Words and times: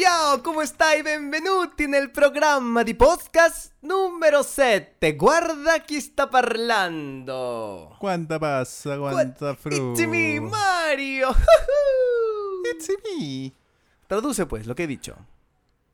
ciao, 0.00 0.40
come 0.40 0.66
stai? 0.66 1.02
Benvenuti 1.02 1.86
nel 1.86 2.10
programma 2.10 2.82
di 2.82 2.96
podcast 2.96 3.74
numero 3.80 4.42
7. 4.42 5.14
Guarda 5.14 5.78
chi 5.82 6.00
sta 6.00 6.26
parlando. 6.26 7.94
Quanta 8.00 8.40
passa, 8.40 8.98
quanta 8.98 9.54
frutta. 9.54 10.00
It's 10.00 10.04
me, 10.04 10.40
Mario. 10.40 11.30
It's 12.74 12.88
me. 12.88 13.52
Traduce 14.08 14.46
pues 14.46 14.66
lo 14.66 14.74
que 14.74 14.82
he 14.82 14.88
dicho. 14.88 15.14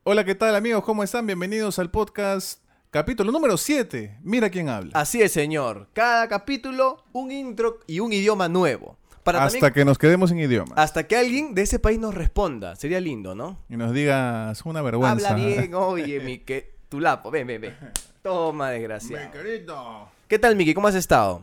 Hola, 0.04 0.24
¿qué 0.24 0.34
tal 0.34 0.54
amigos? 0.54 0.82
¿Cómo 0.82 1.02
están? 1.02 1.26
Bienvenidos 1.26 1.78
al 1.78 1.90
podcast 1.90 2.62
capítulo 2.90 3.30
número 3.30 3.58
7. 3.58 4.20
Mira 4.22 4.48
quién 4.48 4.70
habla. 4.70 4.92
Así 4.94 5.20
es, 5.20 5.32
señor. 5.32 5.88
Cada 5.92 6.26
capítulo, 6.26 7.04
un 7.12 7.30
intro 7.30 7.80
y 7.86 8.00
un 8.00 8.14
idioma 8.14 8.48
nuevo. 8.48 8.96
Para 9.24 9.44
Hasta 9.44 9.58
también- 9.58 9.72
que 9.74 9.84
nos 9.84 9.98
quedemos 9.98 10.30
sin 10.30 10.38
idioma. 10.40 10.74
hasta 10.76 11.06
que 11.06 11.16
alguien 11.16 11.54
de 11.54 11.62
ese 11.62 11.78
país 11.78 11.98
nos 11.98 12.14
responda. 12.14 12.74
Sería 12.76 13.00
lindo, 13.00 13.34
¿no? 13.34 13.58
Y 13.68 13.76
nos 13.76 13.92
diga, 13.92 14.50
es 14.52 14.62
una 14.64 14.80
vergüenza. 14.82 15.30
Habla 15.30 15.34
bien, 15.44 15.74
oye, 15.74 16.20
mi 16.20 16.38
que 16.38 16.72
tu 16.88 17.00
lapo. 17.00 17.30
Ven, 17.30 17.46
ven, 17.46 17.60
ven. 17.60 17.76
Toma, 18.22 18.70
desgraciado. 18.70 19.30
querido. 19.30 20.08
¿Qué 20.26 20.38
tal, 20.38 20.56
Miki? 20.56 20.74
¿Cómo 20.74 20.88
has 20.88 20.94
estado? 20.94 21.42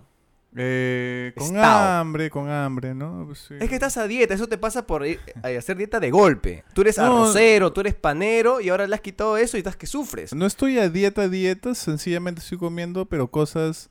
Eh, 0.56 1.34
con 1.38 1.48
Estado. 1.56 2.00
hambre, 2.00 2.30
con 2.32 2.50
hambre, 2.50 2.96
¿no? 2.96 3.26
Pues 3.28 3.40
sí. 3.48 3.54
Es 3.60 3.70
que 3.70 3.76
estás 3.76 3.96
a 3.98 4.08
dieta, 4.08 4.34
eso 4.34 4.48
te 4.48 4.58
pasa 4.58 4.88
por 4.88 5.06
ir 5.06 5.20
a 5.44 5.50
hacer 5.50 5.78
dieta 5.78 6.00
de 6.00 6.10
golpe. 6.10 6.64
Tú 6.74 6.82
eres 6.82 6.98
No. 6.98 7.04
arrocero, 7.06 7.74
tú 7.74 7.82
eres 7.82 7.94
panero 7.94 8.60
y 8.60 8.70
ahora 8.70 8.88
le 8.88 8.96
has 8.96 9.02
quitado 9.02 9.38
eso 9.38 9.58
y 9.58 9.60
estás 9.60 9.76
que 9.76 9.86
sufres. 9.86 10.34
No 10.34 10.46
estoy 10.48 10.80
a 10.80 10.90
dieta, 10.90 11.28
dieta, 11.30 11.76
sencillamente 11.76 12.42
estoy 12.42 12.58
comiendo, 12.58 13.06
pero 13.06 13.28
cosas... 13.28 13.90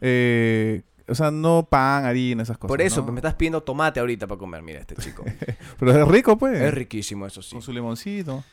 eh, 0.00 0.82
o 1.08 1.14
sea, 1.14 1.30
no 1.30 1.66
pan, 1.68 2.04
harina, 2.04 2.42
esas 2.42 2.58
cosas. 2.58 2.68
Por 2.68 2.82
eso, 2.82 3.00
¿no? 3.00 3.06
pues 3.06 3.14
me 3.14 3.18
estás 3.20 3.34
pidiendo 3.34 3.62
tomate 3.62 4.00
ahorita 4.00 4.26
para 4.26 4.38
comer, 4.38 4.62
mira 4.62 4.80
este 4.80 4.94
chico. 4.96 5.24
Pero 5.78 6.02
es 6.02 6.08
rico, 6.08 6.36
pues. 6.38 6.60
es 6.60 6.74
riquísimo, 6.74 7.26
eso 7.26 7.42
sí. 7.42 7.52
Con 7.52 7.62
su 7.62 7.72
limoncito. 7.72 8.44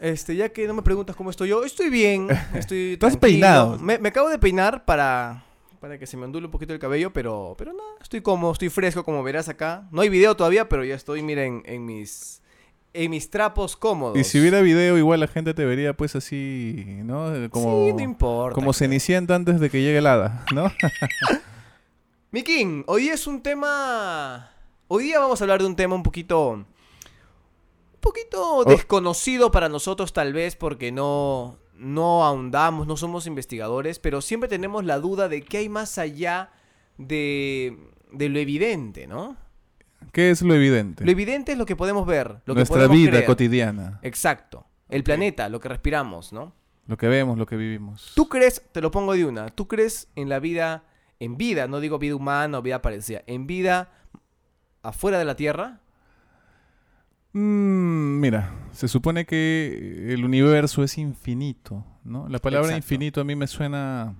Este, 0.00 0.36
ya 0.36 0.48
que 0.50 0.66
no 0.66 0.74
me 0.74 0.82
preguntas 0.82 1.16
cómo 1.16 1.30
estoy 1.30 1.48
yo, 1.48 1.64
estoy 1.64 1.90
bien, 1.90 2.28
estoy 2.54 2.92
Estás 2.92 3.16
peinado. 3.16 3.78
Me, 3.78 3.98
me 3.98 4.10
acabo 4.10 4.28
de 4.28 4.38
peinar 4.38 4.84
para, 4.84 5.44
para 5.80 5.98
que 5.98 6.06
se 6.06 6.16
me 6.16 6.24
ondule 6.24 6.46
un 6.46 6.52
poquito 6.52 6.72
el 6.72 6.78
cabello, 6.78 7.12
pero, 7.12 7.54
pero 7.58 7.72
nada, 7.72 7.90
estoy 8.00 8.20
cómodo, 8.20 8.52
estoy 8.52 8.68
fresco, 8.68 9.04
como 9.04 9.22
verás 9.24 9.48
acá. 9.48 9.88
No 9.90 10.00
hay 10.02 10.08
video 10.08 10.36
todavía, 10.36 10.68
pero 10.68 10.84
ya 10.84 10.94
estoy, 10.94 11.22
miren, 11.22 11.62
en 11.66 11.84
mis, 11.84 12.42
en 12.94 13.10
mis 13.10 13.28
trapos 13.28 13.76
cómodos. 13.76 14.16
Y 14.16 14.22
si 14.22 14.38
hubiera 14.40 14.60
video, 14.60 14.96
igual 14.98 15.18
la 15.18 15.26
gente 15.26 15.52
te 15.52 15.64
vería 15.64 15.94
pues 15.94 16.14
así, 16.14 16.84
¿no? 17.04 17.32
Como, 17.50 17.86
Sí, 17.86 17.92
no 17.92 18.00
importa. 18.00 18.54
como 18.54 18.72
Cenicienta 18.72 19.34
antes 19.34 19.58
de 19.58 19.68
que 19.68 19.82
llegue 19.82 19.98
el 19.98 20.06
hada, 20.06 20.44
¿no? 20.54 20.70
Mikin, 22.30 22.84
hoy 22.86 23.08
es 23.08 23.26
un 23.26 23.42
tema. 23.42 24.50
Hoy 24.88 25.04
día 25.04 25.18
vamos 25.18 25.40
a 25.40 25.44
hablar 25.44 25.60
de 25.60 25.66
un 25.66 25.76
tema 25.76 25.94
un 25.94 26.02
poquito. 26.02 26.50
Un 26.50 26.66
poquito 28.00 28.64
desconocido 28.64 29.50
para 29.50 29.68
nosotros, 29.68 30.12
tal 30.12 30.32
vez, 30.32 30.56
porque 30.56 30.92
no. 30.92 31.58
No 31.74 32.24
ahondamos, 32.24 32.88
no 32.88 32.96
somos 32.96 33.28
investigadores, 33.28 34.00
pero 34.00 34.20
siempre 34.20 34.48
tenemos 34.48 34.84
la 34.84 34.98
duda 34.98 35.28
de 35.28 35.42
qué 35.42 35.58
hay 35.58 35.68
más 35.68 35.96
allá 35.96 36.50
de. 36.98 37.78
de 38.12 38.28
lo 38.28 38.40
evidente, 38.40 39.06
¿no? 39.06 39.36
¿Qué 40.12 40.30
es 40.30 40.42
lo 40.42 40.54
evidente? 40.54 41.04
Lo 41.04 41.10
evidente 41.10 41.52
es 41.52 41.58
lo 41.58 41.66
que 41.66 41.76
podemos 41.76 42.04
ver, 42.04 42.42
lo 42.44 42.54
que 42.54 42.60
Nuestra 42.60 42.76
podemos 42.76 42.96
vida 42.96 43.10
creer. 43.10 43.26
cotidiana. 43.26 44.00
Exacto. 44.02 44.66
El 44.88 45.04
planeta, 45.04 45.48
lo 45.48 45.60
que 45.60 45.68
respiramos, 45.68 46.32
¿no? 46.32 46.52
Lo 46.88 46.96
que 46.96 47.06
vemos, 47.08 47.38
lo 47.38 47.46
que 47.46 47.56
vivimos. 47.56 48.12
¿Tú 48.14 48.28
crees, 48.28 48.62
te 48.72 48.80
lo 48.80 48.90
pongo 48.90 49.12
de 49.12 49.24
una, 49.24 49.48
tú 49.48 49.68
crees 49.68 50.08
en 50.16 50.28
la 50.28 50.40
vida, 50.40 50.84
en 51.20 51.36
vida, 51.36 51.66
no 51.68 51.80
digo 51.80 51.98
vida 51.98 52.14
humana 52.16 52.58
o 52.58 52.62
vida 52.62 52.80
parecida, 52.82 53.22
en 53.26 53.46
vida 53.46 53.90
afuera 54.82 55.18
de 55.18 55.24
la 55.24 55.36
Tierra? 55.36 55.80
Mm, 57.32 58.20
mira, 58.20 58.54
se 58.72 58.88
supone 58.88 59.26
que 59.26 60.12
el 60.12 60.24
universo 60.24 60.82
es 60.82 60.96
infinito, 60.98 61.84
¿no? 62.04 62.28
La 62.28 62.38
palabra 62.38 62.68
Exacto. 62.68 62.84
infinito 62.86 63.20
a 63.20 63.24
mí 63.24 63.36
me 63.36 63.46
suena 63.46 64.14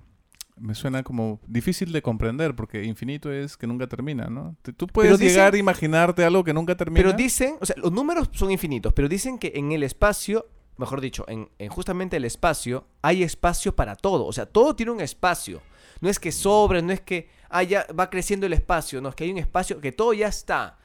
me 0.57 0.75
suena 0.75 1.03
como 1.03 1.39
difícil 1.47 1.93
de 1.93 2.01
comprender 2.01 2.53
porque 2.53 2.83
infinito 2.83 3.31
es 3.31 3.55
que 3.55 3.65
nunca 3.65 3.87
termina, 3.87 4.27
¿no? 4.27 4.57
Tú 4.75 4.87
puedes 4.87 5.17
dicen- 5.17 5.27
llegar 5.29 5.53
a 5.53 5.57
imaginarte 5.57 6.25
algo 6.25 6.43
que 6.43 6.53
nunca 6.53 6.75
termina. 6.75 7.01
Pero 7.01 7.13
dicen, 7.15 7.55
o 7.61 7.65
sea, 7.65 7.77
los 7.77 7.93
números 7.93 8.29
son 8.33 8.51
infinitos, 8.51 8.91
pero 8.91 9.07
dicen 9.07 9.39
que 9.39 9.53
en 9.55 9.71
el 9.71 9.83
espacio, 9.83 10.47
mejor 10.75 10.99
dicho, 10.99 11.23
en, 11.29 11.47
en 11.59 11.69
justamente 11.69 12.17
el 12.17 12.25
espacio, 12.25 12.85
hay 13.01 13.23
espacio 13.23 13.73
para 13.73 13.95
todo. 13.95 14.25
O 14.25 14.33
sea, 14.33 14.47
todo 14.47 14.75
tiene 14.75 14.91
un 14.91 14.99
espacio. 14.99 15.61
No 16.01 16.09
es 16.09 16.19
que 16.19 16.31
sobre, 16.31 16.81
no 16.81 16.91
es 16.93 17.01
que 17.01 17.29
ah, 17.49 17.63
ya 17.63 17.85
va 17.97 18.09
creciendo 18.09 18.45
el 18.45 18.53
espacio, 18.53 19.01
no, 19.01 19.09
es 19.09 19.15
que 19.15 19.23
hay 19.25 19.31
un 19.31 19.37
espacio, 19.37 19.79
que 19.81 19.91
todo 19.91 20.13
ya 20.13 20.27
está. 20.27 20.77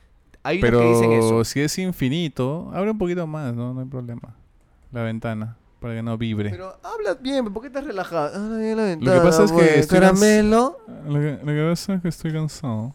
Hay 0.43 0.61
Pero 0.61 0.81
que 0.81 0.89
dicen 0.89 1.13
eso. 1.13 1.43
si 1.45 1.61
es 1.61 1.79
infinito, 1.79 2.71
abre 2.75 2.91
un 2.91 2.99
poquito 2.99 3.27
más, 3.27 3.55
¿no? 3.55 3.73
No 3.73 3.81
hay 3.81 3.87
problema. 3.87 4.35
La 4.93 5.03
ventana, 5.03 5.57
para 5.81 5.95
que 5.95 6.03
no 6.03 6.19
vibre. 6.19 6.51
Pero 6.51 6.79
hablas 6.83 7.21
bien, 7.23 7.53
¿por 7.53 7.63
qué 7.63 7.69
estás 7.69 7.85
relajado? 7.85 8.31
Ah, 8.35 8.59
bien 8.59 8.77
la 9.05 9.15
que 9.15 9.21
pasa 9.21 9.45
es 9.45 9.51
que 9.51 9.57
pues, 9.57 9.77
estoy 9.79 10.01
caramelo. 10.01 10.79
Lo 11.07 11.19
que, 11.19 11.39
lo 11.43 11.47
que 11.47 11.69
pasa 11.71 11.95
es 11.95 12.03
que 12.03 12.09
estoy 12.09 12.33
cansado. 12.33 12.95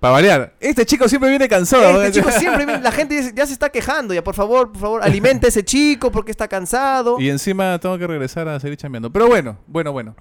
Para 0.00 0.14
variar, 0.14 0.54
este 0.60 0.86
chico 0.86 1.06
siempre 1.08 1.28
viene 1.28 1.46
cansado. 1.46 2.02
Este 2.02 2.20
chico 2.20 2.30
siempre 2.38 2.64
viene- 2.64 2.82
la 2.82 2.90
gente 2.90 3.32
ya 3.34 3.46
se 3.46 3.52
está 3.52 3.68
quejando, 3.68 4.14
ya 4.14 4.24
por 4.24 4.34
favor, 4.34 4.72
por 4.72 4.80
favor, 4.80 5.02
alimente 5.02 5.46
a 5.46 5.48
ese 5.50 5.62
chico 5.62 6.10
porque 6.10 6.30
está 6.30 6.48
cansado. 6.48 7.20
Y 7.20 7.28
encima 7.28 7.78
tengo 7.78 7.98
que 7.98 8.06
regresar 8.06 8.48
a 8.48 8.58
seguir 8.58 8.78
chambeando. 8.78 9.10
Pero 9.12 9.28
bueno, 9.28 9.58
bueno, 9.66 9.92
bueno. 9.92 10.16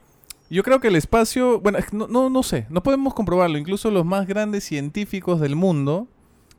Yo 0.50 0.64
creo 0.64 0.80
que 0.80 0.88
el 0.88 0.96
espacio, 0.96 1.60
bueno, 1.60 1.80
no, 1.92 2.08
no, 2.08 2.30
no 2.30 2.44
sé, 2.44 2.66
no 2.70 2.82
podemos 2.84 3.14
comprobarlo. 3.14 3.58
Incluso 3.58 3.92
los 3.92 4.06
más 4.06 4.26
grandes 4.28 4.64
científicos 4.64 5.40
del 5.40 5.56
mundo, 5.56 6.08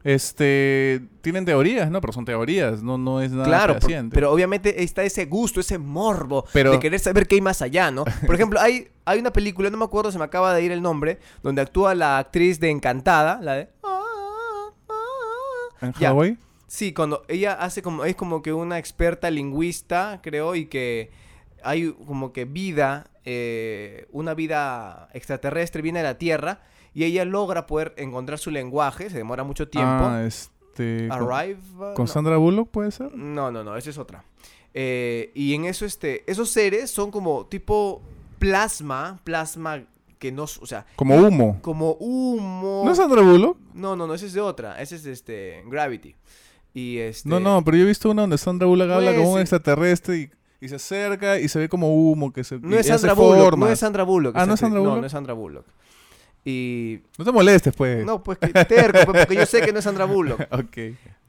este, 0.05 1.03
tienen 1.21 1.45
teorías, 1.45 1.91
¿no? 1.91 2.01
Pero 2.01 2.13
son 2.13 2.25
teorías, 2.25 2.83
no, 2.83 2.97
no 2.99 3.21
es 3.21 3.33
nada 3.33 3.45
Claro, 3.45 3.79
por- 3.79 4.09
pero 4.11 4.33
obviamente 4.33 4.83
está 4.83 5.03
ese 5.03 5.27
gusto, 5.27 5.61
ese 5.61 5.77
morbo 5.79 6.45
Pero- 6.53 6.71
de 6.73 6.79
querer 6.79 7.01
saber 7.01 7.27
qué 7.27 7.35
hay 7.37 7.41
más 7.41 7.61
allá, 7.63 7.91
¿no? 7.91 8.05
Por 8.27 8.35
ejemplo, 8.35 8.61
hay, 8.61 8.89
hay 9.05 9.19
una 9.19 9.33
película, 9.33 9.69
no 9.71 9.77
me 9.77 9.85
acuerdo, 9.85 10.11
se 10.11 10.19
me 10.19 10.25
acaba 10.25 10.55
de 10.55 10.63
ir 10.63 10.73
el 10.73 10.81
nombre, 10.83 11.19
donde 11.43 11.61
actúa 11.63 11.95
la 11.95 12.19
actriz 12.19 12.61
de 12.61 12.71
Encantada, 12.71 13.41
la 13.43 13.55
de... 13.55 13.69
¿En 15.83 15.93
Ya. 15.95 16.09
Hawái? 16.11 16.37
Sí, 16.67 16.93
cuando 16.93 17.25
ella 17.29 17.55
hace 17.55 17.83
como, 17.83 18.05
es 18.05 18.15
como 18.15 18.43
que 18.43 18.53
una 18.53 18.79
experta 18.79 19.31
lingüista, 19.31 20.21
creo, 20.23 20.55
y 20.55 20.67
que 20.67 21.11
hay 21.63 21.93
como 22.07 22.33
que 22.33 22.45
vida, 22.45 23.11
eh, 23.25 24.07
una 24.13 24.35
vida 24.35 25.09
extraterrestre 25.13 25.83
viene 25.83 26.01
a 26.01 26.03
la 26.05 26.19
Tierra 26.19 26.63
y 26.95 27.05
ella 27.05 27.25
logra 27.25 27.67
poder 27.67 27.95
encontrar 27.99 28.39
su 28.39 28.51
lenguaje, 28.51 29.11
se 29.11 29.17
demora 29.19 29.45
mucho 29.45 29.69
tiempo. 29.69 29.89
Ah, 30.05 30.23
este... 30.27 31.09
con- 31.09 31.33
Arrive. 31.33 31.59
¿Con 31.95 32.05
no. 32.05 32.07
Sandra 32.07 32.37
Bullock 32.37 32.69
puede 32.71 32.91
ser? 32.91 33.15
No, 33.15 33.51
no, 33.51 33.63
no, 33.65 33.77
esa 33.77 33.91
es 33.91 33.99
otra. 33.99 34.25
Eh, 34.75 35.31
y 35.35 35.55
en 35.55 35.65
eso, 35.65 35.85
este, 35.85 36.29
esos 36.31 36.49
seres 36.51 36.91
son 36.91 37.11
como 37.11 37.47
tipo 37.47 38.03
plasma, 38.39 39.21
plasma 39.25 39.85
que 40.19 40.31
no, 40.33 40.45
o 40.45 40.67
sea, 40.67 40.85
Como 40.97 41.17
humo. 41.17 41.59
como 41.63 41.93
humo. 41.99 42.83
¿No 42.85 42.91
es 42.93 42.97
Sandra 42.99 43.23
Bullock? 43.23 43.57
No, 43.75 43.97
no, 43.97 44.07
no, 44.07 44.15
ese 44.15 44.27
es 44.27 44.33
de 44.35 44.41
otra, 44.41 44.81
ese 44.81 44.97
es 44.97 45.07
este, 45.07 45.63
Gravity. 45.67 46.15
Y 46.75 46.99
este... 46.99 47.29
No, 47.29 47.41
no, 47.41 47.65
pero 47.65 47.77
yo 47.79 47.85
he 47.85 47.87
visto 47.87 48.11
una 48.11 48.23
donde 48.23 48.37
Sandra 48.39 48.67
Bullock 48.67 48.91
habla 48.91 49.13
No 49.13 49.17
como 49.19 49.29
es- 49.31 49.35
un 49.35 49.41
extraterrestre 49.41 50.17
y, 50.19 50.31
y 50.61 50.69
se 50.69 50.77
acerca 50.77 51.39
y 51.39 51.49
se 51.49 51.59
ve 51.59 51.69
como 51.69 51.95
humo 51.95 52.33
que 52.33 52.45
se 52.45 52.59
No 52.59 52.77
es 52.77 52.87
Sandra 52.87 53.15
Bullock, 53.15 53.57
no 53.57 53.69
es 53.69 53.79
Sandra 53.79 54.03
Bullock. 54.03 54.37
Ah, 54.37 54.47
¿no 54.47 54.55
es 54.55 54.61
Sandra 54.61 54.79
actriz. 54.79 54.85
No, 54.85 54.91
Bullock? 54.91 55.01
no 55.01 55.07
es 55.07 55.13
Sandra 55.13 55.35
Bullock. 55.35 55.67
Y... 56.45 57.01
No 57.19 57.25
te 57.25 57.33
molestes, 57.33 57.75
pues. 57.75 58.05
No, 58.05 58.23
pues 58.23 58.39
que 58.39 58.49
terco, 58.65 59.13
pues, 59.13 59.27
porque 59.27 59.37
yo 59.37 59.47
sé 59.47 59.61
que 59.63 59.73
no 59.73 59.79
es 59.79 59.85
Sandra 59.85 60.05
Bullock. 60.05 60.41
ok. 60.53 60.77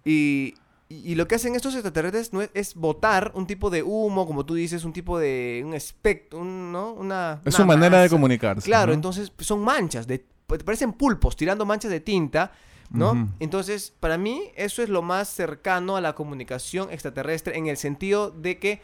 Y, 0.05 0.55
y, 0.89 1.11
y 1.11 1.15
lo 1.15 1.27
que 1.27 1.35
hacen 1.35 1.55
estos 1.55 1.73
extraterrestres 1.73 2.33
no 2.33 2.41
es, 2.41 2.49
es 2.53 2.75
botar 2.75 3.31
un 3.35 3.45
tipo 3.47 3.69
de 3.69 3.83
humo, 3.83 4.25
como 4.25 4.45
tú 4.45 4.55
dices, 4.55 4.83
un 4.83 4.93
tipo 4.93 5.19
de... 5.19 5.63
un 5.65 5.73
espectro, 5.73 6.39
un, 6.39 6.71
¿no? 6.71 6.93
Una... 6.93 7.41
Es 7.45 7.55
una 7.55 7.63
su 7.63 7.65
manera 7.65 8.01
de 8.01 8.09
comunicarse. 8.09 8.65
Claro, 8.65 8.87
¿no? 8.87 8.93
entonces 8.93 9.31
son 9.39 9.61
manchas, 9.61 10.07
de, 10.07 10.25
pues, 10.47 10.63
parecen 10.63 10.93
pulpos 10.93 11.35
tirando 11.35 11.65
manchas 11.65 11.91
de 11.91 11.99
tinta, 11.99 12.51
¿no? 12.89 13.29
Entonces, 13.39 13.93
para 13.99 14.17
mí, 14.17 14.51
eso 14.55 14.83
es 14.83 14.89
lo 14.89 15.01
más 15.01 15.29
cercano 15.29 15.95
a 15.95 16.01
la 16.01 16.13
comunicación 16.13 16.91
extraterrestre 16.91 17.57
en 17.57 17.67
el 17.67 17.77
sentido 17.77 18.31
de 18.31 18.59
que 18.59 18.81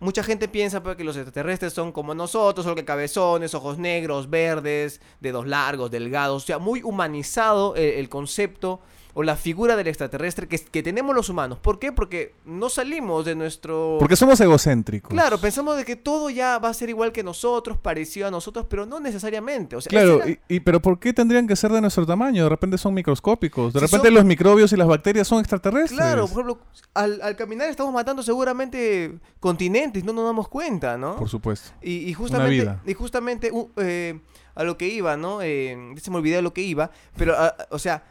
mucha 0.00 0.22
gente 0.22 0.48
piensa 0.48 0.82
pues, 0.82 0.96
que 0.96 1.04
los 1.04 1.16
extraterrestres 1.16 1.72
son 1.72 1.92
como 1.92 2.14
nosotros, 2.14 2.64
solo 2.64 2.76
que 2.76 2.84
cabezones, 2.84 3.54
ojos 3.54 3.78
negros, 3.78 4.30
verdes, 4.30 5.00
dedos 5.20 5.46
largos, 5.46 5.90
delgados, 5.90 6.44
o 6.44 6.46
sea, 6.46 6.58
muy 6.58 6.82
humanizado 6.82 7.74
el, 7.76 7.94
el 7.94 8.08
concepto 8.08 8.80
o 9.18 9.24
la 9.24 9.34
figura 9.34 9.74
del 9.74 9.88
extraterrestre 9.88 10.46
que, 10.46 10.58
que 10.60 10.80
tenemos 10.80 11.12
los 11.12 11.28
humanos. 11.28 11.58
¿Por 11.58 11.80
qué? 11.80 11.90
Porque 11.90 12.34
no 12.44 12.68
salimos 12.68 13.24
de 13.24 13.34
nuestro... 13.34 13.96
Porque 13.98 14.14
somos 14.14 14.40
egocéntricos. 14.40 15.10
Claro, 15.10 15.38
pensamos 15.38 15.76
de 15.76 15.84
que 15.84 15.96
todo 15.96 16.30
ya 16.30 16.60
va 16.60 16.68
a 16.68 16.72
ser 16.74 16.88
igual 16.88 17.10
que 17.10 17.24
nosotros, 17.24 17.76
parecido 17.78 18.28
a 18.28 18.30
nosotros, 18.30 18.66
pero 18.70 18.86
no 18.86 19.00
necesariamente. 19.00 19.74
O 19.74 19.80
sea, 19.80 19.90
Claro, 19.90 20.22
era- 20.22 20.30
y, 20.30 20.38
y- 20.48 20.60
pero 20.60 20.80
¿por 20.80 21.00
qué 21.00 21.12
tendrían 21.12 21.48
que 21.48 21.56
ser 21.56 21.72
de 21.72 21.80
nuestro 21.80 22.06
tamaño? 22.06 22.44
De 22.44 22.48
repente 22.48 22.78
son 22.78 22.94
microscópicos. 22.94 23.72
De 23.72 23.80
Si 23.80 23.86
repente 23.86 24.06
son- 24.06 24.14
los 24.14 24.24
microbios 24.24 24.72
y 24.72 24.76
las 24.76 24.86
bacterias 24.86 25.26
son 25.26 25.40
extraterrestres. 25.40 25.98
Claro, 25.98 26.28
por 26.28 26.44
ejemplo, 26.44 26.58
al, 26.94 27.20
al 27.20 27.34
caminar 27.34 27.68
estamos 27.70 27.92
matando 27.92 28.22
seguramente 28.22 29.18
continentes, 29.40 30.04
no 30.04 30.12
nos 30.12 30.26
damos 30.26 30.46
cuenta, 30.48 30.96
¿no? 30.96 31.16
Por 31.16 31.28
supuesto. 31.28 31.70
Y, 31.82 32.08
y 32.08 32.14
justamente, 32.14 32.50
vida. 32.52 32.82
y 32.86 32.94
justamente 32.94 33.50
uh, 33.52 33.68
eh, 33.78 34.20
a 34.54 34.62
lo 34.62 34.78
que 34.78 34.86
iba, 34.86 35.16
¿no? 35.16 35.42
Eh, 35.42 35.76
se 36.00 36.10
me 36.12 36.18
olvidó 36.18 36.38
a 36.38 36.42
lo 36.42 36.52
que 36.54 36.62
iba, 36.62 36.92
pero, 37.16 37.34
ah, 37.36 37.56
o 37.70 37.80
sea, 37.80 38.04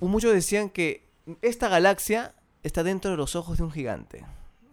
muchos 0.00 0.32
decían 0.32 0.70
que 0.70 1.08
esta 1.42 1.68
galaxia 1.68 2.34
está 2.62 2.82
dentro 2.82 3.10
de 3.10 3.16
los 3.16 3.34
ojos 3.36 3.58
de 3.58 3.64
un 3.64 3.70
gigante. 3.70 4.24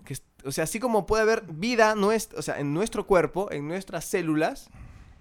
Que 0.03 0.13
es- 0.13 0.23
o 0.43 0.51
sea, 0.51 0.65
así 0.65 0.79
como 0.79 1.05
puede 1.05 1.23
haber 1.23 1.43
vida 1.47 1.95
nuestra, 1.95 2.37
o 2.39 2.41
sea, 2.41 2.59
en 2.59 2.73
nuestro 2.73 3.07
cuerpo, 3.07 3.51
en 3.51 3.67
nuestras 3.67 4.05
células 4.05 4.69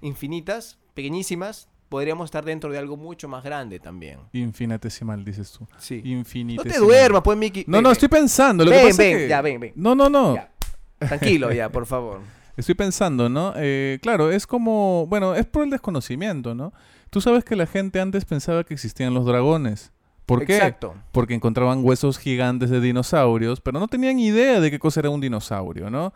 infinitas, 0.02 0.78
pequeñísimas, 0.94 1.68
podríamos 1.88 2.26
estar 2.26 2.44
dentro 2.44 2.70
de 2.70 2.78
algo 2.78 2.96
mucho 2.96 3.28
más 3.28 3.44
grande 3.44 3.78
también. 3.78 4.18
Infinitesimal, 4.32 5.24
dices 5.24 5.52
tú. 5.52 5.66
Sí. 5.78 6.02
No 6.04 6.10
Infinitesimal. 6.10 6.72
te 6.72 6.78
duermas, 6.84 7.22
pues, 7.22 7.38
Miki. 7.38 7.64
No, 7.66 7.76
Ven, 7.78 7.82
no, 7.82 7.88
ven. 7.88 7.92
estoy 7.92 8.08
pensando. 8.08 8.64
Lo 8.64 8.70
que 8.70 8.76
Ven, 8.76 8.86
pasa 8.88 9.02
es 9.04 9.08
ven, 9.10 9.18
que- 9.18 9.28
ya, 9.28 9.40
ven, 9.42 9.60
ven. 9.60 9.72
No, 9.76 9.94
no, 9.94 10.08
no. 10.10 10.34
Ya. 10.34 10.50
Tranquilo, 10.98 11.52
ya, 11.52 11.70
por 11.70 11.86
favor. 11.86 12.20
Estoy 12.56 12.76
pensando, 12.76 13.28
¿no? 13.28 13.52
Eh, 13.56 13.98
claro, 14.00 14.30
es 14.30 14.46
como, 14.46 15.06
bueno, 15.08 15.34
es 15.34 15.44
por 15.44 15.64
el 15.64 15.70
desconocimiento, 15.70 16.54
¿no? 16.54 16.72
Tú 17.10 17.20
sabes 17.20 17.44
que 17.44 17.56
la 17.56 17.66
gente 17.66 18.00
antes 18.00 18.24
pensaba 18.24 18.62
que 18.64 18.74
existían 18.74 19.12
los 19.12 19.24
dragones. 19.26 19.90
¿Por 20.26 20.46
qué? 20.46 20.56
Exacto. 20.56 20.94
Porque 21.12 21.34
encontraban 21.34 21.84
huesos 21.84 22.18
gigantes 22.18 22.70
de 22.70 22.80
dinosaurios, 22.80 23.60
pero 23.60 23.78
no 23.78 23.88
tenían 23.88 24.18
idea 24.18 24.60
de 24.60 24.70
qué 24.70 24.78
cosa 24.78 25.00
era 25.00 25.10
un 25.10 25.20
dinosaurio, 25.20 25.90
¿no? 25.90 26.12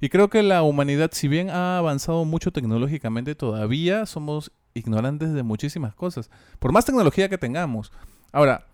Y 0.00 0.08
creo 0.08 0.28
que 0.28 0.42
la 0.42 0.62
humanidad, 0.62 1.10
si 1.12 1.28
bien 1.28 1.48
ha 1.48 1.78
avanzado 1.78 2.24
mucho 2.24 2.50
tecnológicamente, 2.50 3.36
todavía 3.36 4.04
somos 4.04 4.50
ignorantes 4.74 5.32
de 5.32 5.44
muchísimas 5.44 5.94
cosas, 5.94 6.28
por 6.58 6.72
más 6.72 6.84
tecnología 6.84 7.28
que 7.28 7.38
tengamos. 7.38 7.92
Ahora, 8.32 8.66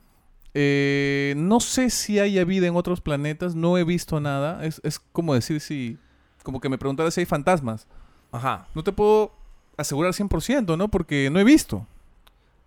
eh, 0.54 1.34
no 1.36 1.60
sé 1.60 1.90
si 1.90 2.18
haya 2.18 2.44
vida 2.44 2.66
en 2.66 2.76
otros 2.76 3.02
planetas, 3.02 3.54
no 3.54 3.76
he 3.76 3.84
visto 3.84 4.20
nada, 4.20 4.64
es, 4.64 4.80
es 4.84 4.98
como 4.98 5.34
decir 5.34 5.60
si, 5.60 5.98
como 6.42 6.60
que 6.60 6.70
me 6.70 6.78
preguntara 6.78 7.10
si 7.10 7.20
hay 7.20 7.26
fantasmas. 7.26 7.86
Ajá. 8.32 8.66
No 8.74 8.82
te 8.82 8.92
puedo 8.92 9.32
asegurar 9.76 10.12
100%, 10.12 10.78
¿no? 10.78 10.88
Porque 10.88 11.28
no 11.30 11.38
he 11.40 11.44
visto. 11.44 11.86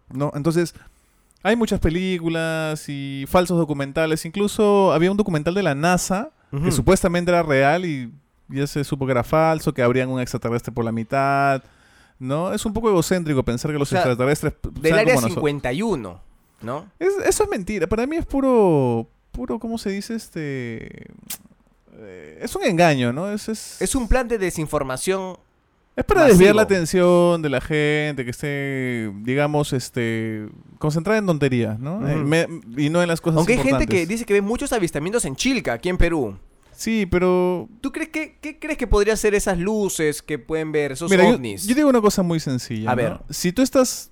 ¿No? 0.10 0.32
Entonces, 0.36 0.76
hay 1.44 1.56
muchas 1.56 1.80
películas 1.80 2.88
y 2.88 3.26
falsos 3.28 3.58
documentales. 3.58 4.26
Incluso 4.26 4.92
había 4.94 5.12
un 5.12 5.18
documental 5.18 5.54
de 5.54 5.64
la 5.64 5.76
NASA 5.76 6.32
que 6.64 6.72
supuestamente 6.72 7.32
era 7.32 7.44
real 7.44 7.86
y 7.86 8.12
ya 8.50 8.68
se 8.68 8.84
supo 8.84 9.06
que 9.06 9.14
era 9.14 9.24
falso, 9.24 9.74
que 9.74 9.82
habrían 9.82 10.10
un 10.10 10.20
extraterrestre 10.20 10.74
por 10.74 10.84
la 10.84 10.92
mitad. 10.92 11.64
¿No? 12.20 12.54
Es 12.54 12.66
un 12.66 12.74
poco 12.74 12.90
egocéntrico 12.90 13.42
pensar 13.44 13.72
que 13.72 13.80
los 13.80 13.88
O 13.88 13.90
sea, 13.90 14.00
extraterrestres 14.00 14.54
Del 14.80 14.94
área 14.94 15.16
como 15.16 15.22
nosotros. 15.28 15.36
51, 15.44 16.22
¿no? 16.62 16.86
Es- 17.00 17.14
eso 17.26 17.44
es 17.44 17.50
mentira. 17.50 17.88
Para 17.88 18.06
mí 18.06 18.18
es 18.18 18.26
puro, 18.28 19.08
puro, 19.32 19.58
¿cómo 19.58 19.80
se 19.80 19.90
dice? 19.90 20.14
Este, 20.16 21.08
eh, 21.94 22.40
es 22.42 22.56
un 22.56 22.64
engaño, 22.64 23.12
¿no? 23.12 23.32
Es, 23.32 23.50
es, 23.50 23.82
Es 23.82 23.96
un 23.96 24.08
plan 24.08 24.28
de 24.28 24.38
desinformación. 24.38 25.38
Es 25.96 26.06
para 26.06 26.26
desviar 26.26 26.54
la 26.56 26.62
atención 26.62 27.42
de 27.42 27.50
la 27.50 27.60
gente 27.62 28.24
que 28.24 28.30
esté, 28.32 29.12
digamos, 29.24 29.74
este, 29.74 30.48
concentrada 30.82 31.18
en 31.20 31.26
tonterías, 31.26 31.80
¿no? 31.80 32.06
Eh, 32.06 32.16
me- 32.18 32.48
y 32.76 32.90
no 32.90 33.02
en 33.02 33.08
las 33.08 33.22
cosas 33.22 33.38
Aunque 33.38 33.54
hay 33.54 33.60
gente 33.60 33.88
que 33.88 34.06
dice 34.06 34.26
que 34.26 34.34
ve 34.34 34.42
muchos 34.42 34.74
avistamientos 34.74 35.24
en 35.24 35.38
Chilca, 35.38 35.74
aquí 35.74 35.88
en 35.88 35.98
Perú. 35.98 36.38
Sí, 36.74 37.06
pero... 37.06 37.70
¿Tú 37.80 37.92
crees 37.92 38.10
que 38.10 38.38
qué 38.42 38.58
crees 38.60 38.78
que 38.78 38.88
podría 38.88 39.16
ser 39.16 39.36
esas 39.36 39.58
luces 39.60 40.22
que 40.22 40.40
pueden 40.40 40.72
ver, 40.72 40.92
esos 40.94 41.10
Mira, 41.12 41.24
yo, 41.30 41.36
ovnis? 41.36 41.66
yo 41.68 41.76
digo 41.76 41.88
una 41.88 42.02
cosa 42.02 42.24
muy 42.24 42.40
sencilla. 42.40 42.92
A 42.92 42.96
¿no? 42.96 43.02
ver. 43.02 43.20
Si 43.30 43.54
tú 43.54 43.62
estás 43.62 44.12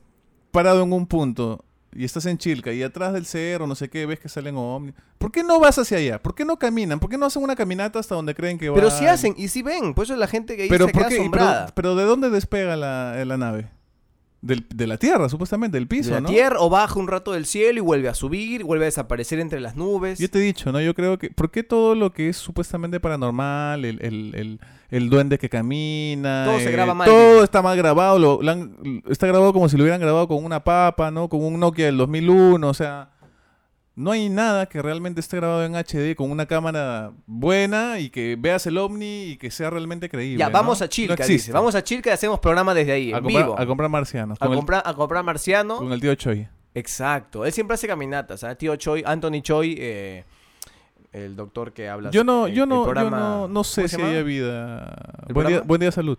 parado 0.51 0.83
en 0.83 0.93
un 0.93 1.07
punto 1.07 1.65
y 1.91 2.05
estás 2.05 2.27
en 2.27 2.37
Chilca 2.37 2.71
y 2.71 2.83
atrás 2.83 3.13
del 3.13 3.25
cerro, 3.25 3.65
no 3.65 3.73
sé 3.73 3.89
qué, 3.89 4.05
ves 4.05 4.19
que 4.19 4.29
salen 4.29 4.55
ovnis, 4.55 4.93
¿por 5.17 5.31
qué 5.31 5.41
no 5.43 5.59
vas 5.59 5.79
hacia 5.79 5.97
allá? 5.97 6.21
¿Por 6.21 6.35
qué 6.35 6.45
no 6.45 6.59
caminan? 6.59 6.99
¿Por 6.99 7.09
qué 7.09 7.17
no 7.17 7.25
hacen 7.25 7.41
una 7.41 7.55
caminata 7.55 7.97
hasta 7.97 8.13
donde 8.13 8.35
creen 8.35 8.59
que 8.59 8.69
van? 8.69 8.75
Pero 8.75 8.91
sí 8.91 9.07
hacen 9.07 9.33
y 9.35 9.47
sí 9.47 9.63
ven, 9.63 9.95
por 9.95 10.05
eso 10.05 10.15
la 10.15 10.27
gente 10.27 10.55
que 10.55 10.63
ahí 10.63 10.69
Pero, 10.69 10.87
se 10.87 10.99
asombrada. 10.99 11.65
Pero, 11.67 11.73
pero 11.73 11.95
¿de 11.95 12.03
dónde 12.03 12.29
despega 12.29 12.75
la, 12.75 13.25
la 13.25 13.37
nave? 13.37 13.71
Del- 14.41 14.65
de 14.73 14.87
la 14.87 14.97
Tierra, 14.97 15.27
supuestamente, 15.27 15.77
del 15.77 15.87
piso, 15.87 16.09
de 16.11 16.15
la 16.15 16.21
¿no? 16.21 16.29
tierra 16.29 16.55
o 16.59 16.69
baja 16.69 16.97
un 16.97 17.09
rato 17.09 17.33
del 17.33 17.45
cielo 17.45 17.79
y 17.79 17.81
vuelve 17.81 18.07
a 18.07 18.13
subir, 18.13 18.63
vuelve 18.63 18.85
a 18.85 18.87
desaparecer 18.87 19.37
entre 19.39 19.59
las 19.59 19.75
nubes. 19.75 20.17
Yo 20.17 20.29
te 20.29 20.39
he 20.39 20.41
dicho, 20.41 20.71
¿no? 20.71 20.79
Yo 20.79 20.93
creo 20.95 21.17
que... 21.19 21.29
¿Por 21.29 21.51
qué 21.51 21.61
todo 21.63 21.93
lo 21.93 22.13
que 22.13 22.29
es 22.29 22.37
supuestamente 22.37 23.01
paranormal, 23.01 23.83
el, 23.83 23.99
el, 24.01 24.33
el, 24.35 24.59
el 24.91 25.09
duende 25.09 25.37
que 25.39 25.49
camina... 25.49 26.45
Todo 26.45 26.59
se 26.59 26.69
eh, 26.69 26.71
graba 26.71 26.93
mal, 26.93 27.09
Todo 27.09 27.43
está 27.43 27.61
mal 27.61 27.75
grabado. 27.77 28.17
lo- 28.17 28.41
lo 28.41 28.49
han- 28.51 29.01
está 29.09 29.27
grabado 29.27 29.51
como 29.51 29.67
si 29.67 29.75
lo 29.75 29.83
hubieran 29.83 29.99
grabado 29.99 30.27
con 30.29 30.43
una 30.45 30.63
papa, 30.63 31.11
¿no? 31.11 31.27
Con 31.27 31.43
un 31.43 31.59
Nokia 31.59 31.87
del 31.87 31.97
2001, 31.97 32.65
o 32.67 32.73
sea... 32.73 33.09
No 33.99 34.11
hay 34.11 34.29
nada 34.29 34.67
que 34.67 34.81
realmente 34.81 35.19
esté 35.19 35.35
grabado 35.35 35.65
en 35.65 35.75
HD 35.75 36.15
con 36.15 36.31
una 36.31 36.45
cámara 36.45 37.11
buena 37.25 37.99
y 37.99 38.09
que 38.09 38.37
veas 38.39 38.65
el 38.65 38.77
ovni 38.77 39.23
y 39.31 39.35
que 39.37 39.51
sea 39.51 39.69
realmente 39.69 40.07
creíble. 40.07 40.39
ya, 40.39 40.45
¿no? 40.47 40.53
vamos 40.53 40.81
a 40.81 40.85
No 40.85 40.89
Chilca, 40.89 41.13
existe. 41.15 41.33
dice. 41.33 41.51
Vamos 41.51 41.75
a 41.75 41.83
Chilca 41.83 42.09
y 42.09 42.13
hacemos 42.13 42.39
programa 42.39 42.73
desde 42.73 42.93
ahí, 42.93 43.11
a 43.11 43.17
en 43.17 43.23
comprar, 43.23 43.43
vivo. 43.43 43.59
a 43.59 43.65
comprar 43.65 43.89
marcianos. 43.89 44.37
A 44.39 44.45
con, 44.47 44.55
comprar, 44.55 44.83
a 44.85 44.93
comprar 44.93 45.19
el, 45.19 45.25
marciano. 45.25 45.75
con 45.75 45.91
el 45.91 45.99
tío 45.99 46.15
Choi. 46.15 46.47
Exacto. 46.75 47.45
Él 47.45 47.51
siempre 47.51 47.73
hace 47.73 47.87
caminatas. 47.89 48.41
¿ah? 48.45 48.55
Tío 48.55 48.73
Choi, 48.77 49.03
Anthony 49.05 49.41
Choi, 49.41 49.75
eh, 49.77 50.23
el 51.11 51.35
doctor 51.35 51.73
que 51.73 51.89
habla. 51.89 52.09
Yo 52.11 52.23
no, 52.23 52.47
en 52.47 52.53
yo 52.53 52.63
el 52.63 52.69
no, 52.69 52.85
yo 52.93 53.09
no, 53.09 53.47
no 53.49 53.63
sé 53.65 53.81
¿cómo 53.81 53.87
se 53.89 53.95
si 53.97 54.01
haya 54.01 54.23
vida. 54.23 54.95
¿El 55.27 55.33
Buen 55.33 55.47
día, 55.47 55.59
buen 55.59 55.81
día, 55.81 55.91
salud. 55.91 56.17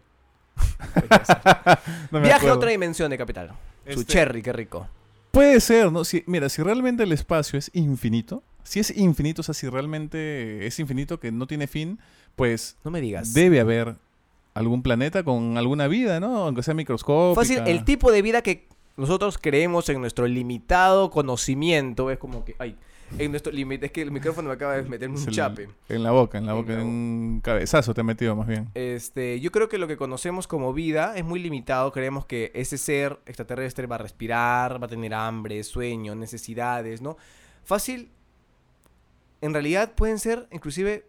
No 2.11 2.21
Viaje 2.21 2.47
a 2.47 2.53
otra 2.53 2.69
dimensión 2.69 3.11
de 3.11 3.17
Capital. 3.17 3.53
Su 3.89 4.01
Este- 4.01 4.05
cherry, 4.13 4.43
qué 4.43 4.53
rico. 4.53 4.87
Puede 5.31 5.61
ser, 5.61 5.93
¿no? 5.93 6.05
Si, 6.05 6.25
mira, 6.27 6.49
si 6.49 6.63
realmente 6.63 7.03
el 7.05 7.13
espacio 7.13 7.59
es 7.59 7.71
infinito, 7.75 8.43
si 8.65 8.81
es 8.81 8.97
infinito, 8.97 9.41
o 9.41 9.43
sea, 9.43 9.55
si 9.55 9.69
realmente 9.69 10.67
es 10.67 10.79
infinito 10.81 11.21
que 11.21 11.33
no 11.33 11.47
tiene 11.47 11.67
fin, 11.67 11.99
pues 12.37 12.77
No 12.85 12.91
me 12.91 13.01
digas. 13.01 13.33
debe 13.33 13.61
haber 13.61 13.97
algún 14.55 14.83
planeta 14.83 15.23
con 15.23 15.57
alguna 15.57 15.89
vida, 15.89 16.21
¿no? 16.21 16.45
Aunque 16.45 16.63
sea 16.63 16.75
microscópica. 16.75 17.41
Fácil, 17.41 17.59
el 17.67 17.85
tipo 17.85 18.11
de 18.11 18.23
vida 18.23 18.43
que 18.43 18.67
nosotros 18.97 19.39
creemos 19.39 19.89
en 19.89 20.01
nuestro 20.01 20.27
limitado 20.27 21.11
conocimiento 21.11 22.11
es 22.11 22.19
como 22.19 22.45
que. 22.45 22.55
Ay, 22.59 22.77
en 23.19 23.31
nuestro 23.31 23.53
límite. 23.53 23.87
Es 23.87 23.93
que 23.93 24.03
el 24.03 24.11
micrófono 24.11 24.49
me 24.49 24.55
acaba 24.55 24.77
de 24.77 24.83
meterme 24.83 25.19
un 25.19 25.27
chape. 25.27 25.69
En 25.89 26.03
la 26.03 26.11
boca, 26.11 26.39
en 26.39 26.47
la 26.47 26.53
boca, 26.53 26.75
en 26.75 26.81
un 26.81 27.41
cabezazo 27.43 27.95
te 27.95 28.01
ha 28.01 28.05
metido 28.05 28.37
más 28.37 28.47
bien. 28.47 28.69
Este, 28.75 29.41
yo 29.41 29.51
creo 29.51 29.69
que 29.69 29.79
lo 29.79 29.89
que 29.89 29.97
conocemos 29.97 30.47
como 30.47 30.73
vida 30.73 31.17
es 31.17 31.25
muy 31.25 31.41
limitado. 31.41 31.93
Creemos 31.93 32.27
que 32.27 32.51
ese 32.55 32.79
ser 32.79 33.19
extraterrestre 33.27 33.87
va 33.87 33.97
a 33.97 33.99
respirar, 33.99 34.81
va 34.81 34.87
a 34.87 34.89
tener 34.89 35.15
hambre, 35.15 35.63
sueño, 35.63 36.15
necesidades, 36.15 37.01
¿no? 37.01 37.17
Fácil. 37.65 38.11
En 39.41 39.53
realidad 39.53 39.95
pueden 39.95 40.19
ser, 40.19 40.49
inclusive, 40.51 41.07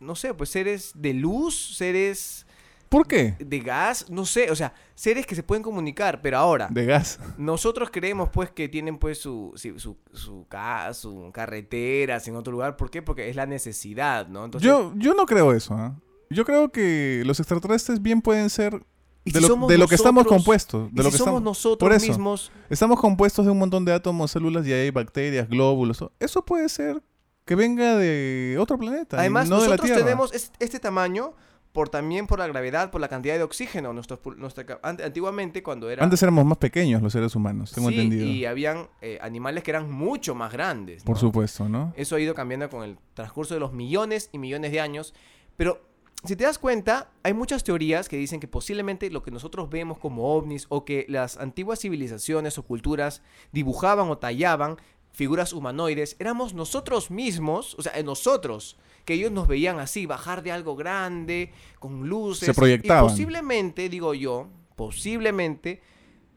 no 0.00 0.14
sé, 0.14 0.32
pues 0.34 0.50
seres 0.50 0.92
de 0.94 1.12
luz, 1.12 1.76
seres 1.76 2.45
¿Por 2.88 3.06
qué? 3.08 3.36
de 3.38 3.58
gas, 3.60 4.08
no 4.10 4.24
sé, 4.24 4.50
o 4.50 4.54
sea, 4.56 4.72
seres 4.94 5.26
que 5.26 5.34
se 5.34 5.42
pueden 5.42 5.62
comunicar, 5.62 6.20
pero 6.22 6.38
ahora, 6.38 6.68
De 6.70 6.84
gas. 6.86 7.18
nosotros 7.36 7.88
creemos 7.92 8.28
pues 8.32 8.50
que 8.50 8.68
tienen 8.68 8.98
pues 8.98 9.18
su, 9.18 9.52
su, 9.56 9.96
su, 10.12 10.46
ca- 10.48 10.94
su 10.94 11.30
carreteras 11.32 12.26
en 12.28 12.36
otro 12.36 12.52
lugar, 12.52 12.76
¿por 12.76 12.90
qué? 12.90 13.02
Porque 13.02 13.28
es 13.28 13.36
la 13.36 13.46
necesidad, 13.46 14.28
¿no? 14.28 14.44
Entonces, 14.44 14.66
Yo, 14.68 14.92
yo 14.96 15.14
no 15.14 15.26
creo 15.26 15.52
eso, 15.52 15.74
¿ah? 15.74 15.94
Yo 16.30 16.44
creo 16.44 16.70
que 16.70 17.22
los 17.24 17.38
extraterrestres 17.40 18.02
bien 18.02 18.20
pueden 18.20 18.50
ser 18.50 18.84
¿y 19.24 19.32
de 19.32 19.40
si 19.40 19.46
lo, 19.48 19.66
de 19.66 19.78
lo 19.78 19.86
que 19.88 19.94
estamos 19.94 20.24
nosotros? 20.24 20.38
compuestos. 20.42 20.88
¿Y 20.92 20.96
De 20.96 21.02
lo 21.02 21.10
si 21.10 21.12
que 21.12 21.18
somos 21.18 21.28
estamos, 21.34 21.42
nosotros 21.42 21.88
por 21.88 21.96
eso. 21.96 22.06
mismos? 22.08 22.52
estamos 22.70 23.00
compuestos 23.00 23.44
de 23.44 23.52
un 23.52 23.58
montón 23.58 23.84
de 23.84 23.92
átomos, 23.92 24.30
células 24.32 24.66
y 24.66 24.72
hay 24.72 24.90
bacterias, 24.90 25.48
glóbulos. 25.48 26.04
Eso 26.18 26.44
puede 26.44 26.68
ser 26.68 27.02
que 27.44 27.54
venga 27.54 27.96
de 27.96 28.56
otro 28.58 28.76
planeta. 28.76 29.18
Además, 29.20 29.48
no 29.48 29.56
de 29.56 29.62
la 29.62 29.66
nosotros 29.76 29.86
Tierra. 29.86 30.02
tenemos 30.04 30.32
es- 30.34 30.50
este 30.58 30.80
tamaño 30.80 31.34
por 31.76 31.90
también 31.90 32.26
por 32.26 32.38
la 32.38 32.46
gravedad, 32.46 32.90
por 32.90 33.02
la 33.02 33.08
cantidad 33.08 33.36
de 33.36 33.42
oxígeno. 33.42 33.92
Nuestros 33.92 34.18
nuestra 34.38 34.64
antiguamente, 34.82 35.62
cuando 35.62 35.90
era... 35.90 36.02
Antes 36.02 36.22
éramos 36.22 36.46
más 36.46 36.56
pequeños 36.56 37.02
los 37.02 37.12
seres 37.12 37.36
humanos, 37.36 37.70
tengo 37.72 37.90
Sí, 37.90 37.96
entendido. 37.96 38.24
y 38.24 38.46
habían 38.46 38.88
eh, 39.02 39.18
animales 39.20 39.62
que 39.62 39.72
eran 39.72 39.90
mucho 39.92 40.34
más 40.34 40.54
grandes. 40.54 41.04
Por 41.04 41.18
supuesto, 41.18 41.68
¿no? 41.68 41.92
Eso 41.94 42.16
ha 42.16 42.20
ido 42.20 42.32
cambiando 42.34 42.70
con 42.70 42.82
el 42.82 42.96
transcurso 43.12 43.52
de 43.52 43.60
los 43.60 43.74
millones 43.74 44.30
y 44.32 44.38
millones 44.38 44.72
de 44.72 44.80
años. 44.80 45.12
Pero 45.58 45.82
si 46.24 46.34
te 46.34 46.44
das 46.44 46.58
cuenta, 46.58 47.10
hay 47.22 47.34
muchas 47.34 47.62
teorías 47.62 48.08
que 48.08 48.16
dicen 48.16 48.40
que 48.40 48.48
posiblemente 48.48 49.10
lo 49.10 49.22
que 49.22 49.30
nosotros 49.30 49.68
vemos 49.68 49.98
como 49.98 50.34
ovnis 50.34 50.64
o 50.70 50.86
que 50.86 51.04
las 51.10 51.36
antiguas 51.36 51.80
civilizaciones 51.80 52.56
o 52.56 52.62
culturas 52.62 53.20
dibujaban 53.52 54.08
o 54.08 54.16
tallaban 54.16 54.78
figuras 55.16 55.54
humanoides, 55.54 56.14
éramos 56.18 56.52
nosotros 56.52 57.10
mismos, 57.10 57.74
o 57.78 57.82
sea, 57.82 58.00
nosotros, 58.02 58.76
que 59.06 59.14
ellos 59.14 59.32
nos 59.32 59.48
veían 59.48 59.80
así, 59.80 60.04
bajar 60.04 60.42
de 60.42 60.52
algo 60.52 60.76
grande, 60.76 61.54
con 61.78 62.06
luces. 62.06 62.44
Se 62.44 62.52
proyectaban. 62.52 63.06
Y 63.06 63.08
posiblemente, 63.08 63.88
digo 63.88 64.12
yo, 64.12 64.50
posiblemente, 64.76 65.80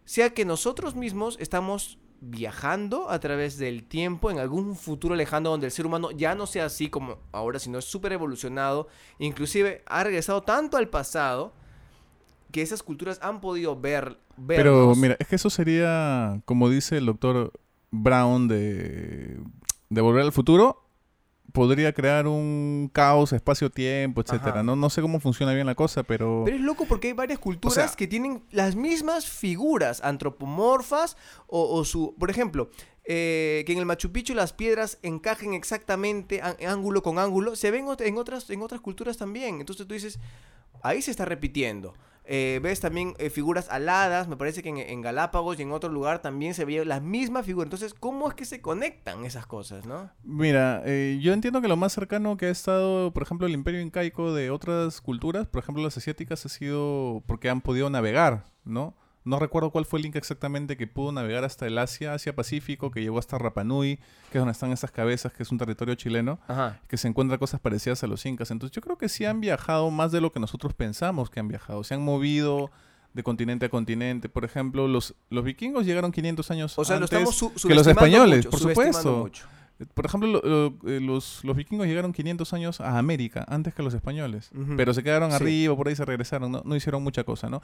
sea 0.05 0.33
que 0.33 0.45
nosotros 0.45 0.95
mismos 0.95 1.35
estamos 1.41 1.99
viajando 2.21 3.09
a 3.09 3.19
través 3.19 3.57
del 3.57 3.83
tiempo 3.83 4.31
en 4.31 4.39
algún 4.39 4.77
futuro 4.77 5.13
lejano 5.13 5.49
donde 5.49 5.65
el 5.65 5.73
ser 5.73 5.85
humano 5.85 6.11
ya 6.11 6.33
no 6.33 6.47
sea 6.47 6.65
así 6.65 6.89
como 6.89 7.17
ahora, 7.33 7.59
sino 7.59 7.79
es 7.79 7.85
súper 7.85 8.13
evolucionado, 8.13 8.87
inclusive 9.19 9.83
ha 9.87 10.05
regresado 10.05 10.41
tanto 10.43 10.77
al 10.77 10.87
pasado 10.87 11.51
que 12.49 12.61
esas 12.61 12.81
culturas 12.81 13.19
han 13.21 13.41
podido 13.41 13.77
ver 13.77 14.17
Pero 14.47 14.95
mira, 14.95 15.17
es 15.19 15.27
que 15.27 15.35
eso 15.35 15.49
sería, 15.49 16.41
como 16.45 16.69
dice 16.69 16.97
el 16.97 17.07
doctor 17.07 17.51
Brown 17.91 18.47
de, 18.47 19.39
de 19.89 20.01
Volver 20.01 20.23
al 20.23 20.31
Futuro, 20.31 20.85
podría 21.51 21.93
crear 21.93 22.27
un 22.27 22.89
caos, 22.93 23.33
espacio-tiempo, 23.33 24.21
etcétera. 24.21 24.61
No, 24.63 24.75
no 24.75 24.89
sé 24.89 25.01
cómo 25.01 25.19
funciona 25.19 25.53
bien 25.53 25.65
la 25.65 25.73
cosa, 25.75 26.03
pero... 26.03 26.43
Pero 26.45 26.57
es 26.57 26.61
loco 26.63 26.85
porque 26.85 27.07
hay 27.07 27.13
varias 27.13 27.39
culturas 27.39 27.73
sea- 27.73 27.95
que 27.95 28.07
tienen 28.07 28.43
las 28.51 28.75
mismas 28.75 29.25
figuras 29.25 30.01
antropomorfas 30.03 31.17
o, 31.47 31.75
o 31.75 31.83
su... 31.85 32.15
Por 32.19 32.29
ejemplo, 32.29 32.69
eh, 33.05 33.63
que 33.65 33.73
en 33.73 33.79
el 33.79 33.87
Machu 33.87 34.11
Picchu 34.11 34.35
las 34.35 34.53
piedras 34.53 34.99
encajen 35.01 35.55
exactamente 35.55 36.39
ángulo 36.67 37.01
con 37.01 37.17
ángulo, 37.17 37.55
se 37.55 37.71
ven 37.71 37.87
en 37.99 38.17
otras, 38.19 38.49
en 38.51 38.61
otras 38.61 38.81
culturas 38.81 39.17
también. 39.17 39.59
Entonces 39.59 39.87
tú 39.87 39.95
dices, 39.95 40.19
ahí 40.83 41.01
se 41.01 41.09
está 41.09 41.25
repitiendo. 41.25 41.95
Eh, 42.31 42.59
ves 42.61 42.79
también 42.79 43.15
eh, 43.17 43.31
figuras 43.31 43.69
aladas, 43.71 44.27
me 44.27 44.37
parece 44.37 44.61
que 44.61 44.69
en, 44.69 45.01
Galápagos 45.01 45.57
y 45.57 45.63
en 45.63 45.71
otro 45.71 45.89
lugar 45.89 46.21
también 46.21 46.53
se 46.53 46.63
veía 46.63 46.85
la 46.85 46.99
misma 46.99 47.41
figura. 47.41 47.63
Entonces, 47.63 47.95
¿cómo 47.95 48.29
es 48.29 48.35
que 48.35 48.45
se 48.45 48.61
conectan 48.61 49.25
esas 49.25 49.47
cosas, 49.47 49.87
no? 49.87 50.11
Mira, 50.21 50.83
eh, 50.85 51.17
yo 51.23 51.33
entiendo 51.33 51.59
que 51.59 51.67
lo 51.67 51.75
más 51.75 51.91
cercano 51.91 52.37
que 52.37 52.45
ha 52.45 52.51
estado, 52.51 53.11
por 53.13 53.23
ejemplo, 53.23 53.47
el 53.47 53.53
imperio 53.53 53.81
incaico 53.81 54.31
de 54.31 54.51
otras 54.51 55.01
culturas, 55.01 55.47
por 55.47 55.63
ejemplo, 55.63 55.83
las 55.83 55.97
asiáticas, 55.97 56.45
ha 56.45 56.49
sido 56.49 57.23
porque 57.25 57.49
han 57.49 57.61
podido 57.61 57.89
navegar, 57.89 58.45
¿no? 58.63 58.95
No 59.29 59.39
recuerdo 59.39 59.69
cuál 59.69 59.85
fue 59.85 59.99
el 59.99 60.03
link 60.03 60.15
exactamente 60.15 60.75
que 60.75 60.87
pudo 60.87 61.11
navegar 61.11 61.43
hasta 61.43 61.67
el 61.67 61.77
Asia, 61.77 62.13
Asia-Pacífico, 62.13 62.89
que 62.91 63.01
llegó 63.01 63.19
hasta 63.19 63.37
Rapa 63.37 63.63
Nui, 63.63 63.97
que 64.31 64.37
es 64.37 64.41
donde 64.41 64.51
están 64.53 64.71
estas 64.71 64.91
cabezas, 64.91 65.31
que 65.33 65.43
es 65.43 65.51
un 65.51 65.57
territorio 65.57 65.95
chileno, 65.95 66.39
Ajá. 66.47 66.79
que 66.87 66.97
se 66.97 67.07
encuentra 67.07 67.37
cosas 67.37 67.59
parecidas 67.59 68.03
a 68.03 68.07
los 68.07 68.25
incas. 68.25 68.51
Entonces 68.51 68.75
yo 68.75 68.81
creo 68.81 68.97
que 68.97 69.07
sí 69.09 69.25
han 69.25 69.39
viajado 69.39 69.91
más 69.91 70.11
de 70.11 70.19
lo 70.21 70.31
que 70.31 70.39
nosotros 70.39 70.73
pensamos 70.73 71.29
que 71.29 71.39
han 71.39 71.47
viajado. 71.47 71.83
Se 71.83 71.93
han 71.93 72.01
movido 72.01 72.71
de 73.13 73.23
continente 73.23 73.65
a 73.65 73.69
continente. 73.69 74.29
Por 74.29 74.45
ejemplo, 74.45 74.87
los, 74.87 75.15
los 75.29 75.43
vikingos 75.43 75.85
llegaron 75.85 76.11
500 76.11 76.51
años 76.51 76.77
O 76.79 76.85
sea, 76.85 76.97
lo 76.99 77.05
antes 77.05 77.17
estamos 77.19 77.35
su- 77.35 77.67
que 77.67 77.73
los 77.75 77.85
españoles, 77.87 78.45
mucho, 78.45 78.49
por 78.49 78.59
supuesto. 78.59 79.17
mucho. 79.17 79.45
Por 79.93 80.05
ejemplo, 80.05 80.27
lo- 80.29 80.41
lo- 80.41 80.89
eh, 80.89 80.99
los, 80.99 81.43
los 81.45 81.55
vikingos 81.55 81.87
llegaron 81.87 82.11
500 82.11 82.51
años 82.53 82.81
a 82.81 82.97
América 82.97 83.45
antes 83.47 83.73
que 83.73 83.81
los 83.81 83.93
españoles, 83.93 84.51
pero 84.75 84.93
se 84.93 85.03
quedaron 85.03 85.29
Sí. 85.31 85.35
arriba, 85.37 85.75
por 85.75 85.87
ahí 85.87 85.95
se 85.95 86.03
regresaron, 86.03 86.51
no, 86.51 86.61
no 86.65 86.75
hicieron 86.75 87.01
mucha 87.01 87.23
cosa, 87.23 87.49
¿no? 87.49 87.61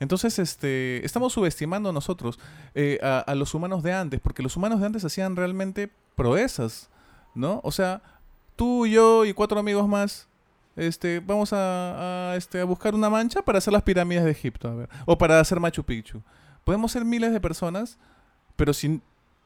Entonces, 0.00 0.38
este, 0.38 1.04
estamos 1.04 1.32
subestimando 1.34 1.92
nosotros 1.92 2.38
eh, 2.74 2.98
a, 3.02 3.18
a 3.18 3.34
los 3.34 3.52
humanos 3.52 3.82
de 3.82 3.92
antes, 3.92 4.18
porque 4.20 4.42
los 4.42 4.56
humanos 4.56 4.80
de 4.80 4.86
antes 4.86 5.04
hacían 5.04 5.36
realmente 5.36 5.90
proezas, 6.16 6.88
¿no? 7.34 7.60
O 7.62 7.70
sea, 7.70 8.00
tú, 8.56 8.86
yo 8.86 9.24
y 9.26 9.34
cuatro 9.34 9.58
amigos 9.60 9.86
más, 9.86 10.26
este, 10.74 11.20
vamos 11.20 11.52
a, 11.52 12.32
a, 12.32 12.36
este, 12.36 12.60
a 12.60 12.64
buscar 12.64 12.94
una 12.94 13.10
mancha 13.10 13.42
para 13.42 13.58
hacer 13.58 13.72
las 13.72 13.82
pirámides 13.82 14.24
de 14.24 14.30
Egipto, 14.30 14.68
a 14.68 14.74
ver, 14.74 14.88
o 15.06 15.18
para 15.18 15.38
hacer 15.40 15.60
Machu 15.60 15.84
Picchu. 15.84 16.22
Podemos 16.64 16.92
ser 16.92 17.04
miles 17.04 17.32
de 17.32 17.40
personas, 17.40 17.98
pero 18.56 18.72
si, 18.72 19.00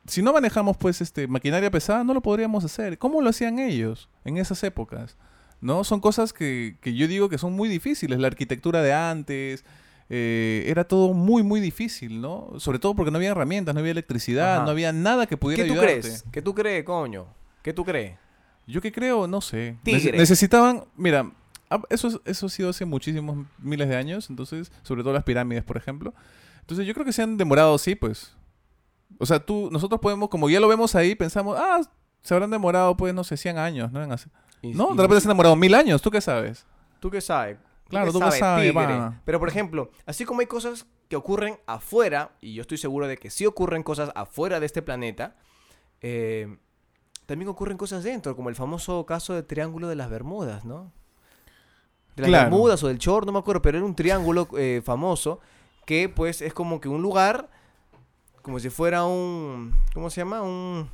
si 0.07 0.23
no 0.23 0.33
manejamos 0.33 0.77
pues 0.77 1.01
este 1.01 1.27
maquinaria 1.27 1.71
pesada, 1.71 2.05
no 2.05 2.15
lo 2.15 2.21
podríamos 2.23 2.65
hacer. 2.65 2.99
¿Cómo 2.99 3.21
lo 3.23 3.31
hacían 3.31 3.59
ellos 3.59 4.09
en 4.25 4.37
esas 4.39 4.63
épocas? 4.65 5.17
¿No? 5.61 5.85
Son 5.85 6.01
cosas 6.01 6.33
que, 6.33 6.77
que 6.81 6.95
yo 6.95 7.07
digo 7.07 7.29
que 7.29 7.39
son 7.39 7.53
muy 7.53 7.69
difíciles. 7.69 8.19
La 8.19 8.27
arquitectura 8.27 8.83
de 8.83 8.93
antes, 8.93 9.65
eh, 10.11 10.65
era 10.67 10.85
todo 10.85 11.15
muy, 11.15 11.43
muy 11.45 11.61
difícil, 11.61 12.21
¿no? 12.21 12.51
Sobre 12.59 12.79
todo 12.81 12.95
porque 12.97 13.11
no 13.13 13.17
había 13.19 13.31
herramientas, 13.31 13.73
no 13.75 13.81
había 13.81 13.93
electricidad, 13.93 14.57
Ajá. 14.57 14.65
no 14.65 14.71
había 14.73 14.93
nada 14.93 15.27
que 15.27 15.37
pudiera 15.37 15.63
¿Qué 15.63 15.69
tú 15.69 15.75
ayudarte. 15.75 16.01
crees? 16.01 16.25
¿Qué 16.33 16.43
tú 16.43 16.55
crees, 16.55 16.85
coño? 16.85 17.27
¿Qué 17.63 17.73
tú 17.73 17.85
crees? 17.85 18.17
Yo 18.67 18.81
que 18.81 18.91
creo, 18.93 19.27
no 19.29 19.41
sé. 19.41 19.77
Necesitaban, 19.85 20.85
mira, 20.97 21.31
ah, 21.71 21.81
eso, 21.91 22.09
es- 22.09 22.21
eso 22.25 22.47
ha 22.47 22.49
sido 22.49 22.71
hace 22.71 22.85
muchísimos 22.85 23.47
miles 23.59 23.89
de 23.89 23.97
años, 23.97 24.29
entonces, 24.31 24.71
sobre 24.83 25.03
todo 25.03 25.13
las 25.13 25.25
pirámides, 25.25 25.63
por 25.65 25.77
ejemplo. 25.77 26.13
Entonces 26.61 26.87
yo 26.87 26.93
creo 26.95 27.07
que 27.07 27.13
se 27.13 27.23
han 27.23 27.37
demorado, 27.37 27.79
sí, 27.79 27.95
pues. 27.95 28.35
O 29.19 29.27
sea, 29.27 29.39
tú, 29.41 29.69
nosotros 29.71 30.01
podemos, 30.01 30.29
como 30.29 30.49
ya 30.51 30.61
lo 30.61 30.69
vemos 30.69 30.95
ahí, 30.95 31.15
pensamos, 31.15 31.57
ah, 31.59 31.81
se 32.23 32.35
habrán 32.35 32.51
demorado, 32.51 32.97
pues, 32.97 33.13
no 33.15 33.25
sé, 33.25 33.37
100 33.37 33.59
años, 33.59 33.91
¿no? 33.93 34.03
En 34.03 34.13
hacer- 34.13 34.31
Y- 34.63 34.75
No, 34.75 34.91
y- 34.93 34.97
de 34.97 35.03
repente 35.03 35.21
se 35.23 35.27
han 35.29 35.31
demorado 35.35 35.57
mil 35.57 35.75
años, 35.75 36.01
¿tú 36.03 36.11
qué 36.11 36.21
sabes? 36.21 36.67
¿Tú 37.01 37.11
qué 37.11 37.21
sabes? 37.21 37.59
Claro, 37.89 38.13
tú 38.13 38.21
qué 38.21 38.31
sabes, 38.33 38.73
tigre? 38.73 39.11
Pero, 39.25 39.39
por 39.41 39.49
ejemplo, 39.49 39.91
así 40.07 40.25
como 40.25 40.41
hay 40.41 40.47
cosas 40.47 40.87
que 41.09 41.17
ocurren 41.17 41.59
afuera, 41.67 42.31
y 42.41 42.55
yo 42.55 42.63
estoy 42.63 42.79
seguro 42.79 43.07
de 43.07 43.19
que 43.19 43.29
sí 43.29 43.45
ocurren 43.45 43.83
cosas 43.83 44.11
afuera 44.15 44.61
de 44.61 44.67
este 44.67 44.81
planeta, 44.83 45.37
eh, 46.01 46.57
también 47.27 47.49
ocurren 47.49 47.77
cosas 47.77 48.03
dentro, 48.05 48.35
como 48.37 48.49
el 48.49 48.55
famoso 48.55 49.05
caso 49.05 49.35
del 49.35 49.45
Triángulo 49.45 49.89
de 49.89 49.97
las 49.97 50.09
Bermudas, 50.11 50.65
¿no? 50.65 50.91
De 52.17 52.23
las 52.23 52.29
Claro. 52.29 52.45
Bermudas 52.51 52.83
o 52.83 52.89
del 52.89 52.99
Chor, 52.99 53.27
no 53.27 53.33
me 53.33 53.39
acuerdo, 53.41 53.63
pero 53.63 53.79
era 53.79 53.87
un 53.87 53.95
triángulo 53.95 54.49
eh, 54.57 54.81
famoso 54.85 55.41
que, 55.87 56.09
pues, 56.09 56.41
es 56.43 56.55
como 56.55 56.81
que 56.81 56.89
un 56.89 57.03
lugar, 57.03 57.51
como 58.43 58.59
si 58.61 58.71
fuera 58.71 59.05
un... 59.05 59.75
¿Cómo 59.95 60.11
se 60.11 60.21
llama? 60.21 60.43
Un... 60.43 60.89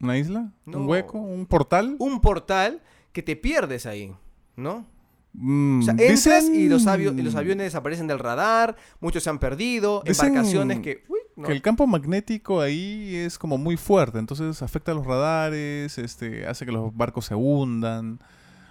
¿Una 0.00 0.18
isla? 0.18 0.50
No. 0.66 0.78
¿Un 0.78 0.88
hueco? 0.88 1.18
¿Un 1.18 1.46
portal? 1.46 1.96
Un 1.98 2.20
portal 2.20 2.82
que 3.12 3.22
te 3.22 3.36
pierdes 3.36 3.86
ahí, 3.86 4.12
¿no? 4.56 4.86
Mm, 5.32 5.80
O 5.80 5.82
sea, 5.82 5.94
entras 5.98 6.44
y 6.48 6.68
los, 6.68 6.82
dicen 6.82 6.92
avio- 7.00 7.18
y 7.18 7.22
los 7.22 7.34
aviones 7.34 7.64
desaparecen 7.66 8.06
del 8.06 8.18
radar, 8.20 8.76
muchos 9.00 9.22
se 9.22 9.30
han 9.30 9.38
perdido, 9.38 10.02
Dicen 10.06 10.28
embarcaciones 10.28 10.80
que... 10.80 11.04
uy, 11.08 11.18
no. 11.36 11.46
Que 11.48 11.52
el 11.52 11.62
campo 11.62 11.86
magnético 11.88 12.60
ahí 12.60 13.16
es 13.16 13.36
como 13.38 13.58
muy 13.58 13.76
fuerte, 13.76 14.18
entonces 14.20 14.62
afecta 14.62 14.92
a 14.92 14.94
los 14.94 15.04
radares, 15.06 15.98
este, 15.98 16.46
hace 16.46 16.64
que 16.64 16.70
los 16.72 16.96
barcos 16.96 17.24
se 17.26 17.34
hundan. 17.34 18.20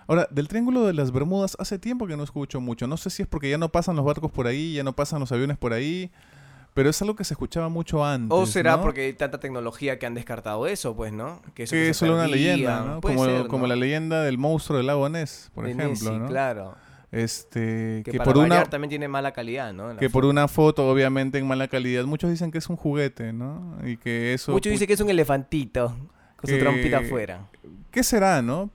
Ahora, 0.07 0.27
del 0.31 0.47
Triángulo 0.47 0.85
de 0.85 0.93
las 0.93 1.11
Bermudas 1.11 1.57
hace 1.59 1.79
tiempo 1.79 2.07
que 2.07 2.15
no 2.15 2.23
escucho 2.23 2.61
mucho. 2.61 2.87
No 2.87 2.95
sé 2.97 3.09
si 3.09 3.23
es 3.23 3.27
porque 3.27 3.49
ya 3.49 3.57
no 3.57 3.69
pasan 3.69 3.95
los 3.97 4.05
barcos 4.05 4.31
por 4.31 4.47
ahí, 4.47 4.73
ya 4.75 4.83
no 4.83 4.93
pasan 4.95 5.19
los 5.19 5.31
aviones 5.33 5.57
por 5.57 5.73
ahí, 5.73 6.11
pero 6.73 6.89
es 6.89 7.01
algo 7.01 7.15
que 7.15 7.23
se 7.23 7.33
escuchaba 7.33 7.69
mucho 7.69 8.05
antes. 8.05 8.29
O 8.31 8.45
será 8.45 8.77
¿no? 8.77 8.81
porque 8.81 9.01
hay 9.05 9.13
tanta 9.13 9.39
tecnología 9.39 9.99
que 9.99 10.05
han 10.05 10.13
descartado 10.15 10.67
eso, 10.67 10.95
pues, 10.95 11.13
¿no? 11.13 11.41
eso 11.45 11.53
que 11.53 11.67
se 11.67 11.89
es 11.89 11.97
solo 11.97 12.15
una 12.15 12.27
leyenda, 12.27 12.81
¿no? 12.81 13.01
Como, 13.01 13.25
ser, 13.25 13.47
como 13.47 13.63
¿no? 13.63 13.67
la 13.67 13.75
leyenda 13.75 14.23
del 14.23 14.37
monstruo 14.37 14.77
del 14.77 14.87
lago 14.87 15.07
Ness, 15.09 15.51
por 15.53 15.65
De 15.65 15.71
ejemplo, 15.71 15.89
Nessie, 15.89 16.19
¿no? 16.19 16.27
claro. 16.27 16.75
Este, 17.11 18.01
Que, 18.03 18.11
que, 18.13 18.17
para 18.17 18.33
por 18.33 18.43
una 18.43 18.63
también 18.65 18.89
tiene 18.89 19.07
mala 19.07 19.33
calidad, 19.33 19.71
¿no? 19.71 19.95
Que 19.97 20.09
por 20.09 20.25
una 20.25 20.47
foto 20.47 20.89
obviamente 20.89 21.37
en 21.37 21.45
mala 21.45 21.67
calidad, 21.67 22.05
muchos 22.05 22.31
dicen 22.31 22.49
que 22.49 22.57
es 22.57 22.67
un 22.69 22.75
juguete, 22.75 23.31
¿no? 23.33 23.77
Y 23.85 23.97
que 23.97 24.33
eso 24.33 24.51
Muchos 24.51 24.71
dicen 24.71 24.87
que 24.87 24.93
es 24.93 24.99
un 24.99 25.11
elefantito 25.11 25.95
con 26.35 26.49
su 26.49 26.57
trompita 26.57 26.97
afuera. 26.97 27.45
¿Qué 27.91 28.01
será, 28.01 28.41
no? 28.41 28.71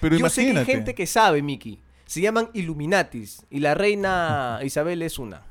Pero 0.00 0.16
Yo 0.16 0.28
sé 0.28 0.40
que 0.42 0.46
hay 0.48 0.50
imagínate. 0.50 0.72
gente 0.72 0.94
que 0.96 1.06
sabe, 1.06 1.42
Miki. 1.42 1.80
Se 2.06 2.20
llaman 2.20 2.50
Illuminatis 2.54 3.46
y 3.50 3.60
la 3.60 3.74
reina 3.74 4.58
Isabel 4.64 5.00
es 5.02 5.20
una. 5.20 5.42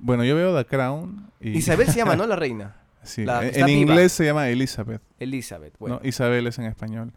Bueno, 0.00 0.24
yo 0.24 0.34
veo 0.34 0.56
The 0.56 0.64
Crown 0.64 1.30
y 1.40 1.58
Isabel 1.58 1.86
se 1.88 1.98
llama, 1.98 2.16
¿no? 2.16 2.26
La 2.26 2.36
reina. 2.36 2.76
sí, 3.02 3.24
la 3.24 3.46
en, 3.46 3.68
inglés 3.68 4.12
se 4.12 4.24
llama 4.24 4.48
Elizabeth, 4.48 5.02
Elizabeth, 5.18 5.74
bueno. 5.78 6.00
¿no? 6.02 6.08
Isabel 6.08 6.46
es 6.46 6.58
en 6.58 6.64
español. 6.66 7.12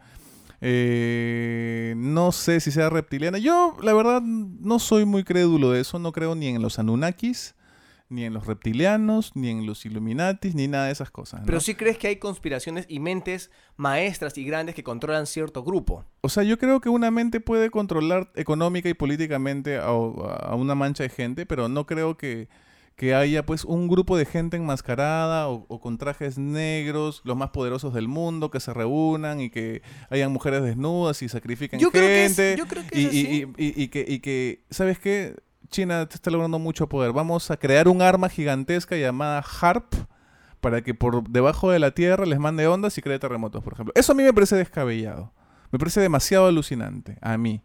Eh, 0.66 1.94
no 1.98 2.32
sé 2.32 2.62
si 2.62 2.72
sea 2.72 2.90
reptiliana. 2.90 3.38
Yo, 3.38 3.76
la 3.82 3.94
verdad, 3.94 4.22
no 4.22 4.80
soy 4.80 5.04
muy 5.04 5.26
crédulo 5.26 5.72
de 5.72 5.82
eso. 5.82 6.00
No 6.00 6.14
creo 6.14 6.36
ni 6.36 6.48
en 6.48 6.62
los 6.62 6.80
Anunnakis, 6.80 7.56
ni 8.08 8.24
en 8.24 8.34
los 8.34 8.48
reptilianos, 8.48 9.36
ni 9.36 9.50
en 9.50 9.66
los 9.66 9.86
Illuminatis, 9.86 10.56
ni 10.56 10.70
nada 10.70 10.86
de 10.86 10.94
esas 10.94 11.12
cosas. 11.12 11.42
¿no? 11.42 11.46
Pero 11.48 11.60
sí 11.60 11.76
crees 11.76 11.98
que 11.98 12.08
hay 12.08 12.16
conspiraciones 12.16 12.86
y 12.88 13.02
mentes 13.02 13.52
maestras 13.76 14.38
y 14.38 14.46
grandes 14.46 14.74
que 14.74 14.86
controlan 14.86 15.28
cierto 15.28 15.66
grupo. 15.66 16.06
O 16.22 16.30
sea, 16.30 16.44
yo 16.44 16.58
creo 16.58 16.80
que 16.80 16.88
una 16.88 17.12
mente 17.12 17.42
puede 17.42 17.70
controlar 17.70 18.32
económica 18.36 18.88
y 18.88 18.94
políticamente 18.94 19.76
a, 19.76 19.88
a 19.88 20.56
una 20.56 20.76
mancha 20.76 21.04
de 21.04 21.10
gente, 21.10 21.46
pero 21.46 21.68
no 21.68 21.86
creo 21.86 22.16
que, 22.16 22.48
que 22.96 23.16
haya 23.16 23.44
pues 23.46 23.66
un 23.66 23.88
grupo 23.88 24.16
de 24.18 24.26
gente 24.26 24.56
enmascarada 24.58 25.48
o, 25.50 25.66
o 25.68 25.80
con 25.82 25.98
trajes 25.98 26.38
negros, 26.38 27.22
los 27.26 27.36
más 27.36 27.50
poderosos 27.50 27.94
del 27.94 28.08
mundo, 28.08 28.52
que 28.52 28.60
se 28.60 28.74
reúnan 28.74 29.42
y 29.42 29.50
que 29.50 29.82
hayan 30.10 30.32
mujeres 30.32 30.62
desnudas 30.64 31.22
y 31.24 31.30
sacrifiquen 31.30 31.80
Yo 31.80 31.90
creo 31.92 32.04
que 32.04 32.26
es- 32.26 32.36
gente. 32.36 32.56
yo 32.58 32.68
creo 32.68 32.84
que 32.88 33.00
y, 33.00 33.06
es 33.06 33.14
y- 33.14 33.20
así. 33.26 33.48
y- 33.58 33.66
y- 33.66 33.84
y 33.84 33.88
que, 33.88 34.06
y 34.08 34.20
que, 34.20 34.64
¿sabes 34.70 35.00
qué? 35.00 35.36
China 35.70 36.08
te 36.08 36.16
está 36.16 36.30
logrando 36.30 36.60
mucho 36.60 36.88
poder. 36.88 37.14
Vamos 37.14 37.50
a 37.50 37.58
crear 37.58 37.88
un 37.88 38.02
arma 38.04 38.30
gigantesca 38.30 38.96
llamada 38.96 39.44
HARP 39.62 39.92
para 40.62 40.84
que 40.84 40.94
por 40.94 41.28
debajo 41.30 41.72
de 41.72 41.80
la 41.80 41.92
Tierra 41.92 42.26
les 42.28 42.38
mande 42.38 42.68
ondas 42.68 42.96
y 42.98 43.02
cree 43.02 43.18
terremotos, 43.18 43.64
por 43.64 43.74
ejemplo. 43.74 43.92
Eso 43.96 44.12
a 44.12 44.16
mí 44.16 44.22
me 44.24 44.34
parece 44.34 44.56
descabellado. 44.56 45.34
Me 45.72 45.80
parece 45.80 46.00
demasiado 46.00 46.46
alucinante, 46.46 47.18
a 47.22 47.38
mí. 47.40 47.62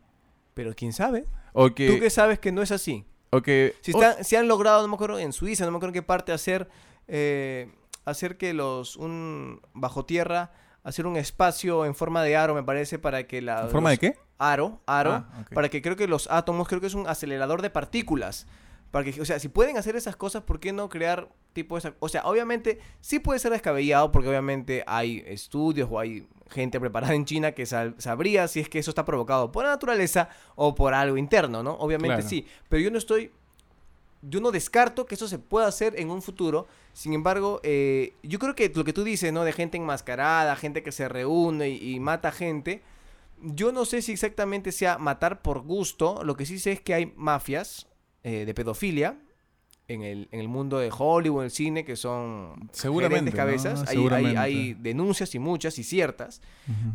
Pero 0.55 0.73
quién 0.75 0.95
sabe. 0.95 1.27
O 1.53 1.75
que... 1.75 1.87
Tú 1.89 2.01
que 2.01 2.09
sabes 2.09 2.39
que 2.39 2.51
no 2.51 2.63
es 2.63 2.73
así. 2.73 3.05
O 3.31 3.43
que- 3.43 3.75
Si, 3.81 3.93
están, 3.93 4.25
si 4.25 4.37
han 4.37 4.49
logrado, 4.49 4.83
no 4.83 4.89
me 4.89 4.95
acuerdo, 4.95 5.19
en 5.19 5.33
Suiza, 5.33 5.65
no 5.65 5.71
me 5.71 5.77
acuerdo 5.77 5.91
en 5.91 6.01
qué 6.01 6.03
parte, 6.03 6.33
hacer, 6.33 6.69
eh, 7.09 7.71
hacer 8.05 8.37
que 8.37 8.53
los, 8.55 8.97
un, 8.97 9.61
bajo 9.75 10.05
tierra, 10.05 10.53
hacer 10.85 11.07
un 11.07 11.17
espacio 11.17 11.85
en 11.85 11.95
forma 11.95 12.23
de 12.23 12.37
aro, 12.37 12.55
me 12.55 12.63
parece, 12.63 12.99
para 12.99 13.27
que 13.27 13.43
la... 13.43 13.63
¿En 13.63 13.71
forma 13.71 13.91
de 13.91 13.99
qué? 13.99 14.15
Aro, 14.39 14.81
aro, 14.87 15.13
Ah, 15.13 15.45
para 15.53 15.69
que 15.69 15.83
creo 15.83 15.97
que 15.97 16.07
los 16.07 16.31
átomos, 16.31 16.69
creo 16.69 16.81
que 16.81 16.87
es 16.87 16.95
un 16.95 17.07
acelerador 17.09 17.61
de 17.61 17.71
partículas. 17.71 18.47
Para 18.91 19.05
que, 19.05 19.21
o 19.21 19.25
sea, 19.25 19.39
si 19.39 19.49
pueden 19.49 19.77
hacer 19.77 19.97
esas 19.97 20.17
cosas, 20.17 20.43
¿por 20.43 20.61
qué 20.61 20.73
no 20.73 20.89
crear 20.89 21.29
tipo 21.53 21.77
esa? 21.77 21.95
O 22.01 22.09
sea, 22.09 22.23
obviamente 22.25 22.79
sí 23.01 23.19
puede 23.19 23.39
ser 23.39 23.53
descabellado 23.53 24.11
porque 24.13 24.29
obviamente 24.29 24.83
hay 24.87 25.23
estudios 25.27 25.89
o 25.91 25.99
hay 25.99 26.27
gente 26.51 26.81
preparada 26.81 27.15
en 27.15 27.27
China 27.27 27.53
que 27.53 27.67
sabría 27.67 28.49
si 28.49 28.61
es 28.61 28.69
que 28.69 28.79
eso 28.79 28.91
está 28.91 29.05
provocado 29.05 29.53
por 29.53 29.65
la 29.65 29.71
naturaleza 29.71 30.31
o 30.55 30.75
por 30.75 30.95
algo 30.95 31.19
interno, 31.19 31.63
¿no? 31.63 31.73
Obviamente 31.73 32.17
Claro. 32.17 32.29
sí, 32.29 32.47
pero 32.69 32.83
yo 32.83 32.91
no 32.91 32.99
estoy 32.99 33.31
yo 34.23 34.41
no 34.41 34.51
descarto 34.51 35.07
que 35.07 35.15
eso 35.15 35.29
se 35.29 35.39
pueda 35.39 35.69
hacer 35.69 35.95
en 35.99 36.11
un 36.11 36.23
futuro. 36.23 36.67
Sin 36.93 37.13
embargo, 37.13 37.61
eh, 37.63 38.15
yo 38.23 38.39
creo 38.41 38.55
que 38.55 38.73
lo 38.75 38.83
que 38.85 38.93
tú 38.93 39.05
dices, 39.05 39.33
¿no? 39.33 39.45
De 39.45 39.53
gente 39.53 39.77
enmascarada, 39.77 40.57
gente 40.57 40.83
que 40.83 40.91
se 40.91 41.09
reúne 41.09 41.69
y, 41.69 41.95
y 41.95 42.01
mata 42.01 42.33
gente. 42.33 42.83
Yo 43.41 43.71
no 43.71 43.85
sé 43.85 44.03
si 44.03 44.13
exactamente 44.13 44.73
sea 44.73 44.99
matar 44.99 45.41
por 45.41 45.61
gusto. 45.61 46.25
Lo 46.25 46.37
que 46.37 46.47
sí 46.47 46.59
sé 46.59 46.73
es 46.73 46.81
que 46.81 46.95
hay 46.95 47.13
mafias 47.17 47.88
eh, 48.29 48.45
de 48.47 48.55
pedofilia 48.55 49.19
en 49.89 50.03
el, 50.03 50.29
en 50.33 50.41
el 50.41 50.49
mundo 50.49 50.79
de 50.79 50.91
Hollywood, 50.97 51.45
el 51.45 51.51
cine, 51.51 51.83
que 51.85 51.97
son 51.97 52.69
Seguramente, 52.73 53.33
cabezas. 53.33 53.75
¿no? 53.75 53.81
Hay, 53.81 53.87
hay, 53.89 53.95
Seguramente. 53.97 54.39
hay 54.39 54.75
denuncias 54.75 55.35
y 55.35 55.39
muchas 55.39 55.79
y 55.79 55.83
ciertas. 55.85 56.43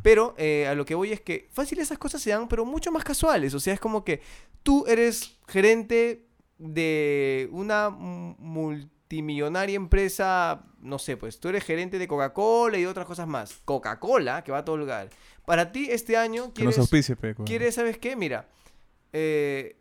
Pero 0.03 0.35
eh, 0.37 0.67
a 0.67 0.75
lo 0.75 0.85
que 0.85 0.93
voy 0.95 1.11
es 1.11 1.19
que 1.21 1.47
fácil 1.51 1.79
esas 1.79 1.97
cosas 1.97 2.21
se 2.21 2.29
dan, 2.29 2.47
pero 2.47 2.65
mucho 2.65 2.91
más 2.91 3.03
casuales. 3.03 3.53
O 3.55 3.59
sea, 3.59 3.73
es 3.73 3.79
como 3.79 4.03
que 4.05 4.21
tú 4.61 4.85
eres 4.87 5.39
gerente 5.47 6.27
de 6.59 7.49
una 7.51 7.89
multimillonaria 7.89 9.75
empresa, 9.75 10.63
no 10.79 10.99
sé, 10.99 11.17
pues 11.17 11.39
tú 11.39 11.49
eres 11.49 11.63
gerente 11.63 11.97
de 11.97 12.07
Coca-Cola 12.07 12.77
y 12.77 12.85
otras 12.85 13.05
cosas 13.05 13.27
más. 13.27 13.59
Coca-Cola, 13.65 14.43
que 14.43 14.51
va 14.51 14.59
a 14.59 14.65
todo 14.65 14.77
lugar. 14.77 15.09
Para 15.45 15.71
ti 15.71 15.87
este 15.89 16.15
año 16.15 16.53
Que 16.53 16.63
nos 16.63 16.75
quieres, 16.89 17.11
pe, 17.19 17.35
con- 17.35 17.45
quieres 17.45 17.75
¿sabes 17.75 17.97
qué? 17.97 18.15
Mira, 18.15 18.47
eh, 19.11 19.77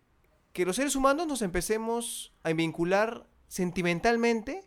que 0.52 0.64
los 0.66 0.76
seres 0.76 0.97
humanos 0.97 1.26
nos 1.26 1.42
empecemos 1.42 2.32
a 2.42 2.52
vincular 2.52 3.26
sentimentalmente 3.49 4.64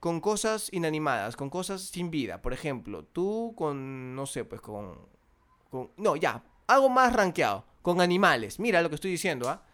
con 0.00 0.20
cosas 0.20 0.68
inanimadas, 0.72 1.36
con 1.36 1.50
cosas 1.50 1.82
sin 1.82 2.10
vida. 2.10 2.42
Por 2.42 2.52
ejemplo, 2.52 3.04
tú 3.04 3.54
con, 3.56 4.14
no 4.14 4.26
sé, 4.26 4.44
pues 4.44 4.60
con... 4.60 4.98
no, 5.96 6.16
ya, 6.16 6.44
algo 6.66 6.88
más 6.88 7.12
rankeado, 7.12 7.64
con 7.82 8.00
animales. 8.00 8.60
Mira 8.60 8.82
lo 8.82 8.88
que 8.88 8.94
estoy 8.94 9.10
diciendo, 9.10 9.48
¿ah? 9.48 9.64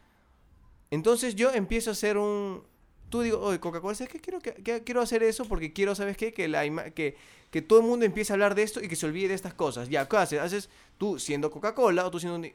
Entonces 0.91 1.35
yo 1.35 1.53
empiezo 1.53 1.91
a 1.91 1.93
hacer 1.93 2.19
un... 2.19 2.65
Tú 3.09 3.21
digo, 3.21 3.41
oye, 3.41 3.61
Coca-Cola, 3.61 3.95
¿sabes 3.95 4.11
qué? 4.11 4.21
Quiero, 4.21 4.41
que, 4.41 4.83
quiero 4.85 5.03
hacer 5.03 5.23
eso 5.23 5.45
porque 5.45 5.75
quiero, 5.75 5.95
¿sabes 5.95 6.17
qué? 6.17 6.33
Que, 6.33 6.49
la 6.49 6.65
que, 6.93 7.17
que 7.51 7.61
todo 7.61 7.81
el 7.81 7.87
mundo 7.87 8.07
empiece 8.07 8.33
a 8.33 8.35
hablar 8.35 8.55
de 8.55 8.63
esto 8.63 8.83
y 8.83 8.89
que 8.89 8.97
se 8.97 9.05
olvide 9.05 9.29
de 9.29 9.35
estas 9.35 9.53
cosas. 9.53 9.91
Ya, 9.91 10.09
¿qué 10.09 10.17
haces? 10.17 10.41
Haces 10.41 10.71
tú 10.97 11.19
siendo 11.19 11.51
Coca-Cola 11.51 12.07
o 12.07 12.11
tú 12.11 12.21
siendo 12.21 12.47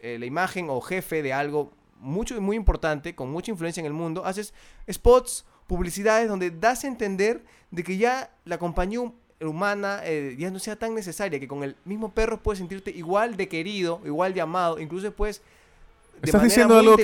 eh, 0.00 0.18
la 0.20 0.26
imagen 0.26 0.70
o 0.70 0.80
jefe 0.80 1.22
de 1.22 1.32
algo 1.32 1.72
mucho 2.00 2.40
muy 2.40 2.56
importante, 2.56 3.14
con 3.14 3.30
mucha 3.30 3.50
influencia 3.50 3.80
en 3.80 3.86
el 3.86 3.92
mundo, 3.92 4.24
haces 4.24 4.52
spots, 4.90 5.44
publicidades 5.66 6.28
donde 6.28 6.50
das 6.50 6.84
a 6.84 6.88
entender 6.88 7.44
de 7.70 7.82
que 7.82 7.96
ya 7.96 8.30
la 8.44 8.58
compañía 8.58 9.00
hum- 9.00 9.12
humana 9.40 10.00
eh, 10.04 10.36
ya 10.38 10.50
no 10.50 10.58
sea 10.58 10.76
tan 10.76 10.94
necesaria, 10.94 11.40
que 11.40 11.48
con 11.48 11.62
el 11.64 11.76
mismo 11.84 12.12
perro 12.12 12.42
puedes 12.42 12.58
sentirte 12.58 12.90
igual 12.90 13.36
de 13.36 13.48
querido, 13.48 14.00
igual 14.04 14.32
de 14.34 14.40
amado, 14.40 14.78
incluso 14.78 15.10
puedes 15.12 15.38
de 15.38 16.26
Estás 16.26 16.34
manera 16.34 16.44
diciendo 16.48 16.74
muy 16.74 16.84
algo 16.84 16.96
que- 16.96 17.02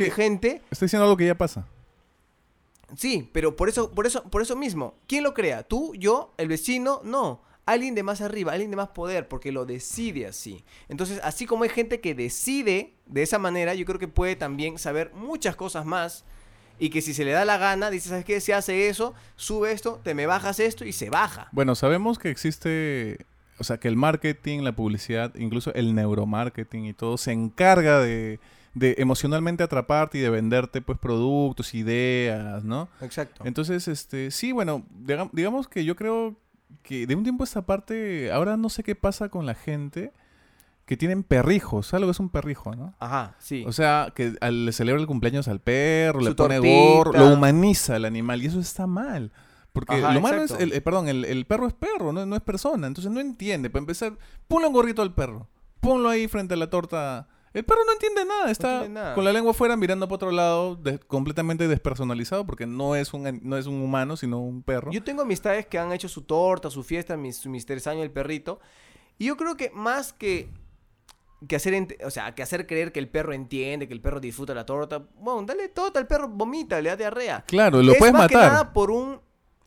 Estoy 0.70 0.87
diciendo 0.87 1.04
algo 1.04 1.16
que 1.16 1.26
ya 1.26 1.35
pasa. 1.35 1.66
Sí, 2.97 3.28
pero 3.32 3.54
por 3.56 3.68
eso, 3.68 3.90
por 3.92 4.06
eso, 4.06 4.25
por 4.25 4.42
eso 4.42 4.56
mismo. 4.56 4.94
¿Quién 5.06 5.23
lo 5.23 5.32
crea? 5.35 5.62
¿Tú, 5.62 5.94
yo, 5.97 6.32
el 6.38 6.49
vecino? 6.49 7.00
No. 7.04 7.40
Alguien 7.72 7.94
de 7.94 8.02
más 8.02 8.20
arriba, 8.20 8.52
alguien 8.52 8.70
de 8.70 8.76
más 8.76 8.88
poder, 8.88 9.28
porque 9.28 9.52
lo 9.52 9.64
decide 9.66 10.26
así. 10.26 10.64
Entonces, 10.88 11.20
así 11.22 11.46
como 11.46 11.64
hay 11.64 11.70
gente 11.70 12.00
que 12.00 12.14
decide 12.14 12.94
de 13.06 13.22
esa 13.22 13.38
manera, 13.38 13.74
yo 13.74 13.84
creo 13.86 13.98
que 13.98 14.08
puede 14.08 14.34
también 14.36 14.78
saber 14.78 15.12
muchas 15.14 15.54
cosas 15.56 15.84
más. 15.86 16.24
Y 16.78 16.88
que 16.88 17.02
si 17.02 17.12
se 17.12 17.24
le 17.24 17.32
da 17.32 17.44
la 17.44 17.58
gana, 17.58 17.90
dice, 17.90 18.08
¿sabes 18.08 18.24
qué? 18.24 18.40
Se 18.40 18.54
hace 18.54 18.88
eso, 18.88 19.12
sube 19.36 19.70
esto, 19.72 20.00
te 20.02 20.14
me 20.14 20.24
bajas 20.26 20.58
esto 20.60 20.84
y 20.86 20.92
se 20.92 21.10
baja. 21.10 21.48
Bueno, 21.52 21.74
sabemos 21.74 22.18
que 22.18 22.30
existe, 22.30 23.26
o 23.58 23.64
sea, 23.64 23.78
que 23.78 23.86
el 23.88 23.96
marketing, 23.96 24.60
la 24.62 24.72
publicidad, 24.74 25.34
incluso 25.36 25.74
el 25.74 25.94
neuromarketing 25.94 26.86
y 26.86 26.92
todo, 26.94 27.18
se 27.18 27.32
encarga 27.32 28.00
de, 28.00 28.40
de 28.72 28.94
emocionalmente 28.98 29.62
atraparte 29.62 30.16
y 30.16 30.20
de 30.22 30.30
venderte, 30.30 30.80
pues, 30.80 30.98
productos, 30.98 31.74
ideas, 31.74 32.64
¿no? 32.64 32.88
Exacto. 33.02 33.42
Entonces, 33.44 33.86
este, 33.86 34.30
sí, 34.30 34.52
bueno, 34.52 34.82
diga- 35.06 35.28
digamos 35.34 35.68
que 35.68 35.84
yo 35.84 35.94
creo 35.96 36.34
que 36.82 37.06
de 37.06 37.14
un 37.14 37.22
tiempo 37.22 37.42
a 37.42 37.46
esta 37.46 37.66
parte, 37.66 38.30
ahora 38.32 38.56
no 38.56 38.68
sé 38.68 38.82
qué 38.82 38.94
pasa 38.94 39.28
con 39.28 39.46
la 39.46 39.54
gente 39.54 40.12
que 40.86 40.96
tienen 40.96 41.22
perrijos, 41.22 41.86
¿sabes 41.86 42.00
lo 42.00 42.06
que 42.08 42.12
es 42.12 42.20
un 42.20 42.30
perrijo, 42.30 42.74
no? 42.74 42.94
Ajá, 42.98 43.36
sí. 43.38 43.62
O 43.66 43.72
sea, 43.72 44.12
que 44.14 44.34
al- 44.40 44.66
le 44.66 44.72
celebra 44.72 45.00
el 45.00 45.06
cumpleaños 45.06 45.46
al 45.46 45.60
perro, 45.60 46.20
le 46.20 46.34
pone 46.34 46.58
gorro, 46.58 47.12
lo 47.12 47.32
humaniza 47.32 47.94
al 47.96 48.04
animal 48.04 48.42
y 48.42 48.46
eso 48.46 48.58
está 48.60 48.86
mal. 48.88 49.30
Porque 49.72 49.94
Ajá, 49.94 50.12
lo 50.12 50.20
malo 50.20 50.42
es, 50.42 50.50
el, 50.50 50.72
eh, 50.72 50.80
perdón, 50.80 51.08
el, 51.08 51.24
el 51.24 51.46
perro 51.46 51.68
es 51.68 51.74
perro, 51.74 52.12
no, 52.12 52.26
no 52.26 52.34
es 52.34 52.42
persona. 52.42 52.88
Entonces 52.88 53.12
no 53.12 53.20
entiende. 53.20 53.70
Para 53.70 53.80
empezar, 53.82 54.18
ponle 54.48 54.66
un 54.66 54.72
gorrito 54.72 55.00
al 55.00 55.14
perro. 55.14 55.46
Ponlo 55.78 56.08
ahí 56.08 56.26
frente 56.26 56.54
a 56.54 56.56
la 56.56 56.68
torta. 56.71 57.28
El 57.52 57.65
perro 57.65 57.80
no 57.84 57.93
entiende 57.93 58.25
nada, 58.25 58.50
está 58.50 58.89
nada. 58.89 59.15
con 59.15 59.25
la 59.25 59.32
lengua 59.32 59.50
afuera 59.50 59.76
mirando 59.76 60.06
para 60.06 60.15
otro 60.17 60.30
lado, 60.30 60.76
de- 60.76 61.00
completamente 61.00 61.67
despersonalizado, 61.67 62.47
porque 62.47 62.65
no 62.67 62.95
es 62.95 63.13
un, 63.13 63.41
no 63.43 63.56
es 63.56 63.67
un 63.67 63.82
humano, 63.82 64.17
sino 64.17 64.39
un 64.39 64.63
perro. 64.63 64.93
Yo 64.93 65.02
tengo 65.02 65.23
amistades 65.23 65.67
que 65.67 65.76
han 65.78 65.91
hecho 65.93 66.08
su 66.08 66.23
torta, 66.23 66.71
su 66.71 66.84
fiesta, 66.84 67.17
mis, 67.17 67.45
mis 67.47 67.67
tres 67.67 67.86
años 67.89 68.04
el 68.04 68.13
perrito. 68.13 68.60
Y 69.19 69.26
yo 69.26 69.36
creo 69.36 69.56
que 69.56 69.71
más 69.75 70.13
que, 70.13 70.49
que 71.49 71.56
hacer 71.56 71.99
o 72.04 72.10
sea, 72.10 72.34
que 72.36 72.43
hacer 72.45 72.69
creer 72.69 72.93
que 72.93 73.00
el 73.00 73.08
perro 73.08 73.32
entiende, 73.32 73.89
que 73.89 73.95
el 73.95 74.00
perro 74.00 74.21
disfruta 74.21 74.54
la 74.54 74.65
torta, 74.65 75.02
bueno, 75.17 75.43
dale 75.43 75.69
torta 75.71 75.99
al 75.99 76.06
perro, 76.06 76.28
vomita, 76.28 76.80
le 76.80 76.91
da 76.91 76.97
diarrea. 76.97 77.45
Claro, 77.49 77.82
lo 77.82 77.93
es 77.93 77.99
puedes 77.99 78.13
más 78.15 78.28
que 78.28 78.36
matar. 78.36 78.52
nada 78.52 78.73
por 78.73 78.93
un 78.93 79.21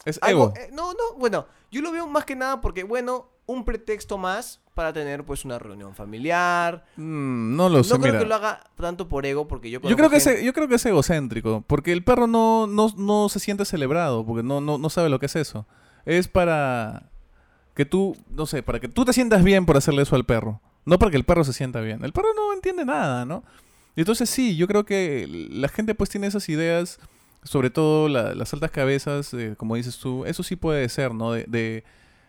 es 0.06 0.20
algo- 0.22 0.54
ego. 0.56 0.66
eh, 0.66 0.70
no, 0.72 0.94
no, 0.94 1.18
bueno, 1.18 1.48
yo 1.70 1.82
lo 1.82 1.92
veo 1.92 2.08
más 2.08 2.24
que 2.24 2.36
nada 2.38 2.62
porque 2.62 2.84
bueno, 2.86 3.30
un 3.46 3.66
pretexto 3.66 4.18
más 4.18 4.62
para 4.74 4.92
tener 4.94 5.24
pues 5.24 5.46
una 5.46 5.60
reunión 5.60 5.94
familiar. 5.96 6.86
Mm, 6.98 7.56
no 7.56 7.70
lo 7.70 7.84
sé, 7.84 7.94
no 7.94 8.00
creo 8.00 8.14
mira. 8.14 8.24
que 8.24 8.30
lo 8.30 8.36
haga 8.36 8.60
tanto 8.76 9.08
por 9.08 9.26
ego 9.26 9.48
porque 9.48 9.70
yo 9.70 9.80
Yo 9.82 9.96
creo, 9.96 10.10
que 10.10 10.20
gente- 10.20 10.40
es, 10.40 10.46
yo 10.46 10.54
creo 10.54 10.68
que 10.68 10.76
es 10.76 10.86
egocéntrico, 10.86 11.64
porque 11.68 11.92
el 11.92 12.04
perro 12.04 12.28
no, 12.28 12.68
no, 12.68 12.90
no 12.98 13.30
se 13.30 13.40
siente 13.40 13.66
celebrado, 13.66 14.26
porque 14.26 14.44
no, 14.44 14.62
no, 14.62 14.78
no 14.78 14.90
sabe 14.90 15.10
lo 15.10 15.20
que 15.20 15.28
es 15.28 15.36
eso. 15.36 15.66
Es 16.06 16.28
para 16.28 17.10
que 17.76 17.86
tú, 17.86 18.16
no 18.30 18.46
sé, 18.46 18.62
para 18.64 18.80
que 18.80 18.88
tú 18.88 19.06
te 19.06 19.14
sientas 19.14 19.44
bien 19.44 19.66
por 19.66 19.78
hacerle 19.78 20.04
eso 20.04 20.16
al 20.16 20.26
perro, 20.26 20.62
no 20.86 21.00
para 21.00 21.12
que 21.12 21.18
el 21.18 21.24
perro 21.24 21.44
se 21.44 21.54
sienta 21.54 21.80
bien. 21.82 22.04
El 22.04 22.12
perro 22.14 22.28
no 22.36 22.54
entiende 22.54 22.86
nada, 22.86 23.26
¿no? 23.26 23.44
Y 23.96 24.02
entonces 24.02 24.30
sí, 24.30 24.56
yo 24.56 24.68
creo 24.68 24.86
que 24.86 25.28
la 25.52 25.68
gente 25.70 25.96
pues 25.96 26.10
tiene 26.10 26.28
esas 26.28 26.50
ideas, 26.50 27.00
sobre 27.44 27.70
todo 27.70 28.10
la- 28.10 28.34
las 28.36 28.54
altas 28.54 28.72
cabezas, 28.72 29.34
eh, 29.34 29.54
como 29.58 29.76
dices 29.76 29.98
tú, 30.00 30.26
eso 30.26 30.42
sí 30.44 30.56
puede 30.56 30.88
ser, 30.90 31.14
¿no? 31.14 31.32
De, 31.34 31.46
de, 31.48 31.84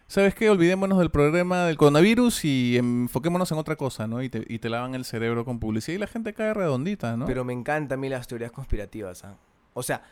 ¿sabes 0.07 0.35
qué? 0.35 0.51
Olvidémonos 0.51 0.99
del 0.99 1.11
problema 1.11 1.65
del 1.67 1.77
coronavirus 1.77 2.45
y 2.45 2.77
enfoquémonos 2.77 3.51
en 3.53 3.59
otra 3.59 3.77
cosa, 3.77 4.07
¿no? 4.07 4.23
Y 4.23 4.29
te, 4.29 4.45
y 4.49 4.59
te 4.59 4.69
lavan 4.69 4.95
el 4.95 5.05
cerebro 5.05 5.45
con 5.45 5.59
publicidad 5.59 5.97
y 5.97 5.99
la 5.99 6.07
gente 6.07 6.35
cae 6.35 6.55
redondita, 6.55 7.17
¿no? 7.17 7.27
Pero 7.27 7.45
me 7.45 7.53
encantan 7.53 7.99
a 7.99 8.01
mí 8.01 8.09
las 8.09 8.27
teorías 8.27 8.53
conspirativas. 8.53 9.25
¿ah? 9.25 9.37
O 9.73 9.83
sea, 9.83 10.03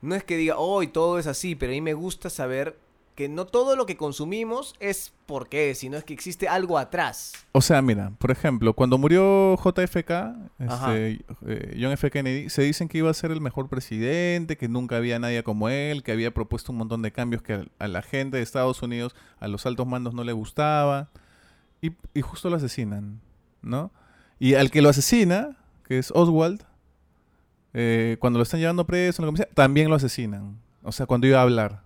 no 0.00 0.14
es 0.14 0.24
que 0.24 0.36
diga, 0.36 0.58
hoy 0.58 0.88
todo 0.88 1.18
es 1.18 1.26
así, 1.26 1.54
pero 1.54 1.72
a 1.72 1.74
mí 1.74 1.80
me 1.80 1.94
gusta 1.94 2.30
saber 2.30 2.78
que 3.16 3.28
no 3.30 3.46
todo 3.46 3.74
lo 3.74 3.86
que 3.86 3.96
consumimos 3.96 4.74
es 4.78 5.12
porque 5.24 5.70
es, 5.70 5.78
sino 5.78 5.96
es 5.96 6.04
que 6.04 6.12
existe 6.12 6.46
algo 6.48 6.78
atrás. 6.78 7.32
O 7.52 7.62
sea, 7.62 7.80
mira, 7.80 8.12
por 8.18 8.30
ejemplo, 8.30 8.74
cuando 8.74 8.98
murió 8.98 9.56
JFK, 9.56 10.10
este, 10.58 11.24
eh, 11.46 11.78
John 11.80 11.92
F. 11.92 12.10
Kennedy, 12.10 12.50
se 12.50 12.62
dicen 12.62 12.88
que 12.88 12.98
iba 12.98 13.10
a 13.10 13.14
ser 13.14 13.30
el 13.30 13.40
mejor 13.40 13.68
presidente, 13.68 14.58
que 14.58 14.68
nunca 14.68 14.98
había 14.98 15.18
nadie 15.18 15.42
como 15.42 15.70
él, 15.70 16.02
que 16.02 16.12
había 16.12 16.32
propuesto 16.32 16.72
un 16.72 16.78
montón 16.78 17.00
de 17.00 17.10
cambios 17.10 17.42
que 17.42 17.54
a, 17.54 17.64
a 17.78 17.88
la 17.88 18.02
gente 18.02 18.36
de 18.36 18.42
Estados 18.42 18.82
Unidos, 18.82 19.16
a 19.40 19.48
los 19.48 19.64
altos 19.64 19.86
mandos 19.86 20.12
no 20.12 20.22
le 20.22 20.32
gustaba, 20.32 21.08
y, 21.80 21.92
y 22.12 22.20
justo 22.20 22.50
lo 22.50 22.56
asesinan, 22.56 23.20
¿no? 23.62 23.90
Y 24.38 24.54
al 24.54 24.70
que 24.70 24.82
lo 24.82 24.90
asesina, 24.90 25.56
que 25.84 25.98
es 25.98 26.12
Oswald, 26.14 26.64
eh, 27.72 28.18
cuando 28.20 28.38
lo 28.38 28.42
están 28.42 28.60
llevando 28.60 28.86
preso, 28.86 29.26
en 29.26 29.34
la 29.34 29.44
también 29.54 29.88
lo 29.88 29.94
asesinan. 29.94 30.58
O 30.82 30.92
sea, 30.92 31.06
cuando 31.06 31.26
iba 31.26 31.38
a 31.38 31.42
hablar. 31.42 31.85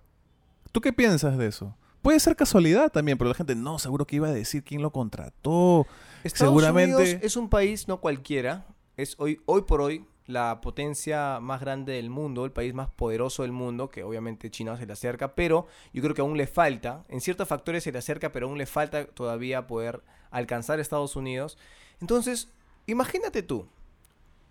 ¿Tú 0.71 0.81
qué 0.81 0.93
piensas 0.93 1.37
de 1.37 1.47
eso? 1.47 1.75
Puede 2.01 2.19
ser 2.19 2.35
casualidad 2.35 2.91
también, 2.91 3.17
pero 3.17 3.29
la 3.29 3.35
gente, 3.35 3.53
no, 3.55 3.77
seguro 3.77 4.05
que 4.07 4.15
iba 4.15 4.27
a 4.27 4.31
decir 4.31 4.63
quién 4.63 4.81
lo 4.81 4.91
contrató. 4.91 5.85
Estados 6.23 6.51
Seguramente- 6.53 6.95
Unidos 6.95 7.19
es 7.23 7.35
un 7.35 7.49
país 7.49 7.87
no 7.87 7.99
cualquiera, 7.99 8.65
es 8.97 9.15
hoy, 9.19 9.41
hoy 9.45 9.63
por 9.63 9.81
hoy 9.81 10.05
la 10.25 10.61
potencia 10.61 11.39
más 11.41 11.59
grande 11.61 11.93
del 11.93 12.09
mundo, 12.09 12.45
el 12.45 12.51
país 12.51 12.73
más 12.73 12.89
poderoso 12.89 13.41
del 13.43 13.51
mundo, 13.51 13.89
que 13.89 14.03
obviamente 14.03 14.49
China 14.49 14.77
se 14.77 14.85
le 14.85 14.93
acerca, 14.93 15.35
pero 15.35 15.67
yo 15.93 16.01
creo 16.01 16.15
que 16.15 16.21
aún 16.21 16.37
le 16.37 16.47
falta, 16.47 17.03
en 17.09 17.21
ciertos 17.21 17.47
factores 17.47 17.83
se 17.83 17.91
le 17.91 17.99
acerca, 17.99 18.31
pero 18.31 18.47
aún 18.47 18.57
le 18.57 18.65
falta 18.65 19.05
todavía 19.05 19.67
poder 19.67 20.01
alcanzar 20.29 20.79
a 20.79 20.81
Estados 20.81 21.15
Unidos. 21.15 21.57
Entonces, 21.99 22.49
imagínate 22.87 23.43
tú, 23.43 23.67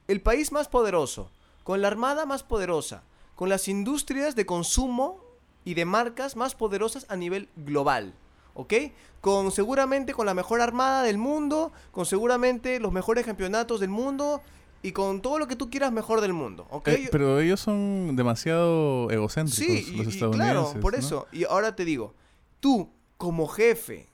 el 0.06 0.20
país 0.20 0.52
más 0.52 0.68
poderoso, 0.68 1.30
con 1.64 1.80
la 1.80 1.88
armada 1.88 2.26
más 2.26 2.42
poderosa, 2.42 3.02
con 3.36 3.48
las 3.48 3.66
industrias 3.68 4.36
de 4.36 4.44
consumo 4.44 5.24
y 5.70 5.74
de 5.74 5.84
marcas 5.84 6.34
más 6.34 6.56
poderosas 6.56 7.06
a 7.08 7.14
nivel 7.14 7.48
global. 7.54 8.12
¿Ok? 8.54 8.74
Con 9.20 9.52
seguramente 9.52 10.12
con 10.14 10.26
la 10.26 10.34
mejor 10.34 10.60
armada 10.60 11.04
del 11.04 11.16
mundo, 11.16 11.70
con 11.92 12.06
seguramente 12.06 12.80
los 12.80 12.90
mejores 12.90 13.24
campeonatos 13.24 13.78
del 13.78 13.90
mundo 13.90 14.42
y 14.82 14.90
con 14.90 15.22
todo 15.22 15.38
lo 15.38 15.46
que 15.46 15.54
tú 15.54 15.70
quieras 15.70 15.92
mejor 15.92 16.20
del 16.20 16.32
mundo. 16.32 16.66
¿Ok? 16.70 16.88
Eh, 16.88 17.08
pero 17.12 17.38
ellos 17.38 17.60
son 17.60 18.16
demasiado 18.16 19.08
egocéntricos, 19.12 19.64
sí, 19.64 19.96
los 19.96 20.06
y 20.06 20.10
estadounidenses. 20.10 20.70
claro, 20.72 20.80
por 20.80 20.94
¿no? 20.94 20.98
eso. 20.98 21.28
Y 21.30 21.44
ahora 21.44 21.76
te 21.76 21.84
digo, 21.84 22.14
tú 22.58 22.90
como 23.16 23.46
jefe 23.46 24.08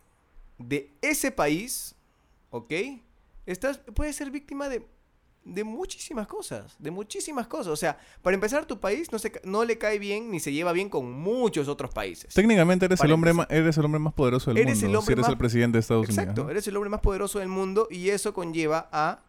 de 0.58 0.92
ese 1.00 1.30
país, 1.30 1.94
¿ok? 2.50 2.72
Estás, 3.46 3.80
puedes 3.94 4.14
ser 4.14 4.30
víctima 4.30 4.68
de 4.68 4.86
de 5.46 5.62
muchísimas 5.64 6.26
cosas, 6.26 6.74
de 6.78 6.90
muchísimas 6.90 7.46
cosas. 7.46 7.68
O 7.68 7.76
sea, 7.76 7.98
para 8.20 8.34
empezar, 8.34 8.66
tu 8.66 8.80
país 8.80 9.12
no, 9.12 9.18
se, 9.18 9.32
no 9.44 9.64
le 9.64 9.78
cae 9.78 9.98
bien 9.98 10.30
ni 10.30 10.40
se 10.40 10.52
lleva 10.52 10.72
bien 10.72 10.88
con 10.88 11.10
muchos 11.12 11.68
otros 11.68 11.94
países. 11.94 12.34
Técnicamente 12.34 12.84
eres 12.86 12.98
Para 12.98 13.08
el 13.08 13.12
hombre 13.14 13.32
más, 13.32 13.46
eres 13.48 13.78
el 13.78 13.84
hombre 13.84 14.00
más 14.00 14.12
poderoso 14.12 14.50
del 14.50 14.58
Eres 14.58 14.74
mundo. 14.82 14.86
el 14.88 14.96
hombre 14.96 15.06
si 15.06 15.12
eres 15.12 15.22
más- 15.22 15.30
el 15.32 15.38
presidente 15.38 15.76
de 15.76 15.80
Estados 15.80 16.08
Exacto, 16.08 16.30
Unidos. 16.32 16.44
¿no? 16.46 16.50
eres 16.50 16.66
el 16.66 16.76
hombre 16.76 16.90
más 16.90 17.00
poderoso 17.00 17.38
del 17.38 17.48
mundo 17.48 17.86
y 17.90 18.08
eso 18.10 18.34
conlleva 18.34 18.88
a 18.90 19.20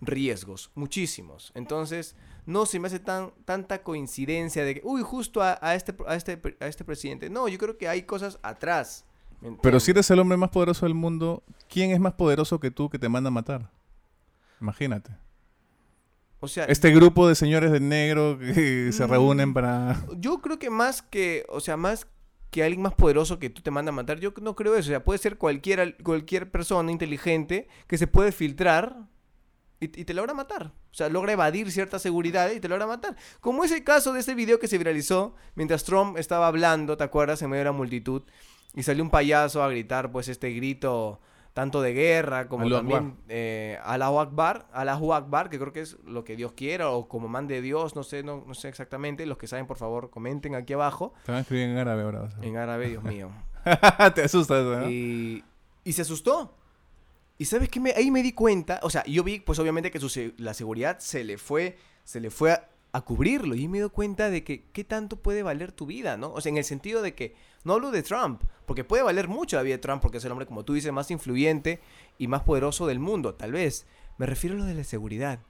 riesgos, 0.00 0.70
muchísimos. 0.74 1.52
Entonces, 1.54 2.16
no 2.46 2.66
se 2.66 2.80
me 2.80 2.88
hace 2.88 2.98
tan 2.98 3.30
tanta 3.44 3.82
coincidencia 3.82 4.64
de 4.64 4.74
que, 4.76 4.80
uy, 4.82 5.02
justo 5.02 5.42
a, 5.42 5.58
a 5.62 5.74
este, 5.74 5.94
a, 6.06 6.16
este, 6.16 6.40
a 6.58 6.66
este 6.66 6.84
presidente. 6.84 7.30
No, 7.30 7.46
yo 7.48 7.58
creo 7.58 7.76
que 7.78 7.86
hay 7.88 8.02
cosas 8.02 8.38
atrás. 8.42 9.04
¿me 9.40 9.52
Pero 9.62 9.78
si 9.78 9.92
eres 9.92 10.10
el 10.10 10.18
hombre 10.18 10.36
más 10.36 10.50
poderoso 10.50 10.84
del 10.86 10.94
mundo, 10.94 11.42
¿quién 11.68 11.90
es 11.92 12.00
más 12.00 12.14
poderoso 12.14 12.58
que 12.58 12.70
tú 12.70 12.90
que 12.90 12.98
te 12.98 13.08
manda 13.08 13.28
a 13.28 13.30
matar? 13.30 13.70
Imagínate. 14.60 15.10
O 16.40 16.48
sea, 16.48 16.64
Este 16.64 16.90
grupo 16.90 17.28
de 17.28 17.34
señores 17.34 17.70
de 17.70 17.80
negro 17.80 18.38
que 18.38 18.90
se 18.92 19.06
Mm. 19.06 19.10
reúnen 19.10 19.54
para... 19.54 20.00
yo 20.16 20.40
creo 20.40 20.58
que 20.58 20.70
más 20.70 21.02
que, 21.02 21.44
o 21.48 21.60
sea, 21.60 21.76
más 21.76 22.06
que 22.50 22.64
alguien 22.64 22.82
más 22.82 22.94
poderoso 22.94 23.38
que 23.38 23.50
tú 23.50 23.62
te 23.62 23.70
manda 23.70 23.90
a 23.90 23.94
matar, 23.94 24.18
yo 24.18 24.32
no 24.42 24.56
creo 24.56 24.74
eso. 24.74 24.88
O 24.88 24.92
sea, 24.92 25.04
puede 25.04 25.18
ser 25.18 25.36
cualquier, 25.38 25.96
cualquier 26.02 26.50
persona 26.50 26.90
inteligente 26.90 27.68
que 27.86 27.96
se 27.98 28.06
puede 28.08 28.32
filtrar 28.32 28.96
y, 29.78 29.84
y 29.84 30.04
te 30.04 30.14
logra 30.14 30.34
matar. 30.34 30.72
O 30.90 30.94
sea, 30.94 31.08
logra 31.08 31.32
evadir 31.32 31.70
cierta 31.70 31.98
seguridad 32.00 32.50
y 32.50 32.58
te 32.58 32.68
logra 32.68 32.86
matar. 32.88 33.16
Como 33.40 33.62
es 33.62 33.70
el 33.70 33.84
caso 33.84 34.12
de 34.12 34.20
ese 34.20 34.34
video 34.34 34.58
que 34.58 34.66
se 34.66 34.78
viralizó 34.78 35.36
mientras 35.54 35.84
Trump 35.84 36.18
estaba 36.18 36.48
hablando, 36.48 36.96
¿te 36.96 37.04
acuerdas? 37.04 37.40
En 37.42 37.50
medio 37.50 37.60
de 37.60 37.64
la 37.66 37.72
multitud. 37.72 38.22
Y 38.74 38.82
salió 38.82 39.04
un 39.04 39.10
payaso 39.10 39.62
a 39.62 39.68
gritar, 39.68 40.10
pues, 40.10 40.26
este 40.28 40.50
grito 40.50 41.20
tanto 41.52 41.82
de 41.82 41.92
guerra 41.92 42.48
como 42.48 42.64
Allahu 42.64 42.88
también 42.88 43.16
eh, 43.28 43.78
Allahu 43.82 44.20
Akbar, 44.20 44.66
Allahu 44.72 45.14
Akbar, 45.14 45.50
que 45.50 45.58
creo 45.58 45.72
que 45.72 45.80
es 45.80 45.96
lo 46.04 46.24
que 46.24 46.36
Dios 46.36 46.52
quiera 46.52 46.90
o 46.90 47.08
como 47.08 47.28
mande 47.28 47.60
Dios, 47.60 47.96
no 47.96 48.02
sé, 48.02 48.22
no, 48.22 48.44
no 48.46 48.54
sé 48.54 48.68
exactamente. 48.68 49.26
Los 49.26 49.38
que 49.38 49.46
saben, 49.46 49.66
por 49.66 49.76
favor, 49.76 50.10
comenten 50.10 50.54
aquí 50.54 50.72
abajo. 50.72 51.12
Te 51.24 51.32
van 51.32 51.38
a 51.38 51.42
escribir 51.42 51.70
en 51.70 51.78
árabe 51.78 52.02
ahora. 52.02 52.28
En 52.42 52.56
árabe, 52.56 52.88
Dios 52.88 53.02
mío. 53.02 53.30
te 54.14 54.22
asustas, 54.22 54.64
¿no? 54.64 54.90
Y, 54.90 55.44
y 55.84 55.92
se 55.92 56.02
asustó. 56.02 56.54
Y 57.40 57.46
sabes 57.46 57.68
qué? 57.68 57.80
Me, 57.80 57.92
ahí 57.92 58.10
me 58.10 58.22
di 58.22 58.32
cuenta, 58.32 58.80
o 58.82 58.90
sea, 58.90 59.02
yo 59.04 59.24
vi 59.24 59.40
pues 59.40 59.58
obviamente 59.58 59.90
que 59.90 59.98
su 59.98 60.34
la 60.36 60.52
seguridad 60.52 60.98
se 60.98 61.24
le 61.24 61.38
fue, 61.38 61.78
se 62.04 62.20
le 62.20 62.30
fue 62.30 62.52
a, 62.52 62.68
a 62.92 63.00
cubrirlo. 63.02 63.54
Y 63.54 63.68
me 63.68 63.80
di 63.82 63.88
cuenta 63.88 64.30
de 64.30 64.42
que 64.44 64.64
qué 64.72 64.84
tanto 64.84 65.16
puede 65.16 65.42
valer 65.42 65.72
tu 65.72 65.86
vida, 65.86 66.16
¿no? 66.16 66.32
O 66.32 66.40
sea, 66.40 66.50
en 66.50 66.56
el 66.58 66.64
sentido 66.64 67.02
de 67.02 67.14
que, 67.14 67.34
no 67.64 67.74
hablo 67.74 67.90
de 67.90 68.02
Trump, 68.02 68.42
porque 68.66 68.84
puede 68.84 69.02
valer 69.02 69.28
mucho 69.28 69.56
la 69.56 69.62
vida 69.62 69.74
de 69.74 69.78
Trump, 69.78 70.00
porque 70.02 70.18
es 70.18 70.24
el 70.24 70.32
hombre, 70.32 70.46
como 70.46 70.64
tú 70.64 70.72
dices, 70.74 70.92
más 70.92 71.10
influyente 71.10 71.80
y 72.18 72.26
más 72.26 72.42
poderoso 72.42 72.86
del 72.86 72.98
mundo, 72.98 73.34
tal 73.34 73.52
vez. 73.52 73.86
Me 74.18 74.26
refiero 74.26 74.56
a 74.56 74.58
lo 74.60 74.64
de 74.64 74.74
la 74.74 74.84
seguridad. 74.84 75.40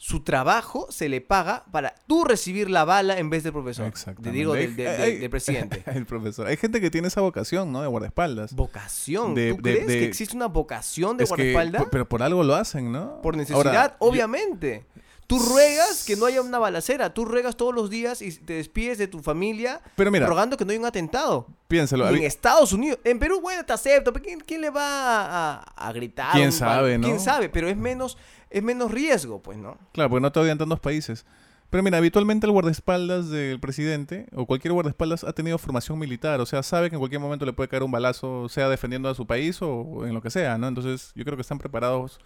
Su 0.00 0.20
trabajo 0.22 0.86
se 0.90 1.08
le 1.08 1.20
paga 1.20 1.64
para 1.72 1.92
tú 2.06 2.22
recibir 2.22 2.70
la 2.70 2.84
bala 2.84 3.18
en 3.18 3.30
vez 3.30 3.42
del 3.42 3.52
profesor. 3.52 3.92
Te 4.22 4.30
digo, 4.30 4.54
del, 4.54 4.76
del- 4.76 4.86
hay- 4.86 5.10
del- 5.12 5.20
del 5.22 5.30
presidente. 5.30 5.82
el 5.92 6.06
profesor. 6.06 6.46
Hay 6.46 6.56
gente 6.56 6.80
que 6.80 6.88
tiene 6.88 7.08
esa 7.08 7.20
vocación, 7.20 7.72
¿no? 7.72 7.80
De 7.82 7.88
guardaespaldas. 7.88 8.54
Vocación. 8.54 9.34
De- 9.34 9.54
¿Tú 9.54 9.56
de- 9.62 9.72
crees 9.74 9.86
de- 9.88 9.98
que 9.98 10.04
existe 10.04 10.36
una 10.36 10.46
vocación 10.46 11.16
de 11.16 11.24
guardaespaldas? 11.24 11.86
pero 11.90 12.08
por 12.08 12.22
algo 12.22 12.44
lo 12.44 12.54
hacen, 12.54 12.92
¿no? 12.92 13.20
Por 13.22 13.36
necesidad, 13.36 13.56
Ahora, 13.66 13.88
yo- 14.00 14.06
obviamente. 14.06 14.86
Tú 15.28 15.38
ruegas 15.38 16.04
que 16.04 16.16
no 16.16 16.24
haya 16.24 16.40
una 16.40 16.58
balacera. 16.58 17.12
Tú 17.12 17.26
ruegas 17.26 17.54
todos 17.54 17.74
los 17.74 17.90
días 17.90 18.22
y 18.22 18.32
te 18.32 18.54
despides 18.54 18.96
de 18.96 19.08
tu 19.08 19.18
familia 19.18 19.82
Pero 19.94 20.10
mira, 20.10 20.26
rogando 20.26 20.56
que 20.56 20.64
no 20.64 20.70
haya 20.70 20.80
un 20.80 20.86
atentado. 20.86 21.46
piénsalo. 21.68 22.10
Y 22.14 22.20
en 22.20 22.24
Estados 22.24 22.72
Unidos, 22.72 22.98
en 23.04 23.18
Perú, 23.18 23.38
bueno, 23.42 23.62
te 23.62 23.74
acepto. 23.74 24.10
pero 24.10 24.24
¿Quién, 24.24 24.40
quién 24.40 24.62
le 24.62 24.70
va 24.70 25.56
a, 25.60 25.92
gritar? 25.92 26.32
¿Quién 26.32 26.50
sabe, 26.50 26.96
no? 26.96 27.06
¿Quién 27.06 27.20
sabe? 27.20 27.50
Pero 27.50 27.68
es 27.68 27.76
menos, 27.76 28.16
es 28.48 28.62
menos 28.62 28.90
riesgo, 28.90 29.42
pues, 29.42 29.58
¿no? 29.58 29.76
Claro, 29.92 30.08
porque 30.08 30.22
no 30.22 30.32
te 30.32 30.40
odian 30.40 30.56
tantos 30.56 30.80
países. 30.80 31.26
Pero 31.68 31.82
mira, 31.82 31.98
habitualmente 31.98 32.46
el 32.46 32.52
guardaespaldas 32.52 33.28
del 33.28 33.60
presidente 33.60 34.28
o 34.34 34.46
cualquier 34.46 34.72
guardaespaldas 34.72 35.24
ha 35.24 35.34
tenido 35.34 35.58
formación 35.58 35.98
militar. 35.98 36.40
O 36.40 36.46
sea, 36.46 36.62
sabe 36.62 36.88
que 36.88 36.96
en 36.96 37.00
cualquier 37.00 37.20
momento 37.20 37.44
le 37.44 37.52
puede 37.52 37.68
caer 37.68 37.82
un 37.82 37.90
balazo, 37.90 38.48
sea 38.48 38.70
defendiendo 38.70 39.10
a 39.10 39.14
su 39.14 39.26
país 39.26 39.58
o 39.60 40.06
en 40.06 40.14
lo 40.14 40.22
que 40.22 40.30
sea, 40.30 40.56
¿no? 40.56 40.68
Entonces, 40.68 41.12
yo 41.14 41.22
creo 41.26 41.36
que 41.36 41.42
están 41.42 41.58
preparados 41.58 42.18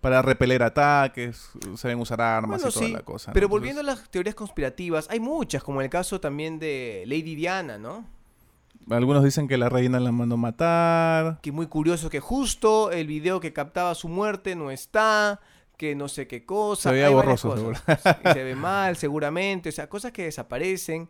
para 0.00 0.22
repeler 0.22 0.62
ataques, 0.62 1.50
saben 1.76 1.98
usar 1.98 2.20
armas 2.20 2.62
Bueno, 2.62 2.70
y 2.70 2.72
toda 2.72 2.86
sí, 2.86 2.92
la 2.92 3.00
cosa. 3.00 3.30
¿no? 3.30 3.34
Pero 3.34 3.46
Entonces, 3.46 3.60
volviendo 3.60 3.80
a 3.80 3.84
las 3.84 4.08
teorías 4.10 4.34
conspirativas, 4.34 5.08
hay 5.10 5.20
muchas, 5.20 5.62
como 5.62 5.80
en 5.80 5.86
el 5.86 5.90
caso 5.90 6.20
también 6.20 6.58
de 6.58 7.04
Lady 7.06 7.34
Diana, 7.34 7.78
¿no? 7.78 8.04
Algunos 8.90 9.22
dicen 9.22 9.48
que 9.48 9.58
la 9.58 9.68
reina 9.68 10.00
la 10.00 10.12
mandó 10.12 10.36
matar. 10.36 11.40
que 11.42 11.52
muy 11.52 11.66
curioso 11.66 12.08
que 12.08 12.20
justo 12.20 12.90
el 12.90 13.06
video 13.06 13.38
que 13.40 13.52
captaba 13.52 13.94
su 13.94 14.08
muerte 14.08 14.54
no 14.56 14.70
está, 14.70 15.40
que 15.76 15.94
no 15.94 16.08
sé 16.08 16.26
qué 16.26 16.46
cosa. 16.46 16.88
Se 16.88 16.94
veía 16.94 17.10
borroso, 17.10 17.50
cosas. 17.54 18.00
Se 18.32 18.44
ve 18.44 18.54
mal, 18.54 18.96
seguramente, 18.96 19.68
o 19.68 19.72
sea, 19.72 19.88
cosas 19.88 20.12
que 20.12 20.24
desaparecen, 20.24 21.08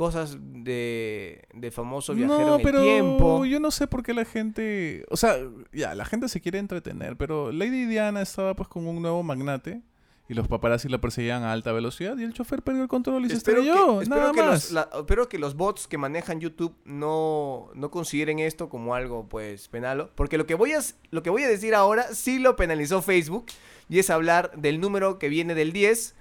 cosas 0.00 0.38
de, 0.40 1.42
de 1.52 1.70
famoso 1.70 2.14
viajero 2.14 2.38
No, 2.40 2.54
en 2.54 2.60
el 2.60 2.64
pero 2.64 2.82
tiempo. 2.82 3.44
yo 3.44 3.60
no 3.60 3.70
sé 3.70 3.86
por 3.86 4.02
qué 4.02 4.14
la 4.14 4.24
gente... 4.24 5.04
O 5.10 5.16
sea, 5.18 5.36
ya, 5.74 5.94
la 5.94 6.06
gente 6.06 6.30
se 6.30 6.40
quiere 6.40 6.58
entretener, 6.58 7.18
pero 7.18 7.52
Lady 7.52 7.84
Diana 7.84 8.22
estaba 8.22 8.56
pues 8.56 8.66
con 8.70 8.86
un 8.86 9.02
nuevo 9.02 9.22
magnate 9.22 9.82
y 10.26 10.32
los 10.32 10.48
paparazzi 10.48 10.88
la 10.88 11.02
perseguían 11.02 11.42
a 11.42 11.52
alta 11.52 11.70
velocidad 11.72 12.16
y 12.16 12.22
el 12.22 12.32
chofer 12.32 12.62
perdió 12.62 12.80
el 12.82 12.88
control 12.88 13.26
y 13.26 13.28
se 13.28 13.34
estrelló, 13.36 13.98
que, 13.98 14.04
espero, 14.04 14.20
nada 14.22 14.32
que 14.32 14.42
más. 14.42 14.70
los, 14.70 14.72
la- 14.72 14.88
espero 15.00 15.28
que 15.28 15.38
los 15.38 15.54
bots 15.54 15.86
que 15.86 15.98
manejan 15.98 16.40
YouTube 16.40 16.74
no, 16.86 17.68
no 17.74 17.90
consideren 17.90 18.38
esto 18.38 18.70
como 18.70 18.94
algo 18.94 19.28
pues 19.28 19.68
penalo. 19.68 20.08
Porque 20.14 20.38
lo 20.38 20.46
que, 20.46 20.54
voy 20.54 20.72
a, 20.72 20.80
lo 21.10 21.22
que 21.22 21.28
voy 21.28 21.42
a 21.42 21.48
decir 21.48 21.74
ahora 21.74 22.04
sí 22.14 22.38
lo 22.38 22.56
penalizó 22.56 23.02
Facebook. 23.02 23.44
Y 23.90 23.98
es 23.98 24.08
hablar 24.08 24.52
del 24.56 24.80
número 24.80 25.18
que 25.18 25.28
viene 25.28 25.54
del 25.54 25.72
10 25.74 26.14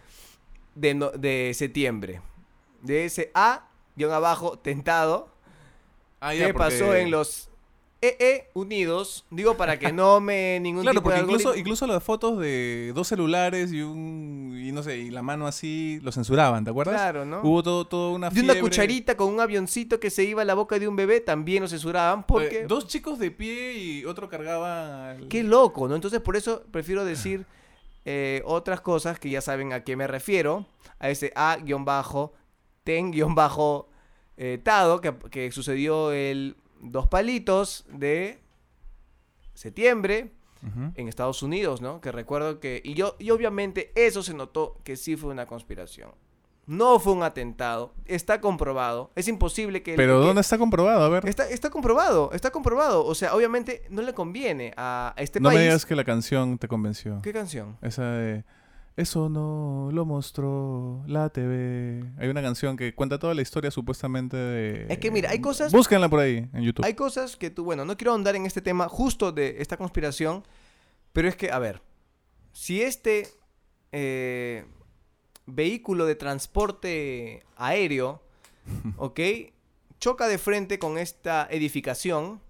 de, 0.75 0.93
no- 0.95 1.11
de 1.11 1.53
septiembre. 1.53 2.19
De 2.81 3.05
ese 3.05 3.29
A, 3.35 3.68
guion 3.95 4.11
abajo, 4.11 4.57
tentado. 4.59 5.29
Ah, 6.21 6.31
¿Qué 6.33 6.53
pasó 6.53 6.93
en 6.95 7.11
los 7.11 7.49
EE 8.01 8.49
Unidos? 8.53 9.25
Digo 9.29 9.55
para 9.57 9.77
que 9.79 9.91
no 9.93 10.19
me 10.19 10.59
ningún 10.61 10.83
Claro, 10.83 10.99
tipo 10.99 11.09
de 11.09 11.15
porque 11.17 11.31
incluso, 11.31 11.49
algoritmo- 11.53 11.59
incluso 11.59 11.87
las 11.87 12.03
fotos 12.03 12.39
de 12.39 12.91
dos 12.95 13.07
celulares 13.07 13.71
y 13.73 13.81
un... 13.81 14.57
y 14.61 14.71
no 14.71 14.83
sé, 14.83 14.97
y 14.97 15.09
la 15.09 15.21
mano 15.21 15.47
así, 15.47 15.99
lo 16.01 16.11
censuraban, 16.11 16.63
¿te 16.63 16.69
acuerdas? 16.71 16.95
Claro, 16.95 17.25
¿no? 17.25 17.41
Hubo 17.41 17.63
todo, 17.63 17.85
todo 17.87 18.11
una 18.13 18.29
de 18.29 18.39
una 18.41 18.53
fiebre. 18.53 18.59
cucharita 18.61 19.15
con 19.17 19.27
un 19.33 19.39
avioncito 19.39 19.99
que 19.99 20.09
se 20.09 20.23
iba 20.23 20.41
a 20.41 20.45
la 20.45 20.53
boca 20.53 20.77
de 20.79 20.87
un 20.87 20.95
bebé, 20.95 21.19
también 21.21 21.61
lo 21.63 21.67
censuraban 21.69 22.25
porque... 22.25 22.59
Eh, 22.61 22.65
dos 22.67 22.87
chicos 22.87 23.17
de 23.19 23.31
pie 23.31 23.73
y 23.77 24.05
otro 24.05 24.29
cargaba... 24.29 25.15
Qué 25.29 25.43
loco, 25.43 25.87
¿no? 25.87 25.95
Entonces 25.95 26.19
por 26.21 26.35
eso 26.37 26.63
prefiero 26.71 27.03
decir 27.05 27.45
eh, 28.05 28.41
otras 28.45 28.79
cosas 28.81 29.19
que 29.19 29.29
ya 29.29 29.41
saben 29.41 29.73
a 29.73 29.83
qué 29.83 29.95
me 29.95 30.07
refiero. 30.07 30.65
A 30.99 31.09
ese 31.09 31.31
A-ten-tado 32.83 33.87
que, 35.01 35.13
que 35.29 35.51
sucedió 35.51 36.11
el 36.11 36.55
dos 36.81 37.07
palitos 37.07 37.85
de 37.91 38.39
septiembre 39.53 40.31
en 40.95 41.07
Estados 41.07 41.41
Unidos, 41.41 41.79
¿no? 41.81 42.01
Que 42.01 42.11
recuerdo 42.11 42.59
que... 42.59 42.81
Y, 42.83 42.93
yo, 42.93 43.15
y 43.17 43.29
obviamente 43.31 43.93
eso 43.95 44.21
se 44.23 44.33
notó 44.33 44.77
que 44.83 44.97
sí 44.97 45.15
fue 45.15 45.31
una 45.31 45.45
conspiración. 45.45 46.11
No 46.67 46.99
fue 46.99 47.13
un 47.13 47.23
atentado. 47.23 47.93
Está 48.05 48.41
comprobado. 48.41 49.09
Es 49.15 49.29
imposible 49.29 49.81
que... 49.83 49.91
el- 49.91 49.97
Pero 49.97 50.19
que- 50.19 50.25
¿dónde 50.27 50.41
está 50.41 50.57
comprobado? 50.57 51.01
A 51.03 51.07
ver. 51.09 51.25
Está, 51.27 51.49
está 51.49 51.69
comprobado, 51.69 52.31
está 52.33 52.51
comprobado. 52.51 53.05
O 53.05 53.15
sea, 53.15 53.33
obviamente 53.35 53.83
no 53.89 54.01
le 54.01 54.13
conviene 54.13 54.73
a, 54.75 55.13
a 55.15 55.21
este 55.21 55.39
no 55.39 55.47
país. 55.47 55.59
me 55.59 55.63
digas 55.63 55.85
que 55.85 55.95
la 55.95 56.03
canción 56.03 56.57
te 56.57 56.67
convenció. 56.67 57.21
¿Qué 57.23 57.31
canción? 57.31 57.77
Esa 57.81 58.03
de... 58.11 58.43
Eso 58.99 59.29
no 59.29 59.89
lo 59.93 60.03
mostró 60.05 61.01
la 61.07 61.29
TV. 61.29 62.03
Hay 62.17 62.27
una 62.27 62.41
canción 62.41 62.75
que 62.75 62.93
cuenta 62.93 63.17
toda 63.17 63.33
la 63.33 63.41
historia 63.41 63.71
supuestamente 63.71 64.35
de... 64.35 64.87
Es 64.89 64.97
que 64.97 65.09
mira, 65.09 65.29
hay 65.29 65.39
cosas- 65.39 65.71
Búsquenla 65.71 66.09
por 66.09 66.19
ahí, 66.19 66.49
en 66.51 66.63
YouTube. 66.63 66.85
Hay 66.85 66.95
cosas 66.95 67.37
que 67.37 67.49
tú, 67.49 67.63
bueno, 67.63 67.85
no 67.85 67.95
quiero 67.95 68.11
ahondar 68.11 68.35
en 68.35 68.45
este 68.45 68.59
tema 68.61 68.89
justo 68.89 69.31
de 69.31 69.61
esta 69.61 69.77
conspiración, 69.77 70.43
pero 71.13 71.29
es 71.29 71.37
que, 71.37 71.49
a 71.49 71.59
ver, 71.59 71.81
si 72.51 72.81
este 72.81 73.29
eh, 73.93 74.65
vehículo 75.45 76.05
de 76.05 76.15
transporte 76.15 77.45
aéreo, 77.55 78.21
¿ok? 78.97 79.19
Choca 80.01 80.27
de 80.27 80.37
frente 80.37 80.77
con 80.77 80.97
esta 80.97 81.47
edificación. 81.49 82.41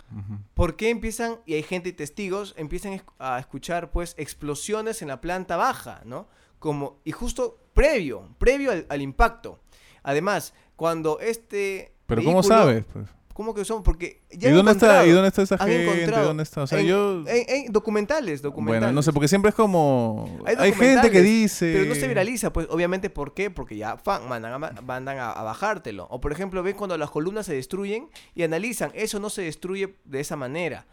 ¿por 0.56 0.76
qué 0.76 0.90
empiezan, 0.90 1.36
y 1.46 1.54
hay 1.54 1.62
gente 1.62 1.90
y 1.90 1.94
testigos, 1.94 2.56
empiezan 2.58 3.00
a 3.20 3.38
escuchar 3.38 3.92
pues 3.92 4.16
explosiones 4.18 5.04
en 5.04 5.10
la 5.10 5.22
planta 5.22 5.56
baja, 5.56 6.02
¿no? 6.04 6.28
Como, 6.60 7.00
y 7.04 7.12
justo 7.12 7.58
previo, 7.74 8.30
previo 8.38 8.72
al, 8.72 8.86
al 8.90 9.02
impacto. 9.02 9.60
Además, 10.04 10.54
cuando 10.76 11.20
este... 11.20 11.94
Pero 12.06 12.22
¿cómo 12.24 12.42
vehículo- 12.42 12.48
sabes? 12.58 12.86
Pues? 12.92 13.08
¿Cómo 13.34 13.54
que 13.54 13.64
son? 13.64 13.84
Porque 13.84 14.22
ya 14.32 14.50
¿Y 14.50 14.52
dónde, 14.52 14.74
está, 14.74 15.06
¿Y 15.06 15.12
dónde 15.12 15.30
está 15.30 15.44
esa 15.44 15.58
gente? 15.58 16.08
¿Dónde 16.12 16.44
está? 16.44 16.64
O 16.64 16.68
sea, 16.68 16.82
en, 16.82 16.88
yo... 16.88 17.24
en- 17.26 17.68
en 17.68 17.72
documentales, 17.72 18.42
documentales. 18.42 18.82
Bueno, 18.82 18.94
no 18.94 19.02
sé, 19.02 19.14
porque 19.14 19.30
siempre 19.30 19.48
es 19.50 19.56
como... 19.56 20.42
Hay 20.46 20.56
Hay, 20.58 20.74
gente 20.74 21.10
que 21.10 21.22
dice... 21.22 21.72
Pero 21.72 21.86
no 21.86 21.96
se 21.96 22.06
viraliza, 22.10 22.52
pues 22.52 22.68
obviamente, 22.70 23.10
¿por 23.10 23.34
qué? 23.34 23.50
Porque 23.50 23.78
ya 23.78 23.96
fan, 23.96 24.28
mandan, 24.28 24.52
a, 24.52 24.60
ma- 24.60 24.74
mandan 24.84 25.20
a, 25.20 25.32
a 25.32 25.42
bajártelo. 25.44 26.06
O 26.12 26.20
por 26.20 26.34
ejemplo, 26.34 26.62
ven 26.64 26.76
cuando 26.76 26.98
las 26.98 27.12
columnas 27.12 27.46
se 27.46 27.54
destruyen 27.54 28.10
y 28.36 28.44
analizan, 28.44 28.92
eso 28.94 29.22
no 29.22 29.30
se 29.30 29.44
destruye 29.44 29.96
de 30.04 30.20
esa 30.20 30.36
manera. 30.36 30.86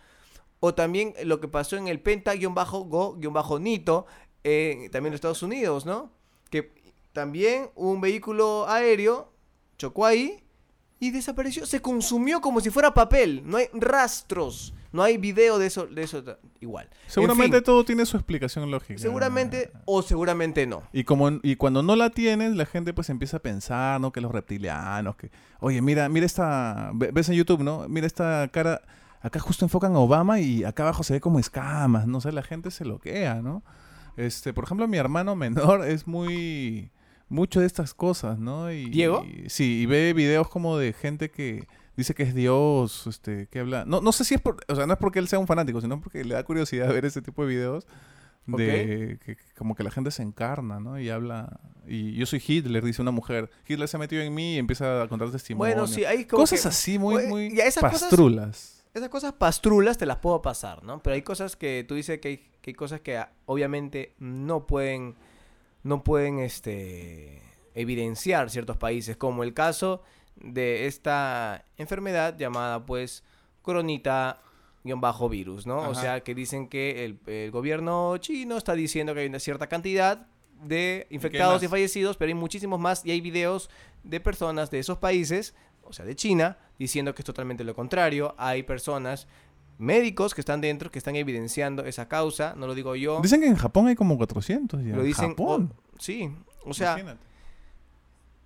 O 0.60 0.72
también 0.72 1.14
lo 1.24 1.40
que 1.40 1.48
pasó 1.48 1.76
en 1.76 1.88
el 1.88 1.98
Penta-Go-Nito, 2.00 4.06
eh, 4.48 4.88
también 4.92 5.12
en 5.12 5.14
Estados 5.16 5.42
Unidos, 5.42 5.84
¿no? 5.86 6.10
Que 6.50 6.70
también 7.12 7.70
un 7.74 8.00
vehículo 8.00 8.66
aéreo 8.68 9.32
chocó 9.76 10.06
ahí 10.06 10.42
y 11.00 11.10
desapareció. 11.10 11.66
Se 11.66 11.82
consumió 11.82 12.40
como 12.40 12.60
si 12.60 12.70
fuera 12.70 12.94
papel. 12.94 13.42
No 13.44 13.56
hay 13.56 13.66
rastros. 13.74 14.72
No 14.92 15.02
hay 15.02 15.16
video 15.18 15.58
de 15.58 15.66
eso. 15.66 15.86
De 15.86 16.02
eso 16.04 16.22
igual. 16.60 16.88
En 17.06 17.10
Seguramente 17.10 17.56
fin, 17.58 17.64
todo 17.64 17.84
tiene 17.84 18.06
su 18.06 18.16
explicación 18.16 18.70
lógica. 18.70 18.98
seguramente 18.98 19.70
o 19.84 20.00
seguramente 20.02 20.66
no. 20.66 20.82
Y 20.92 21.04
como 21.04 21.28
y 21.42 21.56
cuando 21.56 21.82
no 21.82 21.96
la 21.96 22.10
tienes, 22.10 22.54
la 22.56 22.64
gente 22.66 22.94
pues 22.94 23.10
empieza 23.10 23.38
a 23.38 23.40
pensar, 23.40 24.00
¿no? 24.00 24.12
Que 24.12 24.20
los 24.20 24.30
reptilianos, 24.32 25.16
que 25.16 25.30
oye, 25.60 25.82
mira, 25.82 26.08
mira 26.08 26.24
esta, 26.24 26.92
ve- 26.94 27.10
ves 27.12 27.28
en 27.28 27.34
YouTube, 27.34 27.62
¿no? 27.62 27.86
Mira 27.88 28.06
esta 28.06 28.48
cara, 28.52 28.80
acá 29.20 29.38
justo 29.40 29.64
enfocan 29.66 29.94
a 29.96 29.98
Obama 29.98 30.40
y 30.40 30.64
acá 30.64 30.84
abajo 30.84 31.02
se 31.02 31.12
ve 31.14 31.20
como 31.20 31.38
escamas, 31.40 32.06
no 32.06 32.20
sé, 32.22 32.32
la 32.32 32.42
gente 32.42 32.70
se 32.70 32.84
loquea, 32.86 33.42
¿no? 33.42 33.62
Este, 34.16 34.52
por 34.52 34.64
ejemplo, 34.64 34.88
mi 34.88 34.96
hermano 34.98 35.36
menor 35.36 35.84
es 35.88 36.06
muy 36.06 36.90
mucho 37.28 37.60
de 37.60 37.66
estas 37.66 37.92
cosas, 37.94 38.38
¿no? 38.38 38.70
Y, 38.72 38.88
¿Diego? 38.90 39.24
y- 39.24 39.48
sí, 39.50 39.80
y 39.82 39.86
ve 39.86 40.12
videos 40.12 40.48
como 40.48 40.78
de 40.78 40.92
gente 40.92 41.30
que 41.30 41.66
dice 41.96 42.14
que 42.14 42.22
es 42.22 42.34
Dios, 42.34 43.06
este, 43.06 43.46
que 43.48 43.60
habla. 43.60 43.84
No, 43.84 44.00
no 44.00 44.12
sé 44.12 44.24
si 44.24 44.34
es 44.34 44.40
por, 44.40 44.58
o 44.68 44.74
sea, 44.76 44.86
no 44.86 44.92
es 44.92 44.98
porque 44.98 45.18
él 45.18 45.28
sea 45.28 45.38
un 45.38 45.46
fanático, 45.46 45.80
sino 45.80 46.00
porque 46.00 46.24
le 46.24 46.34
da 46.34 46.44
curiosidad 46.44 46.88
ver 46.92 47.04
ese 47.04 47.22
tipo 47.22 47.42
de 47.42 47.48
videos 47.48 47.86
de 48.46 49.18
que, 49.24 49.34
que 49.36 49.42
como 49.58 49.74
que 49.74 49.82
la 49.82 49.90
gente 49.90 50.12
se 50.12 50.22
encarna, 50.22 50.78
¿no? 50.78 51.00
Y 51.00 51.10
habla 51.10 51.58
y 51.88 52.12
yo 52.14 52.26
soy 52.26 52.40
Hitler, 52.46 52.84
dice 52.84 53.02
una 53.02 53.10
mujer. 53.10 53.50
Hitler 53.66 53.88
se 53.88 53.96
ha 53.96 54.00
metido 54.00 54.22
en 54.22 54.32
mí 54.32 54.54
y 54.54 54.58
empieza 54.58 55.02
a 55.02 55.08
contar 55.08 55.30
testimonios. 55.32 55.74
Bueno, 55.76 55.88
sí, 55.88 56.04
hay 56.04 56.26
cosas 56.26 56.62
que- 56.62 56.68
así 56.68 56.96
muy 56.98 57.26
muy 57.26 57.46
esas 57.58 57.82
cosas- 57.82 58.02
pastrulas. 58.02 58.84
Esas 58.94 59.08
cosas 59.10 59.32
pastrulas 59.34 59.98
te 59.98 60.06
las 60.06 60.18
puedo 60.18 60.40
pasar, 60.40 60.82
¿no? 60.84 61.02
Pero 61.02 61.14
hay 61.14 61.22
cosas 61.22 61.54
que 61.56 61.84
tú 61.86 61.96
dices 61.96 62.18
que 62.20 62.28
hay, 62.28 62.46
que 62.66 62.70
hay 62.70 62.74
cosas 62.74 63.00
que 63.00 63.16
ah, 63.16 63.30
obviamente 63.44 64.12
no 64.18 64.66
pueden, 64.66 65.14
no 65.84 66.02
pueden, 66.02 66.40
este, 66.40 67.40
evidenciar 67.74 68.50
ciertos 68.50 68.76
países, 68.76 69.16
como 69.16 69.44
el 69.44 69.54
caso 69.54 70.02
de 70.34 70.86
esta 70.86 71.64
enfermedad 71.76 72.36
llamada, 72.36 72.84
pues, 72.84 73.22
coronita-virus, 73.62 75.64
¿no? 75.64 75.88
O 75.88 75.94
sea, 75.94 76.24
que 76.24 76.34
dicen 76.34 76.66
que 76.66 77.04
el, 77.04 77.20
el 77.26 77.52
gobierno 77.52 78.18
chino 78.18 78.56
está 78.56 78.74
diciendo 78.74 79.14
que 79.14 79.20
hay 79.20 79.28
una 79.28 79.38
cierta 79.38 79.68
cantidad 79.68 80.26
de 80.60 81.06
infectados 81.10 81.62
y 81.62 81.68
fallecidos, 81.68 82.16
pero 82.16 82.30
hay 82.30 82.34
muchísimos 82.34 82.80
más 82.80 83.06
y 83.06 83.12
hay 83.12 83.20
videos 83.20 83.70
de 84.02 84.18
personas 84.18 84.72
de 84.72 84.80
esos 84.80 84.98
países, 84.98 85.54
o 85.84 85.92
sea, 85.92 86.04
de 86.04 86.16
China, 86.16 86.58
diciendo 86.80 87.14
que 87.14 87.22
es 87.22 87.26
totalmente 87.26 87.62
lo 87.62 87.76
contrario. 87.76 88.34
Hay 88.38 88.64
personas, 88.64 89.28
médicos 89.78 90.34
que 90.34 90.40
están 90.40 90.60
dentro, 90.60 90.90
que 90.90 90.98
están 90.98 91.16
evidenciando 91.16 91.84
esa 91.84 92.08
causa, 92.08 92.54
no 92.56 92.66
lo 92.66 92.74
digo 92.74 92.96
yo, 92.96 93.20
Dicen 93.20 93.40
que 93.40 93.46
en 93.46 93.56
Japón 93.56 93.86
hay 93.88 93.94
como 93.96 94.16
400 94.16 94.82
ya. 94.84 94.96
lo 94.96 95.02
dicen... 95.02 95.30
Japón. 95.30 95.72
o- 95.74 96.00
sí, 96.00 96.30
o 96.64 96.72
sea, 96.74 96.92
Imagínate. 96.92 97.20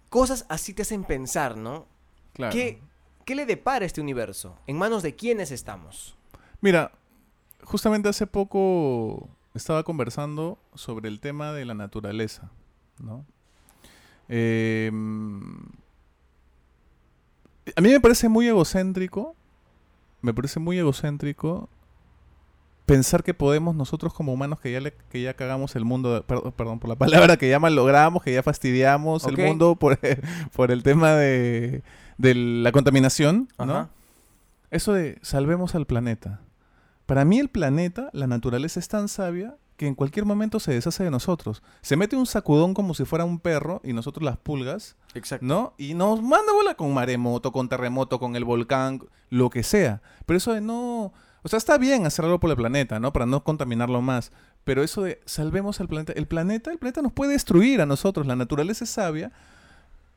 cosas 0.08 0.44
así 0.48 0.74
te 0.74 0.82
hacen 0.82 1.04
pensar, 1.04 1.56
¿no? 1.56 1.86
Claro. 2.32 2.52
¿Qué, 2.52 2.80
¿Qué 3.24 3.34
le 3.34 3.46
depara 3.46 3.84
este 3.84 4.00
universo? 4.00 4.56
¿En 4.66 4.76
manos 4.76 5.02
de 5.02 5.14
quiénes 5.14 5.50
estamos? 5.52 6.16
Mira, 6.60 6.92
justamente 7.64 8.08
hace 8.08 8.26
poco 8.26 9.28
estaba 9.54 9.82
conversando 9.84 10.58
sobre 10.74 11.08
el 11.08 11.20
tema 11.20 11.52
de 11.52 11.64
la 11.64 11.74
naturaleza, 11.74 12.50
¿no? 12.98 13.24
Eh, 14.28 14.90
a 17.76 17.80
mí 17.80 17.88
me 17.90 18.00
parece 18.00 18.28
muy 18.28 18.46
egocéntrico, 18.48 19.36
me 20.22 20.34
parece 20.34 20.60
muy 20.60 20.78
egocéntrico 20.78 21.68
pensar 22.86 23.22
que 23.22 23.34
podemos 23.34 23.76
nosotros 23.76 24.12
como 24.12 24.32
humanos 24.32 24.58
que 24.60 24.72
ya 24.72 24.80
le, 24.80 24.92
que 25.10 25.22
ya 25.22 25.34
cagamos 25.34 25.76
el 25.76 25.84
mundo, 25.84 26.24
per- 26.26 26.52
perdón 26.56 26.80
por 26.80 26.88
la 26.88 26.96
palabra, 26.96 27.36
que 27.36 27.48
ya 27.48 27.60
malogramos, 27.60 28.22
que 28.22 28.32
ya 28.32 28.42
fastidiamos 28.42 29.22
el 29.24 29.36
mundo 29.48 29.76
por, 29.76 29.98
por 30.54 30.70
el 30.72 30.82
tema 30.82 31.12
de, 31.14 31.82
de 32.18 32.34
la 32.34 32.72
contaminación, 32.72 33.48
¿no? 33.58 33.66
Eso 34.72 34.92
de 34.92 35.18
salvemos 35.22 35.74
al 35.74 35.86
planeta. 35.86 36.40
Para 37.06 37.24
mí 37.24 37.38
el 37.38 37.48
planeta, 37.48 38.08
la 38.12 38.26
naturaleza 38.26 38.78
es 38.80 38.88
tan 38.88 39.08
sabia 39.08 39.56
que 39.80 39.86
en 39.86 39.94
cualquier 39.94 40.26
momento 40.26 40.60
se 40.60 40.74
deshace 40.74 41.04
de 41.04 41.10
nosotros. 41.10 41.62
Se 41.80 41.96
mete 41.96 42.14
un 42.14 42.26
sacudón 42.26 42.74
como 42.74 42.92
si 42.92 43.06
fuera 43.06 43.24
un 43.24 43.38
perro 43.38 43.80
y 43.82 43.94
nosotros 43.94 44.22
las 44.22 44.36
pulgas, 44.36 44.94
Exacto. 45.14 45.46
¿no? 45.46 45.72
Y 45.78 45.94
nos 45.94 46.20
manda 46.20 46.52
bola 46.52 46.74
con 46.74 46.92
maremoto, 46.92 47.50
con 47.50 47.70
terremoto, 47.70 48.20
con 48.20 48.36
el 48.36 48.44
volcán, 48.44 49.00
lo 49.30 49.48
que 49.48 49.62
sea. 49.62 50.02
Pero 50.26 50.36
eso 50.36 50.52
de 50.52 50.60
no... 50.60 51.14
O 51.42 51.48
sea, 51.48 51.56
está 51.56 51.78
bien 51.78 52.04
hacer 52.04 52.26
algo 52.26 52.38
por 52.38 52.50
el 52.50 52.56
planeta, 52.56 53.00
¿no? 53.00 53.14
Para 53.14 53.24
no 53.24 53.42
contaminarlo 53.42 54.02
más. 54.02 54.32
Pero 54.64 54.82
eso 54.82 55.00
de 55.00 55.18
salvemos 55.24 55.80
al 55.80 55.88
planeta. 55.88 56.12
El 56.12 56.26
planeta, 56.26 56.70
el 56.70 56.76
planeta 56.78 57.00
nos 57.00 57.12
puede 57.12 57.32
destruir 57.32 57.80
a 57.80 57.86
nosotros. 57.86 58.26
La 58.26 58.36
naturaleza 58.36 58.84
es 58.84 58.90
sabia. 58.90 59.32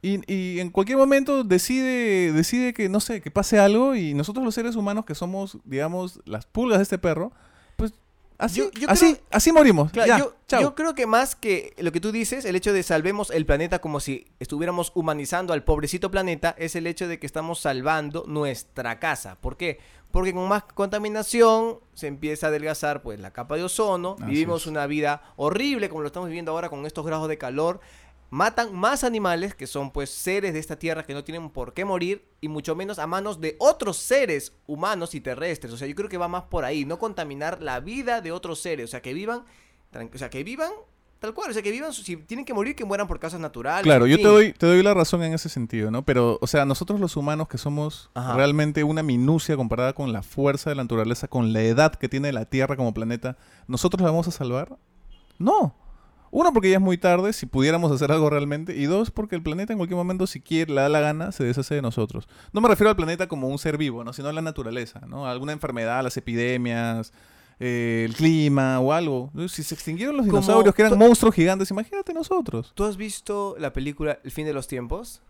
Y, 0.01 0.29
y 0.29 0.59
en 0.59 0.71
cualquier 0.71 0.97
momento 0.97 1.45
decide, 1.45 2.33
decide 2.33 2.73
que, 2.73 2.89
no 2.89 2.99
sé, 2.99 3.21
que 3.21 3.31
pase 3.31 3.59
algo 3.59 3.95
y 3.95 4.13
nosotros 4.13 4.43
los 4.43 4.55
seres 4.55 4.75
humanos 4.75 5.05
que 5.05 5.15
somos, 5.15 5.57
digamos, 5.63 6.19
las 6.25 6.47
pulgas 6.47 6.79
de 6.79 6.83
este 6.83 6.97
perro, 6.97 7.31
así, 8.45 8.59
Yo- 8.59 8.71
yo 8.71 8.89
así, 8.89 9.13
creo- 9.13 9.25
así 9.31 9.51
morimos. 9.51 9.91
Claro, 9.91 10.07
ya, 10.07 10.19
yo, 10.19 10.35
chao. 10.47 10.61
yo 10.61 10.75
creo 10.75 10.95
que 10.95 11.05
más 11.07 11.35
que 11.35 11.73
lo 11.77 11.91
que 11.91 11.99
tú 11.99 12.11
dices, 12.11 12.45
el 12.45 12.55
hecho 12.55 12.73
de 12.73 12.83
salvemos 12.83 13.29
el 13.31 13.45
planeta 13.45 13.79
como 13.79 13.99
si 13.99 14.27
estuviéramos 14.39 14.91
humanizando 14.95 15.53
al 15.53 15.63
pobrecito 15.63 16.11
planeta, 16.11 16.55
es 16.57 16.75
el 16.75 16.87
hecho 16.87 17.07
de 17.07 17.19
que 17.19 17.25
estamos 17.25 17.59
salvando 17.59 18.25
nuestra 18.27 18.99
casa. 18.99 19.35
¿Por 19.41 19.57
qué? 19.57 19.79
Porque 20.11 20.31
con 20.33 20.47
más 20.47 20.63
contaminación 20.63 21.79
se 21.95 22.07
empieza 22.07 22.47
a 22.47 22.49
adelgazar 22.49 23.01
pues 23.01 23.19
la 23.19 23.31
capa 23.31 23.55
de 23.55 23.63
ozono, 23.63 24.15
Así 24.19 24.29
vivimos 24.29 24.61
es. 24.61 24.67
una 24.67 24.85
vida 24.87 25.21
horrible 25.37 25.89
como 25.89 26.01
lo 26.01 26.07
estamos 26.07 26.29
viviendo 26.29 26.51
ahora 26.51 26.69
con 26.69 26.85
estos 26.85 27.05
grados 27.05 27.27
de 27.27 27.37
calor. 27.37 27.79
Matan 28.33 28.73
más 28.73 29.03
animales 29.03 29.53
que 29.53 29.67
son 29.67 29.91
pues 29.91 30.09
seres 30.09 30.53
de 30.53 30.59
esta 30.59 30.79
tierra 30.79 31.03
que 31.03 31.13
no 31.13 31.23
tienen 31.23 31.51
por 31.51 31.75
qué 31.75 31.85
morir 31.85 32.27
y 32.41 32.47
mucho 32.47 32.75
menos 32.75 32.97
a 32.97 33.05
manos 33.05 33.39
de 33.39 33.55
otros 33.59 33.97
seres 33.97 34.53
humanos 34.65 35.13
y 35.13 35.21
terrestres. 35.21 35.71
O 35.71 35.77
sea, 35.77 35.87
yo 35.87 35.93
creo 35.93 36.09
que 36.09 36.17
va 36.17 36.27
más 36.27 36.45
por 36.45 36.65
ahí, 36.65 36.83
no 36.83 36.97
contaminar 36.97 37.61
la 37.61 37.79
vida 37.79 38.21
de 38.21 38.31
otros 38.31 38.59
seres, 38.59 38.85
o 38.85 38.87
sea, 38.87 39.03
que 39.03 39.13
vivan, 39.13 39.43
o 39.93 40.17
sea, 40.17 40.31
que 40.31 40.43
vivan 40.43 40.71
tal 41.19 41.35
cual, 41.35 41.51
o 41.51 41.53
sea, 41.53 41.61
que 41.61 41.69
vivan, 41.69 41.93
si 41.93 42.17
tienen 42.17 42.43
que 42.43 42.55
morir, 42.55 42.75
que 42.75 42.85
mueran 42.85 43.07
por 43.07 43.19
causas 43.19 43.39
naturales. 43.39 43.83
Claro, 43.83 44.07
yo 44.07 44.17
te 44.17 44.23
doy, 44.23 44.51
te 44.53 44.65
doy 44.65 44.81
la 44.81 44.95
razón 44.95 45.21
en 45.21 45.33
ese 45.35 45.47
sentido, 45.47 45.91
¿no? 45.91 46.01
Pero, 46.03 46.39
o 46.41 46.47
sea, 46.47 46.65
nosotros 46.65 46.99
los 46.99 47.15
humanos 47.15 47.47
que 47.47 47.59
somos 47.59 48.09
Ajá. 48.15 48.35
realmente 48.35 48.83
una 48.83 49.03
minucia 49.03 49.55
comparada 49.55 49.93
con 49.93 50.11
la 50.11 50.23
fuerza 50.23 50.71
de 50.71 50.75
la 50.75 50.83
naturaleza, 50.83 51.27
con 51.27 51.53
la 51.53 51.61
edad 51.61 51.93
que 51.93 52.09
tiene 52.09 52.33
la 52.33 52.45
Tierra 52.45 52.77
como 52.77 52.95
planeta, 52.95 53.37
¿nosotros 53.67 54.01
la 54.01 54.09
vamos 54.09 54.27
a 54.27 54.31
salvar? 54.31 54.75
No. 55.37 55.75
Uno, 56.35 56.51
porque 56.51 56.71
ya 56.71 56.77
es 56.77 56.81
muy 56.81 56.97
tarde, 56.97 57.31
si 57.31 57.45
pudiéramos 57.45 57.91
hacer 57.91 58.11
algo 58.11 58.27
realmente. 58.27 58.75
Y 58.75 58.85
dos, 58.85 59.11
porque 59.11 59.35
el 59.35 59.43
planeta 59.43 59.71
en 59.71 59.77
cualquier 59.77 59.97
momento, 59.97 60.25
si 60.25 60.41
quiere, 60.41 60.73
le 60.73 60.81
da 60.81 60.89
la 60.89 60.99
gana, 60.99 61.31
se 61.31 61.43
deshace 61.43 61.75
de 61.75 61.83
nosotros. 61.83 62.27
No 62.53 62.59
me 62.59 62.67
refiero 62.69 62.89
al 62.89 62.95
planeta 62.95 63.27
como 63.27 63.47
un 63.49 63.59
ser 63.59 63.77
vivo, 63.77 64.03
¿no? 64.03 64.13
Sino 64.13 64.29
a 64.29 64.33
la 64.33 64.41
naturaleza, 64.41 65.01
¿no? 65.07 65.27
Alguna 65.27 65.51
enfermedad, 65.51 66.01
las 66.03 66.17
epidemias, 66.17 67.13
eh, 67.59 68.05
el 68.09 68.15
clima 68.15 68.79
o 68.79 68.93
algo. 68.93 69.31
Si 69.47 69.61
se 69.61 69.75
extinguieron 69.75 70.17
los 70.17 70.25
Como 70.25 70.39
dinosaurios, 70.39 70.73
que 70.73 70.81
eran 70.81 70.97
monstruos 70.97 71.35
gigantes, 71.35 71.69
imagínate 71.69 72.13
nosotros. 72.15 72.71
¿Tú 72.73 72.83
has 72.83 72.97
visto 72.97 73.55
la 73.59 73.71
película 73.71 74.17
El 74.23 74.31
fin 74.31 74.47
de 74.47 74.53
los 74.53 74.67
tiempos? 74.67 75.21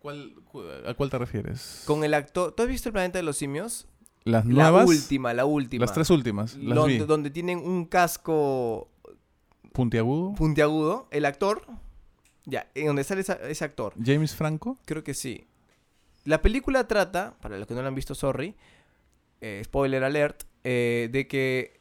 ¿Cuál, 0.00 0.34
cu- 0.50 0.62
¿A 0.86 0.94
cuál 0.94 1.08
te 1.08 1.18
refieres? 1.18 1.84
Con 1.86 2.02
el 2.02 2.14
actor, 2.14 2.50
¿tú 2.52 2.64
has 2.64 2.68
visto 2.68 2.88
El 2.88 2.94
planeta 2.94 3.18
de 3.18 3.22
los 3.22 3.36
simios? 3.36 3.86
las 4.24 4.44
La 4.44 4.52
nuevas. 4.72 4.88
última, 4.88 5.32
la 5.34 5.44
última. 5.44 5.84
Las 5.86 5.94
tres 5.94 6.10
últimas. 6.10 6.56
Las 6.56 6.84
vi. 6.86 6.98
donde 6.98 7.30
tienen 7.30 7.58
un 7.60 7.84
casco 7.86 8.88
Puntiagudo. 9.72 10.34
puntiagudo, 10.34 11.08
el 11.10 11.24
actor, 11.24 11.66
ya, 12.46 12.68
en 12.74 12.86
donde 12.86 13.04
sale 13.04 13.20
esa- 13.20 13.34
ese 13.48 13.64
actor, 13.64 13.94
James 14.02 14.34
Franco. 14.34 14.78
creo 14.84 15.04
que 15.04 15.14
sí. 15.14 15.46
La 16.24 16.42
película 16.42 16.86
trata, 16.88 17.36
para 17.40 17.58
los 17.58 17.66
que 17.66 17.74
no 17.74 17.82
la 17.82 17.88
han 17.88 17.94
visto, 17.94 18.14
sorry, 18.14 18.54
eh, 19.40 19.62
spoiler 19.64 20.02
alert, 20.04 20.42
eh, 20.64 21.08
de 21.12 21.26
que 21.28 21.80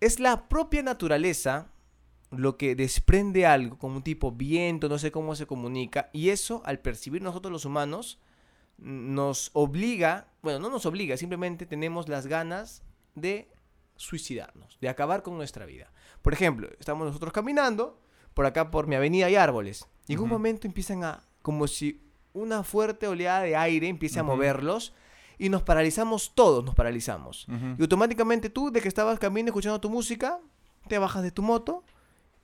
es 0.00 0.20
la 0.20 0.48
propia 0.48 0.82
naturaleza 0.82 1.68
lo 2.30 2.56
que 2.56 2.74
desprende 2.74 3.46
algo, 3.46 3.78
como 3.78 3.96
un 3.96 4.02
tipo 4.02 4.32
viento, 4.32 4.88
no 4.88 4.98
sé 4.98 5.12
cómo 5.12 5.36
se 5.36 5.46
comunica, 5.46 6.10
y 6.12 6.30
eso, 6.30 6.62
al 6.64 6.80
percibir 6.80 7.22
nosotros 7.22 7.52
los 7.52 7.64
humanos, 7.64 8.18
nos 8.78 9.50
obliga, 9.52 10.26
bueno, 10.42 10.58
no 10.58 10.68
nos 10.70 10.84
obliga, 10.86 11.16
simplemente 11.16 11.64
tenemos 11.66 12.08
las 12.08 12.26
ganas 12.26 12.82
de 13.14 13.48
suicidarnos, 13.96 14.78
de 14.80 14.88
acabar 14.88 15.22
con 15.22 15.36
nuestra 15.36 15.66
vida. 15.66 15.92
Por 16.22 16.32
ejemplo, 16.32 16.68
estamos 16.78 17.06
nosotros 17.06 17.32
caminando, 17.32 18.00
por 18.34 18.46
acá 18.46 18.70
por 18.70 18.86
mi 18.86 18.96
avenida 18.96 19.26
hay 19.26 19.36
árboles, 19.36 19.86
y 20.06 20.14
en 20.14 20.20
un 20.20 20.28
momento 20.28 20.66
empiezan 20.66 21.04
a, 21.04 21.22
como 21.42 21.66
si 21.66 22.02
una 22.32 22.62
fuerte 22.62 23.06
oleada 23.06 23.42
de 23.42 23.56
aire 23.56 23.88
empiece 23.88 24.18
a 24.18 24.22
moverlos, 24.22 24.94
y 25.38 25.48
nos 25.48 25.62
paralizamos 25.62 26.32
todos, 26.34 26.64
nos 26.64 26.74
paralizamos. 26.74 27.46
Y 27.78 27.82
automáticamente 27.82 28.50
tú, 28.50 28.70
de 28.70 28.80
que 28.80 28.88
estabas 28.88 29.18
caminando 29.18 29.50
escuchando 29.50 29.80
tu 29.80 29.90
música, 29.90 30.38
te 30.88 30.98
bajas 30.98 31.22
de 31.22 31.30
tu 31.30 31.42
moto 31.42 31.84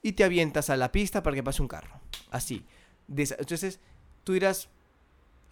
y 0.03 0.13
te 0.13 0.25
avientas 0.25 0.71
a 0.71 0.77
la 0.77 0.91
pista 0.91 1.23
para 1.23 1.37
que 1.37 1.43
pase 1.43 1.63
un 1.63 1.69
carro. 1.69 2.01
Así. 2.31 2.65
Entonces, 3.09 3.81
tú 4.25 4.33
dirás, 4.33 4.69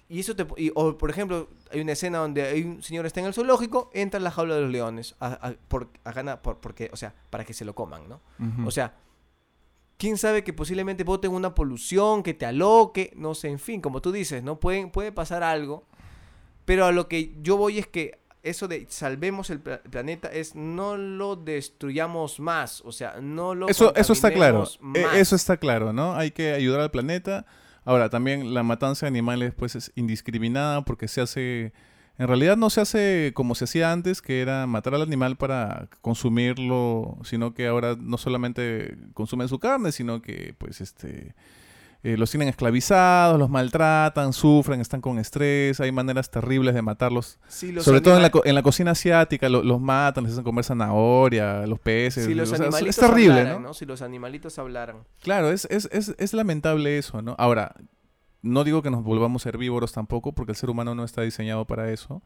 y 0.08 0.20
eso 0.20 0.34
te... 0.34 0.46
y- 0.56 0.70
o, 0.74 0.96
por 0.96 1.10
ejemplo, 1.10 1.48
hay 1.70 1.80
una 1.80 1.92
escena 1.92 2.18
donde 2.18 2.42
hay 2.42 2.62
un 2.62 2.82
señor 2.82 3.04
está 3.06 3.20
en 3.20 3.26
el 3.26 3.34
zoológico, 3.34 3.90
entra 3.92 4.18
en 4.18 4.24
la 4.24 4.30
jaula 4.30 4.54
de 4.54 4.62
los 4.62 4.70
leones, 4.70 5.14
a, 5.20 5.26
a- 5.48 5.52
por, 5.68 5.88
a 6.04 6.12
gana- 6.12 6.40
por- 6.42 6.58
porque, 6.60 6.90
o 6.92 6.96
sea, 6.96 7.14
para 7.30 7.44
que 7.44 7.52
se 7.54 7.64
lo 7.64 7.74
coman, 7.74 8.08
¿no? 8.08 8.20
Ujú. 8.38 8.68
O 8.68 8.70
sea, 8.70 8.94
quién 9.98 10.16
sabe 10.16 10.44
que 10.44 10.52
posiblemente 10.52 11.04
boten 11.04 11.32
una 11.32 11.54
polución, 11.54 12.22
que 12.22 12.34
te 12.34 12.46
aloque, 12.46 13.12
no 13.16 13.34
sé, 13.34 13.48
en 13.48 13.58
fin, 13.58 13.80
como 13.80 14.00
tú 14.00 14.12
dices, 14.12 14.42
¿no? 14.42 14.58
Puede, 14.60 14.86
puede 14.86 15.12
pasar 15.12 15.42
algo. 15.42 15.84
Pero 16.64 16.84
a 16.86 16.92
lo 16.92 17.08
que 17.08 17.34
yo 17.42 17.56
voy 17.56 17.78
es 17.78 17.86
que 17.86 18.18
eso 18.42 18.68
de 18.68 18.86
salvemos 18.88 19.50
el 19.50 19.58
pla- 19.60 19.82
planeta 19.82 20.28
es 20.28 20.54
no 20.54 20.96
lo 20.96 21.34
destruyamos 21.34 22.38
más, 22.40 22.80
o 22.82 22.92
sea, 22.92 23.20
no 23.20 23.54
lo 23.54 23.68
Eso, 23.68 23.94
eso 23.96 24.12
está 24.12 24.30
claro. 24.30 24.64
E- 24.94 25.02
más. 25.02 25.16
Eso 25.16 25.34
está 25.36 25.56
claro, 25.56 25.92
¿no? 25.92 26.14
Hay 26.14 26.30
que 26.30 26.52
ayudar 26.52 26.80
al 26.80 26.90
planeta. 26.90 27.46
Ahora, 27.84 28.10
también 28.10 28.54
la 28.54 28.62
matanza 28.62 29.06
de 29.06 29.08
animales 29.08 29.54
pues 29.54 29.76
es 29.76 29.92
indiscriminada 29.94 30.82
porque 30.82 31.08
se 31.08 31.20
hace... 31.20 31.72
En 32.18 32.26
realidad 32.26 32.56
no 32.56 32.68
se 32.68 32.80
hace 32.80 33.32
como 33.34 33.54
se 33.54 33.64
hacía 33.64 33.92
antes, 33.92 34.20
que 34.20 34.40
era 34.40 34.66
matar 34.66 34.94
al 34.94 35.02
animal 35.02 35.36
para 35.36 35.88
consumirlo, 36.00 37.16
sino 37.22 37.54
que 37.54 37.68
ahora 37.68 37.96
no 37.98 38.18
solamente 38.18 38.96
consumen 39.14 39.48
su 39.48 39.60
carne, 39.60 39.92
sino 39.92 40.20
que 40.20 40.54
pues 40.58 40.80
este... 40.80 41.34
eh, 42.04 42.16
los 42.16 42.30
tienen 42.30 42.48
esclavizados, 42.48 43.38
los 43.38 43.50
maltratan, 43.50 44.32
sufren, 44.32 44.80
están 44.80 45.00
con 45.00 45.18
estrés, 45.18 45.80
hay 45.80 45.90
maneras 45.90 46.30
terribles 46.30 46.74
de 46.74 46.82
matarlos. 46.82 47.38
Sí, 47.48 47.72
los 47.72 47.84
Sobre 47.84 48.00
todo 48.00 48.16
en 48.16 48.22
la, 48.22 48.30
co- 48.30 48.42
en 48.44 48.54
la 48.54 48.62
cocina 48.62 48.92
asiática, 48.92 49.48
lo- 49.48 49.62
los 49.64 49.80
matan, 49.80 50.24
les 50.24 50.32
hacen 50.32 50.44
comer 50.44 50.64
zanahoria, 50.64 51.66
los 51.66 51.80
peces. 51.80 52.24
si 52.26 52.34
los 52.34 52.52
o 52.52 52.56
sea, 52.56 52.68
es- 52.68 52.96
terrible, 52.96 53.40
hablaran, 53.40 53.62
¿no? 53.62 53.74
Si 53.74 53.84
los 53.84 54.00
animalitos 54.02 54.58
hablaran. 54.58 54.98
Claro, 55.22 55.50
es, 55.50 55.64
es, 55.70 55.88
es, 55.92 56.14
es 56.18 56.32
lamentable 56.34 56.98
eso, 56.98 57.20
¿no? 57.20 57.34
Ahora, 57.38 57.74
no 58.42 58.62
digo 58.62 58.82
que 58.82 58.90
nos 58.90 59.02
volvamos 59.02 59.44
herbívoros 59.46 59.92
tampoco, 59.92 60.32
porque 60.32 60.52
el 60.52 60.56
ser 60.56 60.70
humano 60.70 60.94
no 60.94 61.02
está 61.04 61.22
diseñado 61.22 61.66
para 61.66 61.90
eso, 61.90 62.22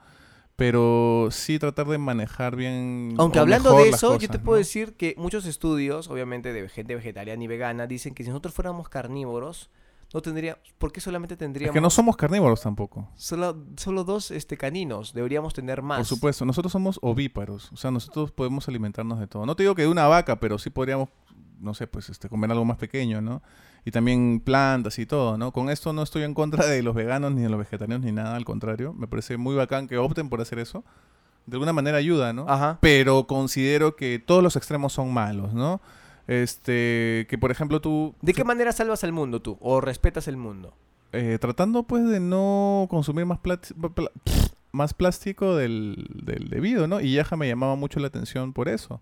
pero 0.56 1.28
sí 1.30 1.58
tratar 1.58 1.86
de 1.86 1.98
manejar 1.98 2.56
bien. 2.56 3.14
Aunque 3.18 3.38
hablando 3.38 3.76
de 3.76 3.88
eso, 3.88 4.18
yo 4.18 4.28
te 4.28 4.38
¿no? 4.38 4.44
puedo 4.44 4.58
decir 4.58 4.94
que 4.94 5.14
muchos 5.16 5.46
estudios, 5.46 6.08
obviamente 6.08 6.52
de 6.52 6.68
gente 6.68 6.94
vegetariana 6.94 7.42
y 7.42 7.46
vegana, 7.46 7.86
dicen 7.86 8.14
que 8.14 8.22
si 8.22 8.30
nosotros 8.30 8.54
fuéramos 8.54 8.88
carnívoros, 8.88 9.70
no 10.14 10.20
tendríamos, 10.20 10.60
¿por 10.78 10.92
qué 10.92 11.00
solamente 11.00 11.34
Es 11.34 11.38
tendríamos 11.38 11.72
que 11.72 11.80
no 11.80 11.88
somos 11.88 12.16
carnívoros 12.16 12.60
tampoco. 12.60 13.08
solo, 13.16 13.64
solo 13.76 14.04
dos 14.04 14.30
este, 14.30 14.56
caninos? 14.56 15.14
Deberíamos 15.14 15.54
tener 15.54 15.80
más. 15.80 15.98
Por 15.98 16.06
supuesto, 16.06 16.44
nosotros 16.44 16.70
somos 16.70 16.98
ovíparos, 17.02 17.72
o 17.72 17.76
sea, 17.76 17.90
nosotros 17.90 18.30
podemos 18.30 18.68
alimentarnos 18.68 19.18
de 19.18 19.26
todo. 19.26 19.46
No 19.46 19.56
te 19.56 19.62
digo 19.62 19.74
que 19.74 19.82
de 19.82 19.88
una 19.88 20.06
vaca, 20.06 20.38
pero 20.38 20.58
sí 20.58 20.68
podríamos, 20.68 21.08
no 21.62 21.74
sé, 21.74 21.86
pues 21.86 22.10
este, 22.10 22.28
comer 22.28 22.50
algo 22.50 22.64
más 22.64 22.76
pequeño, 22.76 23.20
¿no? 23.20 23.42
Y 23.84 23.90
también 23.90 24.40
plantas 24.40 24.98
y 24.98 25.06
todo, 25.06 25.38
¿no? 25.38 25.52
Con 25.52 25.70
esto 25.70 25.92
no 25.92 26.02
estoy 26.02 26.22
en 26.22 26.34
contra 26.34 26.66
de 26.66 26.82
los 26.82 26.94
veganos 26.94 27.32
ni 27.32 27.42
de 27.42 27.48
los 27.48 27.58
vegetarianos 27.58 28.04
ni 28.04 28.12
nada, 28.12 28.36
al 28.36 28.44
contrario. 28.44 28.92
Me 28.92 29.06
parece 29.06 29.36
muy 29.36 29.54
bacán 29.54 29.88
que 29.88 29.98
opten 29.98 30.28
por 30.28 30.40
hacer 30.40 30.58
eso. 30.58 30.84
De 31.46 31.56
alguna 31.56 31.72
manera 31.72 31.96
ayuda, 31.98 32.32
¿no? 32.32 32.48
Ajá. 32.48 32.78
Pero 32.80 33.26
considero 33.26 33.96
que 33.96 34.22
todos 34.24 34.42
los 34.42 34.56
extremos 34.56 34.92
son 34.92 35.12
malos, 35.12 35.54
¿no? 35.54 35.80
Este, 36.28 37.26
que 37.28 37.38
por 37.38 37.50
ejemplo 37.50 37.80
tú... 37.80 38.14
¿De 38.20 38.32
qué 38.32 38.44
manera 38.44 38.70
salvas 38.72 39.02
al 39.02 39.12
mundo 39.12 39.42
tú? 39.42 39.58
¿O 39.60 39.80
respetas 39.80 40.28
el 40.28 40.36
mundo? 40.36 40.74
eh, 41.12 41.38
tratando 41.40 41.84
pues 41.84 42.06
de 42.08 42.20
no 42.20 42.86
consumir 42.90 43.26
más, 43.26 43.38
más 44.72 44.94
plástico 44.94 45.56
del, 45.56 46.08
del 46.14 46.48
debido, 46.48 46.88
¿no? 46.88 47.00
Y 47.00 47.14
Yaja 47.14 47.36
me 47.36 47.48
llamaba 47.48 47.76
mucho 47.76 48.00
la 48.00 48.08
atención 48.08 48.52
por 48.52 48.68
eso. 48.68 49.00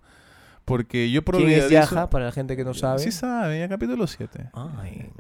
Porque 0.64 1.10
yo 1.10 1.22
por 1.22 1.36
¿Quién 1.36 1.50
es 1.50 1.68
Yaja? 1.70 2.08
Para 2.10 2.26
la 2.26 2.32
gente 2.32 2.56
que 2.56 2.64
no 2.64 2.74
sabe. 2.74 3.00
Sí 3.00 3.10
sabe, 3.12 3.58
ya 3.58 3.68
capítulo 3.68 4.06
7. 4.06 4.50
Ay. 4.52 5.10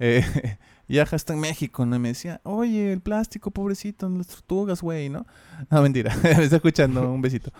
Eh, 0.00 0.22
Yaja 0.88 1.16
está 1.16 1.32
en 1.34 1.40
México, 1.40 1.84
¿no? 1.86 1.96
Y 1.96 1.98
me 1.98 2.08
decía, 2.08 2.40
oye, 2.44 2.92
el 2.92 3.00
plástico, 3.00 3.50
pobrecito, 3.50 4.08
las 4.08 4.26
tortugas, 4.28 4.80
güey, 4.82 5.08
¿no? 5.08 5.26
No, 5.70 5.82
mentira, 5.82 6.14
me 6.22 6.30
está 6.44 6.56
escuchando, 6.56 7.10
un 7.10 7.20
besito. 7.22 7.50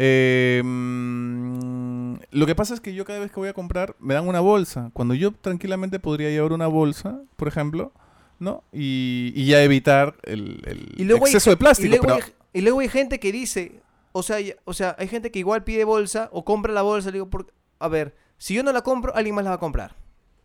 Eh, 0.00 0.62
mm, 0.64 2.14
lo 2.30 2.46
que 2.46 2.54
pasa 2.54 2.74
es 2.74 2.80
que 2.80 2.94
yo 2.94 3.04
cada 3.04 3.18
vez 3.18 3.30
que 3.32 3.40
voy 3.40 3.48
a 3.48 3.52
comprar 3.52 3.96
me 3.98 4.14
dan 4.14 4.28
una 4.28 4.40
bolsa. 4.40 4.90
Cuando 4.92 5.14
yo 5.14 5.32
tranquilamente 5.32 5.98
podría 5.98 6.30
llevar 6.30 6.52
una 6.52 6.66
bolsa, 6.68 7.20
por 7.36 7.48
ejemplo, 7.48 7.92
¿no? 8.38 8.62
Y, 8.72 9.32
y 9.34 9.46
ya 9.46 9.62
evitar 9.62 10.14
el, 10.22 10.62
el 10.66 10.94
Y 10.96 11.04
luego 11.04 11.26
hay 11.26 11.30
exceso 11.32 11.50
de 11.50 11.54
Y 11.54 11.56
plástico. 11.58 11.88
luego, 11.88 12.02
pero- 12.04 12.14
hay, 12.14 12.32
y 12.52 12.60
luego 12.62 12.80
hay 12.80 12.88
gente 12.88 13.18
que 13.18 13.32
dice, 13.32 13.80
o 14.12 14.22
sea, 14.22 14.40
ya- 14.40 14.54
o 14.64 14.74
sea, 14.74 14.96
hay 14.98 15.08
gente 15.08 15.30
que 15.30 15.38
igual 15.38 15.64
pide 15.64 15.84
bolsa 15.84 16.28
o 16.32 16.44
compra 16.44 16.72
la 16.72 16.82
bolsa. 16.82 17.08
Le 17.10 17.14
digo, 17.14 17.30
por, 17.30 17.52
a 17.78 17.88
ver, 17.88 18.14
si 18.38 18.54
yo 18.54 18.62
no 18.62 18.72
la 18.72 18.82
compro, 18.82 19.14
alguien 19.14 19.34
más 19.34 19.44
la 19.44 19.50
va 19.50 19.56
a 19.56 19.60
comprar. 19.60 19.94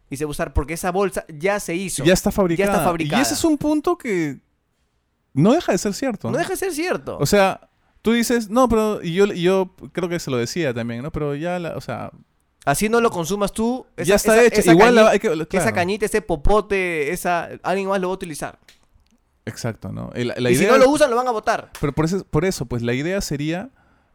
Y 0.09 0.17
se 0.17 0.25
va 0.25 0.29
a 0.29 0.31
usar 0.31 0.53
porque 0.53 0.73
esa 0.73 0.91
bolsa 0.91 1.25
ya 1.27 1.59
se 1.59 1.75
hizo. 1.75 2.03
ya 2.03 2.13
está 2.13 2.31
fabricada. 2.31 2.83
fabricada. 2.83 3.19
Y 3.19 3.21
ese 3.23 3.33
es 3.33 3.43
un 3.43 3.57
punto 3.57 3.97
que 3.97 4.39
no 5.33 5.53
deja 5.53 5.71
de 5.71 5.77
ser 5.77 5.93
cierto. 5.93 6.29
no 6.29 6.37
deja 6.37 6.51
de 6.51 6.57
ser 6.57 6.73
cierto. 6.73 7.17
O 7.19 7.25
sea, 7.25 7.69
tú 8.01 8.11
dices, 8.11 8.49
no, 8.49 8.69
pero 8.69 9.01
y 9.01 9.13
yo, 9.13 9.25
y 9.27 9.41
yo 9.41 9.73
creo 9.91 10.09
que 10.09 10.19
se 10.19 10.29
lo 10.29 10.37
decía 10.37 10.73
también, 10.73 11.01
¿no? 11.01 11.11
Pero 11.11 11.35
ya, 11.35 11.57
la, 11.59 11.75
o 11.75 11.81
sea, 11.81 12.11
Así 12.65 12.87
no 12.89 13.01
lo 13.01 13.09
consumas 13.11 13.51
tú. 13.51 13.85
esa- 13.97 14.07
ya 14.07 14.15
está 14.15 14.35
esa- 14.35 14.45
hecho. 14.45 14.59
esa 14.61 14.71
Igual 14.71 14.95
la- 14.95 15.01
cañi- 15.03 15.09
hay 15.11 15.19
que, 15.47 15.57
Esa 15.57 15.71
cañita, 15.73 16.05
ese 16.05 16.21
popote, 16.21 17.11
esa, 17.11 17.49
alguien 17.63 17.89
más 17.89 17.99
lo 17.99 18.07
va 18.09 18.13
a 18.13 18.15
utilizar. 18.15 18.59
Exacto, 19.45 19.91
¿no? 19.91 20.09
La, 20.15 20.35
la 20.37 20.51
y 20.51 20.55
si 20.55 20.63
idea, 20.63 20.73
no 20.73 20.77
lo 20.77 20.89
usan, 20.89 21.09
lo 21.09 21.15
van 21.17 21.27
a 21.27 21.31
votar. 21.31 21.71
pero 21.79 21.91
por 21.93 22.05
eso, 22.05 22.23
por 22.25 22.45
eso, 22.45 22.65
pues 22.65 22.81
la 22.81 22.93
idea 22.93 23.19
sería 23.21 23.69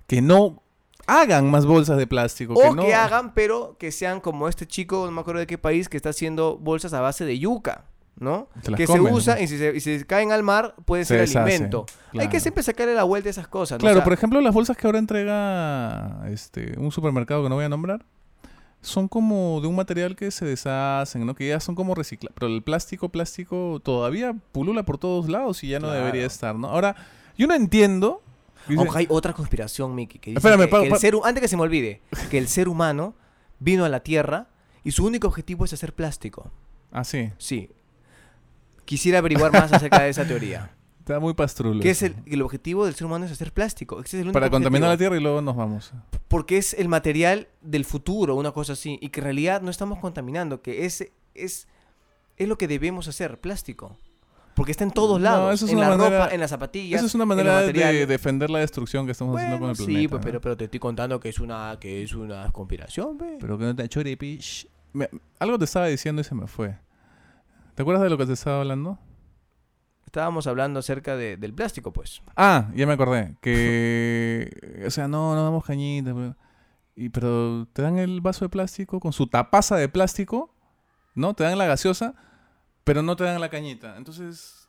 que 0.06 0.22
no 0.22 0.62
hagan 1.06 1.50
más 1.50 1.66
bolsas 1.66 1.98
de 1.98 2.06
plástico. 2.06 2.54
O 2.54 2.60
que 2.62 2.70
no, 2.76 2.82
que 2.84 2.94
hagan, 2.94 3.34
pero 3.34 3.76
que 3.78 3.92
sean 3.92 4.20
como 4.20 4.48
este 4.48 4.66
chico, 4.66 5.04
no 5.06 5.12
me 5.12 5.20
acuerdo 5.20 5.40
de 5.40 5.46
qué 5.46 5.58
país, 5.58 5.88
que 5.88 5.96
está 5.96 6.10
haciendo 6.10 6.56
bolsas 6.58 6.92
a 6.94 7.00
base 7.00 7.24
de 7.24 7.38
yuca, 7.38 7.84
¿no? 8.18 8.48
Que 8.76 8.86
comen, 8.86 9.06
se 9.06 9.12
usa 9.12 9.34
¿no? 9.36 9.42
y 9.42 9.48
si 9.48 9.58
se, 9.58 9.76
y 9.76 9.80
si 9.80 9.98
se 10.00 10.06
caen 10.06 10.32
al 10.32 10.42
mar, 10.42 10.74
puede 10.86 11.04
Se 11.04 11.26
ser 11.26 11.38
alimento. 11.38 11.84
Hay 12.18 12.28
que 12.28 12.40
siempre 12.40 12.62
sacarle 12.62 12.94
la 12.94 13.04
vuelta 13.04 13.28
a 13.28 13.30
esas 13.30 13.48
cosas. 13.48 13.76
¿no? 13.78 13.80
O 13.80 13.80
Claro, 13.84 13.96
sea, 13.96 14.04
por 14.04 14.12
ejemplo, 14.14 14.40
las 14.40 14.52
bolsas 14.54 14.76
que 14.76 14.86
ahora 14.86 14.98
entrega 14.98 16.22
este 16.30 16.78
un 16.78 16.90
supermercado 16.90 17.42
que 17.42 17.48
no 17.48 17.54
voy 17.56 17.64
a 17.64 17.68
nombrar 17.68 18.04
son 18.80 19.08
como 19.08 19.60
de 19.60 19.66
un 19.66 19.74
material 19.76 20.14
que 20.16 20.30
se 20.30 20.44
deshacen, 20.44 21.26
¿no? 21.26 21.34
Que 21.34 21.48
ya 21.48 21.60
son 21.60 21.74
como 21.74 21.94
reciclados. 21.94 22.34
Pero 22.38 22.52
el 22.52 22.62
plástico, 22.62 23.08
plástico 23.08 23.80
todavía 23.82 24.34
pulula 24.52 24.84
por 24.84 24.98
todos 24.98 25.28
lados 25.28 25.64
y 25.64 25.68
ya 25.68 25.80
no 25.80 25.88
Claro. 25.88 26.00
debería 26.04 26.26
estar, 26.26 26.54
¿no? 26.54 26.68
Ahora, 26.68 26.94
yo 27.36 27.46
no 27.46 27.54
entiendo. 27.54 28.22
dice- 28.68 28.80
Aunque 28.80 28.98
hay 28.98 29.06
otra 29.08 29.32
conspiración, 29.32 29.94
Miki, 29.94 30.18
que 30.18 30.30
dice 30.30 30.38
Espérame, 30.38 30.66
que 30.66 30.68
pa- 30.68 30.82
el 30.84 30.90
pa- 30.90 30.98
ser 30.98 31.14
hu- 31.14 31.22
antes 31.24 31.40
que 31.40 31.48
se 31.48 31.56
me 31.56 31.62
olvide, 31.62 32.02
que 32.30 32.36
el 32.38 32.48
ser 32.48 32.68
humano 32.68 33.14
vino 33.60 33.84
a 33.84 33.88
la 33.88 34.00
Tierra 34.00 34.48
y 34.84 34.90
su 34.92 35.06
único 35.06 35.26
objetivo 35.26 35.64
es 35.64 35.72
hacer 35.72 35.94
plástico. 35.94 36.50
Ah, 36.92 37.02
sí. 37.04 37.30
Sí. 37.38 37.70
Quisiera 38.84 39.18
averiguar 39.18 39.52
más 39.52 39.72
acerca 39.72 40.02
de 40.02 40.10
esa 40.10 40.26
teoría. 40.26 40.70
Está 41.08 41.20
muy 41.20 41.32
pastrulo. 41.32 41.80
Que 41.80 41.90
es 41.90 42.02
eso. 42.02 42.14
el, 42.26 42.34
el 42.34 42.42
objetivo 42.42 42.84
del 42.84 42.94
ser 42.94 43.06
humano 43.06 43.24
es 43.24 43.32
hacer 43.32 43.50
plástico. 43.52 44.00
Es 44.00 44.12
el 44.12 44.30
Para 44.32 44.50
contaminar 44.50 44.90
la 44.90 44.96
tierra 44.98 45.16
y 45.16 45.20
luego 45.20 45.40
nos 45.40 45.56
vamos. 45.56 45.92
Porque 46.28 46.58
es 46.58 46.74
el 46.74 46.88
material 46.88 47.48
del 47.62 47.86
futuro, 47.86 48.34
una 48.34 48.52
cosa 48.52 48.74
así. 48.74 48.98
Y 49.00 49.08
que 49.08 49.20
en 49.20 49.24
realidad 49.24 49.62
no 49.62 49.70
estamos 49.70 49.98
contaminando, 50.00 50.60
que 50.60 50.84
ese 50.84 51.12
es, 51.34 51.66
es 52.36 52.46
lo 52.48 52.58
que 52.58 52.68
debemos 52.68 53.08
hacer, 53.08 53.40
plástico. 53.40 53.96
Porque 54.54 54.72
está 54.72 54.84
en 54.84 54.90
todos 54.90 55.18
No, 55.18 55.24
lados. 55.24 55.54
eso 55.54 55.64
es 55.64 55.72
en 55.72 55.78
una 55.78 55.88
la 55.88 55.96
manera- 55.96 56.18
ropa, 56.24 56.34
en 56.34 56.40
las 56.40 56.50
zapatillas. 56.50 56.98
Esa 56.98 57.06
es 57.06 57.14
una 57.14 57.24
manera 57.24 57.62
de 57.62 58.06
defender 58.06 58.50
la 58.50 58.58
destrucción 58.58 59.06
que 59.06 59.12
estamos 59.12 59.34
haciendo 59.36 59.60
con 59.60 59.70
el 59.70 59.76
planeta. 59.76 59.98
sí, 60.00 60.08
pues, 60.08 60.20
¿no? 60.20 60.24
pero, 60.26 60.40
pero 60.42 60.56
te 60.58 60.64
estoy 60.64 60.80
contando 60.80 61.18
que 61.20 61.30
es 61.30 61.38
una, 61.38 61.78
que 61.80 62.02
es 62.02 62.12
una 62.12 62.50
conspiración, 62.52 63.16
pe. 63.16 63.38
Pero 63.40 63.56
que 63.56 63.64
no 63.64 63.74
te 63.74 63.88
chore, 63.88 64.18
Algo 65.38 65.58
te 65.58 65.64
estaba 65.64 65.86
diciendo 65.86 66.20
y 66.20 66.24
se 66.24 66.34
me 66.34 66.46
fue. 66.46 66.76
¿Te 67.76 67.82
acuerdas 67.82 68.02
de 68.02 68.10
lo 68.10 68.18
que 68.18 68.26
te 68.26 68.32
estaba 68.34 68.60
hablando? 68.60 68.98
Estábamos 70.18 70.48
hablando 70.48 70.80
acerca 70.80 71.16
de- 71.16 71.36
del 71.36 71.54
plástico, 71.54 71.92
pues. 71.92 72.22
Ah, 72.36 72.70
ya 72.74 72.88
me 72.88 72.94
acordé. 72.94 73.36
Que. 73.40 74.50
o 74.86 74.90
sea, 74.90 75.06
no, 75.06 75.36
no 75.36 75.44
damos 75.44 75.64
cañita. 75.64 76.12
Pero, 76.12 76.34
y, 76.96 77.08
pero 77.10 77.68
te 77.72 77.82
dan 77.82 77.98
el 77.98 78.20
vaso 78.20 78.44
de 78.44 78.48
plástico 78.48 78.98
con 78.98 79.12
su 79.12 79.28
tapaza 79.28 79.76
de 79.76 79.88
plástico, 79.88 80.52
¿no? 81.14 81.34
Te 81.34 81.44
dan 81.44 81.56
la 81.56 81.66
gaseosa, 81.66 82.14
pero 82.82 83.00
no 83.02 83.14
te 83.14 83.22
dan 83.24 83.40
la 83.40 83.48
cañita. 83.48 83.96
Entonces. 83.96 84.68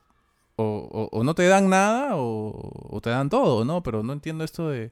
O, 0.55 0.87
o- 1.11 1.17
o 1.17 1.23
no 1.23 1.33
te 1.33 1.47
dan 1.47 1.67
nada 1.69 2.15
o, 2.17 2.87
o 2.95 3.01
te 3.01 3.09
dan 3.09 3.29
todo, 3.29 3.65
¿no? 3.65 3.81
Pero 3.81 4.03
no 4.03 4.13
entiendo 4.13 4.43
esto 4.43 4.69
de. 4.69 4.91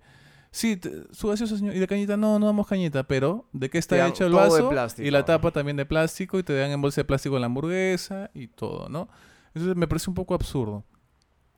Sí, 0.50 0.80
su 1.12 1.28
gaseosa, 1.28 1.56
señor. 1.56 1.76
Y 1.76 1.80
la 1.80 1.86
cañita, 1.86 2.18
no, 2.18 2.40
no 2.40 2.48
damos 2.48 2.66
cañita, 2.66 3.04
pero 3.04 3.46
¿de 3.54 3.70
qué 3.70 3.78
está 3.78 4.08
hecho 4.08 4.26
el 4.26 4.32
todo 4.32 4.42
de 4.46 4.50
vaso? 4.50 4.70
plástico. 4.70 5.08
Y 5.08 5.12
la 5.12 5.24
tapa 5.24 5.52
también 5.52 5.78
de 5.78 5.86
plástico 5.86 6.40
y 6.40 6.44
te 6.44 6.54
dan 6.58 6.72
en 6.72 6.82
bolsa 6.82 7.02
de 7.02 7.06
plástico 7.06 7.38
la 7.38 7.46
hamburguesa 7.46 8.32
y 8.34 8.48
todo, 8.48 8.90
¿no? 8.90 9.08
Eso 9.58 9.76
me 9.76 9.88
parece 9.88 10.10
un 10.10 10.14
poco 10.16 10.34
absurdo. 10.34 10.84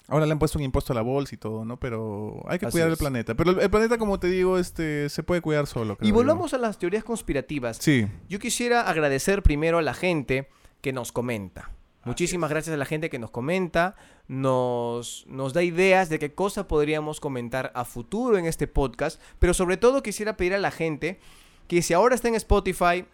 Ahora 0.08 0.26
le 0.26 0.32
han 0.32 0.40
puesto 0.40 0.58
un 0.58 0.64
impuesto 0.64 0.92
a 0.92 0.96
la 0.96 1.04
bolsa 1.04 1.36
y 1.36 1.38
todo, 1.38 1.66
¿no? 1.66 1.78
Pero 1.80 2.44
hay 2.48 2.58
que 2.58 2.66
Así 2.66 2.72
cuidar 2.72 2.90
el 2.90 2.98
planeta. 2.98 3.36
Pero 3.36 3.52
el, 3.52 3.60
el 3.60 3.70
planeta, 3.70 4.00
como 4.00 4.20
te 4.20 4.28
digo, 4.28 4.58
este 4.58 5.08
se 5.10 5.22
puede 5.22 5.42
cuidar 5.42 5.68
solo. 5.68 5.98
creo 5.98 6.08
Y 6.08 6.10
yo. 6.10 6.16
volvamos 6.16 6.54
a 6.56 6.58
las 6.58 6.80
teorías 6.80 7.04
conspirativas. 7.04 7.78
Sí. 7.78 8.08
Yo 8.28 8.40
quisiera 8.40 8.82
agradecer 8.82 9.44
primero 9.44 9.78
a 9.78 9.82
la 9.84 9.94
gente 9.94 10.50
que 10.82 10.94
nos 10.94 11.12
comenta. 11.12 11.70
Muchísimas 12.06 12.50
gracias 12.50 12.74
a 12.74 12.78
la 12.78 12.86
gente 12.86 13.10
que 13.10 13.20
nos 13.20 13.30
comenta, 13.30 13.96
nos, 14.28 15.26
nos 15.28 15.54
da 15.54 15.62
ideas 15.64 16.10
de 16.10 16.18
qué 16.18 16.34
cosa 16.34 16.68
podríamos 16.68 17.20
comentar 17.20 17.72
a 17.76 17.84
futuro 17.84 18.38
en 18.38 18.46
este 18.46 18.68
podcast, 18.68 19.22
pero 19.38 19.54
sobre 19.54 19.78
todo 19.78 20.02
quisiera 20.02 20.38
pedir 20.38 20.54
a 20.54 20.60
la 20.60 20.72
gente 20.72 21.20
que 21.68 21.82
si 21.82 21.94
ahora 21.94 22.16
está 22.16 22.30
en 22.30 22.36
Spotify 22.36 23.06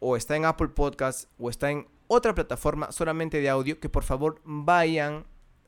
o 0.00 0.16
está 0.16 0.36
en 0.36 0.44
Apple 0.44 0.68
Podcasts 0.68 1.28
o 1.38 1.48
está 1.48 1.70
en 1.70 1.88
otra 2.08 2.34
plataforma 2.34 2.92
solamente 2.92 3.40
de 3.40 3.48
audio, 3.48 3.80
que 3.80 3.88
por 3.88 4.04
favor 4.04 4.40
vayan 4.44 5.26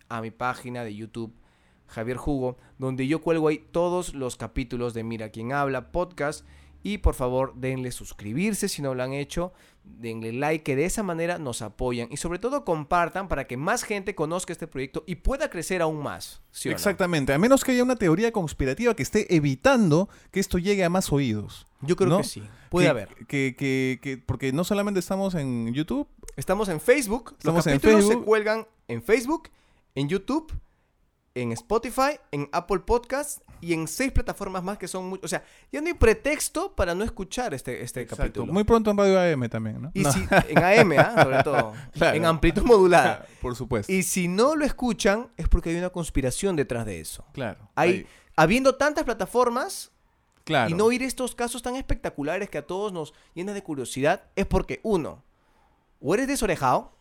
a 0.08 0.20
mi 0.20 0.30
página 0.30 0.84
de 0.84 0.94
YouTube, 0.94 1.34
Javier 1.86 2.16
Jugo, 2.16 2.56
donde 2.78 3.06
yo 3.06 3.20
cuelgo 3.20 3.48
ahí 3.48 3.58
todos 3.58 4.14
los 4.14 4.36
capítulos 4.36 4.94
de 4.94 5.04
Mira 5.04 5.30
quién 5.30 5.52
habla 5.52 5.92
podcast. 5.92 6.46
Y 6.82 6.98
por 6.98 7.14
favor 7.14 7.54
denle 7.56 7.90
suscribirse 7.90 8.68
si 8.68 8.82
no 8.82 8.94
lo 8.94 9.02
han 9.02 9.12
hecho. 9.12 9.52
Denle 9.98 10.32
like, 10.32 10.62
que 10.64 10.76
de 10.76 10.84
esa 10.84 11.02
manera 11.02 11.38
nos 11.38 11.62
apoyan 11.62 12.08
y 12.10 12.16
sobre 12.18 12.38
todo 12.38 12.64
compartan 12.64 13.28
para 13.28 13.46
que 13.46 13.56
más 13.56 13.82
gente 13.82 14.14
conozca 14.14 14.52
este 14.52 14.66
proyecto 14.66 15.04
y 15.06 15.16
pueda 15.16 15.50
crecer 15.50 15.82
aún 15.82 16.02
más. 16.02 16.40
¿sí 16.50 16.68
o 16.68 16.72
no? 16.72 16.76
Exactamente, 16.76 17.32
a 17.32 17.38
menos 17.38 17.64
que 17.64 17.72
haya 17.72 17.82
una 17.82 17.96
teoría 17.96 18.30
conspirativa 18.32 18.94
que 18.94 19.02
esté 19.02 19.34
evitando 19.34 20.08
que 20.30 20.40
esto 20.40 20.58
llegue 20.58 20.84
a 20.84 20.90
más 20.90 21.12
oídos. 21.12 21.66
Yo 21.80 21.96
creo 21.96 22.08
¿no? 22.10 22.18
que 22.18 22.24
sí. 22.24 22.42
Puede 22.70 22.86
Que- 22.86 22.90
haber. 22.90 23.08
Que, 23.26 23.54
que- 23.56 23.98
que- 24.02 24.18
porque 24.18 24.52
no 24.52 24.64
solamente 24.64 25.00
estamos 25.00 25.34
en 25.34 25.72
YouTube, 25.72 26.06
Estamos 26.36 26.68
en 26.68 26.80
Facebook. 26.80 27.34
Estamos 27.38 27.64
Los 27.64 27.66
en 27.66 27.80
capítulos 27.80 28.06
se 28.06 28.18
cuelgan 28.18 28.66
en 28.86 29.02
Facebook, 29.02 29.48
en 29.96 30.08
YouTube, 30.08 30.52
en 31.42 31.52
Spotify, 31.52 32.18
en 32.32 32.48
Apple 32.52 32.80
Podcasts 32.80 33.42
y 33.60 33.72
en 33.72 33.88
seis 33.88 34.12
plataformas 34.12 34.62
más 34.62 34.78
que 34.78 34.88
son 34.88 35.08
muy... 35.08 35.20
O 35.22 35.28
sea, 35.28 35.42
ya 35.72 35.80
no 35.80 35.88
hay 35.88 35.94
pretexto 35.94 36.74
para 36.74 36.94
no 36.94 37.04
escuchar 37.04 37.54
este, 37.54 37.82
este 37.82 38.06
capítulo. 38.06 38.52
muy 38.52 38.64
pronto 38.64 38.90
en 38.90 38.98
Radio 38.98 39.20
AM 39.20 39.48
también, 39.48 39.82
¿no? 39.82 39.90
Y 39.94 40.02
No. 40.02 40.12
si, 40.12 40.20
en 40.48 40.58
AM, 40.58 40.92
¿ah? 40.98 41.14
sobre 41.22 41.42
todo. 41.42 41.72
Claro. 41.92 42.16
En 42.16 42.24
amplitud 42.24 42.62
modulada. 42.62 43.26
Por 43.42 43.56
supuesto. 43.56 43.92
Y 43.92 44.02
si 44.02 44.28
no 44.28 44.54
lo 44.56 44.64
escuchan, 44.64 45.28
es 45.36 45.48
porque 45.48 45.70
hay 45.70 45.76
una 45.76 45.90
conspiración 45.90 46.56
detrás 46.56 46.86
de 46.86 47.00
eso. 47.00 47.24
claro. 47.32 47.68
Hay, 47.74 48.06
habiendo 48.36 48.76
tantas 48.76 49.04
plataformas 49.04 49.90
claro. 50.44 50.70
y 50.70 50.74
no 50.74 50.84
oír 50.84 51.02
estos 51.02 51.34
casos 51.34 51.62
tan 51.62 51.74
espectaculares 51.74 52.48
que 52.48 52.58
a 52.58 52.66
todos 52.66 52.92
nos 52.92 53.12
llena 53.34 53.52
de 53.52 53.62
curiosidad, 53.62 54.24
es 54.36 54.46
porque, 54.46 54.80
uno, 54.84 55.24
o 56.00 56.14
eres 56.14 56.28
desorejado, 56.28 56.96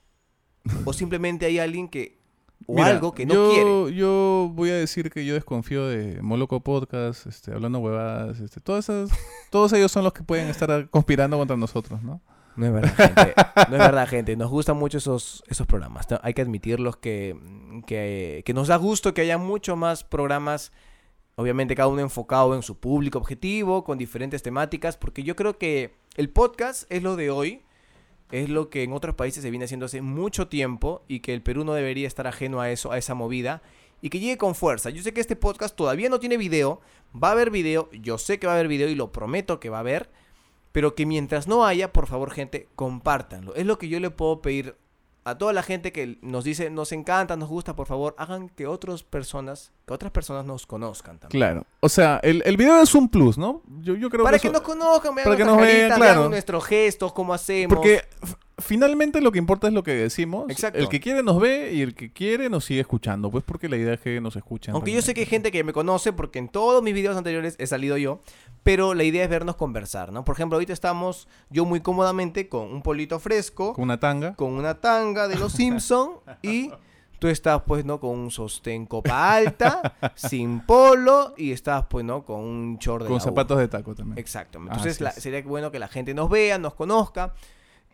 o 0.85 0.93
simplemente 0.93 1.45
hay 1.45 1.59
alguien 1.59 1.87
que, 1.87 2.16
o 2.65 2.73
Mira, 2.75 2.87
algo 2.87 3.13
que 3.13 3.25
no 3.25 3.33
yo, 3.33 3.49
quiere. 3.51 3.95
Yo 3.95 4.51
voy 4.53 4.71
a 4.71 4.75
decir 4.75 5.09
que 5.09 5.25
yo 5.25 5.33
desconfío 5.33 5.87
de 5.87 6.21
Moloco 6.21 6.59
Podcast, 6.61 7.27
este, 7.27 7.53
hablando 7.53 7.79
huevadas, 7.79 8.39
este, 8.39 8.59
todas 8.59 8.89
esas, 8.89 9.09
todos 9.51 9.71
ellos 9.73 9.91
son 9.91 10.03
los 10.03 10.13
que 10.13 10.23
pueden 10.23 10.47
estar 10.47 10.89
conspirando 10.89 11.37
contra 11.37 11.55
nosotros, 11.55 12.01
¿no? 12.01 12.21
No 12.57 12.65
es 12.65 12.73
verdad, 12.73 12.95
gente. 12.95 13.33
No 13.69 13.75
es 13.75 13.79
verdad, 13.79 14.07
gente. 14.07 14.35
Nos 14.35 14.49
gustan 14.49 14.77
mucho 14.77 14.97
esos, 14.97 15.43
esos 15.47 15.67
programas. 15.67 16.09
¿no? 16.09 16.19
Hay 16.23 16.33
que 16.33 16.41
admitirlos 16.41 16.97
que, 16.97 17.37
que, 17.85 18.41
que 18.43 18.53
nos 18.53 18.67
da 18.67 18.77
gusto 18.77 19.13
que 19.13 19.21
haya 19.21 19.37
mucho 19.37 19.75
más 19.75 20.03
programas, 20.03 20.71
obviamente 21.35 21.75
cada 21.75 21.87
uno 21.87 22.01
enfocado 22.01 22.55
en 22.55 22.63
su 22.63 22.79
público 22.79 23.19
objetivo, 23.19 23.83
con 23.83 23.99
diferentes 23.99 24.41
temáticas, 24.41 24.97
porque 24.97 25.21
yo 25.21 25.35
creo 25.35 25.59
que 25.59 25.93
el 26.15 26.31
podcast 26.31 26.91
es 26.91 27.03
lo 27.03 27.15
de 27.15 27.29
hoy, 27.29 27.61
es 28.31 28.49
lo 28.49 28.69
que 28.69 28.83
en 28.83 28.93
otros 28.93 29.15
países 29.15 29.41
se 29.41 29.49
viene 29.49 29.65
haciendo 29.65 29.85
hace 29.85 30.01
mucho 30.01 30.47
tiempo 30.47 31.03
y 31.07 31.21
que 31.21 31.33
el 31.33 31.41
Perú 31.41 31.63
no 31.63 31.73
debería 31.73 32.07
estar 32.07 32.27
ajeno 32.27 32.59
a 32.59 32.69
eso, 32.71 32.91
a 32.91 32.97
esa 32.97 33.13
movida. 33.13 33.61
Y 34.01 34.09
que 34.09 34.19
llegue 34.19 34.37
con 34.37 34.53
fuerza. 34.53 34.89
Yo 34.91 35.01
sé 35.01 35.13
que 35.13 35.21
este 35.21 35.35
podcast 35.35 35.75
todavía 35.75 36.09
no 36.09 36.19
tiene 36.19 36.37
video. 36.37 36.81
Va 37.15 37.29
a 37.29 37.31
haber 37.31 37.49
video. 37.49 37.89
Yo 37.93 38.17
sé 38.17 38.39
que 38.39 38.45
va 38.45 38.53
a 38.53 38.55
haber 38.55 38.67
video 38.67 38.89
y 38.89 38.95
lo 38.95 39.11
prometo 39.11 39.59
que 39.59 39.69
va 39.69 39.77
a 39.77 39.79
haber. 39.79 40.11
Pero 40.71 40.93
que 40.93 41.07
mientras 41.07 41.47
no 41.47 41.65
haya, 41.65 41.91
por 41.93 42.05
favor, 42.05 42.29
gente, 42.29 42.67
compártanlo. 42.75 43.55
Es 43.55 43.65
lo 43.65 43.79
que 43.79 43.89
yo 43.89 43.99
le 43.99 44.11
puedo 44.11 44.41
pedir 44.41 44.75
a 45.29 45.37
toda 45.37 45.51
la 45.51 45.61
gente 45.61 45.91
que 45.91 46.17
nos 46.21 46.43
dice, 46.45 46.69
nos 46.69 46.91
encanta, 46.93 47.35
nos 47.35 47.49
gusta, 47.49 47.75
por 47.75 47.85
favor, 47.85 48.15
hagan 48.17 48.47
que 48.49 48.65
otras 48.65 49.03
personas, 49.03 49.71
que 49.85 49.93
otras 49.93 50.11
personas 50.11 50.45
nos 50.45 50.65
conozcan 50.65 51.19
también. 51.19 51.39
Claro. 51.39 51.65
O 51.81 51.89
sea, 51.89 52.19
el, 52.23 52.41
el 52.45 52.55
video 52.55 52.81
es 52.81 52.95
un 52.95 53.09
plus, 53.09 53.37
¿no? 53.37 53.61
Yo, 53.81 53.95
yo 53.95 54.09
creo 54.09 54.23
Para 54.23 54.37
que 54.37 54.43
que 54.43 54.47
eso- 54.47 54.53
nos 54.53 54.61
conozcan, 54.61 55.13
vean 55.15 55.25
para 55.25 55.35
que 55.35 55.43
nos 55.43 55.57
vean, 55.57 55.67
caritas, 55.89 55.97
claro. 55.97 56.19
vean 56.21 56.31
nuestros 56.31 56.63
gestos, 56.65 57.11
cómo 57.11 57.33
hacemos. 57.33 57.75
Porque 57.75 58.03
finalmente 58.57 59.21
lo 59.21 59.31
que 59.31 59.39
importa 59.39 59.67
es 59.67 59.73
lo 59.73 59.83
que 59.83 59.93
decimos. 59.93 60.49
Exacto. 60.49 60.79
El 60.79 60.89
que 60.89 60.99
quiere 60.99 61.23
nos 61.23 61.39
ve 61.39 61.71
y 61.73 61.81
el 61.81 61.93
que 61.95 62.11
quiere 62.11 62.49
nos 62.49 62.65
sigue 62.65 62.81
escuchando. 62.81 63.29
Pues 63.29 63.43
porque 63.43 63.69
la 63.69 63.77
idea 63.77 63.93
es 63.93 63.99
que 63.99 64.19
nos 64.21 64.35
escuchen. 64.35 64.73
Aunque 64.73 64.91
yo 64.91 65.01
sé 65.01 65.13
que 65.13 65.21
hay 65.21 65.25
gente 65.27 65.51
que 65.51 65.63
me 65.63 65.73
conoce 65.73 66.13
porque 66.13 66.39
en 66.39 66.49
todos 66.49 66.81
mis 66.83 66.93
videos 66.93 67.15
anteriores 67.17 67.55
he 67.59 67.67
salido 67.67 67.97
yo, 67.97 68.21
pero 68.63 68.93
la 68.93 69.03
idea 69.03 69.23
es 69.23 69.29
vernos 69.29 69.55
conversar, 69.55 70.11
¿no? 70.11 70.23
Por 70.23 70.35
ejemplo, 70.35 70.55
ahorita 70.55 70.73
estamos 70.73 71.27
yo 71.49 71.65
muy 71.65 71.81
cómodamente 71.81 72.49
con 72.49 72.71
un 72.73 72.81
polito 72.81 73.19
fresco, 73.19 73.73
Con 73.73 73.83
una 73.83 73.99
tanga. 73.99 74.33
con 74.35 74.53
una 74.53 74.75
tanga 74.81 75.27
de 75.27 75.35
los 75.35 75.53
Simpson 75.53 76.11
y 76.41 76.71
tú 77.19 77.27
estás 77.27 77.61
pues 77.65 77.83
no 77.85 77.99
con 77.99 78.11
un 78.11 78.31
sostén 78.31 78.85
copa 78.85 79.33
alta, 79.35 79.95
sin 80.15 80.59
polo 80.61 81.33
y 81.37 81.51
estás 81.51 81.85
pues 81.89 82.03
no 82.05 82.23
con 82.25 82.39
un 82.41 82.77
short 82.77 83.03
de 83.03 83.07
Con 83.09 83.17
la 83.17 83.23
U. 83.23 83.25
zapatos 83.25 83.57
de 83.59 83.67
taco 83.67 83.95
también. 83.95 84.17
Exacto. 84.19 84.59
Entonces 84.59 84.95
Así 84.95 85.03
la- 85.03 85.09
es. 85.11 85.15
sería 85.23 85.41
bueno 85.43 85.71
que 85.71 85.79
la 85.79 85.87
gente 85.87 86.13
nos 86.13 86.29
vea, 86.29 86.57
nos 86.57 86.73
conozca 86.73 87.33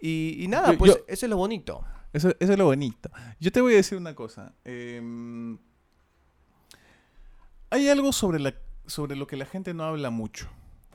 y, 0.06 0.43
y 0.43 0.47
nada, 0.49 0.72
Yo- 0.74 0.78
pues 0.78 0.91
yo- 0.95 1.04
eso 1.08 1.26
es 1.26 1.30
lo 1.30 1.38
bonito. 1.38 1.84
Eso, 2.12 2.30
eso 2.39 2.51
es 2.51 2.58
lo 2.60 2.66
bonito. 2.66 3.10
Yo 3.39 3.51
te 3.51 3.62
voy 3.62 3.74
a 3.74 3.78
decir 3.78 3.97
una 3.97 4.14
cosa. 4.14 4.54
Em, 4.66 5.58
hay 7.70 7.89
algo 7.89 8.12
sobre, 8.12 8.39
la, 8.39 8.54
sobre 8.86 9.16
lo 9.16 9.26
que 9.28 9.36
la 9.38 9.45
gente 9.45 9.74
no 9.74 9.84
habla 9.84 10.10
mucho. 10.10 10.47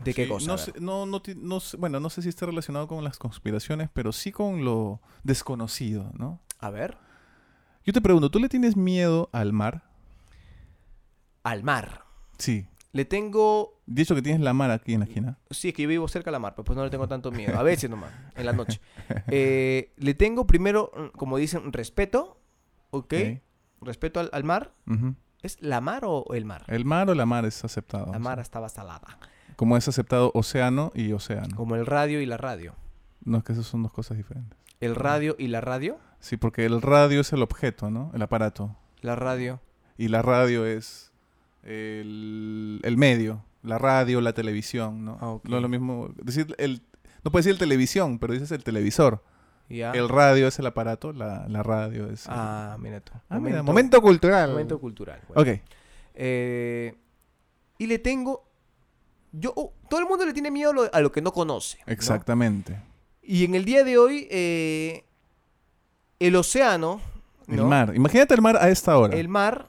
¿De 0.04 0.14
qué 0.14 0.24
Sí, 0.24 0.28
cosa? 0.30 0.46
No 0.46 0.58
sé, 0.58 0.72
no, 0.78 1.60
bueno, 1.78 1.98
no 1.98 2.08
sé 2.10 2.22
si 2.22 2.28
está 2.28 2.46
relacionado 2.46 2.86
con 2.86 3.02
las 3.02 3.18
conspiraciones, 3.18 3.88
pero 3.92 4.12
sí 4.12 4.30
con 4.30 4.64
lo 4.64 5.00
desconocido, 5.24 6.12
¿no? 6.16 6.40
A 6.60 6.70
ver. 6.70 6.96
Yo 7.84 7.92
te 7.92 8.00
pregunto, 8.00 8.30
¿tú 8.30 8.38
le 8.38 8.48
tienes 8.48 8.76
miedo 8.76 9.28
al 9.32 9.52
mar? 9.52 9.82
Al 11.42 11.64
mar. 11.64 12.04
Sí. 12.38 12.68
Le 12.92 13.04
tengo 13.06 13.77
Dicho 13.90 14.14
que 14.14 14.20
tienes 14.20 14.42
la 14.42 14.52
mar 14.52 14.70
aquí 14.70 14.92
en 14.92 15.00
la 15.00 15.06
esquina. 15.06 15.38
Sí, 15.50 15.68
es 15.68 15.74
que 15.74 15.82
yo 15.82 15.88
vivo 15.88 16.06
cerca 16.08 16.28
de 16.30 16.32
la 16.32 16.38
mar, 16.38 16.54
pues, 16.54 16.66
pues 16.66 16.76
no 16.76 16.84
le 16.84 16.90
tengo 16.90 17.08
tanto 17.08 17.30
miedo. 17.30 17.58
A 17.58 17.62
veces 17.62 17.88
nomás, 17.88 18.12
en 18.36 18.44
la 18.44 18.52
noche. 18.52 18.80
Eh, 19.28 19.94
le 19.96 20.12
tengo 20.12 20.46
primero, 20.46 20.92
mm, 20.94 21.16
como 21.16 21.38
dicen, 21.38 21.72
respeto. 21.72 22.38
¿Ok? 22.90 23.14
Ok. 23.14 23.42
Respeto 23.80 24.20
al, 24.20 24.28
al 24.32 24.44
mar. 24.44 24.74
¿Es 25.42 25.56
la 25.62 25.80
mar 25.80 26.02
o 26.04 26.26
el 26.34 26.44
mar? 26.44 26.64
¿El 26.66 26.84
mar 26.84 27.08
o 27.08 27.14
la 27.14 27.24
mar 27.24 27.46
es 27.46 27.64
aceptado? 27.64 28.12
La 28.12 28.18
mar 28.18 28.40
estaba 28.40 28.68
salada. 28.68 29.18
Como 29.56 29.76
es 29.76 29.88
aceptado 29.88 30.32
océano 30.34 30.92
y 30.94 31.12
océano. 31.12 31.56
Como 31.56 31.74
el 31.76 31.86
radio 31.86 32.20
y 32.20 32.26
la 32.26 32.36
radio. 32.36 32.74
No, 33.24 33.38
es 33.38 33.44
que 33.44 33.52
esas 33.52 33.66
son 33.66 33.82
dos 33.82 33.92
cosas 33.92 34.18
diferentes. 34.18 34.58
El 34.80 34.94
radio 34.96 35.34
y 35.38 35.48
la 35.48 35.60
radio. 35.62 35.98
Sí, 36.20 36.36
porque 36.36 36.66
el 36.66 36.82
radio 36.82 37.22
es 37.22 37.32
el 37.32 37.42
objeto, 37.42 37.90
¿no? 37.90 38.10
El 38.14 38.20
aparato. 38.22 38.76
La 39.00 39.16
radio. 39.16 39.60
Y 39.96 40.08
la 40.08 40.20
radio 40.22 40.66
es 40.66 41.12
el, 41.62 42.80
el 42.84 42.96
medio. 42.96 43.44
La 43.68 43.78
radio, 43.78 44.20
la 44.20 44.32
televisión, 44.32 45.04
¿no? 45.04 45.18
Ah. 45.20 45.38
No 45.48 45.56
es 45.56 45.62
lo 45.62 45.68
mismo. 45.68 46.08
Decir 46.16 46.54
el, 46.58 46.82
no 47.24 47.30
puedes 47.30 47.44
decir 47.44 47.52
el 47.54 47.58
televisión, 47.58 48.18
pero 48.18 48.32
dices 48.32 48.50
el 48.52 48.64
televisor. 48.64 49.22
El 49.68 50.08
radio 50.08 50.48
es 50.48 50.58
el 50.58 50.66
aparato, 50.66 51.12
la, 51.12 51.46
la 51.46 51.62
radio 51.62 52.08
es... 52.10 52.24
el- 52.26 52.32
Ah, 52.34 52.76
mira 52.80 53.00
tú. 53.00 53.12
Ah, 53.28 53.38
mira, 53.38 53.62
momento 53.62 54.00
cultural. 54.00 54.50
momento 54.52 54.80
cultural. 54.80 55.20
bueno. 55.28 55.42
Ok. 55.52 55.60
Eh, 56.14 56.94
y 57.76 57.86
le 57.86 57.98
tengo... 57.98 58.48
Yo, 59.32 59.52
oh, 59.54 59.74
todo 59.90 60.00
el 60.00 60.06
mundo 60.06 60.24
le 60.24 60.32
tiene 60.32 60.50
miedo 60.50 60.70
a 60.70 60.72
lo, 60.72 60.90
a 60.90 61.00
lo 61.02 61.12
que 61.12 61.20
no 61.20 61.32
conoce. 61.32 61.76
¿no? 61.86 61.92
Exactamente. 61.92 62.80
Y 63.22 63.44
en 63.44 63.54
el 63.54 63.66
día 63.66 63.84
de 63.84 63.98
hoy, 63.98 64.26
eh, 64.30 65.04
el 66.18 66.34
océano, 66.34 67.02
El 67.46 67.62
mar. 67.64 67.92
Imagínate 67.94 68.32
el 68.34 68.40
mar 68.40 68.56
a 68.56 68.70
esta 68.70 68.96
hora. 68.96 69.14
el 69.14 69.28
mar, 69.28 69.68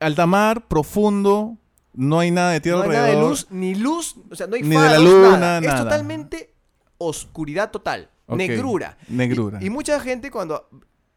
Alta 0.00 0.26
mar, 0.26 0.66
profundo, 0.66 1.58
no 1.96 2.20
hay 2.20 2.30
nada 2.30 2.52
de 2.52 2.60
tierra 2.60 2.78
no 2.78 2.84
hay 2.84 2.90
nada 2.90 3.06
de 3.08 3.20
luz, 3.20 3.46
ni 3.50 3.74
luz, 3.74 4.16
o 4.30 4.34
sea, 4.34 4.46
no 4.46 4.54
hay 4.54 4.62
Ni 4.62 4.76
de 4.76 4.76
la 4.76 4.98
luna, 4.98 5.38
nada. 5.38 5.58
Es 5.58 5.82
totalmente 5.82 6.54
oscuridad 6.98 7.70
total, 7.70 8.10
negrura. 8.28 8.98
Negrura. 9.08 9.58
Y, 9.60 9.66
y 9.66 9.70
mucha 9.70 9.98
gente 10.00 10.30
cuando 10.30 10.68